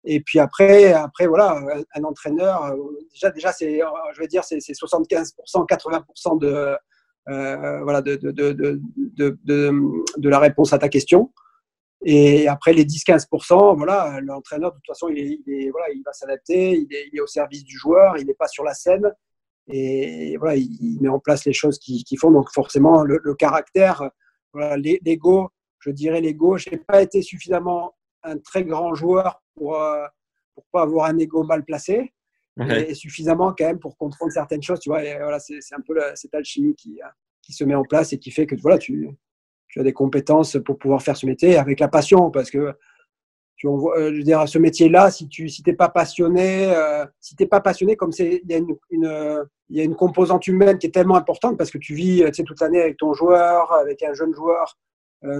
Et 0.04 0.20
puis 0.20 0.40
après, 0.40 0.92
après 0.92 1.28
voilà, 1.28 1.62
un, 1.94 2.02
entraîneur, 2.02 2.64
euh, 2.64 2.76
déjà, 3.12 3.30
déjà 3.30 3.52
c'est, 3.52 3.78
je 4.14 4.20
vais 4.20 4.26
dire, 4.26 4.42
c'est 4.42 4.58
75%, 4.58 5.32
80% 5.64 6.40
de, 6.40 6.76
voilà, 7.26 8.02
de, 8.02 8.16
de, 8.16 8.52
de, 9.12 10.28
la 10.28 10.38
réponse 10.38 10.72
à 10.72 10.78
ta 10.78 10.88
question. 10.88 11.32
Et 12.04 12.48
après 12.48 12.72
les 12.72 12.84
10-15%, 12.84 13.76
voilà, 13.76 14.20
l'entraîneur, 14.22 14.72
de 14.72 14.76
toute 14.76 14.86
façon, 14.86 15.08
il, 15.08 15.40
est, 15.46 15.70
voilà, 15.70 15.86
il 15.90 16.02
va 16.04 16.12
s'adapter, 16.12 16.72
il 16.72 16.88
est, 16.92 17.20
au 17.20 17.26
service 17.26 17.64
du 17.64 17.76
joueur, 17.76 18.18
il 18.18 18.26
n'est 18.26 18.34
pas 18.34 18.48
sur 18.48 18.64
la 18.64 18.74
scène. 18.74 19.12
Et 19.68 20.36
voilà, 20.38 20.56
il, 20.56 20.98
met 21.00 21.08
en 21.08 21.20
place 21.20 21.44
les 21.44 21.52
choses 21.52 21.78
qui, 21.78 22.04
font. 22.16 22.32
Donc 22.32 22.50
forcément, 22.52 23.04
le, 23.04 23.34
caractère, 23.34 24.10
l'ego, 24.54 25.50
je 25.78 25.90
dirais 25.90 26.20
l'ego. 26.20 26.58
Je 26.58 26.70
n'ai 26.70 26.78
pas 26.78 27.02
été 27.02 27.22
suffisamment 27.22 27.94
un 28.24 28.38
très 28.38 28.64
grand 28.64 28.94
joueur 28.94 29.42
pour 29.54 29.72
ne 29.72 29.78
euh, 29.78 30.06
pas 30.72 30.82
avoir 30.82 31.06
un 31.06 31.18
ego 31.18 31.44
mal 31.44 31.64
placé 31.64 32.12
et 32.60 32.94
suffisamment 32.94 33.54
quand 33.56 33.66
même 33.66 33.78
pour 33.78 33.96
comprendre 33.96 34.32
certaines 34.32 34.62
choses. 34.62 34.80
Tu 34.80 34.90
vois, 34.90 35.04
et 35.04 35.16
voilà, 35.18 35.38
c'est 35.38 35.58
un 35.72 35.80
peu 35.80 35.94
cette 36.14 36.34
alchimie 36.34 36.74
qui, 36.74 37.00
qui 37.42 37.52
se 37.52 37.64
met 37.64 37.74
en 37.74 37.82
place 37.82 38.12
et 38.12 38.18
qui 38.18 38.30
fait 38.30 38.46
que 38.46 38.54
voilà, 38.56 38.78
tu, 38.78 39.08
tu 39.68 39.80
as 39.80 39.82
des 39.82 39.92
compétences 39.92 40.58
pour 40.64 40.78
pouvoir 40.78 41.02
faire 41.02 41.16
ce 41.16 41.26
métier 41.26 41.56
avec 41.56 41.80
la 41.80 41.88
passion 41.88 42.30
parce 42.30 42.50
que 42.50 42.74
tu, 43.56 43.68
euh, 43.68 44.12
je 44.14 44.46
ce 44.46 44.58
métier-là, 44.58 45.10
si 45.10 45.28
tu 45.28 45.48
si 45.48 45.62
pas 45.62 45.88
passionné, 45.88 46.74
euh, 46.74 47.06
si 47.20 47.36
t'es 47.36 47.46
pas 47.46 47.60
passionné, 47.60 47.96
comme 47.96 48.10
c'est, 48.10 48.42
il 48.44 48.50
y 48.50 48.54
a 48.54 48.58
une, 48.58 49.46
y 49.70 49.80
a 49.80 49.84
une 49.84 49.94
composante 49.94 50.46
humaine 50.48 50.78
qui 50.78 50.88
est 50.88 50.90
tellement 50.90 51.16
importante 51.16 51.56
parce 51.56 51.70
que 51.70 51.78
tu 51.78 51.94
vis, 51.94 52.24
tu 52.26 52.34
sais, 52.34 52.42
toute 52.42 52.60
l'année 52.60 52.80
avec 52.80 52.96
ton 52.96 53.14
joueur, 53.14 53.72
avec 53.72 54.02
un 54.02 54.14
jeune 54.14 54.34
joueur, 54.34 54.76
euh, 55.24 55.38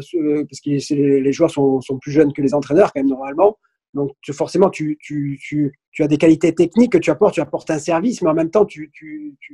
parce 0.48 0.60
que 0.60 0.94
les 0.94 1.32
joueurs 1.32 1.50
sont, 1.50 1.80
sont, 1.80 1.98
plus 1.98 2.12
jeunes 2.12 2.32
que 2.32 2.42
les 2.42 2.54
entraîneurs 2.54 2.92
quand 2.92 3.00
même 3.00 3.10
normalement. 3.10 3.58
Donc 3.94 4.12
tu, 4.22 4.32
forcément, 4.32 4.70
tu, 4.70 4.98
tu, 5.00 5.38
tu, 5.42 5.72
tu, 5.90 6.02
as 6.02 6.08
des 6.08 6.18
qualités 6.18 6.54
techniques 6.54 6.92
que 6.92 6.98
tu 6.98 7.10
apportes, 7.10 7.34
tu 7.34 7.40
apportes 7.40 7.70
un 7.70 7.78
service, 7.78 8.22
mais 8.22 8.30
en 8.30 8.34
même 8.34 8.50
temps, 8.50 8.64
tu, 8.64 8.90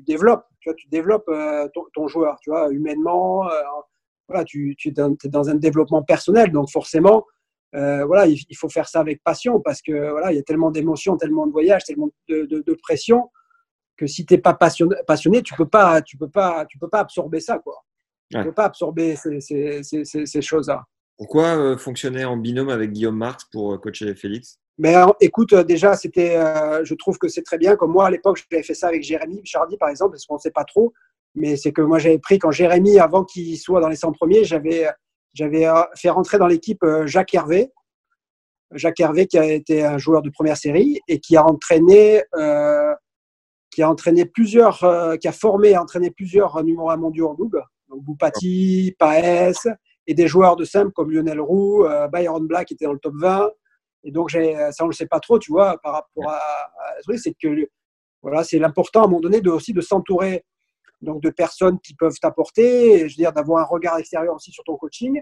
développes, 0.06 0.44
tu, 0.60 0.68
vois, 0.68 0.74
tu 0.74 0.88
développes 0.88 1.30
ton, 1.74 1.84
ton, 1.92 2.06
joueur, 2.06 2.36
tu 2.40 2.50
vois, 2.50 2.70
humainement. 2.70 3.48
voilà, 4.28 4.44
tu, 4.44 4.76
es 4.84 4.90
dans, 4.92 5.16
es 5.24 5.28
dans 5.28 5.50
un 5.50 5.56
développement 5.56 6.02
personnel, 6.04 6.52
donc 6.52 6.70
forcément, 6.70 7.24
euh, 7.74 8.04
voilà, 8.06 8.26
il, 8.26 8.56
faut 8.56 8.68
faire 8.68 8.88
ça 8.88 9.00
avec 9.00 9.22
passion 9.22 9.60
parce 9.60 9.82
que 9.82 10.10
voilà, 10.10 10.32
il 10.32 10.36
y 10.36 10.38
a 10.38 10.42
tellement 10.42 10.70
d'émotions, 10.70 11.16
tellement 11.16 11.46
de 11.46 11.52
voyages, 11.52 11.84
tellement 11.84 12.08
de, 12.28 12.46
de, 12.46 12.60
de 12.60 12.74
pression 12.74 13.30
que 13.96 14.06
si 14.06 14.24
tu 14.24 14.34
n'es 14.34 14.40
pas 14.40 14.54
passionné, 14.54 14.96
passionné, 15.06 15.42
tu 15.42 15.54
peux 15.54 15.68
pas, 15.68 16.00
tu 16.00 16.16
peux 16.16 16.30
pas, 16.30 16.64
tu 16.66 16.78
peux 16.78 16.88
pas 16.88 17.00
absorber 17.00 17.40
ça, 17.40 17.58
quoi. 17.58 17.84
Tu 18.30 18.42
peux 18.42 18.52
pas 18.52 18.66
absorber 18.66 19.16
ces, 19.16 19.40
ces, 19.40 19.82
ces, 19.82 20.04
ces 20.04 20.42
choses-là. 20.42 20.84
Pourquoi 21.18 21.58
euh, 21.58 21.76
fonctionner 21.76 22.24
en 22.24 22.36
binôme 22.36 22.70
avec 22.70 22.92
Guillaume 22.92 23.16
Marx 23.16 23.44
pour 23.52 23.74
euh, 23.74 23.78
coacher 23.78 24.14
Félix? 24.14 24.60
Mais 24.78 24.94
écoute, 25.20 25.52
déjà, 25.54 25.94
c'était, 25.96 26.36
euh, 26.36 26.84
je 26.84 26.94
trouve 26.94 27.18
que 27.18 27.26
c'est 27.26 27.42
très 27.42 27.58
bien. 27.58 27.74
Comme 27.74 27.90
moi, 27.90 28.06
à 28.06 28.10
l'époque, 28.10 28.40
j'avais 28.48 28.62
fait 28.62 28.74
ça 28.74 28.86
avec 28.86 29.02
Jérémy 29.02 29.40
Chardy, 29.44 29.76
par 29.76 29.88
exemple, 29.88 30.12
parce 30.12 30.24
qu'on 30.24 30.36
ne 30.36 30.40
sait 30.40 30.52
pas 30.52 30.64
trop. 30.64 30.92
Mais 31.34 31.56
c'est 31.56 31.72
que 31.72 31.82
moi, 31.82 31.98
j'avais 31.98 32.18
pris, 32.18 32.38
quand 32.38 32.52
Jérémy, 32.52 33.00
avant 33.00 33.24
qu'il 33.24 33.58
soit 33.58 33.80
dans 33.80 33.88
les 33.88 33.96
100 33.96 34.12
premiers, 34.12 34.44
j'avais, 34.44 34.88
j'avais 35.34 35.66
euh, 35.66 35.82
fait 35.96 36.10
rentrer 36.10 36.38
dans 36.38 36.46
l'équipe 36.46 36.82
euh, 36.84 37.06
Jacques 37.06 37.34
Hervé. 37.34 37.72
Jacques 38.72 39.00
Hervé 39.00 39.26
qui 39.26 39.38
a 39.38 39.44
été 39.44 39.84
un 39.84 39.98
joueur 39.98 40.22
de 40.22 40.30
première 40.30 40.56
série 40.56 41.00
et 41.08 41.18
qui 41.18 41.36
a 41.36 41.44
entraîné, 41.44 42.22
euh, 42.36 42.94
qui 43.70 43.82
a 43.82 43.90
entraîné 43.90 44.26
plusieurs, 44.26 44.84
euh, 44.84 45.16
qui 45.16 45.26
a 45.26 45.32
formé 45.32 45.70
et 45.70 45.78
entraîné 45.78 46.10
plusieurs 46.10 46.62
numéros 46.62 46.90
1 46.90 46.96
mondiaux 46.98 47.30
en 47.30 47.34
double. 47.34 47.64
Donc 47.88 48.04
Boupati, 48.04 48.94
Paes 48.98 49.54
et 50.08 50.14
des 50.14 50.26
joueurs 50.26 50.56
de 50.56 50.64
simple 50.64 50.90
comme 50.92 51.12
Lionel 51.12 51.40
Roux, 51.40 51.84
euh, 51.84 52.08
Byron 52.08 52.44
Black 52.46 52.72
était 52.72 52.86
dans 52.86 52.94
le 52.94 52.98
top 52.98 53.14
20. 53.16 53.50
Et 54.04 54.10
donc 54.10 54.30
ça 54.30 54.84
on 54.84 54.86
le 54.86 54.92
sait 54.92 55.06
pas 55.06 55.20
trop, 55.20 55.38
tu 55.38 55.52
vois, 55.52 55.78
par 55.82 55.92
rapport 55.92 56.30
à, 56.30 56.36
à 56.36 57.16
c'est 57.16 57.34
que 57.40 57.68
voilà, 58.22 58.42
c'est 58.42 58.58
l'important 58.58 59.02
à 59.02 59.04
un 59.04 59.08
moment 59.08 59.20
donné 59.20 59.40
de 59.40 59.50
aussi 59.50 59.72
de 59.72 59.80
s'entourer 59.80 60.44
donc 61.00 61.22
de 61.22 61.30
personnes 61.30 61.78
qui 61.80 61.94
peuvent 61.94 62.18
t'apporter, 62.20 63.00
je 63.00 63.14
veux 63.14 63.22
dire 63.22 63.32
d'avoir 63.32 63.62
un 63.62 63.66
regard 63.66 63.98
extérieur 63.98 64.34
aussi 64.34 64.50
sur 64.50 64.64
ton 64.64 64.76
coaching. 64.76 65.20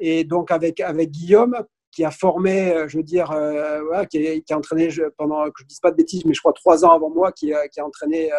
Et 0.00 0.24
donc 0.24 0.50
avec 0.50 0.80
avec 0.80 1.10
Guillaume 1.10 1.64
qui 1.92 2.04
a 2.04 2.10
formé, 2.10 2.72
euh, 2.72 2.88
je 2.88 2.98
veux 2.98 3.02
dire, 3.02 3.30
euh, 3.32 4.04
qui, 4.04 4.42
a, 4.48 4.56
entraîné 4.56 4.88
pendant 5.16 5.44
que 5.46 5.60
je 5.60 5.64
dise 5.64 5.80
pas 5.80 5.90
de 5.90 5.96
bêtises, 5.96 6.24
mais 6.24 6.34
je 6.34 6.40
crois 6.40 6.52
trois 6.52 6.84
ans 6.84 6.90
avant 6.90 7.10
moi, 7.10 7.32
qui, 7.32 7.52
qui 7.72 7.80
a 7.80 7.86
entraîné 7.86 8.32
euh, 8.32 8.36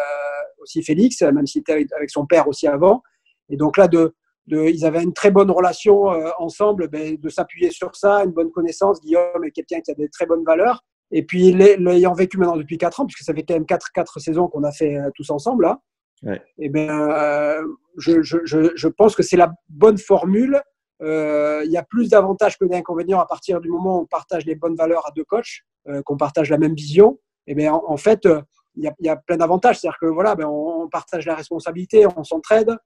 aussi 0.62 0.82
Félix, 0.82 1.20
même 1.22 1.46
s'il 1.46 1.60
était 1.60 1.86
avec, 1.94 2.10
son 2.10 2.26
père 2.26 2.48
aussi 2.48 2.66
avant. 2.66 3.02
Et 3.50 3.56
donc 3.56 3.76
là, 3.76 3.88
de, 3.88 4.14
de, 4.46 4.64
ils 4.64 4.84
avaient 4.84 5.02
une 5.02 5.12
très 5.12 5.30
bonne 5.30 5.50
relation 5.50 6.12
euh, 6.12 6.30
ensemble, 6.38 6.88
ben, 6.88 7.16
de 7.16 7.28
s'appuyer 7.28 7.70
sur 7.70 7.94
ça, 7.94 8.24
une 8.24 8.32
bonne 8.32 8.50
connaissance. 8.50 9.00
Guillaume 9.00 9.44
est 9.44 9.50
quelqu'un 9.52 9.80
qui 9.80 9.90
a 9.90 9.94
des 9.94 10.08
très 10.08 10.26
bonnes 10.26 10.44
valeurs. 10.44 10.82
Et 11.12 11.22
puis 11.24 11.52
l'ayant 11.52 12.14
vécu 12.14 12.38
maintenant 12.38 12.56
depuis 12.56 12.78
quatre 12.78 13.00
ans, 13.00 13.06
puisque 13.06 13.22
ça 13.22 13.34
fait 13.34 13.42
quand 13.42 13.54
même 13.54 13.66
quatre, 13.66 13.92
quatre 13.94 14.18
saisons 14.18 14.48
qu'on 14.48 14.64
a 14.64 14.72
fait 14.72 14.96
euh, 14.96 15.10
tous 15.14 15.30
ensemble 15.30 15.64
là. 15.64 15.78
Ouais. 16.22 16.40
Et 16.58 16.68
ben, 16.68 16.88
euh, 16.88 17.62
je, 17.98 18.22
je, 18.22 18.38
je, 18.44 18.88
pense 18.88 19.16
que 19.16 19.22
c'est 19.22 19.36
la 19.36 19.52
bonne 19.68 19.98
formule. 19.98 20.62
Euh, 21.02 21.62
il 21.64 21.72
y 21.72 21.76
a 21.76 21.82
plus 21.82 22.10
d'avantages 22.10 22.56
que 22.58 22.64
d'inconvénients 22.64 23.20
à 23.20 23.26
partir 23.26 23.60
du 23.60 23.68
moment 23.68 23.98
où 23.98 24.02
on 24.02 24.06
partage 24.06 24.46
les 24.46 24.54
bonnes 24.54 24.76
valeurs 24.76 25.06
à 25.06 25.10
deux 25.10 25.24
coachs, 25.24 25.62
euh, 25.88 26.00
qu'on 26.02 26.16
partage 26.16 26.48
la 26.48 26.58
même 26.58 26.74
vision. 26.74 27.18
Et 27.48 27.54
ben, 27.56 27.72
en, 27.72 27.82
en 27.88 27.96
fait, 27.96 28.28
il 28.76 28.84
y, 28.84 28.86
a, 28.86 28.94
y 29.00 29.08
a 29.08 29.16
plein 29.16 29.36
d'avantages. 29.36 29.80
C'est-à-dire 29.80 29.98
que 30.00 30.06
voilà, 30.06 30.36
ben, 30.36 30.46
on, 30.46 30.82
on, 30.82 30.88
partage 30.88 31.26
la 31.26 31.34
responsabilité, 31.34 32.06
on 32.16 32.22
s'entraide, 32.22 32.76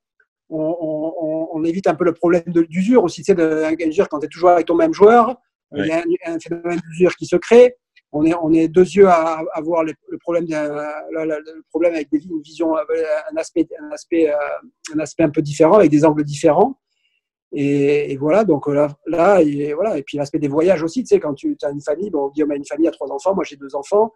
on, 0.49 0.77
on, 0.81 1.49
on, 1.53 1.65
évite 1.65 1.87
un 1.87 1.95
peu 1.95 2.05
le 2.05 2.13
problème 2.13 2.45
d'usure 2.47 3.05
aussi. 3.05 3.23
Tu 3.23 3.33
sais, 3.33 3.35
de, 3.35 3.65
quand 4.09 4.19
tu 4.21 4.27
es 4.27 4.29
toujours 4.29 4.51
avec 4.51 4.67
ton 4.67 4.75
même 4.75 4.93
joueur, 4.93 5.37
il 5.75 5.87
y 5.87 5.91
a 5.91 5.99
un, 5.99 6.35
un 6.35 6.39
phénomène 6.39 6.81
d'usure 6.81 7.15
qui 7.17 7.27
se 7.27 7.37
crée 7.37 7.77
on 8.13 8.25
est, 8.25 8.35
on 8.35 8.53
est 8.53 8.69
deux 8.69 8.83
yeux 8.83 9.09
à, 9.09 9.43
à 9.53 9.61
voir 9.61 9.85
le, 9.85 9.93
le 10.09 10.19
problème, 10.19 10.47
le 10.49 11.63
problème 11.71 11.95
avec 11.95 12.11
des, 12.11 12.25
une 12.25 12.41
vision, 12.41 12.77
un 12.77 13.37
aspect, 13.37 13.67
un 13.81 13.91
aspect, 13.93 14.33
un 14.95 14.99
aspect 14.99 15.23
un 15.25 15.31
peu 15.31 15.43
différent, 15.43 15.75
avec 15.75 15.91
des 15.91 16.05
angles 16.05 16.25
différents. 16.25 16.79
Et, 17.53 18.13
et 18.13 18.17
voilà, 18.17 18.45
donc 18.45 18.67
là, 18.67 18.89
là 19.07 19.41
et, 19.41 19.73
voilà. 19.73 19.97
et 19.97 20.03
puis 20.03 20.19
l'aspect 20.19 20.39
des 20.39 20.49
voyages 20.49 20.83
aussi, 20.83 21.03
tu 21.03 21.09
sais, 21.09 21.21
quand 21.21 21.35
tu 21.35 21.57
as 21.63 21.71
une 21.71 21.81
famille, 21.81 22.11
bon, 22.11 22.29
Guillaume 22.31 22.51
a 22.51 22.57
une 22.57 22.65
famille 22.65 22.89
à 22.89 22.91
trois 22.91 23.11
enfants, 23.11 23.35
moi 23.35 23.45
j'ai 23.45 23.57
deux 23.57 23.75
enfants, 23.75 24.13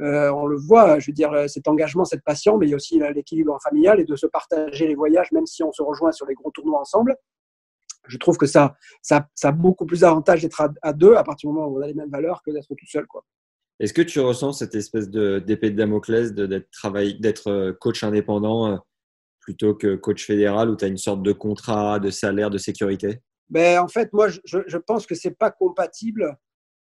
euh, 0.00 0.30
on 0.30 0.46
le 0.46 0.56
voit, 0.56 0.98
je 0.98 1.10
veux 1.10 1.12
dire, 1.12 1.32
cet 1.48 1.68
engagement, 1.68 2.04
cette 2.04 2.24
passion, 2.24 2.58
mais 2.58 2.66
il 2.66 2.70
y 2.70 2.72
a 2.72 2.76
aussi 2.76 2.98
l'équilibre 3.14 3.58
familial 3.62 4.00
et 4.00 4.04
de 4.04 4.16
se 4.16 4.26
partager 4.26 4.86
les 4.88 4.94
voyages, 4.94 5.30
même 5.32 5.46
si 5.46 5.62
on 5.62 5.72
se 5.72 5.82
rejoint 5.82 6.12
sur 6.12 6.26
les 6.26 6.34
gros 6.34 6.50
tournois 6.50 6.80
ensemble. 6.80 7.16
Je 8.06 8.18
trouve 8.18 8.36
que 8.36 8.46
ça, 8.46 8.74
ça, 9.00 9.28
ça 9.34 9.48
a 9.48 9.52
beaucoup 9.52 9.86
plus 9.86 10.00
d'avantages 10.00 10.42
d'être 10.42 10.60
à, 10.60 10.68
à, 10.82 10.92
deux 10.92 11.14
à 11.14 11.24
partir 11.24 11.48
du 11.48 11.54
moment 11.54 11.68
où 11.68 11.78
on 11.78 11.82
a 11.82 11.86
les 11.86 11.94
mêmes 11.94 12.10
valeurs 12.10 12.42
que 12.44 12.50
d'être 12.50 12.68
tout 12.68 12.86
seul, 12.86 13.06
quoi. 13.06 13.24
Est-ce 13.80 13.92
que 13.92 14.02
tu 14.02 14.20
ressens 14.20 14.52
cette 14.52 14.74
espèce 14.74 15.10
d'épée 15.10 15.70
de, 15.70 15.74
de 15.74 15.76
Damoclès 15.76 16.32
d'être 16.32 16.70
travail, 16.70 17.18
d'être 17.18 17.72
coach 17.80 18.04
indépendant 18.04 18.72
euh, 18.72 18.76
plutôt 19.40 19.74
que 19.74 19.96
coach 19.96 20.24
fédéral 20.26 20.70
où 20.70 20.76
tu 20.76 20.84
as 20.84 20.88
une 20.88 20.96
sorte 20.96 21.22
de 21.22 21.32
contrat, 21.32 21.98
de 21.98 22.10
salaire, 22.10 22.50
de 22.50 22.58
sécurité? 22.58 23.20
Ben, 23.50 23.80
En 23.80 23.88
fait, 23.88 24.12
moi, 24.12 24.28
je, 24.28 24.58
je 24.66 24.78
pense 24.78 25.06
que 25.06 25.14
c'est 25.14 25.36
pas 25.36 25.50
compatible. 25.50 26.36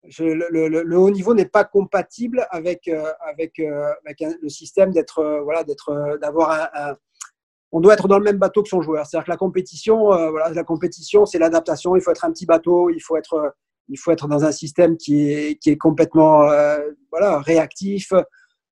Le, 0.04 0.95
haut 0.95 1.12
niveau 1.12 1.34
n'est 1.34 1.45
pas 1.45 1.64
compatible 1.64 2.47
avec, 2.49 2.88
euh, 2.88 3.12
avec, 3.22 3.60
euh, 3.60 3.93
avec 4.06 4.24
le 4.41 4.49
système 4.49 4.91
d'être, 4.91 5.20
euh, 5.20 5.41
voilà, 5.41 5.64
d'être, 5.64 6.18
d'avoir 6.20 6.52
un, 6.52 6.89
un, 6.89 6.95
On 7.72 7.82
doit 7.82 7.93
être 7.93 8.08
dans 8.08 8.18
le 8.18 8.24
même 8.24 8.38
bateau 8.38 8.64
que 8.64 8.70
son 8.70 8.82
joueur. 8.82 9.06
C'est-à-dire 9.06 9.26
que 9.26 9.32
la 9.32 9.38
compétition, 9.38 10.06
voilà, 10.06 10.49
la 10.49 10.64
compétition, 10.64 11.26
c'est 11.26 11.39
l'adaptation. 11.39 11.95
Il 11.95 12.02
faut 12.02 12.12
être 12.12 12.26
un 12.26 12.32
petit 12.32 12.45
bateau. 12.45 12.89
Il 12.89 12.99
faut 12.99 13.18
être 13.18 13.54
il 13.88 13.97
faut 13.97 14.12
être 14.12 14.28
dans 14.28 14.45
un 14.45 14.52
système 14.54 14.95
qui 14.95 15.32
est, 15.32 15.56
qui 15.60 15.70
est 15.70 15.78
complètement 15.78 16.45
voilà, 17.12 17.39
réactif, 17.39 18.14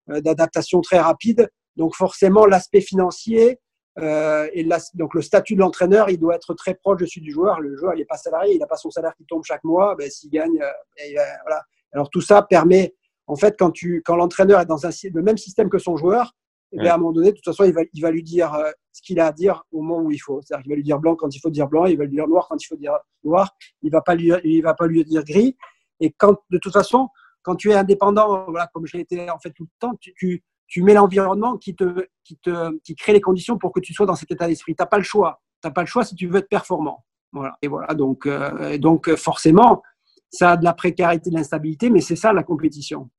d'adaptation 0.08 0.82
très 0.82 1.00
rapide. 1.00 1.50
Donc 1.76 1.96
forcément, 1.96 2.46
l'aspect 2.46 2.82
financier 2.82 3.60
euh, 3.98 4.48
et 4.54 4.64
la, 4.64 4.78
donc 4.94 5.14
le 5.14 5.22
statut 5.22 5.56
de 5.56 5.60
l'entraîneur, 5.60 6.10
il 6.10 6.20
doit 6.20 6.36
être 6.36 6.54
très 6.54 6.76
proche 6.76 7.00
de 7.00 7.06
celui 7.06 7.22
du 7.22 7.32
joueur. 7.32 7.60
Le 7.60 7.76
joueur, 7.76 7.94
il 7.96 8.00
n'est 8.00 8.06
pas 8.06 8.18
salarié, 8.18 8.54
il 8.54 8.60
n'a 8.60 8.68
pas 8.68 8.78
son 8.78 8.92
salaire 8.92 9.14
qui 9.16 9.26
tombe 9.26 9.44
chaque 9.44 9.64
mois. 9.64 9.96
Ben, 9.96 10.10
S'il 10.10 10.30
gagne, 10.30 10.62
euh, 10.62 11.24
voilà. 11.44 11.62
Alors 11.92 12.10
tout 12.10 12.22
ça 12.22 12.42
permet, 12.42 12.96
en 13.28 13.36
fait, 13.36 13.56
quand, 13.58 13.72
tu, 13.72 14.02
quand 14.06 14.16
l'entraîneur 14.16 14.62
est 14.62 14.66
dans 14.66 14.86
un, 14.86 14.92
le 15.14 15.22
même 15.22 15.38
système 15.38 15.70
que 15.70 15.80
son 15.80 15.98
joueur, 15.98 16.34
et 16.72 16.78
ouais. 16.78 16.84
bien 16.84 16.92
à 16.92 16.96
un 16.96 16.98
moment 17.00 17.12
donné, 17.12 17.32
de 17.32 17.36
toute 17.36 17.46
façon, 17.46 17.64
il 17.64 17.74
va, 17.74 17.82
il 17.94 18.02
va 18.02 18.12
lui 18.12 18.24
dire 18.24 18.54
euh, 18.54 18.70
ce 18.94 19.02
qu'il 19.02 19.20
a 19.20 19.28
à 19.28 19.32
dire 19.32 19.64
au 19.72 19.82
moment 19.82 20.04
où 20.04 20.12
il 20.12 20.20
faut. 20.20 20.40
C'est-à-dire 20.42 20.64
qu'il 20.64 20.72
va 20.72 20.76
lui 20.76 20.84
dire 20.84 21.00
blanc 21.00 21.16
quand 21.16 21.34
il 21.36 21.40
faut 21.40 21.50
dire 21.50 21.68
blanc, 21.68 21.86
il 21.86 21.98
va 21.98 22.06
lui 22.06 22.12
dire 22.12 22.28
noir 22.28 22.48
quand 22.48 22.62
il 22.64 22.68
faut 22.68 22.76
dire 22.76 22.94
noir. 23.24 23.56
Il 23.82 23.92
va 23.92 24.02
pas 24.02 24.14
lui, 24.14 24.32
il 24.44 24.62
va 24.62 24.76
pas 24.76 24.86
lui 24.86 25.04
dire 25.04 25.24
gris. 25.24 25.58
Et 26.00 26.12
quand, 26.12 26.38
de 26.52 26.58
toute 26.60 26.74
façon, 26.74 27.10
quand 27.42 27.56
tu 27.56 27.72
es 27.72 27.74
indépendant, 27.74 28.46
voilà, 28.50 28.70
comme 28.74 28.86
je 28.86 28.98
l'ai 28.98 29.04
été 29.04 29.30
en 29.30 29.40
fait 29.40 29.52
tout 29.52 29.64
le 29.64 29.70
temps, 29.80 29.96
tu, 30.00 30.14
tu, 30.16 30.44
tu 30.70 30.84
mets 30.84 30.94
l'environnement 30.94 31.58
qui 31.58 31.76
te, 31.76 32.08
qui 32.24 32.38
te, 32.38 32.78
qui 32.80 32.96
crée 32.96 33.12
les 33.12 33.22
conditions 33.22 33.58
pour 33.58 33.74
que 33.74 33.82
tu 33.82 33.94
sois 33.94 34.06
dans 34.06 34.16
cet 34.16 34.32
état 34.32 34.48
d'esprit. 34.48 34.76
T'as 34.76 34.86
pas 34.86 34.98
le 34.98 35.04
choix. 35.04 35.42
T'as 35.62 35.72
pas 35.72 35.82
le 35.82 35.88
choix 35.88 36.06
si 36.06 36.16
tu 36.16 36.28
veux 36.28 36.38
être 36.38 36.48
performant. 36.48 37.04
Voilà. 37.34 37.58
Et 37.62 37.68
voilà. 37.68 37.94
Donc, 37.94 38.26
euh, 38.26 38.78
donc 38.78 39.14
forcément, 39.16 39.82
ça 40.30 40.52
a 40.52 40.58
de 40.58 40.64
la 40.64 40.74
précarité, 40.74 41.30
de 41.30 41.36
l'instabilité, 41.36 41.90
mais 41.90 42.02
c'est 42.02 42.16
ça 42.16 42.32
la 42.32 42.44
compétition. 42.44 43.10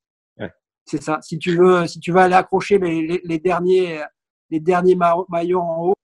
C'est 0.86 1.02
ça. 1.02 1.18
Si 1.22 1.38
tu 1.38 1.56
veux, 1.56 1.86
si 1.86 2.00
tu 2.00 2.10
veux 2.10 2.18
aller 2.18 2.34
accrocher 2.34 2.78
les, 2.78 3.06
les, 3.06 3.20
les 3.22 3.38
derniers, 3.38 4.02
les 4.50 4.58
derniers 4.58 4.96
maillons 5.28 5.62
en 5.62 5.84
haut, 5.84 5.94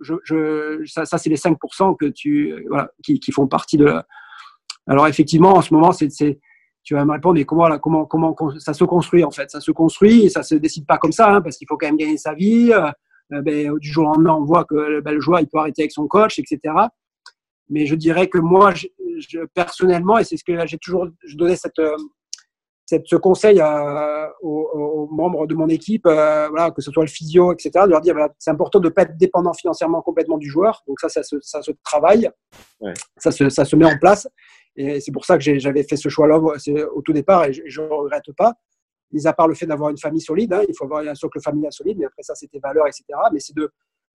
je, 0.00 0.14
je, 0.24 0.84
ça, 0.86 1.04
ça 1.04 1.18
c'est 1.18 1.30
les 1.30 1.36
5% 1.36 1.96
que 1.96 2.06
tu, 2.06 2.64
voilà, 2.68 2.90
qui, 3.02 3.20
qui, 3.20 3.32
font 3.32 3.46
partie 3.46 3.76
de. 3.76 3.84
La... 3.84 4.06
Alors 4.86 5.06
effectivement, 5.08 5.54
en 5.54 5.62
ce 5.62 5.74
moment, 5.74 5.92
c'est, 5.92 6.08
tu 6.84 6.94
vas 6.94 7.04
me 7.04 7.12
répondre, 7.12 7.34
mais 7.34 7.44
comment, 7.44 7.66
là, 7.66 7.78
comment, 7.78 8.04
comment 8.04 8.36
ça 8.58 8.74
se 8.74 8.84
construit 8.84 9.24
en 9.24 9.30
fait? 9.30 9.50
Ça 9.50 9.60
se 9.60 9.70
construit 9.70 10.26
et 10.26 10.28
ça 10.28 10.42
se 10.42 10.54
décide 10.54 10.86
pas 10.86 10.98
comme 10.98 11.12
ça, 11.12 11.30
hein, 11.30 11.40
parce 11.40 11.56
qu'il 11.56 11.66
faut 11.66 11.76
quand 11.76 11.86
même 11.86 11.96
gagner 11.96 12.18
sa 12.18 12.34
vie. 12.34 12.72
Euh, 12.72 13.40
ben, 13.42 13.74
du 13.78 13.90
jour 13.90 14.04
au 14.04 14.08
lendemain, 14.08 14.34
on 14.34 14.44
voit 14.44 14.64
que 14.64 15.00
ben, 15.00 15.12
le 15.12 15.20
joueur 15.20 15.40
il 15.40 15.48
peut 15.48 15.58
arrêter 15.58 15.82
avec 15.82 15.92
son 15.92 16.06
coach, 16.06 16.38
etc. 16.38 16.74
Mais 17.70 17.86
je 17.86 17.94
dirais 17.94 18.28
que 18.28 18.38
moi, 18.38 18.74
je, 18.74 18.86
je, 19.18 19.40
personnellement, 19.54 20.18
et 20.18 20.24
c'est 20.24 20.36
ce 20.36 20.44
que 20.44 20.66
j'ai 20.66 20.76
toujours, 20.76 21.08
je 21.24 21.36
donnais 21.36 21.56
cette, 21.56 21.80
cette, 22.86 23.06
ce 23.06 23.16
conseil 23.16 23.62
aux, 24.42 24.68
aux, 24.72 25.08
membres 25.10 25.46
de 25.46 25.54
mon 25.54 25.68
équipe, 25.68 26.06
euh, 26.06 26.48
voilà, 26.48 26.70
que 26.70 26.82
ce 26.82 26.90
soit 26.90 27.04
le 27.04 27.10
physio, 27.10 27.52
etc., 27.52 27.70
de 27.86 27.90
leur 27.90 28.00
dire 28.00 28.14
voilà, 28.14 28.32
c'est 28.38 28.50
important 28.50 28.78
de 28.78 28.88
ne 28.88 28.92
pas 28.92 29.02
être 29.02 29.16
dépendant 29.16 29.54
financièrement 29.54 30.02
complètement 30.02 30.38
du 30.38 30.48
joueur. 30.48 30.82
Donc 30.86 31.00
ça, 31.00 31.08
ça 31.08 31.22
se, 31.22 31.36
ça 31.40 31.62
se 31.62 31.72
travaille, 31.82 32.28
ouais. 32.80 32.92
ça, 33.16 33.30
se, 33.30 33.48
ça 33.48 33.64
se 33.64 33.76
met 33.76 33.86
en 33.86 33.96
place. 33.98 34.28
Et 34.76 35.00
c'est 35.00 35.12
pour 35.12 35.24
ça 35.24 35.38
que 35.38 35.58
j'avais 35.58 35.82
fait 35.84 35.96
ce 35.96 36.08
choix-là 36.08 36.38
au 36.38 37.02
tout 37.02 37.12
départ 37.12 37.44
et 37.44 37.52
je 37.52 37.80
ne 37.80 37.86
regrette 37.86 38.32
pas. 38.36 38.54
Mis 39.12 39.26
à 39.26 39.32
part 39.32 39.46
le 39.46 39.54
fait 39.54 39.66
d'avoir 39.66 39.90
une 39.90 39.98
famille 39.98 40.20
solide, 40.20 40.52
hein, 40.52 40.62
il 40.68 40.74
faut 40.76 40.84
avoir 40.84 41.06
un 41.06 41.14
socle 41.14 41.40
familial 41.40 41.72
solide, 41.72 41.98
mais 41.98 42.06
après 42.06 42.22
ça, 42.22 42.34
c'était 42.34 42.58
valeur, 42.58 42.86
etc. 42.86 43.04
Mais 43.32 43.38
c'est 43.38 43.54
de, 43.54 43.70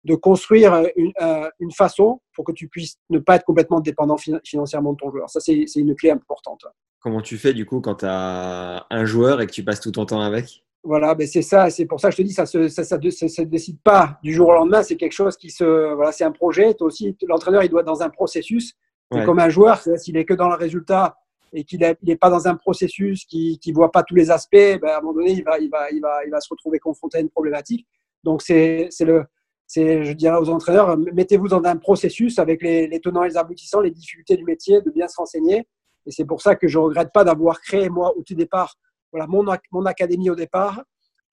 de 0.06 0.16
construire 0.16 0.86
une, 0.96 1.12
une, 1.60 1.72
façon 1.72 2.22
pour 2.34 2.46
que 2.46 2.54
tu 2.54 2.70
puisses 2.70 2.98
ne 3.10 3.20
pas 3.20 3.36
être 3.36 3.44
complètement 3.44 3.82
dépendant 3.82 4.16
financièrement 4.44 4.94
de 4.94 4.98
ton 4.98 5.12
joueur. 5.12 5.30
Ça, 5.30 5.42
c'est 5.42 5.66
une 5.76 5.96
clé 5.96 6.12
importante. 6.12 6.66
Comment 7.00 7.22
tu 7.22 7.38
fais 7.38 7.54
du 7.54 7.66
coup 7.66 7.82
quand 7.82 7.96
tu 7.96 8.06
as 8.08 8.86
un 8.90 9.06
joueur 9.06 9.42
et 9.42 9.48
que 9.48 9.52
tu 9.52 9.64
passes 9.64 9.82
tout 9.82 9.92
ton 9.92 10.06
temps 10.06 10.22
avec? 10.22 10.64
Voilà, 10.84 11.16
ben 11.16 11.28
c'est 11.28 11.42
ça, 11.42 11.72
c'est 11.72 11.86
pour 11.86 12.00
ça 12.00 12.10
que 12.10 12.16
je 12.16 12.18
te 12.18 12.22
dis, 12.22 12.34
ça 12.34 12.46
ça, 12.46 12.60
se 12.60 13.42
décide 13.42 13.80
pas 13.82 14.20
du 14.24 14.32
jour 14.32 14.50
au 14.50 14.54
lendemain, 14.54 14.84
c'est 14.84 14.98
quelque 14.98 15.14
chose 15.14 15.36
qui 15.36 15.50
se, 15.50 15.94
voilà, 15.96 16.12
c'est 16.12 16.24
un 16.24 16.32
projet. 16.32 16.76
Toi 16.76 16.88
aussi, 16.88 17.18
l'entraîneur, 17.28 17.64
il 17.64 17.70
doit 17.70 17.82
être 17.82 17.88
dans 17.88 18.04
un 18.04 18.10
processus. 18.10 18.76
Comme 19.12 19.40
un 19.40 19.50
joueur, 19.50 19.80
s'il 19.98 20.18
est 20.18 20.26
que 20.26 20.34
dans 20.34 20.50
le 20.50 20.56
résultat 20.56 21.18
et 21.54 21.64
qu'il 21.64 21.80
n'est 21.80 22.16
pas 22.16 22.30
dans 22.30 22.48
un 22.48 22.56
processus 22.56 23.26
qui 23.26 23.60
ne 23.66 23.74
voit 23.74 23.92
pas 23.92 24.04
tous 24.04 24.16
les 24.16 24.32
aspects, 24.32 24.56
ben 24.56 24.88
à 24.88 24.98
un 24.98 25.02
moment 25.02 25.14
donné, 25.14 25.32
il 25.32 25.44
va, 25.44 25.58
il 25.60 25.70
va, 25.70 25.90
il 25.92 26.02
va, 26.02 26.26
il 26.26 26.32
va 26.32 26.42
se 26.42 26.50
retrouver 26.50 26.80
confronté 26.80 27.18
à 27.18 27.22
une 27.22 27.30
problématique. 27.30 27.88
Donc, 28.24 28.42
c'est 28.42 28.90
le, 29.02 29.26
c'est, 29.68 30.04
je 30.04 30.14
dirais 30.14 30.38
aux 30.38 30.50
entraîneurs, 30.50 30.98
mettez-vous 30.98 31.48
dans 31.48 31.64
un 31.64 31.78
processus 31.78 32.40
avec 32.40 32.62
les, 32.62 32.88
les, 32.88 33.00
tenants 33.00 33.24
et 33.24 33.30
les 33.30 33.38
aboutissants, 33.38 33.82
les 33.82 33.92
difficultés 33.92 34.38
du 34.38 34.44
métier, 34.44 34.82
de 34.82 34.90
bien 34.92 35.08
se 35.08 35.16
renseigner. 35.18 35.68
Et 36.06 36.12
c'est 36.12 36.26
pour 36.26 36.42
ça 36.42 36.56
que 36.56 36.68
je 36.68 36.78
regrette 36.78 37.12
pas 37.12 37.24
d'avoir 37.24 37.62
créé, 37.62 37.90
moi, 37.90 38.16
au 38.16 38.24
tout 38.24 38.36
départ, 38.36 38.76
voilà, 39.12 39.28
mon, 39.28 39.46
mon 39.72 39.86
académie 39.86 40.30
au 40.30 40.36
départ, 40.36 40.84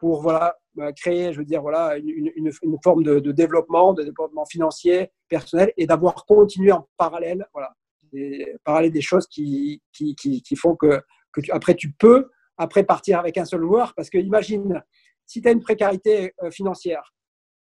pour 0.02 0.20
voilà, 0.20 0.56
bah, 0.74 0.92
créer, 0.92 1.32
je 1.32 1.38
veux 1.38 1.44
dire, 1.44 1.62
voilà, 1.62 1.96
une, 1.96 2.32
une, 2.34 2.50
forme 2.82 3.04
de, 3.04 3.20
développement, 3.30 3.94
de 3.94 4.02
développement 4.02 4.44
financier, 4.44 5.12
personnel, 5.28 5.72
et 5.76 5.86
d'avoir 5.86 6.26
continué 6.26 6.72
en 6.72 6.88
parallèle, 6.96 7.46
voilà, 7.54 7.72
des, 8.12 8.56
parallèle 8.64 8.90
des 8.90 9.00
choses 9.00 9.28
qui, 9.28 9.80
qui, 9.92 10.16
qui, 10.16 10.42
qui 10.42 10.56
font 10.56 10.74
que, 10.74 11.00
que 11.32 11.40
tu, 11.40 11.52
après 11.52 11.76
tu 11.76 11.92
peux 11.92 12.28
après 12.56 12.82
partir 12.82 13.20
avec 13.20 13.38
un 13.38 13.44
seul 13.44 13.60
joueur, 13.60 13.94
parce 13.94 14.10
que 14.10 14.18
imagine, 14.18 14.82
si 15.24 15.40
tu 15.40 15.46
as 15.46 15.52
une 15.52 15.62
précarité 15.62 16.34
euh, 16.42 16.50
financière, 16.50 17.14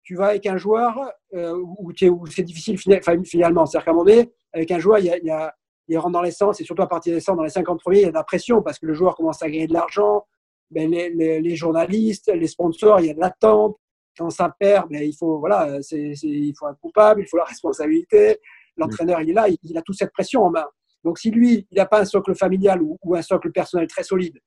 tu 0.03 0.13
vas 0.15 0.27
avec 0.27 0.45
un 0.45 0.57
joueur 0.57 1.11
euh, 1.33 1.57
où, 1.57 1.91
où 1.91 2.27
c'est 2.27 2.43
difficile 2.43 2.77
finalement. 2.77 3.65
C'est-à-dire 3.65 3.85
qu'à 3.85 3.89
un 3.89 3.93
moment 3.95 4.05
donné, 4.05 4.31
avec 4.53 4.69
un 4.69 4.77
joueur, 4.77 4.99
il 4.99 5.05
y 5.05 5.09
a, 5.09 5.17
il 5.17 5.25
y 5.25 5.31
a 5.31 5.51
il 5.87 5.97
rentre 5.97 6.11
dans 6.11 6.21
l'essence 6.21 6.61
et 6.61 6.63
surtout 6.63 6.83
à 6.83 6.87
partir 6.87 7.11
des 7.11 7.19
100, 7.21 7.35
dans 7.35 7.41
les 7.41 7.49
50 7.49 7.79
premiers, 7.79 8.01
il 8.01 8.03
y 8.03 8.05
a 8.05 8.09
de 8.09 8.13
la 8.13 8.23
pression 8.23 8.61
parce 8.61 8.77
que 8.77 8.85
le 8.85 8.93
joueur 8.93 9.15
commence 9.15 9.41
à 9.41 9.49
gagner 9.49 9.65
de 9.65 9.73
l'argent. 9.73 10.27
Ben, 10.71 10.89
les, 10.91 11.55
journalistes, 11.55 12.31
les 12.33 12.47
sponsors, 12.47 12.99
il 12.99 13.07
y 13.07 13.09
a 13.09 13.13
de 13.13 13.19
l'attente. 13.19 13.77
Quand 14.17 14.29
ça 14.29 14.53
perd, 14.59 14.89
ben, 14.89 15.01
il, 15.03 15.15
faut, 15.15 15.39
voilà, 15.39 15.79
il 15.91 16.53
faut 16.57 16.67
un 16.67 16.75
coupable, 16.75 17.21
il 17.21 17.27
faut 17.27 17.37
la 17.37 17.45
responsabilité. 17.45 18.39
L'entraîneur, 18.77 19.21
il 19.21 19.31
est 19.31 19.33
là, 19.33 19.47
il, 19.49 19.77
a 19.77 19.81
toute 19.81 19.95
cette 19.95 20.11
pression 20.11 20.43
en 20.43 20.51
main. 20.51 20.65
Donc, 21.03 21.17
si 21.17 21.31
lui, 21.31 21.67
il 21.71 21.77
n'a 21.77 21.85
pas 21.85 22.01
un 22.01 22.05
socle 22.05 22.35
familial 22.35 22.81
ou, 22.81 23.15
un 23.15 23.21
socle 23.21 23.51
personnel 23.51 23.87
très 23.87 24.03
solide, 24.03 24.37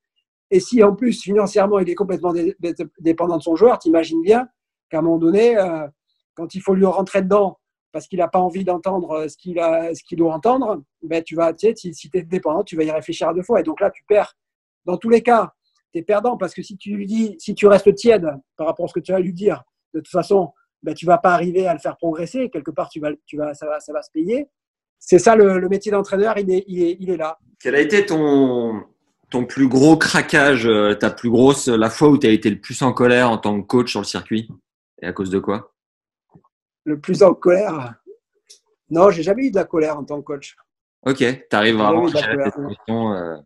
et 0.50 0.60
si 0.60 0.82
en 0.82 0.94
plus, 0.94 1.22
financièrement, 1.22 1.78
il 1.78 1.88
est 1.88 1.94
complètement 1.94 2.34
dépendant 2.98 3.38
de 3.38 3.42
son 3.42 3.56
joueur, 3.56 3.78
tu 3.78 3.88
imagines 3.88 4.20
bien 4.20 4.46
qu'à 4.90 4.98
un 4.98 5.02
moment 5.02 5.16
donné, 5.16 5.56
euh, 5.56 5.88
quand 6.34 6.54
il 6.54 6.60
faut 6.60 6.74
lui 6.74 6.84
rentrer 6.84 7.22
dedans 7.22 7.58
parce 7.90 8.06
qu'il 8.06 8.18
n'a 8.18 8.28
pas 8.28 8.38
envie 8.38 8.64
d'entendre 8.64 9.10
euh, 9.12 9.28
ce 9.28 9.36
qu'il 9.36 9.60
qu'il 10.06 10.18
doit 10.18 10.34
entendre, 10.34 10.82
ben 11.02 11.22
tu 11.22 11.34
vas, 11.34 11.52
si, 11.56 11.94
si 11.94 12.10
tu 12.10 12.18
es 12.18 12.22
dépendant, 12.22 12.64
tu 12.64 12.76
vas 12.76 12.84
y 12.84 12.90
réfléchir 12.90 13.28
à 13.28 13.34
deux 13.34 13.42
fois. 13.42 13.60
Et 13.60 13.62
donc 13.62 13.80
là, 13.80 13.90
tu 13.90 14.02
perds. 14.04 14.34
Dans 14.84 14.96
tous 14.96 15.08
les 15.08 15.22
cas, 15.22 15.54
tu 15.92 15.98
es 15.98 16.02
perdant 16.02 16.36
parce 16.36 16.54
que 16.54 16.62
si 16.62 16.76
tu 16.76 16.96
lui 16.96 17.06
dis, 17.06 17.36
si 17.38 17.54
tu 17.54 17.66
restes 17.66 17.94
tiède 17.94 18.26
par 18.56 18.66
rapport 18.66 18.86
à 18.86 18.88
ce 18.88 18.94
que 18.94 19.00
tu 19.00 19.12
vas 19.12 19.20
lui 19.20 19.32
dire, 19.32 19.62
de 19.94 20.00
toute 20.00 20.08
façon, 20.08 20.52
ben, 20.82 20.94
tu 20.94 21.06
vas 21.06 21.18
pas 21.18 21.34
arriver 21.34 21.66
à 21.66 21.74
le 21.74 21.78
faire 21.78 21.96
progresser. 21.96 22.50
Quelque 22.50 22.70
part, 22.70 22.88
tu 22.88 23.00
vas, 23.00 23.10
tu 23.26 23.36
vas, 23.36 23.54
ça, 23.54 23.66
va, 23.66 23.78
ça 23.80 23.92
va 23.92 24.02
se 24.02 24.10
payer. 24.10 24.48
C'est 24.98 25.18
ça 25.18 25.36
le, 25.36 25.58
le 25.58 25.68
métier 25.68 25.92
d'entraîneur, 25.92 26.38
il 26.38 26.50
est, 26.50 26.64
il, 26.66 26.82
est, 26.82 26.96
il 26.98 27.10
est 27.10 27.16
là. 27.16 27.38
Quel 27.60 27.74
a 27.74 27.80
été 27.80 28.06
ton, 28.06 28.82
ton 29.30 29.44
plus 29.44 29.68
gros 29.68 29.96
craquage, 29.96 30.66
euh, 30.66 30.94
ta 30.94 31.10
plus 31.10 31.30
grosse, 31.30 31.68
la 31.68 31.90
fois 31.90 32.08
où 32.08 32.18
tu 32.18 32.26
as 32.26 32.30
été 32.30 32.50
le 32.50 32.60
plus 32.60 32.82
en 32.82 32.92
colère 32.92 33.30
en 33.30 33.38
tant 33.38 33.60
que 33.60 33.66
coach 33.66 33.90
sur 33.90 34.00
le 34.00 34.06
circuit? 34.06 34.48
Et 35.00 35.06
à 35.06 35.12
cause 35.12 35.30
de 35.30 35.38
quoi? 35.38 35.72
Le 36.84 37.00
plus 37.00 37.22
en 37.22 37.34
colère? 37.34 37.94
Non, 38.90 39.10
j'ai 39.10 39.22
jamais 39.22 39.46
eu 39.46 39.50
de 39.50 39.56
la 39.56 39.64
colère 39.64 39.98
en 39.98 40.04
tant 40.04 40.18
que 40.18 40.24
coach. 40.24 40.56
Ok, 41.04 41.18
tu 41.18 41.56
arrives 41.56 41.76
vraiment 41.76 42.06
à 42.06 42.10
gérer 42.10 42.50
émotions. 42.56 43.42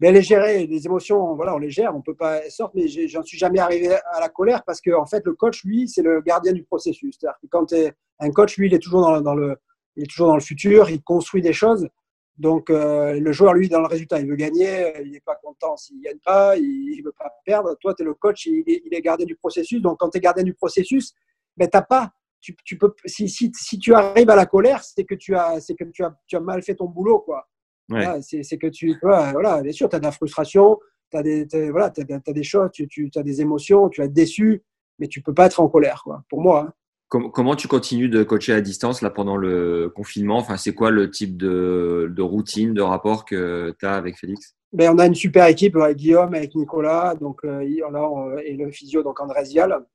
Mais 0.00 0.12
les 0.12 0.22
gérer, 0.22 0.66
les 0.66 0.86
émotions, 0.86 1.34
voilà, 1.34 1.54
on 1.56 1.58
les 1.58 1.70
gère, 1.70 1.94
on 1.96 2.02
peut 2.02 2.14
pas 2.14 2.48
sortir, 2.50 2.80
mais 2.80 3.08
j'en 3.08 3.22
suis 3.22 3.36
jamais 3.36 3.58
arrivé 3.58 3.92
à 4.12 4.20
la 4.20 4.28
colère 4.28 4.62
parce 4.64 4.80
que 4.80 4.92
en 4.92 5.06
fait, 5.06 5.24
le 5.24 5.34
coach, 5.34 5.64
lui, 5.64 5.88
c'est 5.88 6.02
le 6.02 6.20
gardien 6.20 6.52
du 6.52 6.62
processus. 6.62 7.16
C'est-à-dire 7.18 7.38
quand 7.50 7.72
es, 7.72 7.92
un 8.20 8.30
coach, 8.30 8.56
lui, 8.56 8.68
il 8.68 8.74
est 8.74 8.78
toujours 8.78 9.20
dans, 9.20 9.34
le, 9.34 9.56
il 9.96 10.04
est 10.04 10.06
toujours 10.06 10.28
dans 10.28 10.36
le 10.36 10.40
futur, 10.40 10.88
il 10.88 11.02
construit 11.02 11.42
des 11.42 11.52
choses. 11.52 11.88
Donc, 12.36 12.70
euh, 12.70 13.18
le 13.18 13.32
joueur, 13.32 13.54
lui, 13.54 13.68
dans 13.68 13.80
le 13.80 13.88
résultat, 13.88 14.20
il 14.20 14.28
veut 14.28 14.36
gagner, 14.36 14.92
il 15.04 15.10
n'est 15.10 15.20
pas 15.20 15.34
content 15.34 15.76
s'il 15.76 15.98
ne 15.98 16.02
gagne 16.02 16.20
pas, 16.24 16.56
il 16.56 16.96
ne 16.98 17.04
veut 17.04 17.14
pas 17.18 17.32
perdre. 17.44 17.74
Toi, 17.80 17.94
tu 17.94 18.02
es 18.02 18.06
le 18.06 18.14
coach, 18.14 18.46
il 18.46 18.62
est, 18.66 19.00
gardien 19.00 19.26
du 19.26 19.34
processus. 19.34 19.82
Donc, 19.82 19.98
quand 19.98 20.10
tu 20.10 20.18
es 20.18 20.20
gardien 20.20 20.44
du 20.44 20.54
processus, 20.54 21.12
ben, 21.56 21.68
tu 21.68 21.76
n'as 21.76 21.82
pas 21.82 22.12
tu, 22.40 22.78
peux, 22.78 22.94
si, 23.04 23.28
si, 23.28 23.50
si, 23.52 23.78
tu 23.78 23.94
arrives 23.94 24.30
à 24.30 24.36
la 24.36 24.46
colère, 24.46 24.84
c'est 24.84 25.04
que 25.04 25.16
tu 25.16 25.34
as, 25.34 25.58
que 25.76 25.84
tu 25.92 26.04
as, 26.04 26.16
tu 26.28 26.36
as 26.36 26.40
mal 26.40 26.62
fait 26.62 26.76
ton 26.76 26.86
boulot, 26.86 27.18
quoi. 27.18 27.48
Ouais. 27.90 28.06
c'est 28.20 28.58
que 28.58 28.66
tu, 28.66 28.96
voilà, 29.00 29.62
bien 29.62 29.72
sûr, 29.72 29.88
tu 29.88 29.96
as 29.96 29.98
de 29.98 30.04
la 30.04 30.12
frustration, 30.12 30.78
tu 31.10 31.16
as 31.16 31.22
des, 31.22 31.70
voilà, 31.70 31.86
as, 31.86 32.14
as, 32.26 32.32
des 32.32 32.42
choses, 32.42 32.70
tu, 32.72 32.86
tu 32.86 33.10
as 33.16 33.22
des 33.22 33.40
émotions, 33.40 33.88
tu 33.88 34.02
es 34.02 34.08
déçu, 34.08 34.62
mais 34.98 35.08
tu 35.08 35.22
peux 35.22 35.34
pas 35.34 35.46
être 35.46 35.60
en 35.60 35.68
colère, 35.68 36.02
quoi. 36.04 36.22
Pour 36.28 36.40
moi. 36.40 36.66
Hein. 36.68 36.72
Comment, 37.08 37.30
comment 37.30 37.56
tu 37.56 37.68
continues 37.68 38.10
de 38.10 38.22
coacher 38.22 38.52
à 38.52 38.60
distance 38.60 39.00
là 39.00 39.08
pendant 39.08 39.38
le 39.38 39.90
confinement? 39.94 40.36
Enfin, 40.36 40.58
c'est 40.58 40.74
quoi 40.74 40.90
le 40.90 41.10
type 41.10 41.38
de, 41.38 42.12
de, 42.14 42.22
routine, 42.22 42.74
de 42.74 42.82
rapport 42.82 43.24
que 43.24 43.74
tu 43.78 43.86
as 43.86 43.94
avec 43.94 44.18
Félix? 44.18 44.54
Ben, 44.74 44.92
on 44.94 44.98
a 44.98 45.06
une 45.06 45.14
super 45.14 45.46
équipe 45.46 45.74
avec 45.76 45.96
Guillaume, 45.96 46.34
avec 46.34 46.54
Nicolas, 46.54 47.14
donc 47.14 47.42
euh, 47.44 47.66
là, 47.90 48.42
et 48.44 48.54
le 48.54 48.70
physio 48.70 49.02
donc 49.02 49.18
André 49.20 49.46
Zial. 49.46 49.86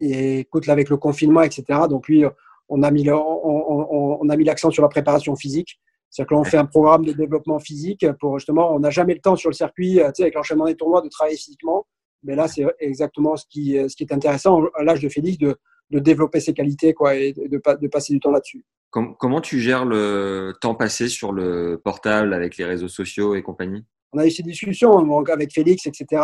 Et 0.00 0.40
écoute, 0.40 0.66
là, 0.66 0.74
avec 0.74 0.88
le 0.88 0.96
confinement, 0.96 1.42
etc., 1.42 1.64
donc 1.90 2.06
lui, 2.06 2.24
on 2.68 2.82
a 2.84 2.92
mis, 2.92 3.10
on, 3.10 3.16
on, 3.16 4.18
on 4.20 4.28
a 4.28 4.36
mis 4.36 4.44
l'accent 4.44 4.70
sur 4.70 4.84
la 4.84 4.88
préparation 4.88 5.34
physique. 5.34 5.80
C'est-à-dire 6.10 6.28
que 6.28 6.34
l'on 6.34 6.44
fait 6.44 6.56
un 6.56 6.66
programme 6.66 7.04
de 7.04 7.12
développement 7.12 7.58
physique 7.58 8.06
pour 8.20 8.38
justement, 8.38 8.74
on 8.74 8.80
n'a 8.80 8.90
jamais 8.90 9.14
le 9.14 9.20
temps 9.20 9.36
sur 9.36 9.50
le 9.50 9.54
circuit, 9.54 9.94
tu 9.96 10.10
sais, 10.14 10.22
avec 10.22 10.34
l'enchaînement 10.34 10.66
des 10.66 10.76
tournois, 10.76 11.02
de 11.02 11.08
travailler 11.08 11.36
physiquement. 11.36 11.86
Mais 12.22 12.34
là, 12.34 12.48
c'est 12.48 12.64
exactement 12.80 13.36
ce 13.36 13.44
qui, 13.48 13.76
ce 13.88 13.94
qui 13.94 14.04
est 14.04 14.12
intéressant 14.12 14.62
à 14.74 14.82
l'âge 14.82 15.00
de 15.00 15.08
Félix, 15.08 15.38
de, 15.38 15.56
de 15.90 15.98
développer 15.98 16.40
ses 16.40 16.54
qualités 16.54 16.94
quoi, 16.94 17.14
et 17.14 17.32
de, 17.32 17.48
de 17.48 17.88
passer 17.88 18.12
du 18.12 18.20
temps 18.20 18.30
là-dessus. 18.30 18.64
Comment 18.90 19.40
tu 19.42 19.60
gères 19.60 19.84
le 19.84 20.54
temps 20.60 20.74
passé 20.74 21.08
sur 21.08 21.32
le 21.32 21.80
portable 21.84 22.32
avec 22.32 22.56
les 22.56 22.64
réseaux 22.64 22.88
sociaux 22.88 23.34
et 23.34 23.42
compagnie? 23.42 23.84
On 24.12 24.18
a 24.18 24.26
eu 24.26 24.30
ces 24.30 24.42
discussions 24.42 25.24
avec 25.26 25.52
Félix, 25.52 25.86
etc. 25.86 26.22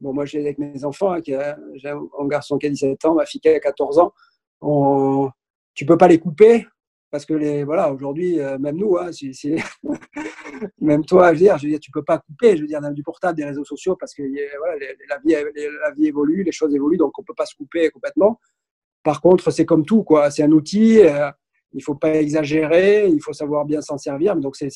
Bon, 0.00 0.14
moi, 0.14 0.24
j'ai 0.24 0.40
avec 0.40 0.58
mes 0.58 0.84
enfants, 0.84 1.12
hein, 1.12 1.20
j'ai 1.22 1.90
un 1.90 2.26
garçon 2.26 2.56
qui 2.56 2.66
a 2.66 2.70
17 2.70 3.04
ans, 3.04 3.14
ma 3.14 3.26
fille 3.26 3.40
qui 3.40 3.48
a 3.48 3.60
14 3.60 3.98
ans. 3.98 4.12
On, 4.62 5.28
tu 5.74 5.84
peux 5.84 5.98
pas 5.98 6.08
les 6.08 6.18
couper 6.18 6.66
parce 7.12 7.26
que 7.26 7.34
les, 7.34 7.62
voilà, 7.62 7.92
aujourd'hui, 7.92 8.40
euh, 8.40 8.58
même 8.58 8.76
nous, 8.76 8.96
hein, 8.96 9.10
même 10.80 11.04
toi, 11.04 11.34
je 11.34 11.44
veux 11.44 11.58
dire, 11.58 11.78
tu 11.78 11.90
peux 11.90 12.02
pas 12.02 12.18
couper, 12.18 12.56
je 12.56 12.62
veux 12.62 12.66
dire, 12.66 12.80
du 12.90 13.02
portable, 13.02 13.36
des 13.36 13.44
réseaux 13.44 13.66
sociaux 13.66 13.96
parce 13.96 14.14
que 14.14 14.22
voilà, 14.58 14.74
la, 15.10 15.18
vie, 15.18 15.52
la 15.82 15.90
vie 15.90 16.06
évolue, 16.06 16.42
les 16.42 16.52
choses 16.52 16.74
évoluent, 16.74 16.96
donc 16.96 17.16
on 17.18 17.22
peut 17.22 17.34
pas 17.36 17.44
se 17.44 17.54
couper 17.54 17.90
complètement. 17.90 18.40
Par 19.02 19.20
contre, 19.20 19.50
c'est 19.50 19.66
comme 19.66 19.84
tout, 19.84 20.04
quoi. 20.04 20.30
C'est 20.30 20.42
un 20.42 20.52
outil. 20.52 21.00
Euh, 21.00 21.30
il 21.74 21.82
faut 21.82 21.94
pas 21.94 22.14
exagérer, 22.14 23.06
il 23.08 23.20
faut 23.20 23.32
savoir 23.32 23.66
bien 23.66 23.82
s'en 23.82 23.98
servir. 23.98 24.34
Donc, 24.36 24.56
c'est 24.56 24.68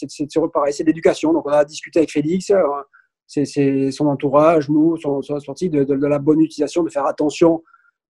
pareil, 0.53 0.73
c'est 0.75 0.85
l'éducation. 0.85 1.33
Donc, 1.33 1.47
on 1.47 1.51
a 1.51 1.65
discuté 1.65 2.01
avec 2.01 2.11
Félix, 2.11 2.51
euh, 2.51 2.63
c'est 3.27 3.91
son 3.91 4.07
entourage, 4.07 4.69
nous, 4.69 4.97
sont, 4.99 5.23
sont 5.23 5.41
sortis 5.41 5.71
de, 5.71 6.07
la 6.07 6.19
bonne 6.19 6.41
utilisation, 6.41 6.83
de 6.83 6.91
faire 6.91 7.07
attention. 7.07 7.63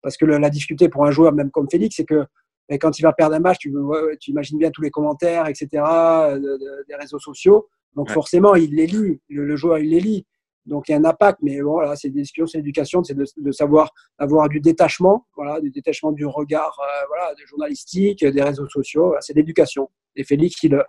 Parce 0.03 0.17
que 0.17 0.25
la 0.25 0.51
difficulté 0.51 0.89
pour 0.89 1.05
un 1.05 1.11
joueur, 1.11 1.33
même 1.33 1.51
comme 1.51 1.69
Félix, 1.71 1.97
c'est 1.97 2.05
que 2.05 2.27
et 2.69 2.79
quand 2.79 2.99
il 2.99 3.03
va 3.03 3.13
perdre 3.13 3.35
un 3.37 3.41
match, 3.41 3.59
tu, 3.59 3.73
tu, 4.21 4.31
imagines 4.31 4.59
bien 4.59 4.71
tous 4.71 4.83
les 4.83 4.91
commentaires, 4.91 5.47
etc., 5.47 5.69
de, 5.73 6.85
des 6.89 6.95
réseaux 6.95 7.19
sociaux. 7.19 7.69
Donc 7.95 8.09
ouais. 8.09 8.15
forcément, 8.15 8.55
il 8.55 8.75
les 8.75 8.87
lit, 8.87 9.21
le, 9.29 9.45
le, 9.45 9.57
joueur, 9.57 9.79
il 9.79 9.91
les 9.91 10.01
lit. 10.01 10.27
Donc 10.67 10.89
il 10.89 10.93
y 10.93 10.95
a 10.95 10.99
un 10.99 11.05
impact, 11.05 11.39
mais 11.43 11.61
voilà, 11.61 11.95
c'est 11.95 12.09
des 12.09 12.23
discussions, 12.23 12.47
c'est 12.47 12.59
l'éducation, 12.59 13.05
c'est 13.05 13.15
de, 13.15 13.25
de, 13.37 13.53
savoir 13.53 13.93
avoir 14.19 14.49
du 14.49 14.61
détachement, 14.61 15.25
voilà, 15.37 15.61
du 15.61 15.71
détachement 15.71 16.11
du 16.11 16.27
regard, 16.27 16.77
euh, 16.81 17.07
voilà, 17.09 17.35
de 17.35 17.47
journalistique, 17.47 18.25
des 18.25 18.43
réseaux 18.43 18.69
sociaux. 18.69 19.15
C'est 19.21 19.35
l'éducation. 19.35 19.89
Et 20.17 20.25
Félix, 20.25 20.61
il, 20.65 20.83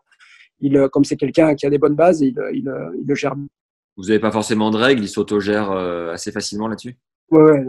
il, 0.61 0.89
comme 0.91 1.03
c'est 1.03 1.15
quelqu'un 1.15 1.53
qui 1.53 1.67
a 1.67 1.69
des 1.69 1.77
bonnes 1.77 1.95
bases, 1.95 2.21
il, 2.21 2.35
il, 2.53 2.71
il 2.99 3.05
le 3.05 3.15
gère 3.15 3.35
vous 3.97 4.03
n'avez 4.03 4.19
pas 4.19 4.31
forcément 4.31 4.69
de 4.69 4.77
règles, 4.77 5.03
ils 5.03 5.09
s'autogèrent 5.09 5.71
euh, 5.71 6.13
assez 6.13 6.31
facilement 6.31 6.67
là-dessus? 6.67 6.95
Oui, 7.31 7.41
ouais, 7.41 7.65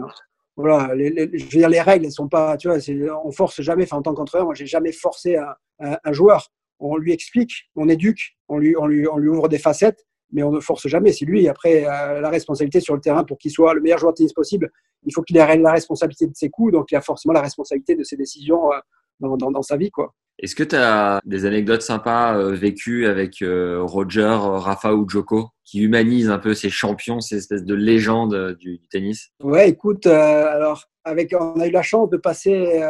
voilà, 0.59 0.93
les, 0.93 1.29
je 1.37 1.43
veux 1.43 1.49
dire, 1.49 1.69
les 1.69 1.81
règles, 1.81 2.05
elles 2.05 2.11
sont 2.11 2.27
pas, 2.27 2.57
tu 2.57 2.67
vois, 2.67 2.77
on 3.23 3.31
force 3.31 3.61
jamais, 3.61 3.83
enfin, 3.83 3.97
en 3.97 4.01
tant 4.01 4.13
qu'entraîneur, 4.13 4.45
moi, 4.45 4.55
j'ai 4.55 4.65
jamais 4.65 4.91
forcé 4.91 5.37
un, 5.79 6.13
joueur. 6.13 6.51
On 6.79 6.97
lui 6.97 7.13
explique, 7.13 7.69
on 7.75 7.87
éduque, 7.87 8.37
on 8.47 8.57
lui, 8.57 8.75
on 8.77 8.85
lui, 8.85 9.07
on 9.07 9.17
lui 9.17 9.29
ouvre 9.29 9.47
des 9.47 9.57
facettes, 9.57 10.05
mais 10.31 10.43
on 10.43 10.51
ne 10.51 10.59
force 10.59 10.87
jamais. 10.87 11.13
C'est 11.13 11.25
lui, 11.25 11.47
après, 11.47 11.85
euh, 11.85 12.19
la 12.19 12.29
responsabilité 12.29 12.81
sur 12.81 12.93
le 12.93 13.01
terrain 13.01 13.23
pour 13.23 13.37
qu'il 13.37 13.51
soit 13.51 13.73
le 13.73 13.81
meilleur 13.81 13.99
joueur 13.99 14.13
tennis 14.13 14.33
possible. 14.33 14.69
Il 15.05 15.13
faut 15.13 15.21
qu'il 15.21 15.37
ait 15.37 15.57
la 15.57 15.71
responsabilité 15.71 16.27
de 16.27 16.35
ses 16.35 16.49
coups, 16.49 16.73
donc 16.73 16.91
il 16.91 16.95
a 16.95 17.01
forcément 17.01 17.33
la 17.33 17.41
responsabilité 17.41 17.95
de 17.95 18.03
ses 18.03 18.17
décisions 18.17 18.71
euh, 18.73 18.77
dans, 19.21 19.37
dans, 19.37 19.51
dans, 19.51 19.61
sa 19.61 19.77
vie, 19.77 19.91
quoi. 19.91 20.13
Est-ce 20.41 20.55
que 20.55 20.63
tu 20.63 20.77
as 20.77 21.19
des 21.25 21.45
anecdotes 21.45 21.81
sympas 21.81 22.37
euh, 22.37 22.53
vécues 22.53 23.07
avec 23.07 23.41
euh, 23.41 23.81
Roger, 23.81 24.37
Rafa 24.39 24.93
ou 24.93 25.07
Joko 25.07 25.49
qui 25.65 25.81
humanisent 25.81 26.29
un 26.29 26.39
peu 26.39 26.53
ces 26.53 26.69
champions, 26.69 27.19
ces 27.19 27.35
espèces 27.35 27.65
de 27.65 27.75
légendes 27.75 28.33
euh, 28.33 28.55
du, 28.55 28.77
du 28.77 28.87
tennis? 28.87 29.31
Ouais, 29.43 29.67
écoute, 29.67 30.07
euh, 30.07 30.47
alors 30.47 30.85
avec, 31.03 31.35
on 31.37 31.59
a 31.59 31.67
eu 31.67 31.71
la 31.71 31.81
chance 31.81 32.09
de 32.09 32.15
passer 32.15 32.81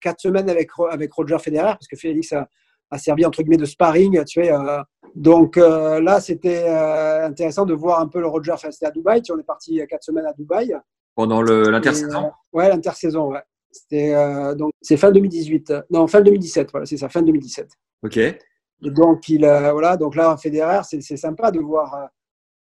quatre 0.00 0.20
semaines 0.20 0.48
avec, 0.48 0.70
avec 0.90 1.12
Roger 1.12 1.38
Federer, 1.40 1.72
parce 1.72 1.88
que 1.88 1.96
Félix 1.96 2.32
a, 2.32 2.48
a 2.90 2.98
servi 2.98 3.24
entre 3.26 3.42
guillemets 3.42 3.56
de 3.56 3.64
sparring. 3.64 4.24
Tu 4.24 4.42
sais, 4.42 4.52
euh, 4.52 4.80
donc 5.16 5.56
euh, 5.56 6.00
là, 6.00 6.20
c'était 6.20 6.64
euh, 6.68 7.26
intéressant 7.26 7.66
de 7.66 7.74
voir 7.74 8.00
un 8.00 8.06
peu 8.06 8.20
le 8.20 8.28
Roger. 8.28 8.52
Enfin, 8.52 8.70
c'était 8.70 8.86
à 8.86 8.90
Dubaï. 8.92 9.22
Tu 9.22 9.26
sais, 9.26 9.32
on 9.32 9.40
est 9.40 9.44
parti 9.46 9.80
quatre 9.88 10.04
semaines 10.04 10.26
à 10.26 10.32
Dubaï. 10.34 10.74
Pendant 11.16 11.42
l'intersaison? 11.42 12.30
Ouais, 12.52 12.68
l'intersaison, 12.68 13.32
ouais. 13.32 13.42
C'était 13.70 14.14
donc 14.56 14.72
c'est 14.80 14.96
fin 14.96 15.10
2018. 15.10 15.72
Non, 15.90 16.06
fin 16.06 16.20
2017. 16.20 16.70
Voilà, 16.72 16.86
c'est 16.86 16.96
ça, 16.96 17.08
fin 17.08 17.22
2017. 17.22 17.68
Ok. 18.02 18.16
Et 18.16 18.38
donc 18.82 19.28
il 19.28 19.40
voilà, 19.40 19.96
donc 19.96 20.16
là 20.16 20.36
Federer, 20.36 20.80
c'est 20.82 21.16
sympa 21.16 21.50
de 21.50 21.60
voir 21.60 22.08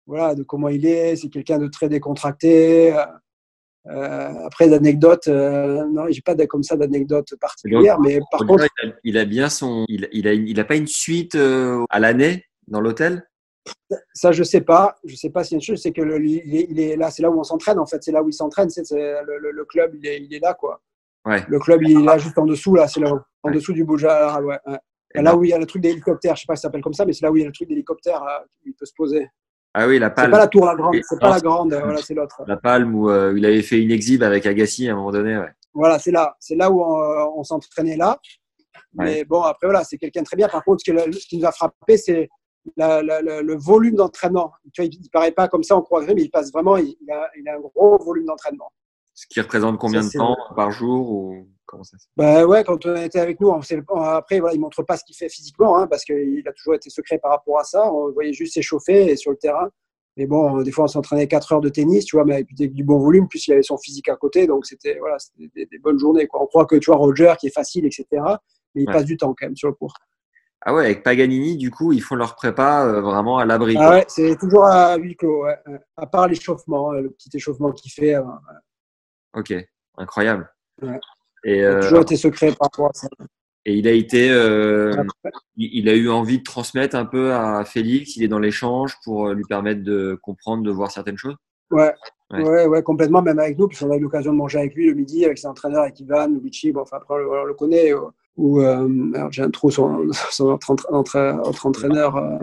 voilà 0.08 0.36
de 0.36 0.44
comment 0.44 0.70
il 0.70 0.86
est. 0.86 1.16
C'est 1.16 1.30
quelqu'un 1.30 1.60
de 1.60 1.68
très 1.68 1.90
décontracté. 1.90 2.96
Euh, 3.88 4.46
après, 4.46 4.68
d'anecdotes, 4.68 5.28
euh, 5.28 5.86
non, 5.86 6.06
j'ai 6.10 6.22
pas 6.22 6.36
comme 6.48 6.64
ça 6.64 6.76
d'anecdotes 6.76 7.36
particulières, 7.40 8.00
mais 8.00 8.20
par 8.32 8.40
contre, 8.46 8.66
il 9.04 9.18
a, 9.18 9.26
bien 9.26 9.48
son, 9.50 9.86
il, 9.88 10.10
il 10.12 10.28
a, 10.28 10.34
il 10.34 10.60
a 10.60 10.66
pas 10.66 10.76
une 10.76 10.88
suite 10.88 11.36
euh, 11.36 11.84
à 11.90 12.00
l'année 12.00 12.46
dans 12.68 12.82
l'hôtel? 12.82 13.28
Ça, 14.14 14.32
je 14.32 14.44
sais 14.44 14.62
pas. 14.62 14.96
Je 15.06 15.16
sais 15.16 15.30
pas 15.30 15.44
si 15.44 15.54
une 15.54 15.62
chose, 15.62 15.82
c'est 15.82 15.92
que 15.92 16.02
le, 16.02 16.24
il, 16.26 16.80
est, 16.80 16.96
là, 16.96 17.12
c'est 17.12 17.22
là 17.22 17.30
où 17.30 17.40
on 17.40 17.44
s'entraîne. 17.44 17.78
En 17.78 17.86
fait, 17.86 18.04
c'est 18.04 18.12
là 18.12 18.24
où 18.24 18.30
il 18.30 18.34
s'entraîne. 18.34 18.70
C'est 18.70 18.84
le, 18.92 19.52
le, 19.52 19.66
club, 19.66 19.94
il 19.96 20.06
est, 20.08 20.20
il 20.22 20.34
est 20.34 20.40
là, 20.40 20.56
quoi. 20.56 20.82
Ouais. 21.26 21.44
Le 21.48 21.60
club, 21.60 21.82
il 21.84 22.00
est 22.00 22.04
là 22.04 22.18
juste 22.18 22.38
en 22.38 22.46
dessous, 22.46 22.76
là. 22.76 22.88
C'est 22.88 23.00
là, 23.00 23.12
en 23.44 23.52
dessous 23.52 23.74
du 23.74 23.84
Bouja. 23.84 24.40
Ouais, 24.42 24.58
ouais. 24.66 24.78
Là 25.16 25.36
où 25.36 25.44
il 25.44 25.50
y 25.50 25.54
a 25.54 25.58
le 25.58 25.66
truc 25.66 25.82
d'hélicoptère, 25.82 26.36
je 26.36 26.42
sais 26.42 26.46
pas 26.48 26.56
si 26.56 26.62
ça 26.62 26.68
s'appelle 26.68 26.82
comme 26.82 26.94
ça, 26.94 27.06
mais 27.06 27.14
c'est 27.14 27.26
là 27.26 27.32
où 27.32 27.38
il 27.38 27.42
y 27.42 27.44
a 27.44 27.48
le 27.48 27.54
truc 27.54 27.70
d'hélicoptère, 27.70 28.22
il 28.66 28.74
peut 28.74 28.86
se 28.86 28.94
poser. 28.96 29.28
Ah 29.78 29.88
oui, 29.88 30.00
la 30.00 30.10
palme. 30.10 30.28
C'est 30.28 30.32
pas 30.32 30.38
la 30.38 30.48
tour, 30.48 30.66
la 30.66 30.76
grande. 30.76 30.96
C'est 31.02 31.20
pas 31.20 31.30
la 31.30 31.40
grande. 31.40 31.74
Voilà, 31.74 31.98
c'est 32.02 32.14
l'autre. 32.14 32.42
La 32.48 32.56
palme 32.56 32.96
où 32.96 33.10
euh, 33.10 33.34
il 33.36 33.46
avait 33.46 33.62
fait 33.62 33.82
une 33.82 33.92
exhibe 33.92 34.24
avec 34.24 34.46
Agassi 34.46 34.88
à 34.88 34.94
un 34.94 34.96
moment 34.96 35.12
donné. 35.12 35.38
Ouais. 35.38 35.50
Voilà, 35.74 36.00
c'est 36.00 36.12
là. 36.12 36.36
C'est 36.40 36.56
là 36.56 36.72
où 36.72 36.82
on, 36.82 37.44
s'entraînait 37.44 37.98
là. 37.98 38.18
Mais 38.94 39.26
bon, 39.26 39.42
après, 39.42 39.68
voilà, 39.68 39.84
c'est 39.84 39.98
quelqu'un 39.98 40.22
de 40.22 40.26
très 40.26 40.38
bien. 40.38 40.48
Par 40.48 40.64
contre, 40.64 40.82
ce 40.86 41.28
qui, 41.28 41.38
nous 41.38 41.46
a 41.46 41.52
frappé, 41.52 41.98
c'est 41.98 42.30
le 42.78 43.56
volume 43.58 43.96
d'entraînement. 43.96 44.54
Tu 44.72 44.82
vois, 44.82 44.90
il 44.90 45.02
ne 45.02 45.10
paraît 45.10 45.34
pas 45.34 45.50
comme 45.50 45.64
ça, 45.64 45.76
on 45.76 45.82
croirait, 45.82 46.14
mais 46.14 46.24
il 46.24 46.30
passe 46.30 46.54
vraiment, 46.54 46.78
il, 46.78 46.96
a, 47.12 47.30
il 47.38 47.48
a, 47.50 47.56
un 47.56 47.60
gros 47.60 48.02
volume 48.02 48.26
d'entraînement. 48.26 48.72
Ce 49.16 49.26
qui 49.28 49.40
représente 49.40 49.80
combien 49.80 50.04
de 50.04 50.10
temps 50.10 50.36
par 50.56 50.72
jour 50.72 51.10
ou 51.10 51.48
comment 51.66 51.84
ça 51.84 51.98
bah 52.18 52.46
ouais, 52.46 52.64
quand 52.66 52.86
on 52.86 52.96
était 52.98 53.20
avec 53.20 53.40
nous, 53.40 53.50
après, 53.52 54.40
voilà, 54.40 54.54
il 54.54 54.58
ne 54.58 54.62
montre 54.62 54.84
pas 54.84 54.98
ce 54.98 55.06
qu'il 55.06 55.16
fait 55.16 55.30
physiquement, 55.30 55.78
hein, 55.78 55.88
parce 55.88 56.04
qu'il 56.04 56.44
a 56.46 56.52
toujours 56.52 56.76
été 56.76 56.90
secret 56.90 57.18
par 57.18 57.32
rapport 57.32 57.60
à 57.60 57.64
ça. 57.64 57.92
On 57.92 58.12
voyait 58.12 58.34
juste 58.34 58.54
s'échauffer 58.54 59.16
sur 59.16 59.32
le 59.32 59.38
terrain. 59.38 59.70
Mais 60.18 60.28
bon, 60.28 60.62
des 60.62 60.72
fois, 60.72 60.86
on 60.86 60.88
s'entraînait 60.88 61.28
4 61.28 61.54
heures 61.54 61.62
de 61.62 61.70
tennis, 61.70 62.06
tu 62.06 62.16
vois, 62.16 62.26
mais 62.26 62.36
avec 62.36 62.54
du 62.54 62.84
bon 62.84 63.00
volume, 63.00 63.28
plus 63.28 63.48
il 63.48 63.54
avait 63.54 63.64
son 63.64 63.78
physique 63.78 64.10
à 64.10 64.16
côté. 64.16 64.48
Donc, 64.48 64.66
c'était 64.66 64.98
voilà, 65.00 65.18
des, 65.38 65.66
des, 65.66 65.80
bonnes 65.80 66.00
journées. 66.00 66.28
Quoi. 66.28 66.44
On 66.44 66.48
croit 66.48 66.66
que, 66.66 66.76
tu 66.76 66.90
vois, 66.90 66.98
Roger, 66.98 67.34
qui 67.40 67.48
est 67.48 67.54
facile, 67.54 67.86
etc. 67.86 68.06
Mais 68.76 68.84
il 68.84 68.86
passe 68.86 69.06
du 69.06 69.18
temps 69.18 69.34
quand 69.38 69.48
même 69.48 69.56
sur 69.56 69.70
le 69.70 69.76
cours. 69.76 69.94
Ah 70.62 70.74
ouais, 70.74 70.86
avec 70.86 71.04
Paganini, 71.04 71.58
du 71.58 71.70
coup, 71.70 71.94
ils 71.94 72.02
font 72.02 72.16
leur 72.16 72.36
prépa 72.36 72.86
euh, 72.86 73.02
vraiment 73.02 73.38
à 73.38 73.46
l'abri. 73.46 73.76
Ah 73.78 73.92
ouais, 73.92 74.06
c'est 74.08 74.36
toujours 74.38 74.66
à 74.66 74.96
huis 74.98 75.16
clos, 75.16 75.44
ouais. 75.44 75.56
à 75.96 76.08
part 76.08 76.28
l'échauffement, 76.28 76.92
le 76.92 77.12
petit 77.12 77.30
échauffement 77.34 77.72
qu'il 77.72 77.92
fait. 77.92 78.16
Ok, 79.36 79.54
incroyable. 79.98 80.50
Ouais. 80.82 81.00
Et, 81.44 81.60
il 81.60 81.66
a 81.66 81.80
toujours 81.80 82.00
euh, 82.00 82.02
été 82.02 82.16
secret 82.16 82.48
par 82.48 82.70
rapport 82.72 82.88
à 82.88 82.94
ça. 82.94 83.08
Et 83.66 83.76
il 83.76 83.88
a 83.88 83.92
été, 83.92 84.30
euh, 84.30 84.94
il 85.58 85.90
a 85.90 85.96
eu 85.96 86.10
envie 86.10 86.40
de 86.40 86.44
transmettre 86.44 86.96
un 86.96 87.06
peu 87.06 87.34
à 87.34 87.66
Félix. 87.66 88.16
Il 88.16 88.24
est 88.24 88.28
dans 88.28 88.40
l'échange 88.40 88.96
pour 89.04 89.28
euh, 89.28 89.34
lui 89.34 89.44
permettre 89.44 89.84
de 89.84 90.18
comprendre, 90.22 90.64
de 90.64 90.72
voir 90.72 90.92
certaines 90.92 91.18
choses. 91.18 91.36
Ouais, 91.72 91.94
ouais, 92.32 92.68
ouais, 92.68 92.84
complètement. 92.84 93.24
Même 93.24 93.40
avec 93.40 93.58
nous, 93.58 93.68
puisqu'on 93.68 93.92
a 93.92 93.96
eu 93.96 94.00
l'occasion 94.00 94.34
de 94.34 94.38
manger 94.38 94.60
avec 94.60 94.76
lui 94.76 94.88
le 94.88 94.94
midi, 94.94 95.26
avec 95.26 95.40
ses 95.40 95.48
entraîneurs, 95.48 95.82
avec 95.82 96.00
Ivan, 96.00 96.28
Luigi. 96.28 96.72
Bon, 96.72 96.82
enfin, 96.82 96.98
après, 96.98 97.16
on, 97.16 97.44
le 97.44 97.54
connaît. 97.56 97.92
Ou 98.38 98.62
j'ai 99.32 99.42
un 99.42 99.50
trou 99.50 99.72
son, 99.72 100.10
autre, 100.40 101.66
entraîneur. 101.66 102.40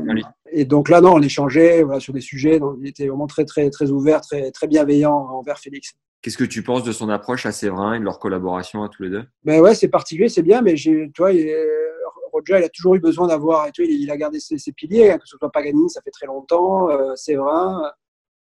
et 0.51 0.65
donc 0.65 0.89
là, 0.89 1.01
non, 1.01 1.15
on 1.15 1.23
échangeait 1.23 1.85
voilà, 1.85 2.01
sur 2.01 2.13
des 2.13 2.21
sujets. 2.21 2.59
Donc, 2.59 2.79
il 2.81 2.89
était 2.89 3.07
vraiment 3.07 3.29
très, 3.29 3.45
très, 3.45 3.71
très 3.71 3.91
ouvert, 3.91 4.23
très, 4.23 4.51
très 4.51 4.67
bienveillant 4.67 5.15
envers 5.15 5.59
Félix. 5.61 5.95
Qu'est-ce 6.23 6.39
que 6.39 6.45
tu 6.45 6.63
penses 6.63 6.85
de 6.85 6.93
son 6.93 7.09
approche 7.09 7.47
à 7.47 7.53
Séverin 7.53 7.95
et 7.95 7.99
de 7.99 8.05
leur 8.05 8.19
collaboration 8.19 8.85
à 8.85 8.89
tous 8.89 9.03
les 9.03 9.11
deux? 9.11 9.25
Ben 9.45 9.61
ouais, 9.61 9.75
c'est 9.75 9.89
particulier, 9.89 10.29
c'est 10.29 10.43
bien, 10.43 10.63
mais 10.63 10.75
tu 10.75 11.11
vois, 11.19 11.31
Roger, 12.33 12.59
il 12.59 12.65
a 12.65 12.69
toujours 12.69 12.95
eu 12.95 13.01
besoin 13.01 13.27
d'avoir, 13.27 13.71
tu 13.73 13.85
vois, 13.85 13.93
il, 13.93 14.11
a 14.11 14.17
gardé 14.17 14.39
ses, 14.41 14.57
piliers, 14.73 15.11
hein, 15.11 15.19
que 15.19 15.27
ce 15.27 15.37
soit 15.37 15.51
Paganini, 15.51 15.91
ça 15.91 16.01
fait 16.01 16.11
très 16.11 16.27
longtemps, 16.27 16.89
euh, 16.91 17.15
Séverin, 17.17 17.93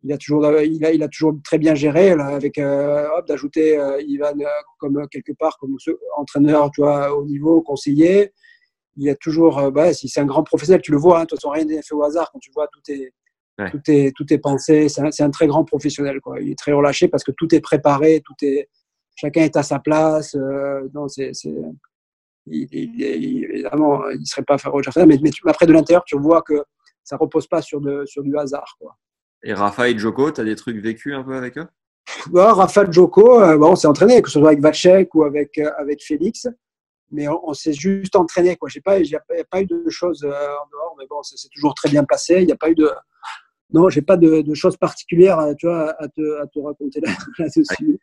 il 0.04 0.14
a 0.14 0.18
toujours, 0.18 0.46
il 0.62 0.86
a, 0.86 0.94
il 0.94 1.04
a 1.04 1.08
toujours 1.08 1.34
très 1.44 1.58
bien 1.58 1.76
géré, 1.76 2.12
avec 2.12 2.58
euh, 2.58 3.08
d'ajouter 3.28 3.78
euh, 3.78 4.02
Ivan 4.02 4.40
euh, 4.40 4.46
comme 4.80 5.08
quelque 5.10 5.34
part 5.34 5.58
comme 5.58 5.76
entraîneur, 6.16 6.72
tu 6.72 6.82
vois, 6.82 7.14
au 7.16 7.26
niveau 7.26 7.62
conseiller. 7.62 8.32
Il 8.96 9.10
a 9.10 9.16
toujours, 9.16 9.72
bah, 9.72 9.94
si 9.94 10.10
c'est 10.10 10.22
un 10.22 10.26
grand 10.26 10.44
professionnel, 10.44 10.82
tu 10.82 10.92
le 10.92 10.98
vois, 10.98 11.20
hein, 11.20 11.24
de 11.24 11.28
toute 11.28 11.40
façon, 11.40 11.52
rien 11.52 11.66
n'est 11.66 11.82
fait 11.82 11.94
au 11.94 12.04
hasard 12.04 12.32
quand 12.32 12.40
tu 12.40 12.52
vois 12.52 12.68
tout 12.68 12.82
est 12.92 13.14
tout, 13.72 13.82
est, 13.88 14.12
tout 14.16 14.32
est 14.32 14.38
pensé. 14.38 14.88
C'est 14.90 15.22
un, 15.22 15.30
très 15.32 15.48
grand 15.48 15.64
professionnel. 15.64 16.20
Quoi. 16.22 16.40
Il 16.42 16.52
est 16.52 16.58
très 16.58 16.72
relâché 16.72 17.08
parce 17.08 17.24
que 17.24 17.32
tout 17.32 17.54
est 17.56 17.60
préparé, 17.60 18.22
tout 18.24 18.36
est, 18.42 18.70
chacun 19.16 19.42
est 19.42 19.58
à 19.58 19.64
sa 19.64 19.80
place. 19.80 20.36
Euh, 20.36 20.88
non, 20.94 21.08
c'est, 21.08 21.32
il, 22.46 22.68
il, 22.72 23.04
évidemment, 23.04 24.08
il 24.10 24.20
ne 24.20 24.26
serait 24.26 24.44
pas 24.44 24.58
Roger 24.66 24.92
mais, 24.96 25.20
mais 25.22 25.32
après 25.48 25.66
de 25.66 25.74
l'intérieur, 25.74 26.04
tu 26.06 26.18
vois 26.18 26.42
que 26.42 26.64
ça 27.04 27.16
ne 27.16 27.20
repose 27.20 27.48
pas 27.48 27.62
sur, 27.62 27.82
de, 27.82 28.04
sur 28.06 28.24
du 28.24 28.38
hasard. 28.38 28.76
Quoi. 28.80 28.96
Et 29.44 29.54
Rafa 29.54 29.90
et 29.90 29.98
Joko, 29.98 30.32
tu 30.32 30.42
as 30.42 30.44
des 30.44 30.56
trucs 30.56 30.78
vécus 30.78 31.14
un 31.14 31.24
peu 31.24 31.36
avec 31.36 31.58
eux? 31.58 31.68
Bah, 32.32 32.54
Rafa 32.54 32.84
et 32.84 32.92
Joko, 32.92 33.42
euh, 33.42 33.58
bon, 33.58 33.72
on 33.72 33.76
s'est 33.76 33.88
entraîné, 33.88 34.22
que 34.22 34.30
ce 34.30 34.40
soit 34.40 34.50
avec 34.50 34.62
Vacek 34.62 35.14
ou 35.16 35.24
avec, 35.24 35.58
euh, 35.58 35.72
avec 35.78 36.04
Félix 36.04 36.48
mais 37.10 37.26
on, 37.30 37.54
s'est 37.54 37.72
juste 37.72 38.18
entraîné. 38.18 38.58
Il 38.62 38.76
n'y 38.76 38.80
pas, 38.82 38.96
a 38.96 39.44
pas 39.50 39.62
eu 39.62 39.66
de 39.66 39.90
choses 39.90 40.26
en 40.26 40.28
dehors, 40.28 40.96
mais 41.00 41.06
bon, 41.10 41.24
c'est 41.24 41.48
toujours 41.54 41.74
très 41.74 41.90
bien 41.90 42.04
passé. 42.04 42.42
Il 42.42 42.48
n'y 42.48 42.52
a 42.52 42.58
pas 42.58 42.70
eu 42.70 42.76
de, 42.76 42.92
non, 43.74 43.90
j'ai 43.90 44.02
pas 44.02 44.18
de, 44.18 44.54
choses 44.54 44.78
particulières 44.78 45.40
euh, 45.40 45.54
tu 45.58 45.68
vois, 45.68 45.96
à, 46.02 46.08
te, 46.08 46.42
à 46.42 46.48
te 46.48 46.60
raconter 46.60 47.02
là-dessus. 47.40 48.00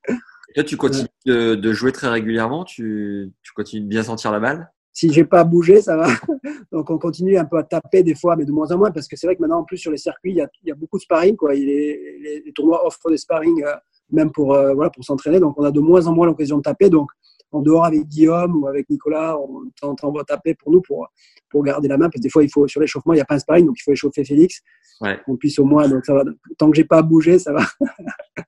Là, 0.56 0.62
tu 0.62 0.76
continues 0.76 1.08
de, 1.26 1.72
jouer 1.72 1.92
très 1.92 2.08
régulièrement 2.08 2.64
tu, 2.64 3.32
tu, 3.42 3.52
continues 3.52 3.82
de 3.82 3.88
bien 3.88 4.02
sentir 4.02 4.30
la 4.30 4.40
balle? 4.40 4.70
Si 4.92 5.12
j'ai 5.12 5.24
pas 5.24 5.42
bougé, 5.42 5.82
ça 5.82 5.96
va. 5.96 6.06
Donc, 6.72 6.88
on 6.88 6.98
continue 6.98 7.36
un 7.36 7.44
peu 7.44 7.58
à 7.58 7.64
taper 7.64 8.04
des 8.04 8.14
fois, 8.14 8.36
mais 8.36 8.44
de 8.44 8.52
moins 8.52 8.70
en 8.70 8.78
moins, 8.78 8.92
parce 8.92 9.08
que 9.08 9.16
c'est 9.16 9.26
vrai 9.26 9.34
que 9.34 9.40
maintenant, 9.40 9.58
en 9.58 9.64
plus, 9.64 9.76
sur 9.76 9.90
les 9.90 9.98
circuits, 9.98 10.30
il 10.30 10.36
y 10.36 10.40
a, 10.40 10.48
il 10.62 10.68
y 10.68 10.72
a 10.72 10.76
beaucoup 10.76 10.98
de 10.98 11.02
sparring. 11.02 11.34
Quoi. 11.34 11.56
Il 11.56 11.66
les, 11.66 12.42
les, 12.44 12.52
tournois 12.52 12.86
offrent 12.86 13.10
des 13.10 13.16
sparring, 13.16 13.64
euh, 13.64 13.74
même 14.12 14.30
pour, 14.30 14.54
euh, 14.54 14.72
voilà, 14.72 14.90
pour 14.90 15.04
s'entraîner. 15.04 15.40
Donc, 15.40 15.58
on 15.58 15.64
a 15.64 15.72
de 15.72 15.80
moins 15.80 16.06
en 16.06 16.12
moins 16.12 16.26
l'occasion 16.26 16.58
de 16.58 16.62
taper. 16.62 16.90
Donc, 16.90 17.10
en 17.54 17.62
dehors 17.62 17.84
avec 17.84 18.06
Guillaume 18.06 18.56
ou 18.56 18.66
avec 18.66 18.88
Nicolas, 18.90 19.36
on 19.38 20.12
va 20.12 20.24
taper 20.24 20.54
pour 20.54 20.72
nous 20.72 20.80
pour, 20.80 21.08
pour 21.50 21.62
garder 21.62 21.88
la 21.88 21.96
main. 21.96 22.06
Parce 22.06 22.16
que 22.16 22.22
des 22.22 22.30
fois, 22.30 22.42
il 22.42 22.50
faut, 22.50 22.66
sur 22.68 22.80
l'échauffement, 22.80 23.12
il 23.12 23.16
n'y 23.16 23.22
a 23.22 23.24
pas 23.24 23.36
un 23.36 23.38
sparring, 23.38 23.66
donc 23.66 23.76
il 23.78 23.82
faut 23.82 23.92
échauffer 23.92 24.24
Félix. 24.24 24.60
Ouais. 25.00 25.20
On 25.26 25.36
puisse 25.36 25.58
au 25.58 25.64
moins, 25.64 25.88
donc 25.88 26.04
ça 26.04 26.14
va. 26.14 26.24
Tant 26.58 26.70
que 26.70 26.76
j'ai 26.76 26.84
pas 26.84 27.02
bougé, 27.02 27.38
ça 27.38 27.52
va. 27.52 27.64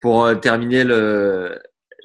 pour 0.00 0.24
euh, 0.24 0.34
terminer 0.34 0.84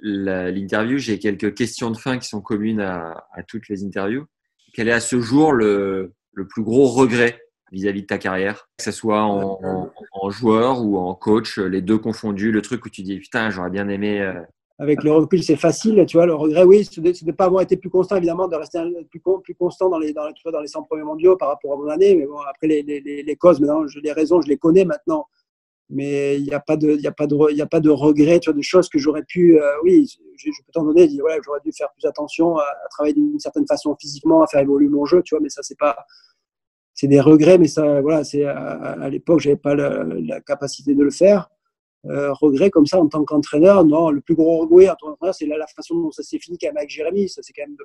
l'interview, 0.02 0.98
j'ai 0.98 1.20
quelques 1.20 1.54
questions 1.56 1.92
de 1.92 1.98
fin 1.98 2.18
qui 2.18 2.28
sont 2.28 2.42
communes 2.42 2.82
à, 2.82 3.26
toutes 3.48 3.70
les 3.70 3.84
interviews. 3.84 4.26
Quel 4.74 4.88
est 4.90 4.94
à 4.94 5.00
ce 5.00 5.22
jour 5.22 5.54
le, 5.54 6.14
le 6.34 6.48
plus 6.48 6.64
gros 6.64 6.88
regret 6.88 7.40
vis-à-vis 7.72 8.04
de 8.04 8.08
ta 8.08 8.18
carrière, 8.18 8.70
que 8.78 8.84
ce 8.84 8.92
soit 8.92 9.24
en, 9.24 9.92
en, 10.14 10.30
joueur 10.30 10.86
ou 10.86 10.98
en 10.98 11.16
coach, 11.16 11.58
les 11.58 11.82
deux 11.82 11.98
confondus, 11.98 12.52
le 12.52 12.62
truc 12.62 12.86
où 12.86 12.90
tu 12.90 13.02
dis 13.02 13.18
putain, 13.18 13.50
j'aurais 13.50 13.72
bien 13.72 13.90
aimé 13.90 14.22
euh, 14.22 14.40
avec 14.78 15.04
le 15.04 15.12
recul, 15.12 15.42
c'est 15.44 15.56
facile. 15.56 16.04
Tu 16.06 16.18
vois, 16.18 16.26
le 16.26 16.34
regret, 16.34 16.64
oui, 16.64 16.86
c'est 16.90 17.02
de 17.02 17.14
ne 17.26 17.32
pas 17.32 17.46
avoir 17.46 17.62
été 17.62 17.78
plus 17.78 17.90
constant, 17.90 18.18
évidemment, 18.18 18.48
de 18.48 18.56
rester 18.56 18.80
plus, 19.10 19.56
constant 19.56 19.90
dans 19.90 20.00
les, 20.00 20.12
dans, 20.12 20.32
tu 20.34 20.44
vois, 20.44 20.52
dans 20.52 20.60
les 20.60 20.68
100 20.68 20.84
premiers 20.84 21.04
mondiaux 21.04 21.38
par 21.38 21.50
rapport 21.50 21.74
à 21.74 21.78
mon 21.78 21.88
année. 21.88 22.16
Mais 22.16 22.26
bon, 22.26 22.40
après, 22.40 22.68
les, 22.68 22.84
les, 22.84 23.24
les 23.24 23.36
causes, 23.38 23.60
maintenant, 23.60 23.84
les 24.04 24.12
raisons, 24.12 24.42
je 24.42 24.50
les 24.50 24.58
connais 24.58 24.84
maintenant. 24.84 25.28
Mais 25.90 26.38
il 26.38 26.44
n'y 26.44 26.54
a, 26.54 26.60
pas 26.60 26.78
de, 26.78 26.94
y 27.00 27.08
a, 27.08 27.12
a 27.12 27.66
pas 27.68 27.80
de 27.80 27.90
regret, 27.90 28.40
tu 28.40 28.50
vois, 28.50 28.58
de 28.58 28.62
choses 28.64 28.90
que 28.90 28.98
j'aurais 28.98 29.24
pu. 29.24 29.60
Euh, 29.60 29.72
oui, 29.84 30.08
je, 30.36 30.50
peux 30.50 30.72
t'en 30.74 30.84
donner, 30.84 31.08
voilà, 31.20 31.38
j'aurais 31.46 31.60
dû 31.64 31.72
faire 31.72 31.90
plus 31.94 32.08
attention 32.08 32.58
à, 32.58 32.66
travailler 32.90 33.14
d'une 33.14 33.40
certaine 33.40 33.68
façon 33.68 33.96
physiquement, 34.00 34.42
à 34.42 34.48
faire 34.48 34.62
évoluer 34.62 34.90
mon 34.90 35.06
jeu, 35.06 35.22
tu 35.24 35.36
vois, 35.36 35.42
mais 35.42 35.50
ça, 35.50 35.62
c'est 35.64 35.78
pas. 35.78 35.96
C'est 36.96 37.08
des 37.08 37.20
regrets, 37.20 37.58
mais 37.58 37.68
ça, 37.68 38.02
voilà, 38.02 38.24
c'est 38.24 38.46
à, 38.46 38.56
à 38.56 39.10
l'époque, 39.10 39.42
j'avais 39.42 39.58
pas 39.58 39.76
la 39.76 40.40
capacité 40.42 40.96
de 40.96 41.04
le 41.04 41.12
faire. 41.12 41.50
Euh, 42.08 42.34
regret 42.34 42.70
comme 42.70 42.86
ça 42.86 43.00
en 43.00 43.08
tant 43.08 43.24
qu'entraîneur. 43.24 43.84
Non, 43.84 44.12
le 44.12 44.22
plus 44.22 44.36
gros 44.36 44.60
regret 44.60 44.90
en 44.90 44.96
tant 44.96 45.08
qu'entraîneur, 45.08 45.34
c'est 45.34 45.48
la, 45.48 45.66
façon 45.68 45.96
dont 45.96 46.12
ça 46.12 46.22
s'est 46.24 46.38
fini 46.40 46.58
quand 46.58 46.68
même 46.68 46.78
avec 46.78 46.90
Jérémy. 46.90 47.30
Ça, 47.30 47.42
c'est 47.42 47.54
quand 47.54 47.64
même, 47.64 47.78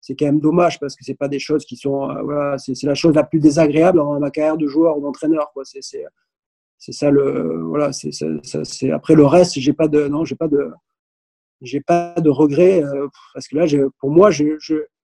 c'est 0.00 0.16
quand 0.16 0.26
même 0.26 0.40
dommage 0.40 0.80
parce 0.80 0.96
que 0.96 1.04
c'est 1.04 1.14
pas 1.14 1.28
des 1.28 1.38
choses 1.38 1.64
qui 1.64 1.76
sont, 1.76 2.10
euh, 2.10 2.22
voilà, 2.22 2.58
c'est, 2.58 2.74
la 2.82 2.94
chose 2.94 3.14
la 3.14 3.24
plus 3.24 3.38
désagréable 3.38 3.98
dans 3.98 4.18
ma 4.18 4.30
carrière 4.30 4.56
de 4.56 4.66
joueur 4.66 4.98
ou 4.98 5.00
d'entraîneur. 5.00 5.50
Quoi. 5.52 5.62
C'est, 5.64 6.92
ça 6.92 7.10
le, 7.10 7.62
voilà, 7.62 7.92
c'est, 7.92 8.90
après 8.90 9.14
le 9.14 9.26
reste, 9.26 9.58
j'ai 9.58 9.72
pas 9.72 9.88
de, 9.88 10.08
non, 10.08 10.24
j'ai 10.24 10.36
pas 10.36 10.48
de, 10.48 10.70
j'ai 11.60 11.80
pas 11.80 12.14
de 12.14 12.30
regret 12.30 12.82
euh, 12.82 13.06
parce 13.32 13.46
que 13.46 13.56
là, 13.56 13.66
pour 14.00 14.10
moi, 14.10 14.30
je, 14.30 14.56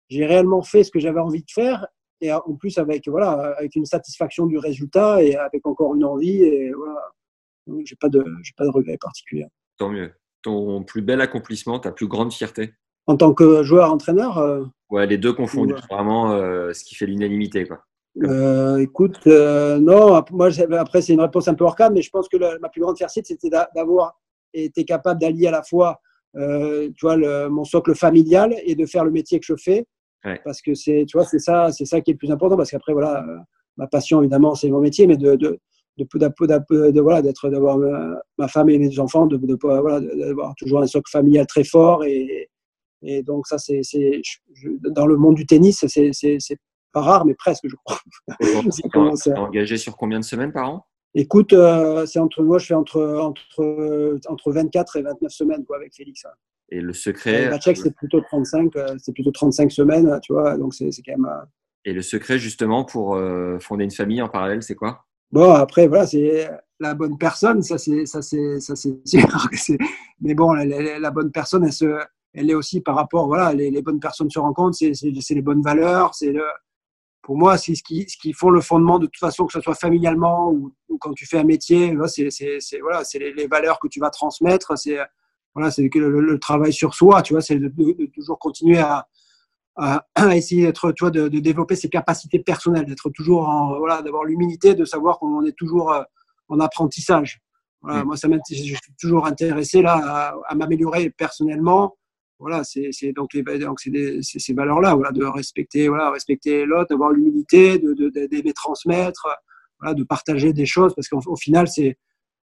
j'ai 0.09 0.25
réellement 0.25 0.63
fait 0.63 0.83
ce 0.83 0.91
que 0.91 0.99
j'avais 0.99 1.19
envie 1.19 1.43
de 1.43 1.51
faire 1.51 1.87
et 2.21 2.33
en 2.33 2.55
plus 2.59 2.77
avec 2.77 3.07
voilà, 3.07 3.55
avec 3.57 3.77
une 3.77 3.85
satisfaction 3.85 4.45
du 4.45 4.57
résultat 4.57 5.23
et 5.23 5.37
avec 5.37 5.65
encore 5.65 5.95
une 5.95 6.03
envie 6.03 6.43
et 6.43 6.73
voilà 6.73 6.99
j'ai 7.85 7.95
pas 7.95 8.09
de, 8.09 8.23
j'ai 8.43 8.53
pas 8.57 8.65
de 8.65 8.69
regret 8.69 8.97
particulier. 8.99 9.45
Tant 9.77 9.89
mieux. 9.89 10.11
Ton 10.41 10.83
plus 10.83 11.01
bel 11.01 11.21
accomplissement, 11.21 11.79
ta 11.79 11.91
plus 11.91 12.07
grande 12.07 12.31
fierté 12.33 12.73
En 13.07 13.17
tant 13.17 13.33
que 13.33 13.63
joueur, 13.63 13.91
entraîneur 13.91 14.37
euh, 14.37 14.63
Ouais, 14.89 15.05
les 15.05 15.17
deux 15.17 15.33
confondus, 15.33 15.73
vraiment 15.89 16.31
euh, 16.31 16.73
ce 16.73 16.83
qui 16.83 16.95
fait 16.95 17.05
l'unanimité. 17.05 17.65
quoi. 17.67 17.83
euh, 18.23 18.77
Écoute, 18.77 19.19
euh, 19.27 19.79
non, 19.79 20.21
moi, 20.31 20.49
après, 20.79 21.01
c'est 21.01 21.13
une 21.13 21.21
réponse 21.21 21.47
un 21.47 21.53
peu 21.53 21.63
hors 21.65 21.75
cadre, 21.75 21.93
mais 21.95 22.01
je 22.01 22.09
pense 22.09 22.27
que 22.27 22.37
la- 22.37 22.57
ma 22.59 22.69
plus 22.69 22.81
grande 22.81 22.97
fierté, 22.97 23.21
c'était 23.23 23.49
d'a- 23.49 23.69
d'avoir 23.75 24.19
été 24.53 24.83
capable 24.85 25.19
d'allier 25.21 25.47
à 25.47 25.51
la 25.51 25.63
fois 25.63 25.99
euh, 26.35 26.89
tu 26.95 27.07
vois, 27.07 27.15
le- 27.17 27.49
mon 27.49 27.63
socle 27.63 27.95
familial 27.95 28.53
et 28.63 28.75
de 28.75 28.85
faire 28.85 29.03
le 29.03 29.09
métier 29.09 29.39
que 29.39 29.45
je 29.47 29.55
fais. 29.55 29.87
Ouais. 30.23 30.39
Parce 30.45 30.61
que 30.61 30.75
c'est, 30.75 31.05
tu 31.07 31.17
vois, 31.17 31.25
c'est 31.25 31.39
ça, 31.39 31.71
c'est 31.71 31.85
ça 31.85 32.01
qui 32.01 32.11
est 32.11 32.13
le 32.13 32.17
plus 32.19 32.29
important. 32.31 32.55
Parce 32.55 32.69
qu'après, 32.69 32.93
voilà, 32.93 33.25
ma 33.77 33.87
passion, 33.87 34.21
évidemment, 34.21 34.53
c'est 34.53 34.69
mon 34.69 34.79
métier, 34.79 35.07
mais 35.07 35.17
de, 35.17 35.35
de, 35.35 35.59
de, 35.99 36.07
de, 36.19 36.27
de- 36.85 36.91
de- 36.91 37.01
voilà, 37.01 37.21
d'être, 37.21 37.49
d'avoir 37.49 37.77
ma, 37.77 38.21
ma 38.37 38.47
femme 38.47 38.69
et 38.69 38.77
mes 38.79 38.97
enfants, 38.99 39.27
de, 39.27 39.37
de, 39.37 39.57
voilà, 39.61 39.99
d'avoir 39.99 40.55
toujours 40.55 40.81
un 40.81 40.87
socle 40.87 41.09
familial 41.11 41.45
très 41.47 41.63
fort. 41.63 42.03
Et, 42.05 42.49
et 43.01 43.23
donc, 43.23 43.47
ça, 43.47 43.57
c'est, 43.57 43.81
c'est 43.83 44.21
je- 44.53 44.69
dans 44.91 45.05
le 45.05 45.17
monde 45.17 45.35
du 45.35 45.45
tennis, 45.45 45.85
c'est, 45.87 46.09
c'est, 46.13 46.37
c'est 46.39 46.57
pas 46.91 47.01
rare, 47.01 47.25
mais 47.25 47.35
presque, 47.35 47.63
je 47.67 47.75
crois. 47.85 47.99
À- 48.39 49.13
T'es 49.23 49.37
engagé 49.37 49.77
sur 49.77 49.95
combien 49.97 50.19
de 50.19 50.25
semaines 50.25 50.51
par 50.51 50.69
an? 50.69 50.85
Écoute, 51.15 51.53
euh, 51.53 52.05
c'est 52.05 52.19
entre 52.19 52.43
moi, 52.43 52.59
je 52.59 52.67
fais 52.67 52.73
entre, 52.75 53.01
entre, 53.19 54.19
entre 54.27 54.51
24 54.51 54.97
et 54.97 55.01
29 55.01 55.31
semaines 55.31 55.65
quoi, 55.65 55.77
avec 55.77 55.93
Félix. 55.95 56.23
hein. 56.25 56.29
Et 56.71 56.81
le 56.81 56.93
secret, 56.93 57.49
La 57.49 57.57
tchèque, 57.57 57.77
c'est 57.77 57.95
plutôt 57.95 58.21
35, 58.21 58.75
euh, 58.75 58.95
c'est 58.99 59.11
plutôt 59.11 59.31
35 59.31 59.71
semaines, 59.71 60.19
tu 60.21 60.33
vois, 60.33 60.55
donc 60.55 60.75
c'est 60.75 60.91
c'est 60.91 61.01
quand 61.01 61.13
même. 61.17 61.25
euh, 61.25 61.45
et 61.85 61.93
le 61.93 62.03
secret 62.03 62.37
justement 62.37 62.85
pour 62.85 63.15
euh, 63.15 63.57
fonder 63.59 63.85
une 63.85 63.91
famille 63.91 64.21
en 64.21 64.29
parallèle, 64.29 64.61
c'est 64.61 64.75
quoi? 64.75 65.05
Bon, 65.31 65.51
après, 65.53 65.87
voilà, 65.87 66.07
c'est 66.07 66.49
la 66.79 66.93
bonne 66.93 67.17
personne, 67.17 67.61
ça 67.61 67.77
c'est 67.77 68.05
sûr. 69.05 69.77
Mais 70.21 70.33
bon, 70.33 70.53
la, 70.53 71.11
bonne 71.11 71.31
personne, 71.31 71.65
elle 71.65 71.73
se, 71.73 71.99
elle 72.33 72.49
est 72.49 72.55
aussi 72.55 72.81
par 72.81 72.95
rapport, 72.95 73.27
voilà, 73.27 73.53
les, 73.53 73.81
bonnes 73.81 73.99
personnes 73.99 74.29
se 74.29 74.39
rencontrent, 74.39 74.77
c'est 74.77 75.35
les 75.35 75.41
bonnes 75.41 75.61
valeurs, 75.61 76.15
c'est 76.15 76.31
le. 76.31 76.43
Pour 77.21 77.37
moi, 77.37 77.59
c'est 77.59 77.75
ce 77.75 77.83
qui, 77.83 78.09
ce 78.09 78.17
qui 78.17 78.33
font 78.33 78.49
le 78.49 78.59
fondement 78.59 78.97
de 78.97 79.05
toute 79.05 79.19
façon, 79.19 79.45
que 79.45 79.53
ce 79.53 79.61
soit 79.61 79.75
familialement 79.75 80.51
ou, 80.51 80.73
quand 80.99 81.13
tu 81.13 81.27
fais 81.27 81.37
un 81.37 81.43
métier. 81.43 81.93
voilà, 81.93 82.07
C'est 82.09 82.79
voilà, 82.81 83.03
les, 83.13 83.33
les 83.33 83.45
valeurs 83.45 83.79
que 83.79 83.87
tu 83.87 83.99
vas 83.99 84.09
transmettre. 84.09 84.75
C'est 84.79 84.97
voilà, 85.53 85.69
le, 85.77 86.21
le 86.21 86.39
travail 86.39 86.73
sur 86.73 86.95
soi. 86.95 87.21
Tu 87.21 87.33
vois, 87.33 87.41
c'est 87.41 87.59
de 87.59 87.71
toujours 88.15 88.39
continuer 88.39 88.79
à, 88.79 89.07
à, 89.79 90.05
à 90.15 90.35
essayer 90.35 90.63
d'être, 90.63 90.91
tu 90.91 91.03
vois, 91.03 91.11
de, 91.11 91.27
de 91.27 91.39
développer 91.39 91.75
ses 91.75 91.89
capacités 91.89 92.39
personnelles, 92.39 92.85
d'être 92.85 93.09
toujours, 93.09 93.47
en, 93.47 93.77
voilà, 93.77 94.01
d'avoir 94.01 94.23
l'humilité, 94.25 94.75
de 94.75 94.85
savoir 94.85 95.19
qu'on 95.19 95.43
est 95.45 95.57
toujours 95.57 95.91
euh, 95.93 96.01
en 96.49 96.59
apprentissage. 96.59 97.39
Voilà, 97.81 98.03
Mm. 98.03 98.07
Moi, 98.07 98.17
ça 98.17 98.27
m'intéresse- 98.27 98.65
je 98.65 98.75
suis 98.75 98.93
toujours 98.99 99.25
intéressé 99.25 99.81
là 99.81 99.95
à, 100.03 100.35
à 100.47 100.55
m'améliorer 100.55 101.09
personnellement. 101.11 101.95
Voilà, 102.37 102.63
c'est 102.63 102.89
c'est 102.91 103.11
donc 103.11 103.29
donc 103.35 103.79
c'est 103.81 103.89
des- 103.89 104.19
c'est 104.21 104.39
ces 104.39 104.53
valeurs-là, 104.53 104.95
voilà, 104.95 105.11
de 105.11 105.25
respecter, 105.25 105.87
voilà, 105.89 106.09
respecter 106.11 106.65
l'autre, 106.65 106.89
d'avoir 106.89 107.11
l'humilité, 107.11 107.79
de 107.79 107.93
de- 107.93 108.27
d'aimer 108.27 108.53
transmettre, 108.53 109.27
voilà, 109.79 109.93
de 109.93 110.03
partager 110.03 110.53
des 110.53 110.65
choses, 110.65 110.93
parce 110.95 111.07
qu'au 111.09 111.19
au 111.25 111.35
final, 111.35 111.67
c'est 111.67 111.97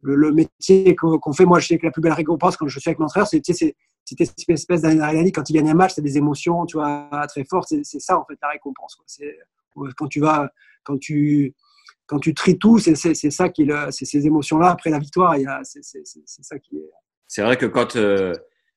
le, 0.01 0.15
le 0.15 0.31
métier 0.31 0.95
qu'on 0.95 1.33
fait. 1.33 1.45
Moi, 1.45 1.59
je 1.59 1.67
sais 1.67 1.77
que 1.79 1.85
la 1.85 1.91
plus 1.91 2.01
belle 2.01 2.13
récompense 2.13 2.57
quand 2.57 2.67
je 2.67 2.79
suis 2.79 2.89
avec 2.89 2.99
mon 2.99 3.05
entraîneur, 3.05 3.27
c'est 3.27 3.75
tu 4.05 4.15
sais, 4.15 4.25
c'est 4.25 4.39
cette 4.39 4.49
espèce 4.49 4.81
d'adrénaline 4.81 5.31
quand 5.31 5.49
il 5.49 5.53
gagne 5.53 5.69
un 5.69 5.75
match, 5.75 5.93
c'est 5.95 6.01
des 6.01 6.17
émotions, 6.17 6.65
tu 6.65 6.77
vois, 6.77 7.09
très 7.27 7.43
fortes. 7.43 7.73
C'est 7.83 7.99
ça 7.99 8.19
en 8.19 8.25
fait 8.25 8.37
la 8.41 8.49
récompense. 8.49 8.97
quand 9.95 10.07
tu 10.07 10.19
vas, 10.19 10.49
quand 10.83 10.97
tu 10.97 11.53
quand 12.07 12.19
tu 12.19 12.33
tries 12.33 12.59
tout, 12.59 12.77
c'est 12.77 12.95
ça 12.95 13.49
qui 13.49 13.67
c'est 13.89 14.05
ces 14.05 14.27
émotions-là 14.27 14.69
après 14.69 14.89
la 14.89 14.99
victoire. 14.99 15.35
C'est 15.63 15.83
ça 15.83 16.59
qui 16.59 16.77
est. 16.77 16.89
C'est 17.27 17.41
vrai 17.41 17.57
que 17.57 17.65
quand, 17.65 17.95
euh, 17.95 18.33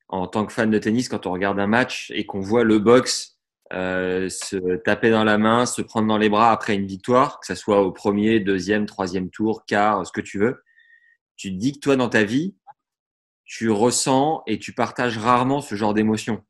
en 0.08 0.26
tant 0.26 0.46
que 0.46 0.52
fan 0.52 0.70
de 0.70 0.78
tennis, 0.78 1.08
quand 1.08 1.26
on 1.26 1.32
regarde 1.32 1.60
un 1.60 1.66
match 1.66 2.10
et 2.14 2.24
qu'on 2.24 2.40
voit 2.40 2.64
le 2.64 2.78
box 2.78 3.38
euh, 3.74 4.30
se 4.30 4.76
taper 4.76 5.10
dans 5.10 5.24
la 5.24 5.36
main, 5.36 5.66
se 5.66 5.82
prendre 5.82 6.08
dans 6.08 6.16
les 6.16 6.30
bras 6.30 6.50
après 6.50 6.74
une 6.74 6.86
victoire, 6.86 7.40
que 7.40 7.46
ça 7.46 7.54
soit 7.54 7.82
au 7.82 7.92
premier, 7.92 8.40
deuxième, 8.40 8.86
troisième 8.86 9.28
tour, 9.28 9.66
quart, 9.66 10.06
ce 10.06 10.12
que 10.12 10.22
tu 10.22 10.38
veux, 10.38 10.62
tu 11.36 11.50
te 11.50 11.56
dis 11.56 11.74
que 11.74 11.80
toi, 11.80 11.96
dans 11.96 12.08
ta 12.08 12.24
vie, 12.24 12.56
tu 13.48 13.70
ressens 13.70 14.42
et 14.46 14.58
tu 14.60 14.72
partages 14.74 15.18
rarement 15.18 15.60
ce 15.60 15.74
genre 15.74 15.94
d'émotion. 15.94 16.44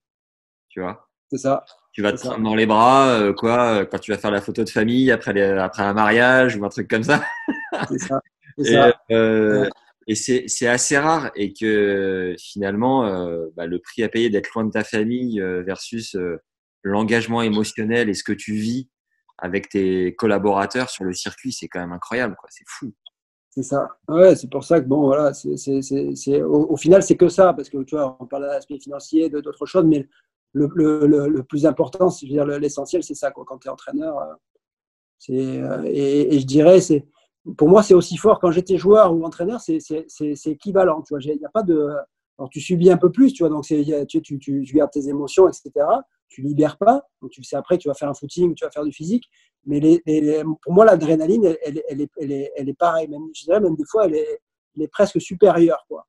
Tu 0.69 0.81
vois? 0.81 1.09
C'est 1.31 1.39
ça. 1.39 1.65
Tu 1.93 2.03
vas 2.03 2.13
te 2.13 2.19
ça. 2.19 2.31
prendre 2.31 2.45
dans 2.45 2.55
les 2.55 2.67
bras, 2.67 3.09
euh, 3.11 3.33
quoi, 3.33 3.81
euh, 3.81 3.85
quand 3.87 3.99
tu 3.99 4.11
vas 4.11 4.19
faire 4.19 4.31
la 4.33 4.41
photo 4.43 4.65
de 4.65 4.69
famille 4.69 5.11
après, 5.11 5.33
les- 5.33 5.43
après 5.43 5.83
un 5.85 5.95
mariage 5.95 6.57
ou 6.57 6.65
un 6.65 6.69
truc 6.69 6.89
comme 6.89 7.05
ça. 7.05 7.25
C'est 7.89 7.99
ça. 7.99 8.21
Et, 8.59 8.77
euh, 9.13 9.63
Ouais. 9.63 9.71
et 10.09 10.15
c'est 10.17 10.45
c'est 10.49 10.67
assez 10.67 10.99
rare 10.99 11.31
et 11.37 11.53
que 11.53 12.35
finalement, 12.41 13.07
euh, 13.07 13.47
bah, 13.57 13.67
le 13.67 13.79
prix 13.79 14.03
à 14.03 14.09
payer 14.09 14.31
d'être 14.31 14.53
loin 14.55 14.65
de 14.65 14.73
ta 14.73 14.83
famille 14.85 15.41
euh, 15.41 15.63
versus 15.63 16.17
l'engagement 16.83 17.43
émotionnel 17.43 18.09
et 18.09 18.15
ce 18.15 18.25
que 18.25 18.33
tu 18.33 18.55
vis 18.55 18.89
avec 19.39 19.69
tes 19.69 20.17
collaborateurs 20.17 20.91
sur 20.91 21.05
le 21.05 21.13
circuit, 21.13 21.53
c'est 21.53 21.69
quand 21.69 21.79
même 21.81 21.93
incroyable, 21.93 22.35
quoi. 22.37 22.49
C'est 22.51 22.65
fou. 22.67 22.93
C'est 23.59 23.65
ça. 23.65 23.89
Ouais, 24.09 24.37
c'est 24.37 24.49
pour 24.49 24.63
ça 24.63 24.81
que 24.81 24.87
bon, 24.87 25.07
voilà, 25.07 25.33
c'est, 25.35 26.43
au, 26.43 26.71
au 26.71 26.77
final, 26.77 27.03
c'est 27.03 27.17
que 27.17 27.29
ça, 27.29 27.53
parce 27.55 27.69
que 27.69 27.83
tu 27.83 27.97
vois, 27.97 28.17
on 28.21 28.27
parle 28.27 28.45
de 28.45 28.49
l'aspect 28.49 28.79
financier, 28.79 29.29
de 29.31 29.41
d'autres 29.41 29.67
choses, 29.67 29.85
mais 29.85 30.09
le, 30.53 30.71
le, 30.77 31.27
le, 31.29 31.43
plus 31.43 31.67
important, 31.67 32.09
c'est 32.09 32.27
dire, 32.27 32.45
le- 32.47 32.59
l'essentiel, 32.59 33.03
c'est 33.03 33.15
ça, 33.17 33.33
quoi. 33.33 33.45
Quand 33.45 33.59
tu 33.59 33.67
es 33.67 33.71
entraîneur, 33.71 34.17
euh, 34.21 34.33
c'est, 35.19 35.35
euh, 35.63 35.83
et, 35.87 36.39
je 36.41 36.47
dirais, 36.47 36.81
c'est, 36.81 37.07
pour 37.57 37.69
moi, 37.69 37.83
c'est 37.83 37.95
aussi 37.95 38.17
fort 38.17 38.41
quand 38.41 38.53
j'étais 38.53 38.79
joueur 38.79 39.15
ou 39.15 39.25
entraîneur, 39.25 39.61
c'est, 39.61 39.79
équivalent, 40.47 41.03
tu 41.03 41.15
vois. 41.15 41.21
Il 41.23 41.39
n'y 41.39 41.45
a 41.47 41.51
pas 41.51 41.65
de, 41.65 41.89
alors 42.39 42.51
tu 42.51 42.61
subis 42.61 42.91
un 42.93 42.97
peu 42.99 43.11
plus, 43.13 43.33
tu 43.33 43.43
vois, 43.43 43.51
donc 43.51 43.65
tu, 43.65 43.85
tu, 44.07 44.23
tu, 44.23 44.39
tu 44.39 44.75
gardes 44.75 44.93
tes 44.93 45.09
émotions, 45.09 45.49
etc. 45.49 45.87
Tu 46.29 46.43
libères 46.43 46.77
pas, 46.77 47.09
donc 47.23 47.31
tu 47.31 47.43
sais 47.43 47.57
après, 47.57 47.79
tu 47.79 47.89
vas 47.89 47.95
faire 47.95 48.09
un 48.09 48.15
footing, 48.15 48.55
tu 48.55 48.65
vas 48.65 48.71
faire 48.71 48.85
du 48.85 48.93
physique, 48.93 49.31
mais 49.65 49.81
les, 49.81 50.03
les- 50.07 50.21
les- 50.21 50.43
pour 50.63 50.73
moi, 50.75 50.85
l'adrénaline, 50.85 51.45
elle, 51.45 51.59
elle, 51.65 51.83
elle 51.89 52.01
est, 52.03 52.11
elle, 52.21 52.33
est, 52.33 52.53
elle 52.57 52.69
est 52.69 52.75
pareille. 52.79 53.09
Même, 53.09 53.23
je 53.35 53.45
dirais 53.45 53.61
même 53.61 53.75
des 53.77 53.85
fois, 53.87 54.07
elle 54.07 54.15
est, 54.17 54.41
elle 54.77 54.83
est 54.83 54.89
presque 54.89 55.21
supérieure 55.21 55.85
quoi, 55.89 56.07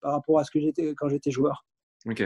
par 0.00 0.12
rapport 0.12 0.38
à 0.38 0.44
ce 0.44 0.50
que 0.50 0.58
j'étais 0.60 0.94
quand 0.94 1.08
j'étais 1.08 1.30
joueur. 1.30 1.66
Ok. 2.06 2.22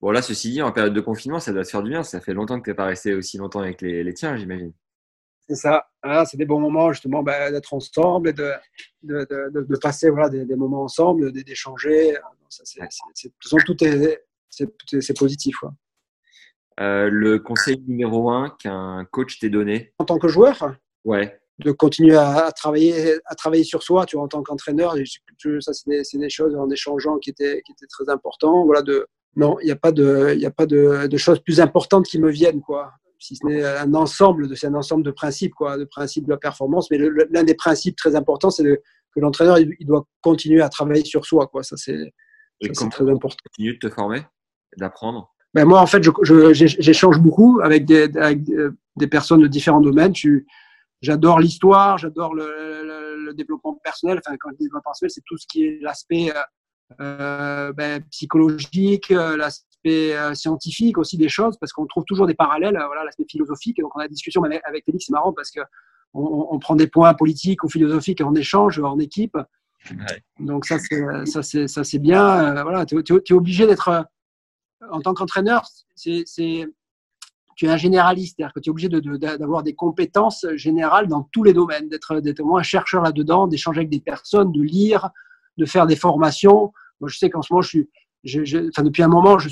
Bon, 0.00 0.10
là, 0.10 0.20
ceci 0.22 0.50
dit, 0.50 0.62
en 0.62 0.72
période 0.72 0.92
de 0.94 1.00
confinement, 1.00 1.40
ça 1.40 1.52
doit 1.52 1.64
te 1.64 1.70
faire 1.70 1.82
du 1.82 1.90
bien. 1.90 2.02
Ça 2.02 2.20
fait 2.20 2.34
longtemps 2.34 2.58
que 2.58 2.64
tu 2.64 2.70
n'es 2.70 2.74
pas 2.76 2.84
resté 2.84 3.14
aussi 3.14 3.38
longtemps 3.38 3.60
avec 3.60 3.80
les, 3.80 4.02
les 4.04 4.14
tiens, 4.14 4.36
j'imagine. 4.36 4.72
C'est 5.48 5.54
ça. 5.54 5.86
Ah, 6.02 6.24
c'est 6.26 6.36
des 6.36 6.44
bons 6.44 6.60
moments 6.60 6.92
justement 6.92 7.22
bah, 7.22 7.50
d'être 7.50 7.72
ensemble 7.72 8.28
et 8.30 8.32
de, 8.32 8.50
de, 9.02 9.26
de, 9.30 9.50
de- 9.54 9.62
de 9.62 9.76
passer 9.78 10.10
voilà, 10.10 10.28
des, 10.28 10.44
des 10.44 10.56
moments 10.56 10.82
ensemble, 10.82 11.32
d'échanger. 11.32 12.14
Ça, 12.48 12.62
c'est- 12.64 12.80
c'est- 12.90 13.02
c'est- 13.14 13.28
De 13.28 13.34
toute 13.40 13.50
façon, 13.50 13.56
tout 13.64 13.84
est, 13.84 14.24
c'est, 14.50 14.68
c'est 15.00 15.16
positif. 15.16 15.56
quoi. 15.56 15.72
Euh, 16.80 17.08
le 17.10 17.38
conseil 17.38 17.82
numéro 17.86 18.30
un 18.30 18.50
qu'un 18.58 19.06
coach 19.10 19.38
t'ait 19.38 19.48
donné 19.48 19.94
En 19.98 20.04
tant 20.04 20.18
que 20.18 20.28
joueur, 20.28 20.74
Ouais. 21.04 21.38
de 21.58 21.72
continuer 21.72 22.16
à, 22.16 22.46
à 22.46 22.52
travailler, 22.52 23.18
à 23.24 23.34
travailler 23.34 23.64
sur 23.64 23.82
soi, 23.82 24.04
tu 24.04 24.16
vois, 24.16 24.24
en 24.26 24.28
tant 24.28 24.42
qu'entraîneur. 24.42 24.94
Ça, 25.60 25.72
c'est 25.72 25.88
des, 25.88 26.02
des 26.18 26.28
choses 26.28 26.54
en 26.54 26.68
échangeant 26.68 27.16
qui 27.18 27.30
étaient, 27.30 27.62
qui 27.64 27.72
étaient 27.72 27.86
très 27.86 28.10
importantes. 28.12 28.66
Voilà, 28.66 28.82
de, 28.82 29.06
non, 29.36 29.58
il 29.60 29.66
n'y 29.66 29.70
a 29.70 29.76
pas, 29.76 29.92
de, 29.92 30.32
il 30.34 30.40
y 30.40 30.46
a 30.46 30.50
pas 30.50 30.66
de, 30.66 31.06
de 31.06 31.16
choses 31.16 31.40
plus 31.40 31.60
importantes 31.60 32.06
qui 32.06 32.18
me 32.18 32.30
viennent, 32.30 32.60
quoi. 32.60 32.92
Si 33.18 33.36
ce 33.36 33.46
n'est 33.46 33.64
un 33.64 33.94
ensemble, 33.94 34.46
de, 34.48 34.54
c'est 34.54 34.66
un 34.66 34.74
ensemble 34.74 35.02
de 35.02 35.10
principes, 35.10 35.54
quoi, 35.54 35.78
de 35.78 35.84
principes 35.86 36.24
de 36.26 36.30
la 36.30 36.36
performance. 36.36 36.90
Mais 36.90 36.98
l'un 37.30 37.44
des 37.44 37.54
principes 37.54 37.96
très 37.96 38.14
importants, 38.14 38.50
c'est 38.50 38.64
que 38.64 39.20
l'entraîneur, 39.20 39.58
il, 39.58 39.74
il 39.80 39.86
doit 39.86 40.06
continuer 40.20 40.60
à 40.60 40.68
travailler 40.68 41.04
sur 41.04 41.24
soi, 41.24 41.46
quoi. 41.46 41.62
Ça, 41.62 41.76
c'est, 41.78 42.12
très 42.90 43.08
important. 43.08 43.28
tu 43.28 43.48
continues 43.48 43.74
de 43.74 43.88
te 43.88 43.94
former, 43.94 44.20
d'apprendre? 44.76 45.34
Ben 45.56 45.64
moi, 45.64 45.80
en 45.80 45.86
fait, 45.86 46.02
je- 46.02 46.10
je- 46.22 46.52
j'ai- 46.52 46.68
j'échange 46.68 47.18
beaucoup 47.18 47.60
avec 47.62 47.86
des, 47.86 48.14
avec 48.18 48.42
des- 48.44 48.68
des 48.96 49.06
personnes 49.06 49.40
de 49.40 49.46
différents 49.46 49.80
domaines. 49.80 50.12
J'adore 51.00 51.40
l'histoire, 51.40 51.96
j'adore 51.96 52.34
le, 52.34 52.44
le- 52.44 53.24
le 53.24 53.32
développement 53.32 53.72
personnel. 53.82 54.20
Enfin, 54.22 54.36
quand 54.38 54.50
je 54.50 54.56
dis 54.56 54.64
développement 54.64 54.90
personnel, 54.90 55.10
c'est 55.10 55.24
tout 55.24 55.38
ce 55.38 55.46
qui 55.48 55.64
est 55.64 55.78
l'aspect 55.80 56.30
euh, 56.30 56.42
euh, 57.00 57.72
ben, 57.72 58.02
psychologique, 58.10 59.10
euh, 59.10 59.38
l'aspect 59.38 60.14
scientifique 60.34 60.98
aussi 60.98 61.16
des 61.16 61.30
choses, 61.30 61.56
parce 61.58 61.72
qu'on 61.72 61.86
trouve 61.86 62.04
toujours 62.04 62.26
des 62.26 62.34
parallèles. 62.34 62.78
voilà, 62.86 63.04
l'aspect 63.04 63.24
philosophique. 63.26 63.78
Donc, 63.78 63.96
on 63.96 64.00
a 64.00 64.02
la 64.02 64.08
discussion 64.08 64.44
avec, 64.44 64.60
avec 64.66 64.84
Félix, 64.84 65.06
c'est 65.06 65.12
marrant 65.12 65.32
parce 65.32 65.50
que 65.50 65.60
on, 66.12 66.58
prend 66.58 66.76
des 66.76 66.86
points 66.86 67.14
politiques 67.14 67.64
ou 67.64 67.70
philosophiques 67.70 68.20
et 68.20 68.24
on 68.24 68.34
échange 68.34 68.78
en 68.78 68.98
équipe. 68.98 69.36
Ouais. 69.90 70.22
Donc 70.40 70.66
ça, 70.66 70.78
c'est 70.78 71.68
ça, 71.68 71.82
bien. 71.98 72.56
Euh, 72.56 72.62
voilà, 72.62 72.84
tu 72.84 72.96
es, 72.98 73.32
obligé 73.32 73.66
d'être 73.66 74.06
en 74.90 75.00
tant 75.00 75.14
qu'entraîneur, 75.14 75.66
c'est, 75.94 76.24
tu 77.56 77.64
es 77.64 77.68
un 77.68 77.76
généraliste, 77.76 78.36
c'est-à-dire 78.36 78.52
que 78.52 78.60
tu 78.60 78.68
es 78.68 78.70
obligé 78.70 78.88
d'avoir 78.88 79.62
des 79.62 79.74
compétences 79.74 80.46
générales 80.54 81.08
dans 81.08 81.22
tous 81.32 81.42
les 81.42 81.54
domaines, 81.54 81.88
d'être, 81.88 82.20
d'être 82.20 82.42
moins 82.42 82.60
un 82.60 82.64
chercheur 82.64 83.02
là-dedans, 83.02 83.46
d'échanger 83.46 83.78
avec 83.80 83.90
des 83.90 84.00
personnes, 84.00 84.52
de 84.52 84.62
lire, 84.62 85.10
de 85.56 85.64
faire 85.64 85.86
des 85.86 85.96
formations. 85.96 86.72
Moi, 87.00 87.08
je 87.08 87.18
sais 87.18 87.30
qu'en 87.30 87.42
ce 87.42 87.52
moment, 87.52 87.62
je 87.62 87.68
suis, 87.68 87.88
depuis 88.78 89.02
un 89.02 89.08
moment, 89.08 89.38
je 89.38 89.48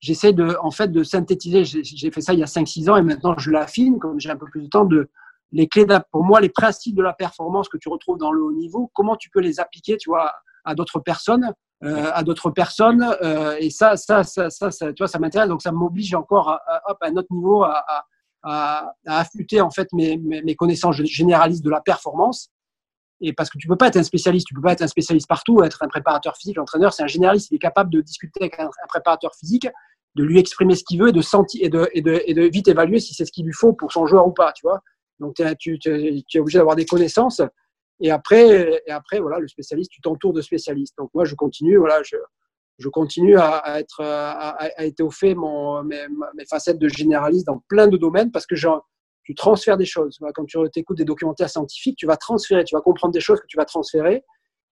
j'essaie 0.00 0.32
de, 0.32 0.56
en 0.62 0.70
fait, 0.70 0.88
de 0.88 1.02
synthétiser. 1.02 1.64
J'ai, 1.64 2.10
fait 2.10 2.20
ça 2.20 2.32
il 2.32 2.38
y 2.38 2.42
a 2.42 2.46
5-6 2.46 2.90
ans 2.90 2.96
et 2.96 3.02
maintenant, 3.02 3.36
je 3.38 3.50
l'affine, 3.50 3.98
comme 3.98 4.20
j'ai 4.20 4.30
un 4.30 4.36
peu 4.36 4.46
plus 4.46 4.62
de 4.62 4.68
temps, 4.68 4.84
de 4.84 5.10
les 5.52 5.66
clés, 5.66 5.86
pour 6.12 6.22
moi, 6.22 6.40
les 6.40 6.48
principes 6.48 6.94
de 6.94 7.02
la 7.02 7.12
performance 7.12 7.68
que 7.68 7.76
tu 7.76 7.88
retrouves 7.88 8.18
dans 8.18 8.30
le 8.30 8.40
haut 8.40 8.52
niveau, 8.52 8.90
comment 8.94 9.16
tu 9.16 9.30
peux 9.30 9.40
les 9.40 9.58
appliquer, 9.58 9.96
tu 9.96 10.08
vois, 10.08 10.32
à 10.64 10.76
d'autres 10.76 11.00
personnes 11.00 11.52
euh, 11.82 12.10
à 12.12 12.22
d'autres 12.22 12.50
personnes. 12.50 13.02
Euh, 13.22 13.56
et 13.58 13.70
ça, 13.70 13.96
ça, 13.96 14.22
ça, 14.22 14.50
ça, 14.50 14.70
tu 14.70 14.94
vois, 14.98 15.08
ça 15.08 15.18
m'intéresse. 15.18 15.48
Donc, 15.48 15.62
ça 15.62 15.72
m'oblige 15.72 16.14
encore 16.14 16.50
à, 16.50 16.56
à, 16.66 16.92
à, 16.92 17.08
un 17.08 17.16
autre 17.16 17.28
niveau 17.30 17.62
à, 17.62 17.84
à, 17.88 18.04
à, 18.42 18.92
affûter 19.06 19.60
en 19.62 19.70
fait 19.70 19.88
mes, 19.92 20.18
mes, 20.18 20.54
connaissances 20.54 20.96
généralistes 20.96 21.64
de 21.64 21.70
la 21.70 21.80
performance. 21.80 22.50
Et 23.22 23.32
parce 23.32 23.50
que 23.50 23.58
tu 23.58 23.66
peux 23.66 23.76
pas 23.76 23.88
être 23.88 23.96
un 23.96 24.02
spécialiste, 24.02 24.46
tu 24.46 24.54
peux 24.54 24.62
pas 24.62 24.72
être 24.72 24.82
un 24.82 24.88
spécialiste 24.88 25.28
partout, 25.28 25.62
être 25.62 25.82
un 25.82 25.88
préparateur 25.88 26.36
physique, 26.36 26.56
l'entraîneur, 26.56 26.92
c'est 26.92 27.02
un 27.02 27.06
généraliste, 27.06 27.50
il 27.50 27.56
est 27.56 27.58
capable 27.58 27.90
de 27.90 28.00
discuter 28.00 28.40
avec 28.40 28.58
un, 28.58 28.66
un 28.66 28.86
préparateur 28.88 29.34
physique, 29.34 29.68
de 30.16 30.24
lui 30.24 30.38
exprimer 30.38 30.74
ce 30.74 30.84
qu'il 30.84 31.00
veut 31.00 31.08
et 31.08 31.12
de 31.12 31.20
sentir 31.22 31.64
et 31.64 31.68
de, 31.68 31.88
et 31.92 32.02
de, 32.02 32.22
et 32.26 32.34
de 32.34 32.42
vite 32.42 32.68
évaluer 32.68 32.98
si 32.98 33.14
c'est 33.14 33.24
ce 33.24 33.32
qu'il 33.32 33.44
lui 33.44 33.52
faut 33.52 33.72
pour 33.72 33.92
son 33.92 34.06
joueur 34.06 34.26
ou 34.26 34.32
pas, 34.32 34.52
tu 34.52 34.62
vois. 34.66 34.80
Donc 35.18 35.34
tu, 35.58 35.78
tu, 35.78 35.78
tu 35.78 36.36
es 36.36 36.40
obligé 36.40 36.58
d'avoir 36.58 36.76
des 36.76 36.86
connaissances 36.86 37.42
et 38.00 38.10
après, 38.10 38.82
et 38.86 38.90
après, 38.90 39.20
voilà, 39.20 39.38
le 39.38 39.48
spécialiste, 39.48 39.90
tu 39.90 40.00
t'entoures 40.00 40.32
de 40.32 40.40
spécialistes. 40.40 40.96
Donc 40.98 41.10
moi, 41.14 41.24
je 41.24 41.34
continue, 41.34 41.76
voilà, 41.76 42.02
je, 42.02 42.16
je 42.78 42.88
continue 42.88 43.36
à, 43.38 43.78
être, 43.78 44.00
à, 44.02 44.50
à, 44.56 44.84
étoffer 44.84 45.34
mon, 45.34 45.82
mes, 45.84 46.06
facettes 46.48 46.78
de 46.78 46.88
généraliste 46.88 47.46
dans 47.46 47.62
plein 47.68 47.88
de 47.88 47.96
domaines 47.96 48.30
parce 48.30 48.46
que 48.46 48.56
je, 48.56 48.68
tu 49.22 49.34
transfères 49.34 49.76
des 49.76 49.84
choses. 49.84 50.18
Quand 50.34 50.46
tu 50.46 50.58
écoutes 50.76 50.96
des 50.96 51.04
documentaires 51.04 51.50
scientifiques, 51.50 51.96
tu 51.98 52.06
vas 52.06 52.16
transférer, 52.16 52.64
tu 52.64 52.74
vas 52.74 52.80
comprendre 52.80 53.12
des 53.12 53.20
choses 53.20 53.40
que 53.40 53.46
tu 53.46 53.58
vas 53.58 53.66
transférer. 53.66 54.24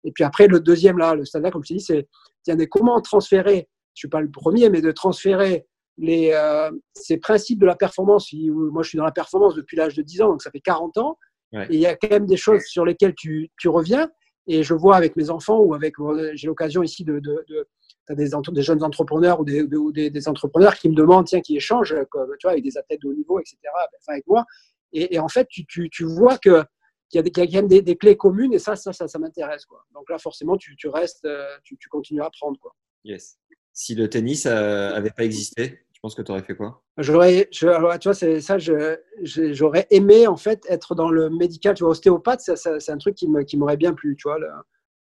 Et 0.04 0.12
puis 0.12 0.22
après, 0.22 0.46
le 0.46 0.60
deuxième, 0.60 0.98
là, 0.98 1.14
le 1.14 1.24
stade 1.24 1.50
comme 1.50 1.64
je 1.64 1.68
te 1.68 1.78
dis, 1.78 1.84
c'est 1.84 2.08
tiens, 2.42 2.56
comment 2.70 3.00
transférer, 3.00 3.68
je 3.94 4.00
suis 4.00 4.08
pas 4.08 4.20
le 4.20 4.30
premier, 4.30 4.68
mais 4.68 4.82
de 4.82 4.92
transférer 4.92 5.66
les, 5.96 6.32
euh, 6.32 6.70
ces 6.94 7.16
principes 7.16 7.60
de 7.60 7.66
la 7.66 7.76
performance. 7.76 8.30
Moi, 8.32 8.82
je 8.82 8.88
suis 8.90 8.98
dans 8.98 9.04
la 9.04 9.12
performance 9.12 9.54
depuis 9.54 9.76
l'âge 9.76 9.94
de 9.94 10.02
10 10.02 10.22
ans, 10.22 10.28
donc 10.28 10.42
ça 10.42 10.50
fait 10.50 10.60
40 10.60 10.98
ans. 10.98 11.18
Ouais. 11.54 11.66
Et 11.70 11.74
il 11.74 11.80
y 11.80 11.86
a 11.86 11.96
quand 11.96 12.10
même 12.10 12.26
des 12.26 12.36
choses 12.36 12.62
sur 12.64 12.84
lesquelles 12.84 13.14
tu, 13.14 13.50
tu 13.58 13.68
reviens. 13.68 14.10
Et 14.46 14.62
je 14.62 14.74
vois 14.74 14.96
avec 14.96 15.16
mes 15.16 15.30
enfants 15.30 15.58
ou 15.60 15.72
avec, 15.72 15.94
j'ai 16.34 16.46
l'occasion 16.48 16.82
ici 16.82 17.04
de, 17.04 17.18
de, 17.18 17.44
de 17.48 17.66
des, 18.10 18.28
des, 18.52 18.62
jeunes 18.62 18.82
entrepreneurs 18.82 19.40
ou, 19.40 19.44
des, 19.44 19.62
ou 19.62 19.90
des, 19.90 20.10
des, 20.10 20.28
entrepreneurs 20.28 20.74
qui 20.74 20.90
me 20.90 20.94
demandent, 20.94 21.26
tiens, 21.26 21.40
qui 21.40 21.56
échangent, 21.56 21.96
comme, 22.10 22.30
tu 22.38 22.46
vois, 22.46 22.52
avec 22.52 22.64
des 22.64 22.76
athlètes 22.76 23.00
de 23.00 23.08
haut 23.08 23.14
niveau, 23.14 23.40
etc., 23.40 23.56
enfin, 23.98 24.12
avec 24.12 24.26
moi. 24.26 24.44
Et, 24.92 25.14
et 25.14 25.18
en 25.18 25.28
fait, 25.28 25.46
tu, 25.48 25.64
tu, 25.64 25.88
tu 25.88 26.04
vois 26.04 26.36
que 26.36 26.62
qu'il 27.08 27.20
y 27.20 27.40
a, 27.40 27.44
y 27.44 27.56
a 27.56 27.62
des, 27.62 27.80
des, 27.80 27.96
clés 27.96 28.16
communes 28.16 28.52
et 28.52 28.58
ça, 28.58 28.76
ça, 28.76 28.92
ça, 28.92 29.08
ça 29.08 29.18
m'intéresse. 29.18 29.64
Quoi. 29.64 29.82
Donc 29.94 30.10
là, 30.10 30.18
forcément, 30.18 30.56
tu, 30.56 30.76
tu 30.76 30.88
restes, 30.88 31.26
tu, 31.62 31.78
tu, 31.78 31.88
continues 31.88 32.20
à 32.20 32.26
apprendre. 32.26 32.58
Quoi. 32.60 32.74
Yes. 33.04 33.38
Si 33.72 33.94
le 33.94 34.08
tennis 34.10 34.44
n'avait 34.46 35.10
pas 35.10 35.24
existé, 35.24 35.83
pense 36.04 36.14
que 36.14 36.20
tu 36.20 36.32
aurais 36.32 36.42
fait 36.42 36.54
quoi? 36.54 36.82
J'aurais, 36.98 37.48
je, 37.50 37.66
alors, 37.66 37.98
tu 37.98 38.08
vois, 38.08 38.14
c'est 38.14 38.42
ça, 38.42 38.58
j'aurais 38.58 39.86
aimé 39.90 40.26
en 40.26 40.36
fait 40.36 40.62
être 40.68 40.94
dans 40.94 41.08
le 41.08 41.30
médical, 41.30 41.74
tu 41.74 41.82
vois, 41.82 41.92
ostéopathe, 41.92 42.42
c'est 42.42 42.90
un 42.90 42.98
truc 42.98 43.14
qui, 43.14 43.26
m'aurait 43.56 43.78
bien 43.78 43.94
plu, 43.94 44.14
tu 44.14 44.28
vois, 44.28 44.36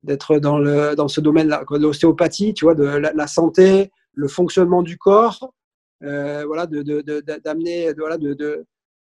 d'être 0.02 0.38
dans, 0.38 0.58
le, 0.58 0.94
dans 0.94 1.08
ce 1.08 1.22
domaine-là, 1.22 1.64
l'ostéopathie, 1.70 2.52
tu 2.52 2.66
vois, 2.66 2.74
de 2.74 2.84
la, 2.84 3.26
santé, 3.26 3.90
le 4.12 4.28
fonctionnement 4.28 4.82
du 4.82 4.98
corps, 4.98 5.54
euh, 6.02 6.44
voilà, 6.44 6.66
d'amener, 6.66 7.94
voilà, 7.96 8.18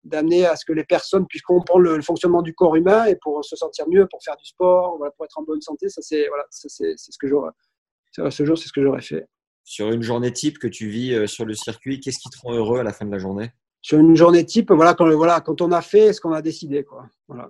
d'amener 0.02 0.44
à 0.44 0.56
ce 0.56 0.64
que 0.64 0.72
les 0.72 0.84
personnes 0.84 1.24
puissent 1.28 1.42
comprendre 1.42 1.82
le, 1.82 2.02
fonctionnement 2.02 2.42
du 2.42 2.52
corps 2.52 2.74
humain 2.74 3.04
et 3.04 3.14
pour 3.14 3.44
se 3.44 3.54
sentir 3.54 3.88
mieux, 3.88 4.08
pour 4.10 4.24
faire 4.24 4.36
du 4.36 4.44
sport, 4.44 4.98
pour 5.16 5.24
être 5.24 5.38
en 5.38 5.44
bonne 5.44 5.60
santé, 5.60 5.88
ça 5.88 6.02
c'est, 6.02 6.26
voilà, 6.26 6.46
ça, 6.50 6.68
c'est, 6.68 6.94
ce 6.96 7.16
que 7.16 7.28
ce 7.28 8.44
jour, 8.44 8.58
c'est 8.58 8.66
ce 8.66 8.72
que 8.72 8.82
j'aurais 8.82 9.02
fait 9.02 9.28
sur 9.66 9.90
une 9.90 10.02
journée 10.02 10.32
type 10.32 10.58
que 10.58 10.68
tu 10.68 10.88
vis 10.88 11.12
euh, 11.12 11.26
sur 11.26 11.44
le 11.44 11.54
circuit, 11.54 11.98
qu'est-ce 11.98 12.20
qui 12.20 12.30
te 12.30 12.38
rend 12.40 12.54
heureux 12.54 12.78
à 12.78 12.84
la 12.84 12.92
fin 12.92 13.04
de 13.04 13.10
la 13.10 13.18
journée? 13.18 13.50
Sur 13.82 13.98
une 13.98 14.14
journée 14.14 14.44
type, 14.46 14.70
voilà, 14.70 14.94
quand, 14.94 15.10
voilà, 15.10 15.40
quand 15.40 15.60
on 15.60 15.72
a 15.72 15.82
fait 15.82 16.12
ce 16.12 16.20
qu'on 16.20 16.32
a 16.32 16.40
décidé. 16.40 16.84
Quoi. 16.84 17.06
Voilà. 17.26 17.48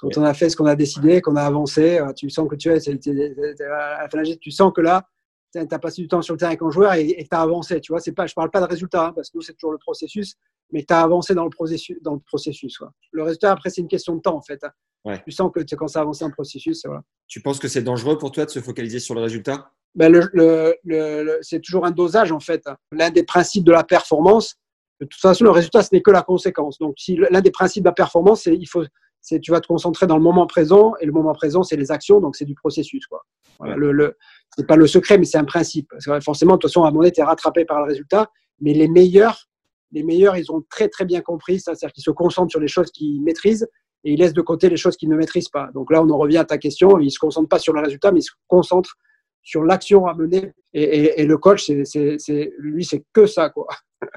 Quand 0.00 0.16
on 0.18 0.24
a 0.24 0.34
fait 0.34 0.50
ce 0.50 0.56
qu'on 0.56 0.66
a 0.66 0.74
décidé, 0.74 1.20
qu'on 1.20 1.36
a 1.36 1.42
avancé, 1.42 1.98
euh, 1.98 2.12
tu 2.12 2.28
sens 2.30 2.48
que 2.48 2.56
tu 2.56 2.68
es, 2.68 2.72
à 2.72 4.02
la 4.02 4.08
fin 4.08 4.22
de 4.22 4.28
la 4.28 4.36
tu 4.36 4.50
sens 4.50 4.72
que 4.74 4.80
là, 4.80 5.08
tu 5.52 5.60
as 5.60 5.78
passé 5.78 6.02
du 6.02 6.08
temps 6.08 6.20
sur 6.20 6.34
le 6.34 6.38
terrain 6.38 6.50
avec 6.50 6.60
ton 6.60 6.70
joueur 6.70 6.92
et 6.94 7.06
tu 7.06 7.28
as 7.30 7.40
avancé. 7.40 7.80
Tu 7.80 7.92
vois, 7.92 8.00
pas, 8.14 8.26
je 8.26 8.32
ne 8.32 8.34
parle 8.34 8.50
pas 8.50 8.60
de 8.60 8.66
résultat, 8.66 9.06
hein, 9.06 9.12
parce 9.12 9.30
que 9.30 9.38
nous, 9.38 9.42
c'est 9.42 9.54
toujours 9.54 9.72
le 9.72 9.78
processus, 9.78 10.34
mais 10.72 10.84
tu 10.84 10.92
as 10.92 11.02
avancé 11.02 11.34
dans 11.34 11.44
le 11.44 11.50
processus. 11.50 11.96
Dans 12.02 12.14
le, 12.14 12.20
processus 12.20 12.76
quoi. 12.76 12.92
le 13.12 13.22
résultat, 13.22 13.52
après, 13.52 13.70
c'est 13.70 13.80
une 13.80 13.88
question 13.88 14.16
de 14.16 14.20
temps, 14.20 14.36
en 14.36 14.42
fait. 14.42 14.62
Hein. 14.64 14.70
Ouais. 15.04 15.22
Tu 15.24 15.30
sens 15.30 15.50
que 15.52 15.60
quand 15.76 15.88
ça 15.88 16.00
avance 16.00 16.18
dans 16.18 16.26
le 16.26 16.32
processus, 16.32 16.82
voilà. 16.84 17.02
Tu 17.28 17.40
penses 17.40 17.58
que 17.58 17.68
c'est 17.68 17.82
dangereux 17.82 18.18
pour 18.18 18.32
toi 18.32 18.44
de 18.44 18.50
se 18.50 18.60
focaliser 18.60 18.98
sur 18.98 19.14
le 19.14 19.20
résultat? 19.20 19.72
Ben 19.94 20.12
le, 20.12 20.28
le, 20.32 20.76
le, 20.84 21.38
c'est 21.42 21.60
toujours 21.60 21.84
un 21.84 21.90
dosage 21.90 22.32
en 22.32 22.40
fait. 22.40 22.64
L'un 22.92 23.10
des 23.10 23.24
principes 23.24 23.64
de 23.64 23.72
la 23.72 23.84
performance, 23.84 24.56
de 25.00 25.06
toute 25.06 25.20
façon, 25.20 25.44
le 25.44 25.50
résultat, 25.50 25.82
ce 25.82 25.90
n'est 25.92 26.02
que 26.02 26.10
la 26.10 26.22
conséquence. 26.22 26.78
Donc, 26.78 26.94
si 26.98 27.16
l'un 27.16 27.40
des 27.40 27.50
principes 27.50 27.84
de 27.84 27.88
la 27.88 27.94
performance, 27.94 28.42
c'est 28.42 28.54
il 28.54 28.66
faut, 28.66 28.84
c'est 29.20 29.40
tu 29.40 29.50
vas 29.50 29.60
te 29.60 29.66
concentrer 29.66 30.06
dans 30.06 30.16
le 30.16 30.22
moment 30.22 30.46
présent 30.46 30.94
et 31.00 31.06
le 31.06 31.12
moment 31.12 31.32
présent, 31.34 31.62
c'est 31.62 31.76
les 31.76 31.90
actions, 31.90 32.20
donc 32.20 32.36
c'est 32.36 32.44
du 32.44 32.54
processus. 32.54 33.06
Quoi. 33.06 33.24
Voilà, 33.58 33.76
le, 33.76 34.16
c'est 34.56 34.66
pas 34.66 34.76
le 34.76 34.86
secret, 34.86 35.18
mais 35.18 35.24
c'est 35.24 35.38
un 35.38 35.44
principe. 35.44 35.88
Parce 35.90 36.04
que 36.04 36.20
forcément, 36.20 36.54
de 36.54 36.58
toute 36.58 36.70
façon, 36.70 36.84
à 36.84 36.88
un 36.88 36.90
moment 36.90 37.00
donné, 37.00 37.12
tu 37.12 37.20
es 37.20 37.24
rattrapé 37.24 37.64
par 37.64 37.80
le 37.80 37.86
résultat, 37.86 38.30
mais 38.60 38.72
les 38.72 38.88
meilleurs, 38.88 39.48
les 39.92 40.02
meilleurs, 40.02 40.36
ils 40.36 40.50
ont 40.52 40.62
très 40.68 40.88
très 40.88 41.04
bien 41.04 41.20
compris 41.20 41.60
ça, 41.60 41.74
c'est-à-dire 41.74 41.92
qu'ils 41.92 42.04
se 42.04 42.10
concentrent 42.10 42.50
sur 42.50 42.60
les 42.60 42.68
choses 42.68 42.90
qu'ils 42.90 43.22
maîtrisent 43.22 43.68
et 44.04 44.12
ils 44.12 44.18
laissent 44.18 44.34
de 44.34 44.42
côté 44.42 44.68
les 44.68 44.76
choses 44.76 44.96
qu'ils 44.96 45.08
ne 45.08 45.16
maîtrisent 45.16 45.48
pas. 45.48 45.70
Donc 45.74 45.90
là, 45.92 46.02
on 46.02 46.10
en 46.10 46.18
revient 46.18 46.38
à 46.38 46.44
ta 46.44 46.58
question, 46.58 46.98
ils 46.98 47.10
se 47.10 47.18
concentrent 47.18 47.48
pas 47.48 47.58
sur 47.58 47.72
le 47.72 47.80
résultat, 47.80 48.12
mais 48.12 48.20
ils 48.20 48.24
se 48.24 48.32
concentrent 48.46 48.96
sur 49.42 49.64
l'action 49.64 50.06
à 50.06 50.14
mener. 50.14 50.52
Et, 50.74 50.82
et, 50.82 51.20
et 51.22 51.26
le 51.26 51.38
coach, 51.38 51.70
c'est, 51.84 52.52
lui, 52.58 52.84
c'est 52.84 53.04
que 53.12 53.26
ça. 53.26 53.50
Quoi. 53.50 53.66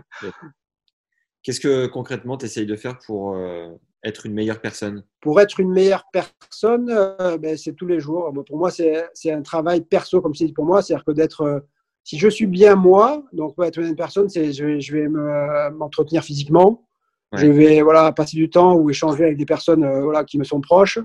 Qu'est-ce 1.44 1.60
que 1.60 1.88
concrètement 1.88 2.38
tu 2.38 2.46
essayes 2.46 2.68
de 2.68 2.76
faire 2.76 3.00
pour 3.00 3.36
euh, 3.36 3.70
être 4.04 4.26
une 4.26 4.34
meilleure 4.34 4.62
personne? 4.62 5.04
Pour 5.22 5.42
être 5.42 5.60
une 5.60 5.72
meilleure 5.72 6.06
personne, 6.14 6.90
euh, 6.92 7.38
ben, 7.38 7.58
c'est 7.58 7.74
tous 7.74 7.88
les 7.88 8.00
jours. 8.00 8.32
Pour 8.46 8.58
moi, 8.58 8.70
c'est, 8.70 9.32
un 9.32 9.42
travail 9.42 9.82
perso, 9.82 10.22
comme 10.22 10.36
c'est 10.36 10.54
pour 10.54 10.66
moi. 10.66 10.82
C'est-à-dire 10.82 11.06
que 11.06 11.12
d'être. 11.12 11.42
Euh, 11.42 11.60
si 12.04 12.18
je 12.18 12.28
suis 12.28 12.48
bien 12.48 12.76
moi, 12.76 13.24
donc 13.32 13.54
pour 13.54 13.64
être 13.64 13.78
une 13.78 13.96
personne, 13.96 14.28
c'est 14.28 14.54
je 14.54 14.66
vais, 14.66 14.82
je 14.82 14.92
vais 14.92 15.08
me, 15.08 15.70
m'entretenir 15.72 16.24
physiquement. 16.24 16.88
Ouais. 17.32 17.40
Je 17.40 17.48
vais 17.48 17.82
voilà, 17.82 18.12
passer 18.12 18.38
du 18.38 18.50
temps 18.50 18.74
ou 18.74 18.90
échanger 18.90 19.24
avec 19.26 19.38
des 19.38 19.46
personnes 19.46 19.88
voilà, 20.02 20.24
qui 20.24 20.40
me 20.40 20.44
sont 20.44 20.62
proches. 20.62 20.98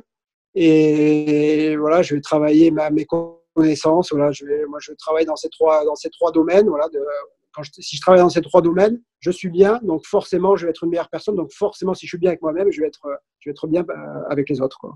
Et 0.54 1.76
voilà, 1.76 2.00
je 2.00 2.14
vais 2.14 2.20
travailler 2.22 2.70
ma, 2.70 2.88
mes 2.88 3.04
connaissances. 3.56 4.12
Voilà, 4.12 4.30
je 4.30 4.44
vais, 4.44 4.64
moi, 4.66 4.78
je 4.80 4.92
travaille 4.92 5.26
dans 5.26 5.36
ces 5.42 5.48
trois, 5.48 5.84
dans 5.84 5.96
ces 5.96 6.10
trois 6.10 6.30
domaines. 6.30 6.68
Voilà, 6.68 6.88
de, 6.88 7.00
quand 7.52 7.62
je, 7.62 7.70
si 7.78 7.96
je 7.96 8.00
travaille 8.00 8.22
dans 8.22 8.34
ces 8.36 8.42
trois 8.42 8.62
domaines, 8.62 9.00
je 9.20 9.30
suis 9.30 9.50
bien. 9.50 9.80
Donc 9.82 10.06
forcément, 10.06 10.56
je 10.56 10.66
vais 10.66 10.70
être 10.70 10.84
une 10.84 10.90
meilleure 10.90 11.10
personne. 11.10 11.36
Donc 11.36 11.50
forcément, 11.52 11.94
si 11.94 12.06
je 12.06 12.10
suis 12.10 12.18
bien 12.18 12.30
avec 12.30 12.42
moi-même, 12.42 12.70
je 12.70 12.80
vais 12.80 12.86
être, 12.86 13.06
je 13.40 13.48
vais 13.48 13.52
être 13.52 13.66
bien 13.66 13.84
avec 14.30 14.48
les 14.50 14.60
autres. 14.60 14.78
Quoi. 14.78 14.92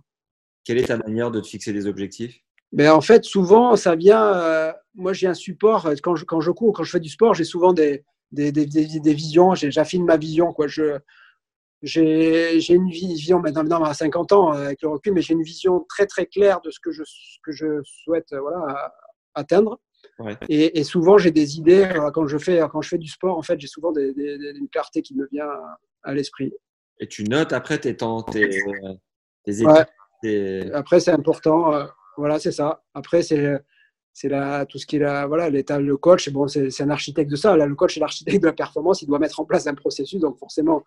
Quelle 0.64 0.78
est 0.78 0.88
ta 0.88 0.98
manière 0.98 1.30
de 1.30 1.40
te 1.40 1.46
fixer 1.46 1.72
des 1.72 1.86
objectifs? 1.86 2.38
Ben, 2.72 2.92
en 2.92 3.00
fait, 3.00 3.24
souvent, 3.24 3.74
ça 3.76 3.96
vient. 3.96 4.24
Euh, 4.34 4.72
moi, 4.94 5.12
j'ai 5.12 5.26
un 5.26 5.34
support 5.34 5.88
quand 6.04 6.14
je, 6.14 6.24
quand 6.24 6.40
je 6.40 6.52
cours, 6.52 6.72
quand 6.72 6.84
je 6.84 6.92
fais 6.92 7.00
du 7.00 7.08
sport, 7.08 7.34
j'ai 7.34 7.48
souvent 7.54 7.72
des, 7.72 8.04
des, 8.30 8.52
des, 8.52 8.66
des, 8.66 9.00
des 9.00 9.14
visions. 9.14 9.54
J'affine 9.54 10.04
ma 10.04 10.16
vision. 10.16 10.52
Quoi. 10.52 10.68
Je, 10.68 10.98
j'ai 11.82 12.72
une 12.72 12.90
vision, 12.90 13.40
maintenant 13.40 13.82
à 13.82 13.94
50 13.94 14.32
ans 14.32 14.50
avec 14.50 14.82
le 14.82 14.88
recul, 14.88 15.14
mais 15.14 15.22
j'ai 15.22 15.34
une 15.34 15.42
vision 15.42 15.84
très 15.88 16.06
très 16.06 16.26
claire 16.26 16.60
de 16.60 16.70
ce 16.70 16.78
que 16.80 16.90
je, 16.90 17.02
que 17.44 17.52
je 17.52 17.82
souhaite 17.84 18.34
voilà, 18.34 18.92
atteindre. 19.34 19.80
Ouais. 20.18 20.36
Et, 20.48 20.78
et, 20.78 20.84
souvent 20.84 21.18
j'ai 21.18 21.30
des 21.30 21.58
idées 21.58 21.88
quand 22.14 22.26
je 22.26 22.38
fais 22.38 22.60
quand 22.70 22.80
je 22.80 22.88
fais 22.88 22.98
du 22.98 23.08
sport. 23.08 23.36
En 23.36 23.42
fait, 23.42 23.58
j'ai 23.60 23.66
souvent 23.66 23.92
des, 23.92 24.12
des, 24.14 24.36
une 24.54 24.68
clarté 24.68 25.02
qui 25.02 25.14
me 25.14 25.26
vient 25.30 25.48
à 26.02 26.14
l'esprit. 26.14 26.52
Et 26.98 27.08
tu 27.08 27.24
notes 27.24 27.52
après 27.52 27.78
tes 27.78 27.96
temps, 27.96 28.22
tes, 28.22 28.48
tes 29.44 29.60
étapes. 29.60 29.90
Ouais. 30.22 30.62
Tes... 30.62 30.72
Après, 30.72 31.00
c'est 31.00 31.12
important. 31.12 31.74
Euh, 31.74 31.86
voilà, 32.18 32.38
c'est 32.38 32.52
ça. 32.52 32.82
Après, 32.94 33.22
c'est 33.22 33.58
c'est 34.12 34.28
là 34.28 34.66
tout 34.66 34.78
ce 34.78 34.86
qui 34.86 34.96
est 34.96 34.98
là 34.98 35.26
voilà 35.26 35.48
l'état 35.50 35.78
le 35.78 35.96
coach 35.96 36.28
bon 36.30 36.48
c'est 36.48 36.80
un 36.80 36.90
architecte 36.90 37.30
de 37.30 37.36
ça 37.36 37.56
là 37.56 37.66
le 37.66 37.74
coach 37.74 37.96
est 37.96 38.00
l'architecte 38.00 38.42
de 38.42 38.46
la 38.46 38.52
performance 38.52 39.02
il 39.02 39.06
doit 39.06 39.18
mettre 39.18 39.38
en 39.40 39.44
place 39.44 39.66
un 39.66 39.74
processus 39.74 40.20
donc 40.20 40.36
forcément 40.38 40.82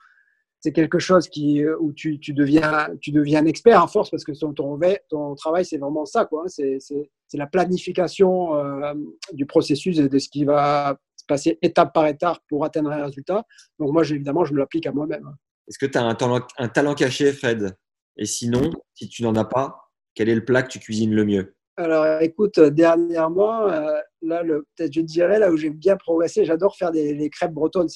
c'est 0.64 0.72
quelque 0.72 0.98
chose 0.98 1.28
qui, 1.28 1.62
euh, 1.62 1.76
où 1.82 1.92
tu, 1.92 2.22
tu, 2.22 2.34
deviens, 2.34 2.88
tu 3.02 3.12
deviens 3.12 3.42
un 3.42 3.46
expert 3.46 3.84
à 3.84 3.88
force 3.88 4.10
parce 4.10 4.24
que 4.24 4.32
ton, 4.32 4.54
ton, 4.54 4.80
ton 5.10 5.36
travail, 5.36 5.66
c'est 5.66 5.78
vraiment 5.78 6.06
ça. 6.06 6.24
Quoi. 6.24 6.44
Hein. 6.46 6.48
C'est, 6.48 6.78
c'est, 6.80 7.12
c'est 7.28 7.38
la 7.38 7.48
planification 7.48 8.56
euh, 8.56 8.94
du 9.34 9.46
processus 9.46 10.00
et 10.00 10.08
de 10.08 10.20
ce 10.20 10.30
qui 10.30 10.46
va 10.46 10.98
se 11.18 11.26
passer 11.28 11.60
étape 11.62 11.94
par 11.94 12.08
étape 12.08 12.38
pour 12.48 12.64
atteindre 12.64 12.92
un 12.92 13.04
résultat. 13.04 13.44
Donc, 13.78 13.92
moi, 13.92 14.04
évidemment, 14.10 14.46
je 14.46 14.54
me 14.54 14.60
l'applique 14.60 14.88
à 14.88 14.94
moi-même. 14.94 15.28
Hein. 15.28 15.36
Est-ce 15.68 15.78
que 15.78 15.86
tu 15.86 15.98
as 15.98 16.04
un 16.06 16.16
talent, 16.16 16.40
un 16.58 16.70
talent 16.70 16.96
caché, 16.96 17.34
Fred? 17.34 17.76
Et 18.16 18.26
sinon, 18.26 18.72
si 18.94 19.10
tu 19.10 19.24
n'en 19.24 19.36
as 19.36 19.46
pas, 19.46 19.92
quel 20.16 20.30
est 20.30 20.36
le 20.36 20.46
plat 20.46 20.64
que 20.64 20.70
tu 20.70 20.80
cuisines 20.80 21.14
le 21.14 21.26
mieux? 21.26 21.56
Alors, 21.76 22.22
écoute, 22.22 22.58
dernièrement, 22.62 23.68
euh, 23.68 23.98
là, 24.22 24.44
le, 24.44 24.66
peut-être 24.78 24.94
je 24.94 25.02
dirais, 25.02 25.40
là 25.40 25.52
où 25.52 25.58
j'ai 25.58 25.72
bien 25.72 25.98
progressé, 25.98 26.46
j'adore 26.46 26.78
faire 26.78 26.92
des, 26.92 27.16
des 27.16 27.30
crêpes 27.30 27.52
bretonnes. 27.52 27.90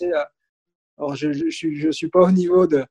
Alors, 0.98 1.15
je 1.15 1.28
ne 1.28 1.49
je, 1.49 1.74
je 1.74 1.91
suis 1.91 2.10
pas 2.10 2.22
au 2.22 2.32
niveau 2.32 2.68
de 2.68 2.84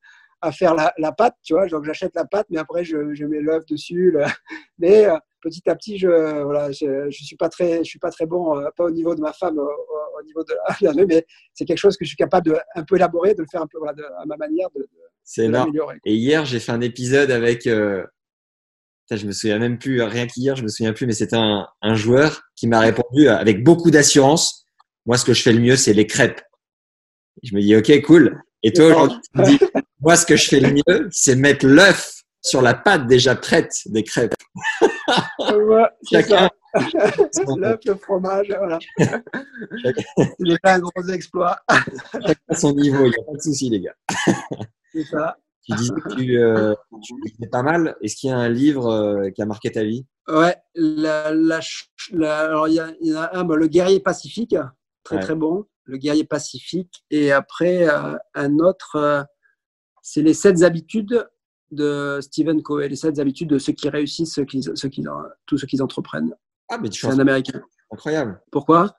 à 0.42 0.52
faire 0.52 0.74
la, 0.74 0.92
la 0.98 1.12
pâte, 1.12 1.36
tu 1.42 1.54
vois. 1.54 1.66
Donc, 1.66 1.84
j'achète 1.84 2.14
la 2.14 2.24
pâte, 2.24 2.46
mais 2.50 2.58
après, 2.58 2.84
je, 2.84 3.14
je 3.14 3.24
mets 3.24 3.40
l'œuf 3.40 3.64
dessus. 3.66 4.10
Le... 4.10 4.24
Mais 4.78 5.06
euh, 5.06 5.16
petit 5.40 5.68
à 5.68 5.74
petit, 5.74 5.98
je 5.98 6.08
voilà, 6.42 6.70
je, 6.72 7.08
je 7.10 7.24
suis 7.24 7.36
pas 7.36 7.48
très, 7.48 7.78
je 7.78 7.84
suis 7.84 7.98
pas 7.98 8.10
très 8.10 8.26
bon, 8.26 8.58
euh, 8.58 8.68
pas 8.76 8.84
au 8.84 8.90
niveau 8.90 9.14
de 9.14 9.20
ma 9.20 9.32
femme, 9.32 9.58
au, 9.58 9.62
au 9.62 10.22
niveau 10.24 10.44
de 10.44 10.54
la, 10.80 11.04
mais 11.06 11.26
c'est 11.54 11.64
quelque 11.64 11.78
chose 11.78 11.96
que 11.96 12.04
je 12.04 12.08
suis 12.08 12.16
capable 12.16 12.50
de 12.50 12.56
un 12.74 12.84
peu 12.84 12.96
élaborer, 12.96 13.34
de 13.34 13.40
le 13.40 13.48
faire 13.50 13.62
un 13.62 13.66
peu 13.66 13.78
voilà, 13.78 13.94
de, 13.94 14.02
à 14.02 14.26
ma 14.26 14.36
manière 14.36 14.68
de, 14.74 14.80
de 14.80 14.88
C'est 15.24 15.46
énorme. 15.46 15.72
Et 16.04 16.14
hier, 16.14 16.44
j'ai 16.44 16.60
fait 16.60 16.72
un 16.72 16.80
épisode 16.80 17.30
avec 17.30 17.66
euh, 17.66 18.04
Putain, 19.08 19.20
je 19.20 19.26
me 19.26 19.32
souviens 19.32 19.58
même 19.58 19.78
plus, 19.78 20.02
rien 20.02 20.26
qu'hier, 20.26 20.56
je 20.56 20.64
me 20.64 20.68
souviens 20.68 20.92
plus, 20.92 21.06
mais 21.06 21.12
c'était 21.12 21.36
un, 21.36 21.68
un 21.80 21.94
joueur 21.94 22.42
qui 22.56 22.66
m'a 22.66 22.80
répondu 22.80 23.28
avec 23.28 23.62
beaucoup 23.62 23.92
d'assurance. 23.92 24.66
Moi, 25.06 25.16
ce 25.16 25.24
que 25.24 25.32
je 25.32 25.42
fais 25.42 25.52
le 25.52 25.60
mieux, 25.60 25.76
c'est 25.76 25.92
les 25.92 26.08
crêpes. 26.08 26.40
Je 27.42 27.54
me 27.54 27.60
dis, 27.60 27.76
ok, 27.76 28.02
cool. 28.02 28.42
Et 28.62 28.72
toi, 28.72 28.86
aujourd'hui, 28.86 29.18
tu 29.34 29.40
me 29.40 29.46
dis, 29.46 29.58
moi, 30.00 30.16
ce 30.16 30.26
que 30.26 30.36
je 30.36 30.48
fais 30.48 30.60
le 30.60 30.72
mieux, 30.72 31.08
c'est 31.10 31.36
mettre 31.36 31.66
l'œuf 31.66 32.22
sur 32.42 32.62
la 32.62 32.74
pâte 32.74 33.06
déjà 33.06 33.34
prête 33.34 33.74
des 33.86 34.02
crêpes. 34.04 34.34
Ouais, 35.54 35.84
Chacun. 36.10 36.48
L'œuf, 37.56 37.80
le 37.84 37.94
fromage, 37.94 38.48
voilà. 38.48 38.78
C'est 38.98 40.60
pas 40.62 40.74
un 40.74 40.80
gros 40.80 41.08
exploit. 41.08 41.58
chacun 42.12 42.34
à 42.48 42.54
son 42.54 42.74
niveau, 42.74 43.04
il 43.04 43.10
n'y 43.10 43.16
a 43.16 43.24
pas 43.24 43.36
de 43.36 43.42
souci, 43.42 43.70
les 43.70 43.80
gars. 43.80 43.94
C'est 44.92 45.04
ça. 45.04 45.36
Tu 45.62 45.74
disais 45.74 45.92
que 45.94 46.14
tu, 46.14 46.38
euh, 46.38 46.74
tu 47.02 47.14
lisais 47.24 47.48
pas 47.50 47.62
mal. 47.62 47.96
Est-ce 48.00 48.16
qu'il 48.16 48.30
y 48.30 48.32
a 48.32 48.36
un 48.36 48.48
livre 48.48 48.86
euh, 48.86 49.30
qui 49.30 49.42
a 49.42 49.46
marqué 49.46 49.70
ta 49.72 49.82
vie? 49.82 50.06
Ouais, 50.28 50.56
la, 50.74 51.32
la, 51.32 51.60
alors 52.38 52.68
il 52.68 52.74
y, 52.74 53.14
en 53.14 53.20
a 53.20 53.36
un, 53.36 53.44
bah, 53.44 53.56
le 53.56 53.66
guerrier 53.66 54.00
pacifique, 54.00 54.54
très 55.02 55.16
Ouais. 55.16 55.22
très 55.22 55.34
bon, 55.34 55.66
le 55.86 55.96
guerrier 55.96 56.24
pacifique. 56.24 57.04
Et 57.10 57.32
après, 57.32 57.88
euh, 57.88 58.16
un 58.34 58.58
autre, 58.58 58.96
euh, 58.96 59.22
c'est 60.02 60.22
les 60.22 60.34
sept 60.34 60.62
habitudes 60.62 61.26
de 61.70 62.18
Stephen 62.20 62.62
Covey, 62.62 62.88
les 62.88 62.96
sept 62.96 63.18
habitudes 63.18 63.48
de 63.48 63.58
ceux 63.58 63.72
qui 63.72 63.88
réussissent, 63.88 64.34
ceux 64.34 64.44
qui, 64.44 64.62
ceux 64.62 64.88
qui, 64.88 65.04
tous 65.46 65.58
ceux 65.58 65.66
qui 65.66 65.80
entreprennent. 65.80 66.34
Ah, 66.68 66.78
mais 66.78 66.88
tu 66.88 67.00
C'est 67.00 67.08
es 67.08 67.10
un 67.12 67.18
américain. 67.18 67.60
incroyable. 67.92 68.40
Pourquoi? 68.52 68.96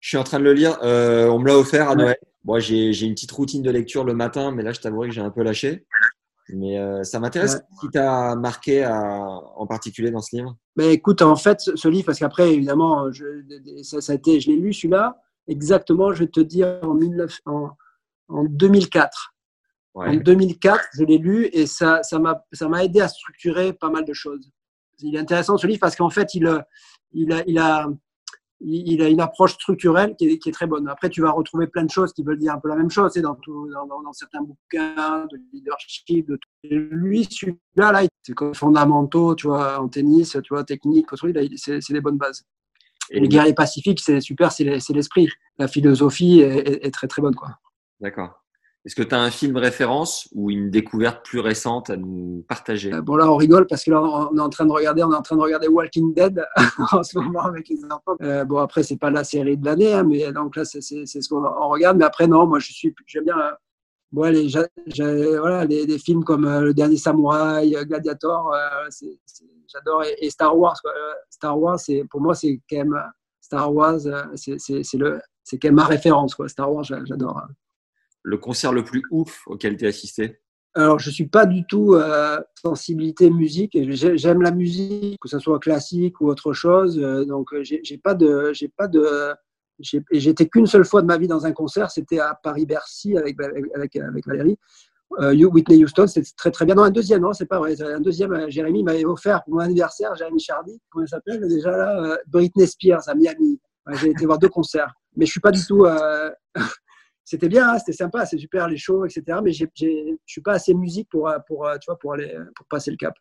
Je 0.00 0.08
suis 0.10 0.16
en 0.18 0.24
train 0.24 0.38
de 0.38 0.44
le 0.44 0.52
lire. 0.52 0.78
Euh, 0.82 1.26
on 1.28 1.38
me 1.38 1.46
l'a 1.46 1.56
offert 1.58 1.88
à 1.88 1.92
Ouais. 1.94 1.96
Noël. 2.02 2.16
Moi, 2.44 2.60
j'ai 2.60 2.92
j'ai 2.92 3.06
une 3.06 3.14
petite 3.14 3.32
routine 3.32 3.62
de 3.62 3.70
lecture 3.70 4.04
le 4.04 4.14
matin, 4.14 4.52
mais 4.52 4.62
là, 4.62 4.72
je 4.72 4.80
t'avouerai 4.80 5.08
que 5.08 5.14
j'ai 5.14 5.20
un 5.20 5.30
peu 5.30 5.42
lâché. 5.42 5.84
Mais 6.50 6.78
euh, 6.78 7.02
ça 7.02 7.18
m'intéresse. 7.18 7.54
Ouais. 7.54 7.60
Ce 7.74 7.80
qui 7.80 7.90
t'a 7.90 8.36
marqué 8.36 8.84
à- 8.84 9.40
en 9.56 9.66
particulier 9.66 10.12
dans 10.12 10.20
ce 10.20 10.36
livre? 10.36 10.56
Ben 10.76 10.90
écoute, 10.90 11.22
en 11.22 11.34
fait, 11.34 11.60
ce, 11.60 11.74
ce 11.74 11.88
livre, 11.88 12.06
parce 12.06 12.20
qu'après, 12.20 12.52
évidemment, 12.54 13.10
je, 13.10 13.24
ça, 13.82 14.00
ça 14.00 14.12
a 14.12 14.14
été, 14.14 14.38
je 14.38 14.50
l'ai 14.50 14.56
lu 14.56 14.72
celui-là, 14.72 15.20
exactement, 15.48 16.12
je 16.12 16.20
vais 16.24 16.30
te 16.30 16.40
dire, 16.40 16.78
en, 16.82 16.94
19, 16.94 17.40
en, 17.46 17.70
en 18.28 18.44
2004. 18.44 19.34
En 19.94 20.00
Ouais. 20.02 20.18
2004, 20.18 20.88
je 20.98 21.04
l'ai 21.04 21.16
lu 21.16 21.48
et 21.54 21.66
ça 21.66 22.02
ça 22.02 22.18
m'a 22.18 22.84
aidé 22.84 23.00
à 23.00 23.08
structurer 23.08 23.72
pas 23.72 23.88
mal 23.88 24.04
de 24.04 24.12
choses. 24.12 24.50
Il 24.98 25.16
est 25.16 25.18
intéressant 25.18 25.56
ce 25.56 25.66
livre 25.66 25.80
parce 25.80 25.96
qu'en 25.96 26.10
fait, 26.10 26.34
il, 26.34 26.46
il, 27.12 27.32
a, 27.32 27.42
il, 27.46 27.58
a, 27.58 27.88
il 28.60 29.02
a 29.02 29.08
une 29.08 29.20
approche 29.22 29.54
structurelle 29.54 30.14
qui 30.16 30.28
est, 30.28 30.38
qui 30.38 30.50
est 30.50 30.52
très 30.52 30.66
bonne. 30.66 30.86
Après, 30.88 31.08
tu 31.08 31.22
vas 31.22 31.30
retrouver 31.30 31.66
plein 31.66 31.84
de 31.84 31.90
choses 31.90 32.12
qui 32.12 32.22
veulent 32.22 32.38
dire 32.38 32.52
un 32.52 32.60
peu 32.60 32.68
la 32.68 32.76
même 32.76 32.90
chose 32.90 33.14
dans, 33.14 33.34
tout, 33.36 33.70
dans, 33.72 34.12
certains 34.12 34.42
bouquins 34.42 35.26
de 35.30 35.38
leadership. 35.52 36.26
De 36.28 36.36
tout. 36.36 36.48
Et 36.64 36.74
lui, 36.74 37.26
celui-là, 37.30 37.92
là, 37.92 38.02
c'est 38.22 38.34
comme 38.34 38.54
fondamentaux, 38.54 39.34
tu 39.34 39.46
vois, 39.46 39.80
en 39.80 39.88
tennis, 39.88 40.36
tu 40.44 40.54
vois, 40.54 40.64
technique, 40.64 41.06
c'est 41.56 41.80
c'est 41.80 41.92
les 41.92 42.00
bonnes 42.02 42.18
bases. 42.18 42.44
Et 43.10 43.20
le 43.20 43.26
guerrier 43.26 43.54
pacifique, 43.54 44.00
c'est 44.00 44.20
super, 44.20 44.52
c'est 44.52 44.64
les- 44.64 44.78
l'esprit. 44.94 45.28
La 45.58 45.68
philosophie 45.68 46.40
est, 46.40 46.90
très 46.92 47.06
très 47.06 47.22
bonne, 47.22 47.34
quoi. 47.34 47.48
D'accord. 48.00 48.42
Est-ce 48.84 48.94
que 48.94 49.02
tu 49.02 49.14
as 49.16 49.20
un 49.20 49.32
film 49.32 49.56
référence 49.56 50.28
ou 50.32 50.48
une 50.48 50.70
découverte 50.70 51.24
plus 51.26 51.40
récente 51.40 51.90
à 51.90 51.96
nous 51.96 52.44
partager? 52.48 52.92
Euh, 52.92 53.02
Bon 53.02 53.16
là 53.16 53.28
on 53.28 53.34
rigole 53.36 53.66
parce 53.66 53.82
que 53.82 53.90
là 53.90 54.00
on 54.00 54.36
est 54.36 54.40
en 54.40 54.48
train 54.48 54.64
de 54.64 54.70
regarder, 54.70 55.02
on 55.02 55.10
est 55.12 55.16
en 55.16 55.22
train 55.22 55.34
de 55.34 55.40
regarder 55.40 55.66
Walking 55.66 56.14
Dead 56.14 56.44
en 56.92 57.02
ce 57.02 57.18
moment 57.18 57.40
avec 57.46 57.68
les 57.68 57.82
enfants. 57.86 58.16
Euh, 58.22 58.44
bon 58.44 58.58
après 58.58 58.84
c'est 58.84 58.96
pas 58.96 59.10
la 59.10 59.24
série 59.24 59.56
de 59.56 59.64
l'année, 59.64 59.92
hein, 59.92 60.04
mais 60.04 60.30
donc 60.30 60.54
là 60.54 60.64
c'est 60.64 60.80
ce 60.80 61.28
qu'on 61.28 61.44
on 61.44 61.68
regarde. 61.68 61.96
Mais 61.98 62.04
après 62.04 62.28
non, 62.28 62.46
moi 62.46 62.60
je 62.60 62.70
suis, 62.72 62.94
j'aime 63.08 63.24
bien. 63.24 63.36
euh, 63.36 63.50
bon, 64.12 64.30
les, 64.32 64.48
voilà, 65.40 65.64
les, 65.64 65.84
des 65.84 65.98
films 65.98 66.22
comme 66.22 66.44
euh, 66.44 66.60
Le 66.60 66.72
Dernier 66.72 66.96
Samouraï, 66.96 67.76
Gladiator, 67.86 68.54
c'est- 68.90 69.18
j'adore. 69.72 70.04
Et, 70.04 70.16
et 70.20 70.30
Star 70.30 70.56
Wars, 70.56 70.76
quoi. 70.82 70.92
Star 71.30 71.58
Wars, 71.58 71.78
c'est 71.78 72.04
pour 72.10 72.20
moi 72.20 72.34
c'est 72.34 72.60
quand 72.68 72.78
même 72.78 73.02
Star 73.40 73.72
Wars, 73.72 74.00
c'est 74.34 74.94
le, 74.94 75.20
c'est 75.44 75.58
quand 75.58 75.68
même 75.68 75.76
ma 75.76 75.84
référence, 75.84 76.34
quoi. 76.34 76.48
Star 76.48 76.72
Wars, 76.72 76.84
j'a- 76.84 77.04
j'adore. 77.04 77.40
Le 78.22 78.38
concert 78.38 78.72
le 78.72 78.82
plus 78.82 79.02
ouf 79.10 79.42
auquel 79.46 79.76
tu 79.76 79.84
as 79.86 79.88
assisté? 79.88 80.40
Alors, 80.74 80.98
je 80.98 81.10
suis 81.10 81.26
pas 81.26 81.46
du 81.46 81.64
tout 81.64 81.94
euh, 81.94 82.38
sensibilité 82.60 83.30
musique. 83.30 83.78
J'aime 83.92 84.42
la 84.42 84.50
musique, 84.50 85.18
que 85.20 85.28
ce 85.28 85.38
soit 85.38 85.58
classique 85.58 86.20
ou 86.20 86.28
autre 86.28 86.52
chose. 86.52 86.98
euh, 86.98 87.24
donc, 87.24 87.54
euh, 87.54 87.62
j'ai 87.62 87.96
pas 87.96 88.14
de, 88.14 88.52
j'ai 88.52 88.68
pas 88.68 88.86
de, 88.86 89.32
été 90.10 90.48
qu'une 90.48 90.66
seule 90.66 90.84
fois 90.84 91.00
de 91.00 91.06
ma 91.06 91.16
vie 91.16 91.28
dans 91.28 91.46
un 91.46 91.52
concert. 91.52 91.90
C'était 91.90 92.18
à 92.18 92.34
Paris-Bercy 92.34 93.16
avec, 93.16 93.40
avec, 93.40 93.64
avec, 93.74 93.96
avec 93.96 94.26
Valérie. 94.26 94.58
Euh, 95.20 95.32
You- 95.34 95.50
Whitney 95.52 95.82
Houston, 95.84 96.06
c'était 96.06 96.28
très 96.36 96.50
très 96.50 96.64
bien. 96.66 96.74
Non, 96.74 96.82
un 96.82 96.90
deuxième, 96.90 97.22
non, 97.22 97.32
c'est 97.32 97.46
pas 97.46 97.58
vrai. 97.58 97.80
Un 97.80 98.00
deuxième, 98.00 98.32
euh, 98.32 98.50
Jérémy 98.50 98.82
m'avait 98.82 99.04
offert 99.04 99.42
pour 99.44 99.54
mon 99.54 99.60
anniversaire, 99.60 100.14
Jérémy 100.16 100.40
Chardy, 100.40 100.80
comment 100.90 101.04
il 101.04 101.08
s'appelle 101.08 101.46
déjà 101.48 101.70
là 101.70 102.02
euh, 102.04 102.16
Britney 102.26 102.66
Spears 102.66 103.08
à 103.08 103.14
Miami. 103.14 103.60
J'ai 103.94 104.10
été 104.10 104.26
voir 104.26 104.38
deux 104.38 104.48
concerts, 104.48 104.92
mais 105.16 105.24
je 105.26 105.30
suis 105.30 105.40
pas 105.40 105.52
du 105.52 105.64
tout. 105.64 105.84
euh, 105.86 106.30
c'était 107.24 107.48
bien, 107.48 107.70
hein, 107.70 107.78
c'était 107.78 107.92
sympa, 107.96 108.26
c'est 108.26 108.36
super 108.38 108.66
les 108.68 108.76
shows, 108.76 109.04
etc. 109.04 109.38
Mais 109.44 109.52
je 109.52 109.64
suis 110.26 110.40
pas 110.42 110.54
assez 110.54 110.74
musique 110.74 111.08
pour, 111.08 111.32
pour, 111.46 111.68
tu 111.80 111.86
vois, 111.86 111.98
pour 111.98 112.12
aller 112.14 112.36
pour 112.56 112.66
passer 112.66 112.90
le 112.90 112.96
cap. 112.96 113.14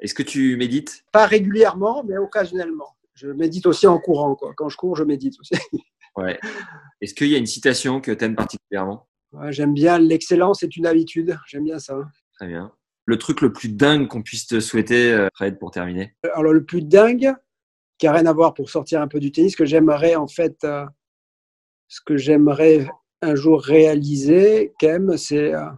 Est-ce 0.00 0.14
que 0.14 0.22
tu 0.22 0.56
médites? 0.56 1.04
Pas 1.12 1.26
régulièrement, 1.26 2.04
mais 2.04 2.16
occasionnellement. 2.16 2.96
Je 3.14 3.26
médite 3.28 3.66
aussi 3.66 3.88
en 3.88 3.98
courant, 3.98 4.36
quoi. 4.36 4.52
Quand 4.56 4.68
je 4.68 4.76
cours, 4.76 4.94
je 4.94 5.02
médite 5.02 5.34
aussi. 5.40 5.54
Ouais. 6.16 6.38
Est-ce 7.00 7.14
qu'il 7.14 7.28
y 7.28 7.34
a 7.34 7.38
une 7.38 7.46
citation 7.46 8.00
que 8.00 8.12
tu 8.12 8.24
aimes 8.24 8.36
particulièrement? 8.36 9.08
Ouais, 9.32 9.52
J'aime 9.52 9.74
bien 9.74 9.98
l'excellence 9.98 10.62
est 10.62 10.76
une 10.76 10.86
habitude. 10.86 11.38
J'aime 11.46 11.64
bien 11.64 11.78
ça. 11.78 11.98
Très 12.34 12.46
bien. 12.46 12.72
Le 13.04 13.18
truc 13.18 13.40
le 13.40 13.52
plus 13.52 13.68
dingue 13.68 14.06
qu'on 14.08 14.22
puisse 14.22 14.46
te 14.46 14.60
souhaiter, 14.60 15.12
euh, 15.12 15.28
Fred, 15.34 15.58
pour 15.58 15.70
terminer? 15.70 16.14
Alors 16.34 16.52
le 16.52 16.64
plus 16.64 16.82
dingue, 16.82 17.34
qui 17.98 18.06
a 18.06 18.12
rien 18.12 18.26
à 18.26 18.32
voir 18.32 18.54
pour 18.54 18.70
sortir 18.70 19.00
un 19.02 19.08
peu 19.08 19.18
du 19.20 19.32
tennis, 19.32 19.56
que 19.56 19.64
j'aimerais 19.64 20.14
en 20.14 20.28
fait, 20.28 20.62
euh, 20.64 20.84
ce 21.88 22.00
que 22.04 22.16
j'aimerais 22.16 22.86
un 23.22 23.34
jour 23.34 23.60
réaliser, 23.62 24.72
quand 24.80 24.88
même, 24.88 25.16
c'est 25.16 25.54
euh, 25.54 25.68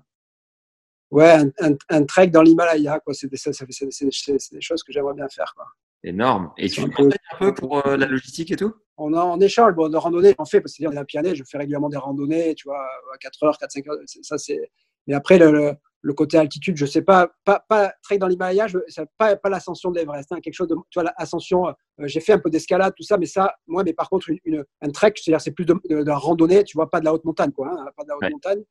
ouais 1.10 1.30
un, 1.30 1.50
un- 1.60 1.76
un 1.88 2.04
trek 2.04 2.28
dans 2.28 2.42
l'Himalaya. 2.42 3.00
Quoi. 3.00 3.14
C'est 3.14 3.28
des, 3.28 3.36
ça- 3.36 3.52
ça- 3.52 3.64
c'est- 3.70 3.90
c'est- 3.90 4.08
c'est- 4.12 4.38
c'est 4.38 4.54
des 4.54 4.60
choses 4.60 4.82
que 4.82 4.92
j'aimerais 4.92 5.14
bien 5.14 5.28
faire. 5.28 5.52
Quoi. 5.56 5.66
Énorme. 6.02 6.52
Et 6.56 6.68
tu 6.68 6.80
C'est 6.82 6.90
conseilles 6.90 7.18
un 7.32 7.38
peu 7.38 7.54
pour 7.54 7.86
euh, 7.86 7.96
la 7.96 8.06
logistique 8.06 8.50
et 8.50 8.56
tout? 8.56 8.72
On, 8.96 9.12
a, 9.14 9.22
on 9.24 9.38
échange, 9.40 9.74
bon, 9.74 9.88
de 9.88 9.96
randonnée, 9.96 10.34
j'en 10.38 10.44
fais, 10.44 10.60
parce 10.60 10.76
que 10.76 10.84
dans 10.84 10.90
la 10.90 11.04
Pyrénées, 11.04 11.34
je 11.34 11.44
fais 11.44 11.58
régulièrement 11.58 11.88
des 11.88 11.96
randonnées, 11.96 12.54
tu 12.54 12.68
vois, 12.68 12.80
à 13.14 13.18
4 13.18 13.42
heures, 13.44 13.58
4-5 13.58 13.88
heures. 13.88 13.98
c'est- 14.06 14.22
Ça, 14.24 14.38
c'est... 14.38 14.70
Mais 15.06 15.14
après, 15.14 15.38
le, 15.38 15.50
le, 15.50 15.72
le 16.02 16.14
côté 16.14 16.38
altitude, 16.38 16.76
je 16.76 16.86
sais 16.86 17.02
pas, 17.02 17.30
pas, 17.44 17.64
pas 17.68 17.92
trek 18.02 18.18
dans 18.18 18.26
l'Himalaya, 18.28 18.66
c'est 18.88 19.06
pas, 19.18 19.36
pas 19.36 19.48
l'ascension 19.50 19.90
de 19.90 19.98
l'Everest, 19.98 20.32
hein, 20.32 20.40
quelque 20.42 20.54
chose 20.54 20.68
de, 20.68 20.74
tu 20.90 21.00
vois, 21.00 21.10
l'ascension, 21.18 21.68
euh, 21.68 21.72
j'ai 22.00 22.20
fait 22.20 22.32
un 22.34 22.38
peu 22.38 22.50
d'escalade, 22.50 22.94
tout 22.96 23.02
ça, 23.02 23.16
mais 23.18 23.26
ça, 23.26 23.54
moi, 23.66 23.82
mais 23.84 23.92
par 23.92 24.08
contre, 24.08 24.30
une, 24.30 24.38
une- 24.44 24.64
un 24.82 24.88
trek, 24.90 25.12
c'est-à-dire, 25.16 25.40
c'est 25.40 25.50
plus 25.52 25.64
de, 25.66 25.74
de, 25.88 26.02
de 26.02 26.08
la 26.08 26.16
randonnée, 26.16 26.64
tu 26.64 26.76
vois, 26.76 26.88
pas 26.88 27.00
de 27.00 27.04
la 27.06 27.12
haute 27.14 27.24
montagne, 27.24 27.52
quoi, 27.52 27.68
hein, 27.70 27.86
pas 27.96 28.04
de 28.04 28.08
la 28.08 28.16
haute 28.16 28.22
Ouais. 28.24 28.30
montagne. 28.30 28.62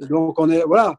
Donc, 0.00 0.38
on 0.38 0.48
est, 0.50 0.62
voilà, 0.62 0.96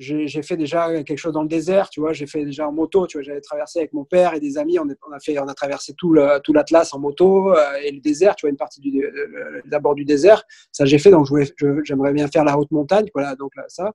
j'ai, 0.00 0.42
fait 0.42 0.56
déjà 0.56 1.02
quelque 1.04 1.18
chose 1.18 1.32
dans 1.32 1.42
le 1.42 1.48
désert, 1.48 1.90
tu 1.90 2.00
vois, 2.00 2.12
j'ai 2.12 2.26
fait 2.26 2.44
déjà 2.44 2.66
en 2.66 2.72
moto, 2.72 3.06
tu 3.06 3.18
vois, 3.18 3.22
j'avais 3.22 3.40
traversé 3.40 3.78
avec 3.80 3.92
mon 3.92 4.04
père 4.04 4.34
et 4.34 4.40
des 4.40 4.58
amis, 4.58 4.78
on, 4.78 4.88
est- 4.88 4.98
on 5.08 5.12
a 5.12 5.20
fait, 5.20 5.38
on 5.38 5.46
a 5.46 5.54
traversé 5.54 5.94
tout, 5.94 6.12
le, 6.12 6.40
tout 6.42 6.52
l'Atlas 6.52 6.92
en 6.94 6.98
moto 6.98 7.54
euh, 7.54 7.74
et 7.84 7.92
le 7.92 8.00
désert, 8.00 8.34
tu 8.34 8.46
vois, 8.46 8.50
une 8.50 8.56
partie 8.56 8.80
du, 8.80 9.04
d'abord 9.66 9.94
du 9.94 10.04
désert, 10.04 10.42
ça 10.72 10.86
j'ai 10.86 10.98
fait, 10.98 11.10
donc 11.10 11.26
j'aimerais 11.84 12.12
bien 12.12 12.26
faire 12.28 12.44
la 12.44 12.58
haute 12.58 12.70
montagne, 12.70 13.06
voilà, 13.14 13.36
donc 13.36 13.54
là, 13.56 13.64
ça. 13.68 13.92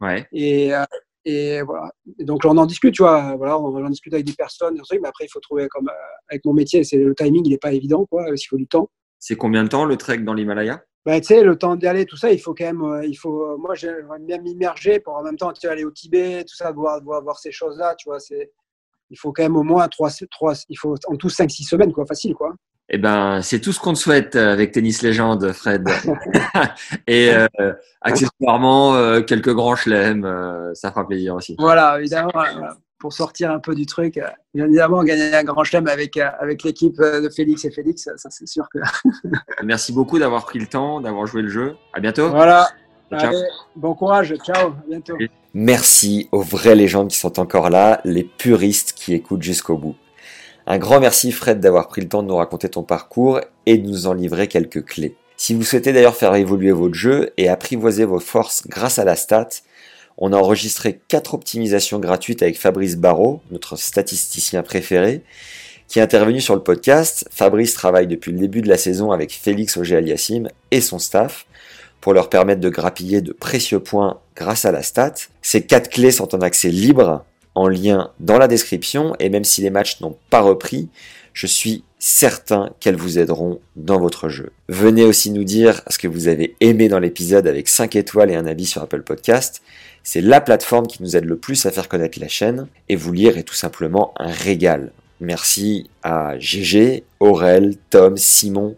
Ouais. 0.00 0.26
Et, 0.32 0.74
euh, 0.74 0.84
et 1.24 1.60
voilà. 1.62 1.90
Et 2.18 2.24
donc 2.24 2.44
on 2.44 2.56
en 2.56 2.66
discute, 2.66 2.94
tu 2.94 3.02
vois. 3.02 3.34
Voilà, 3.36 3.58
on 3.58 3.84
en 3.84 3.90
discute 3.90 4.14
avec 4.14 4.24
des 4.24 4.32
personnes, 4.32 4.80
mais 4.92 5.08
après 5.08 5.24
il 5.24 5.28
faut 5.28 5.40
trouver 5.40 5.66
comme 5.68 5.88
euh, 5.88 6.14
avec 6.28 6.44
mon 6.44 6.52
métier, 6.52 6.84
c'est 6.84 6.98
le 6.98 7.14
timing, 7.14 7.42
il 7.44 7.50
n'est 7.50 7.58
pas 7.58 7.72
évident, 7.72 8.06
quoi. 8.06 8.26
Il 8.28 8.46
faut 8.48 8.56
du 8.56 8.66
temps. 8.66 8.88
C'est 9.18 9.36
combien 9.36 9.64
de 9.64 9.68
temps 9.68 9.84
le 9.84 9.96
trek 9.96 10.18
dans 10.18 10.34
l'Himalaya? 10.34 10.84
Bah, 11.06 11.20
tu 11.20 11.28
sais, 11.28 11.44
le 11.44 11.56
temps 11.56 11.76
d'y 11.76 11.86
aller, 11.86 12.04
tout 12.04 12.16
ça, 12.16 12.32
il 12.32 12.40
faut 12.40 12.52
quand 12.52 12.64
même, 12.64 12.82
euh, 12.82 13.06
il 13.06 13.14
faut. 13.14 13.52
euh, 13.52 13.56
moi, 13.56 13.76
j'aimerais 13.76 14.18
bien 14.18 14.38
m'immerger 14.38 14.98
pour 14.98 15.14
en 15.14 15.22
même 15.22 15.36
temps, 15.36 15.52
tu 15.52 15.68
aller 15.68 15.84
au 15.84 15.90
Tibet, 15.92 16.42
tout 16.42 16.56
ça, 16.56 16.72
voir, 16.72 17.00
voir, 17.00 17.22
voir 17.22 17.38
ces 17.38 17.52
choses-là, 17.52 17.94
tu 17.94 18.08
vois. 18.08 18.18
C'est, 18.18 18.50
il 19.10 19.16
faut 19.16 19.32
quand 19.32 19.44
même 19.44 19.56
au 19.56 19.62
moins 19.62 19.86
trois, 19.86 20.10
trois 20.28 20.54
il 20.68 20.76
faut 20.76 20.96
en 21.06 21.14
tout 21.14 21.28
5-6 21.28 21.62
semaines, 21.62 21.92
quoi, 21.92 22.06
facile, 22.06 22.34
quoi. 22.34 22.52
Eh 22.88 22.98
ben, 22.98 23.40
c'est 23.40 23.60
tout 23.60 23.72
ce 23.72 23.78
qu'on 23.78 23.92
te 23.92 23.98
souhaite 23.98 24.34
euh, 24.34 24.52
avec 24.52 24.72
Tennis 24.72 25.02
Légende, 25.02 25.52
Fred. 25.52 25.88
et 27.06 27.32
euh, 27.32 27.72
accessoirement, 28.00 28.96
euh, 28.96 29.22
quelques 29.22 29.54
grands 29.54 29.76
chelems, 29.76 30.24
euh, 30.24 30.74
ça 30.74 30.90
fera 30.90 31.06
plaisir 31.06 31.36
aussi. 31.36 31.54
Voilà, 31.56 32.00
évidemment, 32.00 32.32
pour 32.98 33.12
sortir 33.12 33.50
un 33.50 33.58
peu 33.58 33.74
du 33.74 33.86
truc, 33.86 34.16
euh, 34.16 34.26
bien 34.54 34.66
évidemment, 34.66 35.04
gagner 35.04 35.34
un 35.34 35.44
grand 35.44 35.64
chelem 35.64 35.86
avec, 35.86 36.16
euh, 36.16 36.28
avec 36.40 36.62
l'équipe 36.62 36.98
euh, 37.00 37.20
de 37.20 37.28
Félix 37.28 37.64
et 37.64 37.70
Félix, 37.70 38.08
ça, 38.16 38.30
c'est 38.30 38.46
sûr 38.48 38.68
que. 38.70 38.78
Merci 39.64 39.92
beaucoup 39.92 40.18
d'avoir 40.18 40.44
pris 40.44 40.58
le 40.58 40.66
temps, 40.66 41.00
d'avoir 41.00 41.26
joué 41.26 41.42
le 41.42 41.48
jeu. 41.48 41.76
À 41.92 42.00
bientôt. 42.00 42.30
Voilà. 42.30 42.68
Allez, 43.10 43.42
bon 43.76 43.94
courage. 43.94 44.34
Ciao. 44.44 44.70
À 44.70 44.84
bientôt. 44.88 45.16
Merci 45.54 46.28
aux 46.32 46.42
vraies 46.42 46.74
légendes 46.74 47.08
qui 47.08 47.18
sont 47.18 47.38
encore 47.38 47.70
là, 47.70 48.00
les 48.04 48.24
puristes 48.24 48.92
qui 48.94 49.14
écoutent 49.14 49.42
jusqu'au 49.42 49.76
bout. 49.76 49.96
Un 50.66 50.78
grand 50.78 50.98
merci 50.98 51.30
Fred 51.30 51.60
d'avoir 51.60 51.86
pris 51.86 52.00
le 52.00 52.08
temps 52.08 52.24
de 52.24 52.28
nous 52.28 52.36
raconter 52.36 52.68
ton 52.68 52.82
parcours 52.82 53.40
et 53.66 53.78
de 53.78 53.86
nous 53.86 54.08
en 54.08 54.12
livrer 54.12 54.48
quelques 54.48 54.84
clés. 54.84 55.16
Si 55.36 55.54
vous 55.54 55.62
souhaitez 55.62 55.92
d'ailleurs 55.92 56.16
faire 56.16 56.34
évoluer 56.34 56.72
votre 56.72 56.94
jeu 56.94 57.30
et 57.36 57.48
apprivoiser 57.48 58.04
vos 58.04 58.18
forces 58.18 58.66
grâce 58.66 58.98
à 58.98 59.04
la 59.04 59.14
stat, 59.14 59.48
On 60.18 60.32
a 60.32 60.36
enregistré 60.36 60.98
quatre 61.08 61.34
optimisations 61.34 61.98
gratuites 61.98 62.42
avec 62.42 62.58
Fabrice 62.58 62.96
Barrault, 62.96 63.42
notre 63.50 63.76
statisticien 63.76 64.62
préféré, 64.62 65.22
qui 65.88 65.98
est 65.98 66.02
intervenu 66.02 66.40
sur 66.40 66.54
le 66.54 66.62
podcast. 66.62 67.28
Fabrice 67.30 67.74
travaille 67.74 68.06
depuis 68.06 68.32
le 68.32 68.38
début 68.38 68.62
de 68.62 68.68
la 68.68 68.78
saison 68.78 69.12
avec 69.12 69.32
Félix 69.32 69.76
Auger-Aliassime 69.76 70.48
et 70.70 70.80
son 70.80 70.98
staff 70.98 71.46
pour 72.00 72.14
leur 72.14 72.30
permettre 72.30 72.60
de 72.60 72.68
grappiller 72.68 73.20
de 73.20 73.32
précieux 73.32 73.80
points 73.80 74.20
grâce 74.34 74.64
à 74.64 74.72
la 74.72 74.82
stat. 74.82 75.14
Ces 75.42 75.66
quatre 75.66 75.90
clés 75.90 76.12
sont 76.12 76.34
en 76.34 76.40
accès 76.40 76.68
libre, 76.68 77.24
en 77.54 77.68
lien 77.68 78.10
dans 78.20 78.38
la 78.38 78.48
description, 78.48 79.14
et 79.18 79.28
même 79.28 79.44
si 79.44 79.62
les 79.62 79.70
matchs 79.70 80.00
n'ont 80.00 80.16
pas 80.30 80.40
repris, 80.40 80.88
je 81.32 81.46
suis 81.46 81.84
certain 81.98 82.70
qu'elles 82.80 82.96
vous 82.96 83.18
aideront 83.18 83.60
dans 83.74 83.98
votre 83.98 84.28
jeu. 84.28 84.52
Venez 84.68 85.04
aussi 85.04 85.30
nous 85.30 85.44
dire 85.44 85.82
ce 85.88 85.98
que 85.98 86.08
vous 86.08 86.28
avez 86.28 86.54
aimé 86.60 86.88
dans 86.88 86.98
l'épisode 86.98 87.46
avec 87.46 87.68
5 87.68 87.96
étoiles 87.96 88.30
et 88.30 88.36
un 88.36 88.46
avis 88.46 88.66
sur 88.66 88.82
Apple 88.82 89.02
Podcast. 89.02 89.62
C'est 90.08 90.20
la 90.20 90.40
plateforme 90.40 90.86
qui 90.86 91.02
nous 91.02 91.16
aide 91.16 91.24
le 91.24 91.36
plus 91.36 91.66
à 91.66 91.72
faire 91.72 91.88
connaître 91.88 92.20
la 92.20 92.28
chaîne, 92.28 92.68
et 92.88 92.94
vous 92.94 93.12
lire 93.12 93.38
est 93.38 93.42
tout 93.42 93.56
simplement 93.56 94.14
un 94.18 94.30
régal. 94.30 94.92
Merci 95.18 95.90
à 96.04 96.38
GG, 96.38 97.02
Aurel, 97.18 97.74
Tom, 97.90 98.16
Simon 98.16 98.76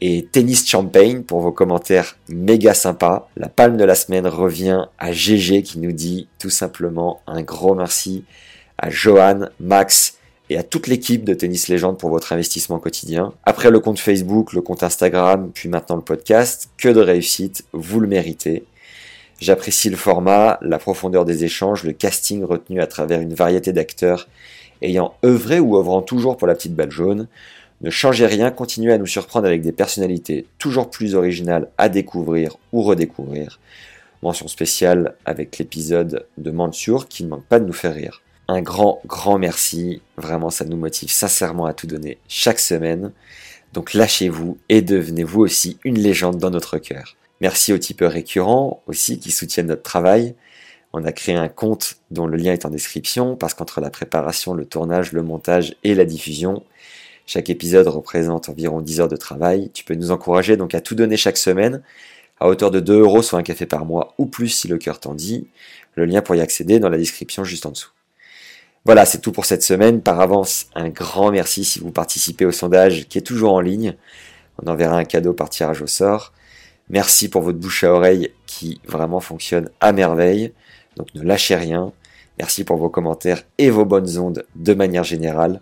et 0.00 0.28
Tennis 0.30 0.64
Champagne 0.68 1.24
pour 1.24 1.40
vos 1.40 1.50
commentaires 1.50 2.16
méga 2.28 2.72
sympas. 2.72 3.28
La 3.36 3.48
palme 3.48 3.78
de 3.78 3.82
la 3.82 3.96
semaine 3.96 4.28
revient 4.28 4.84
à 5.00 5.10
GG 5.10 5.64
qui 5.64 5.80
nous 5.80 5.90
dit 5.90 6.28
tout 6.38 6.50
simplement 6.50 7.20
un 7.26 7.42
gros 7.42 7.74
merci 7.74 8.22
à 8.78 8.90
Johan, 8.90 9.48
Max 9.58 10.18
et 10.50 10.56
à 10.56 10.62
toute 10.62 10.86
l'équipe 10.86 11.24
de 11.24 11.34
Tennis 11.34 11.66
Légende 11.66 11.98
pour 11.98 12.10
votre 12.10 12.32
investissement 12.32 12.78
quotidien. 12.78 13.32
Après 13.42 13.72
le 13.72 13.80
compte 13.80 13.98
Facebook, 13.98 14.52
le 14.52 14.62
compte 14.62 14.84
Instagram, 14.84 15.50
puis 15.52 15.68
maintenant 15.68 15.96
le 15.96 16.02
podcast, 16.02 16.70
que 16.78 16.88
de 16.88 17.00
réussite, 17.00 17.64
vous 17.72 17.98
le 17.98 18.06
méritez. 18.06 18.62
J'apprécie 19.40 19.88
le 19.88 19.96
format, 19.96 20.58
la 20.60 20.78
profondeur 20.78 21.24
des 21.24 21.44
échanges, 21.44 21.84
le 21.84 21.92
casting 21.92 22.44
retenu 22.44 22.80
à 22.80 22.86
travers 22.86 23.20
une 23.20 23.32
variété 23.32 23.72
d'acteurs 23.72 24.28
ayant 24.82 25.14
œuvré 25.24 25.60
ou 25.60 25.78
œuvrant 25.78 26.02
toujours 26.02 26.36
pour 26.36 26.46
la 26.46 26.54
petite 26.54 26.74
balle 26.74 26.90
jaune. 26.90 27.26
Ne 27.80 27.88
changez 27.90 28.26
rien, 28.26 28.50
continuez 28.50 28.92
à 28.92 28.98
nous 28.98 29.06
surprendre 29.06 29.46
avec 29.46 29.62
des 29.62 29.72
personnalités 29.72 30.46
toujours 30.58 30.90
plus 30.90 31.14
originales 31.14 31.68
à 31.78 31.88
découvrir 31.88 32.58
ou 32.72 32.82
redécouvrir. 32.82 33.58
Mention 34.22 34.48
spéciale 34.48 35.14
avec 35.24 35.56
l'épisode 35.56 36.26
de 36.36 36.50
Mansour 36.50 37.08
qui 37.08 37.24
ne 37.24 37.30
manque 37.30 37.46
pas 37.46 37.60
de 37.60 37.64
nous 37.64 37.72
faire 37.72 37.94
rire. 37.94 38.20
Un 38.48 38.60
grand, 38.60 39.00
grand 39.06 39.38
merci. 39.38 40.02
Vraiment, 40.18 40.50
ça 40.50 40.66
nous 40.66 40.76
motive 40.76 41.10
sincèrement 41.10 41.64
à 41.64 41.72
tout 41.72 41.86
donner 41.86 42.18
chaque 42.28 42.60
semaine. 42.60 43.12
Donc 43.72 43.94
lâchez-vous 43.94 44.58
et 44.68 44.82
devenez 44.82 45.24
vous 45.24 45.40
aussi 45.40 45.78
une 45.84 45.98
légende 45.98 46.36
dans 46.36 46.50
notre 46.50 46.76
cœur. 46.76 47.16
Merci 47.40 47.72
aux 47.72 47.78
tipeurs 47.78 48.12
récurrents 48.12 48.82
aussi 48.86 49.18
qui 49.18 49.30
soutiennent 49.30 49.68
notre 49.68 49.82
travail. 49.82 50.34
On 50.92 51.04
a 51.04 51.12
créé 51.12 51.36
un 51.36 51.48
compte 51.48 51.96
dont 52.10 52.26
le 52.26 52.36
lien 52.36 52.52
est 52.52 52.66
en 52.66 52.70
description 52.70 53.36
parce 53.36 53.54
qu'entre 53.54 53.80
la 53.80 53.90
préparation, 53.90 54.54
le 54.54 54.66
tournage, 54.66 55.12
le 55.12 55.22
montage 55.22 55.76
et 55.84 55.94
la 55.94 56.04
diffusion, 56.04 56.64
chaque 57.26 57.48
épisode 57.48 57.86
représente 57.86 58.48
environ 58.48 58.80
10 58.80 59.00
heures 59.00 59.08
de 59.08 59.16
travail. 59.16 59.70
Tu 59.72 59.84
peux 59.84 59.94
nous 59.94 60.10
encourager 60.10 60.56
donc 60.56 60.74
à 60.74 60.80
tout 60.80 60.94
donner 60.94 61.16
chaque 61.16 61.36
semaine 61.36 61.82
à 62.40 62.48
hauteur 62.48 62.70
de 62.70 62.80
2 62.80 63.00
euros 63.00 63.22
soit 63.22 63.38
un 63.38 63.42
café 63.42 63.66
par 63.66 63.84
mois 63.84 64.14
ou 64.18 64.26
plus 64.26 64.48
si 64.48 64.66
le 64.66 64.78
cœur 64.78 64.98
t'en 64.98 65.14
dit. 65.14 65.46
Le 65.94 66.06
lien 66.06 66.22
pour 66.22 66.34
y 66.34 66.40
accéder 66.40 66.74
est 66.74 66.80
dans 66.80 66.88
la 66.88 66.98
description 66.98 67.44
juste 67.44 67.66
en 67.66 67.70
dessous. 67.70 67.92
Voilà, 68.86 69.04
c'est 69.04 69.20
tout 69.20 69.30
pour 69.30 69.44
cette 69.44 69.62
semaine. 69.62 70.00
Par 70.00 70.20
avance, 70.20 70.66
un 70.74 70.88
grand 70.88 71.30
merci 71.30 71.64
si 71.64 71.78
vous 71.78 71.92
participez 71.92 72.46
au 72.46 72.52
sondage 72.52 73.06
qui 73.08 73.18
est 73.18 73.22
toujours 73.22 73.52
en 73.52 73.60
ligne. 73.60 73.94
On 74.62 74.70
enverra 74.70 74.96
un 74.96 75.04
cadeau 75.04 75.34
par 75.34 75.50
tirage 75.50 75.82
au 75.82 75.86
sort. 75.86 76.32
Merci 76.90 77.28
pour 77.28 77.42
votre 77.42 77.58
bouche 77.58 77.84
à 77.84 77.92
oreille 77.92 78.32
qui 78.46 78.80
vraiment 78.86 79.20
fonctionne 79.20 79.70
à 79.80 79.92
merveille. 79.92 80.52
Donc 80.96 81.06
ne 81.14 81.22
lâchez 81.22 81.54
rien. 81.54 81.92
Merci 82.38 82.64
pour 82.64 82.76
vos 82.76 82.90
commentaires 82.90 83.42
et 83.58 83.70
vos 83.70 83.84
bonnes 83.84 84.18
ondes 84.18 84.44
de 84.56 84.74
manière 84.74 85.04
générale. 85.04 85.60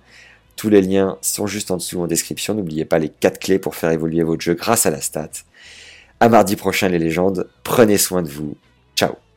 Tous 0.56 0.70
les 0.70 0.80
liens 0.80 1.18
sont 1.20 1.46
juste 1.46 1.70
en 1.70 1.76
dessous 1.76 2.00
en 2.00 2.06
description. 2.06 2.54
N'oubliez 2.54 2.84
pas 2.84 2.98
les 2.98 3.10
4 3.10 3.38
clés 3.38 3.58
pour 3.58 3.76
faire 3.76 3.90
évoluer 3.90 4.22
votre 4.22 4.42
jeu 4.42 4.54
grâce 4.54 4.86
à 4.86 4.90
la 4.90 5.00
stat. 5.00 5.30
À 6.18 6.28
mardi 6.28 6.56
prochain 6.56 6.88
les 6.88 6.98
légendes. 6.98 7.48
Prenez 7.62 7.98
soin 7.98 8.22
de 8.22 8.28
vous. 8.28 8.56
Ciao 8.96 9.27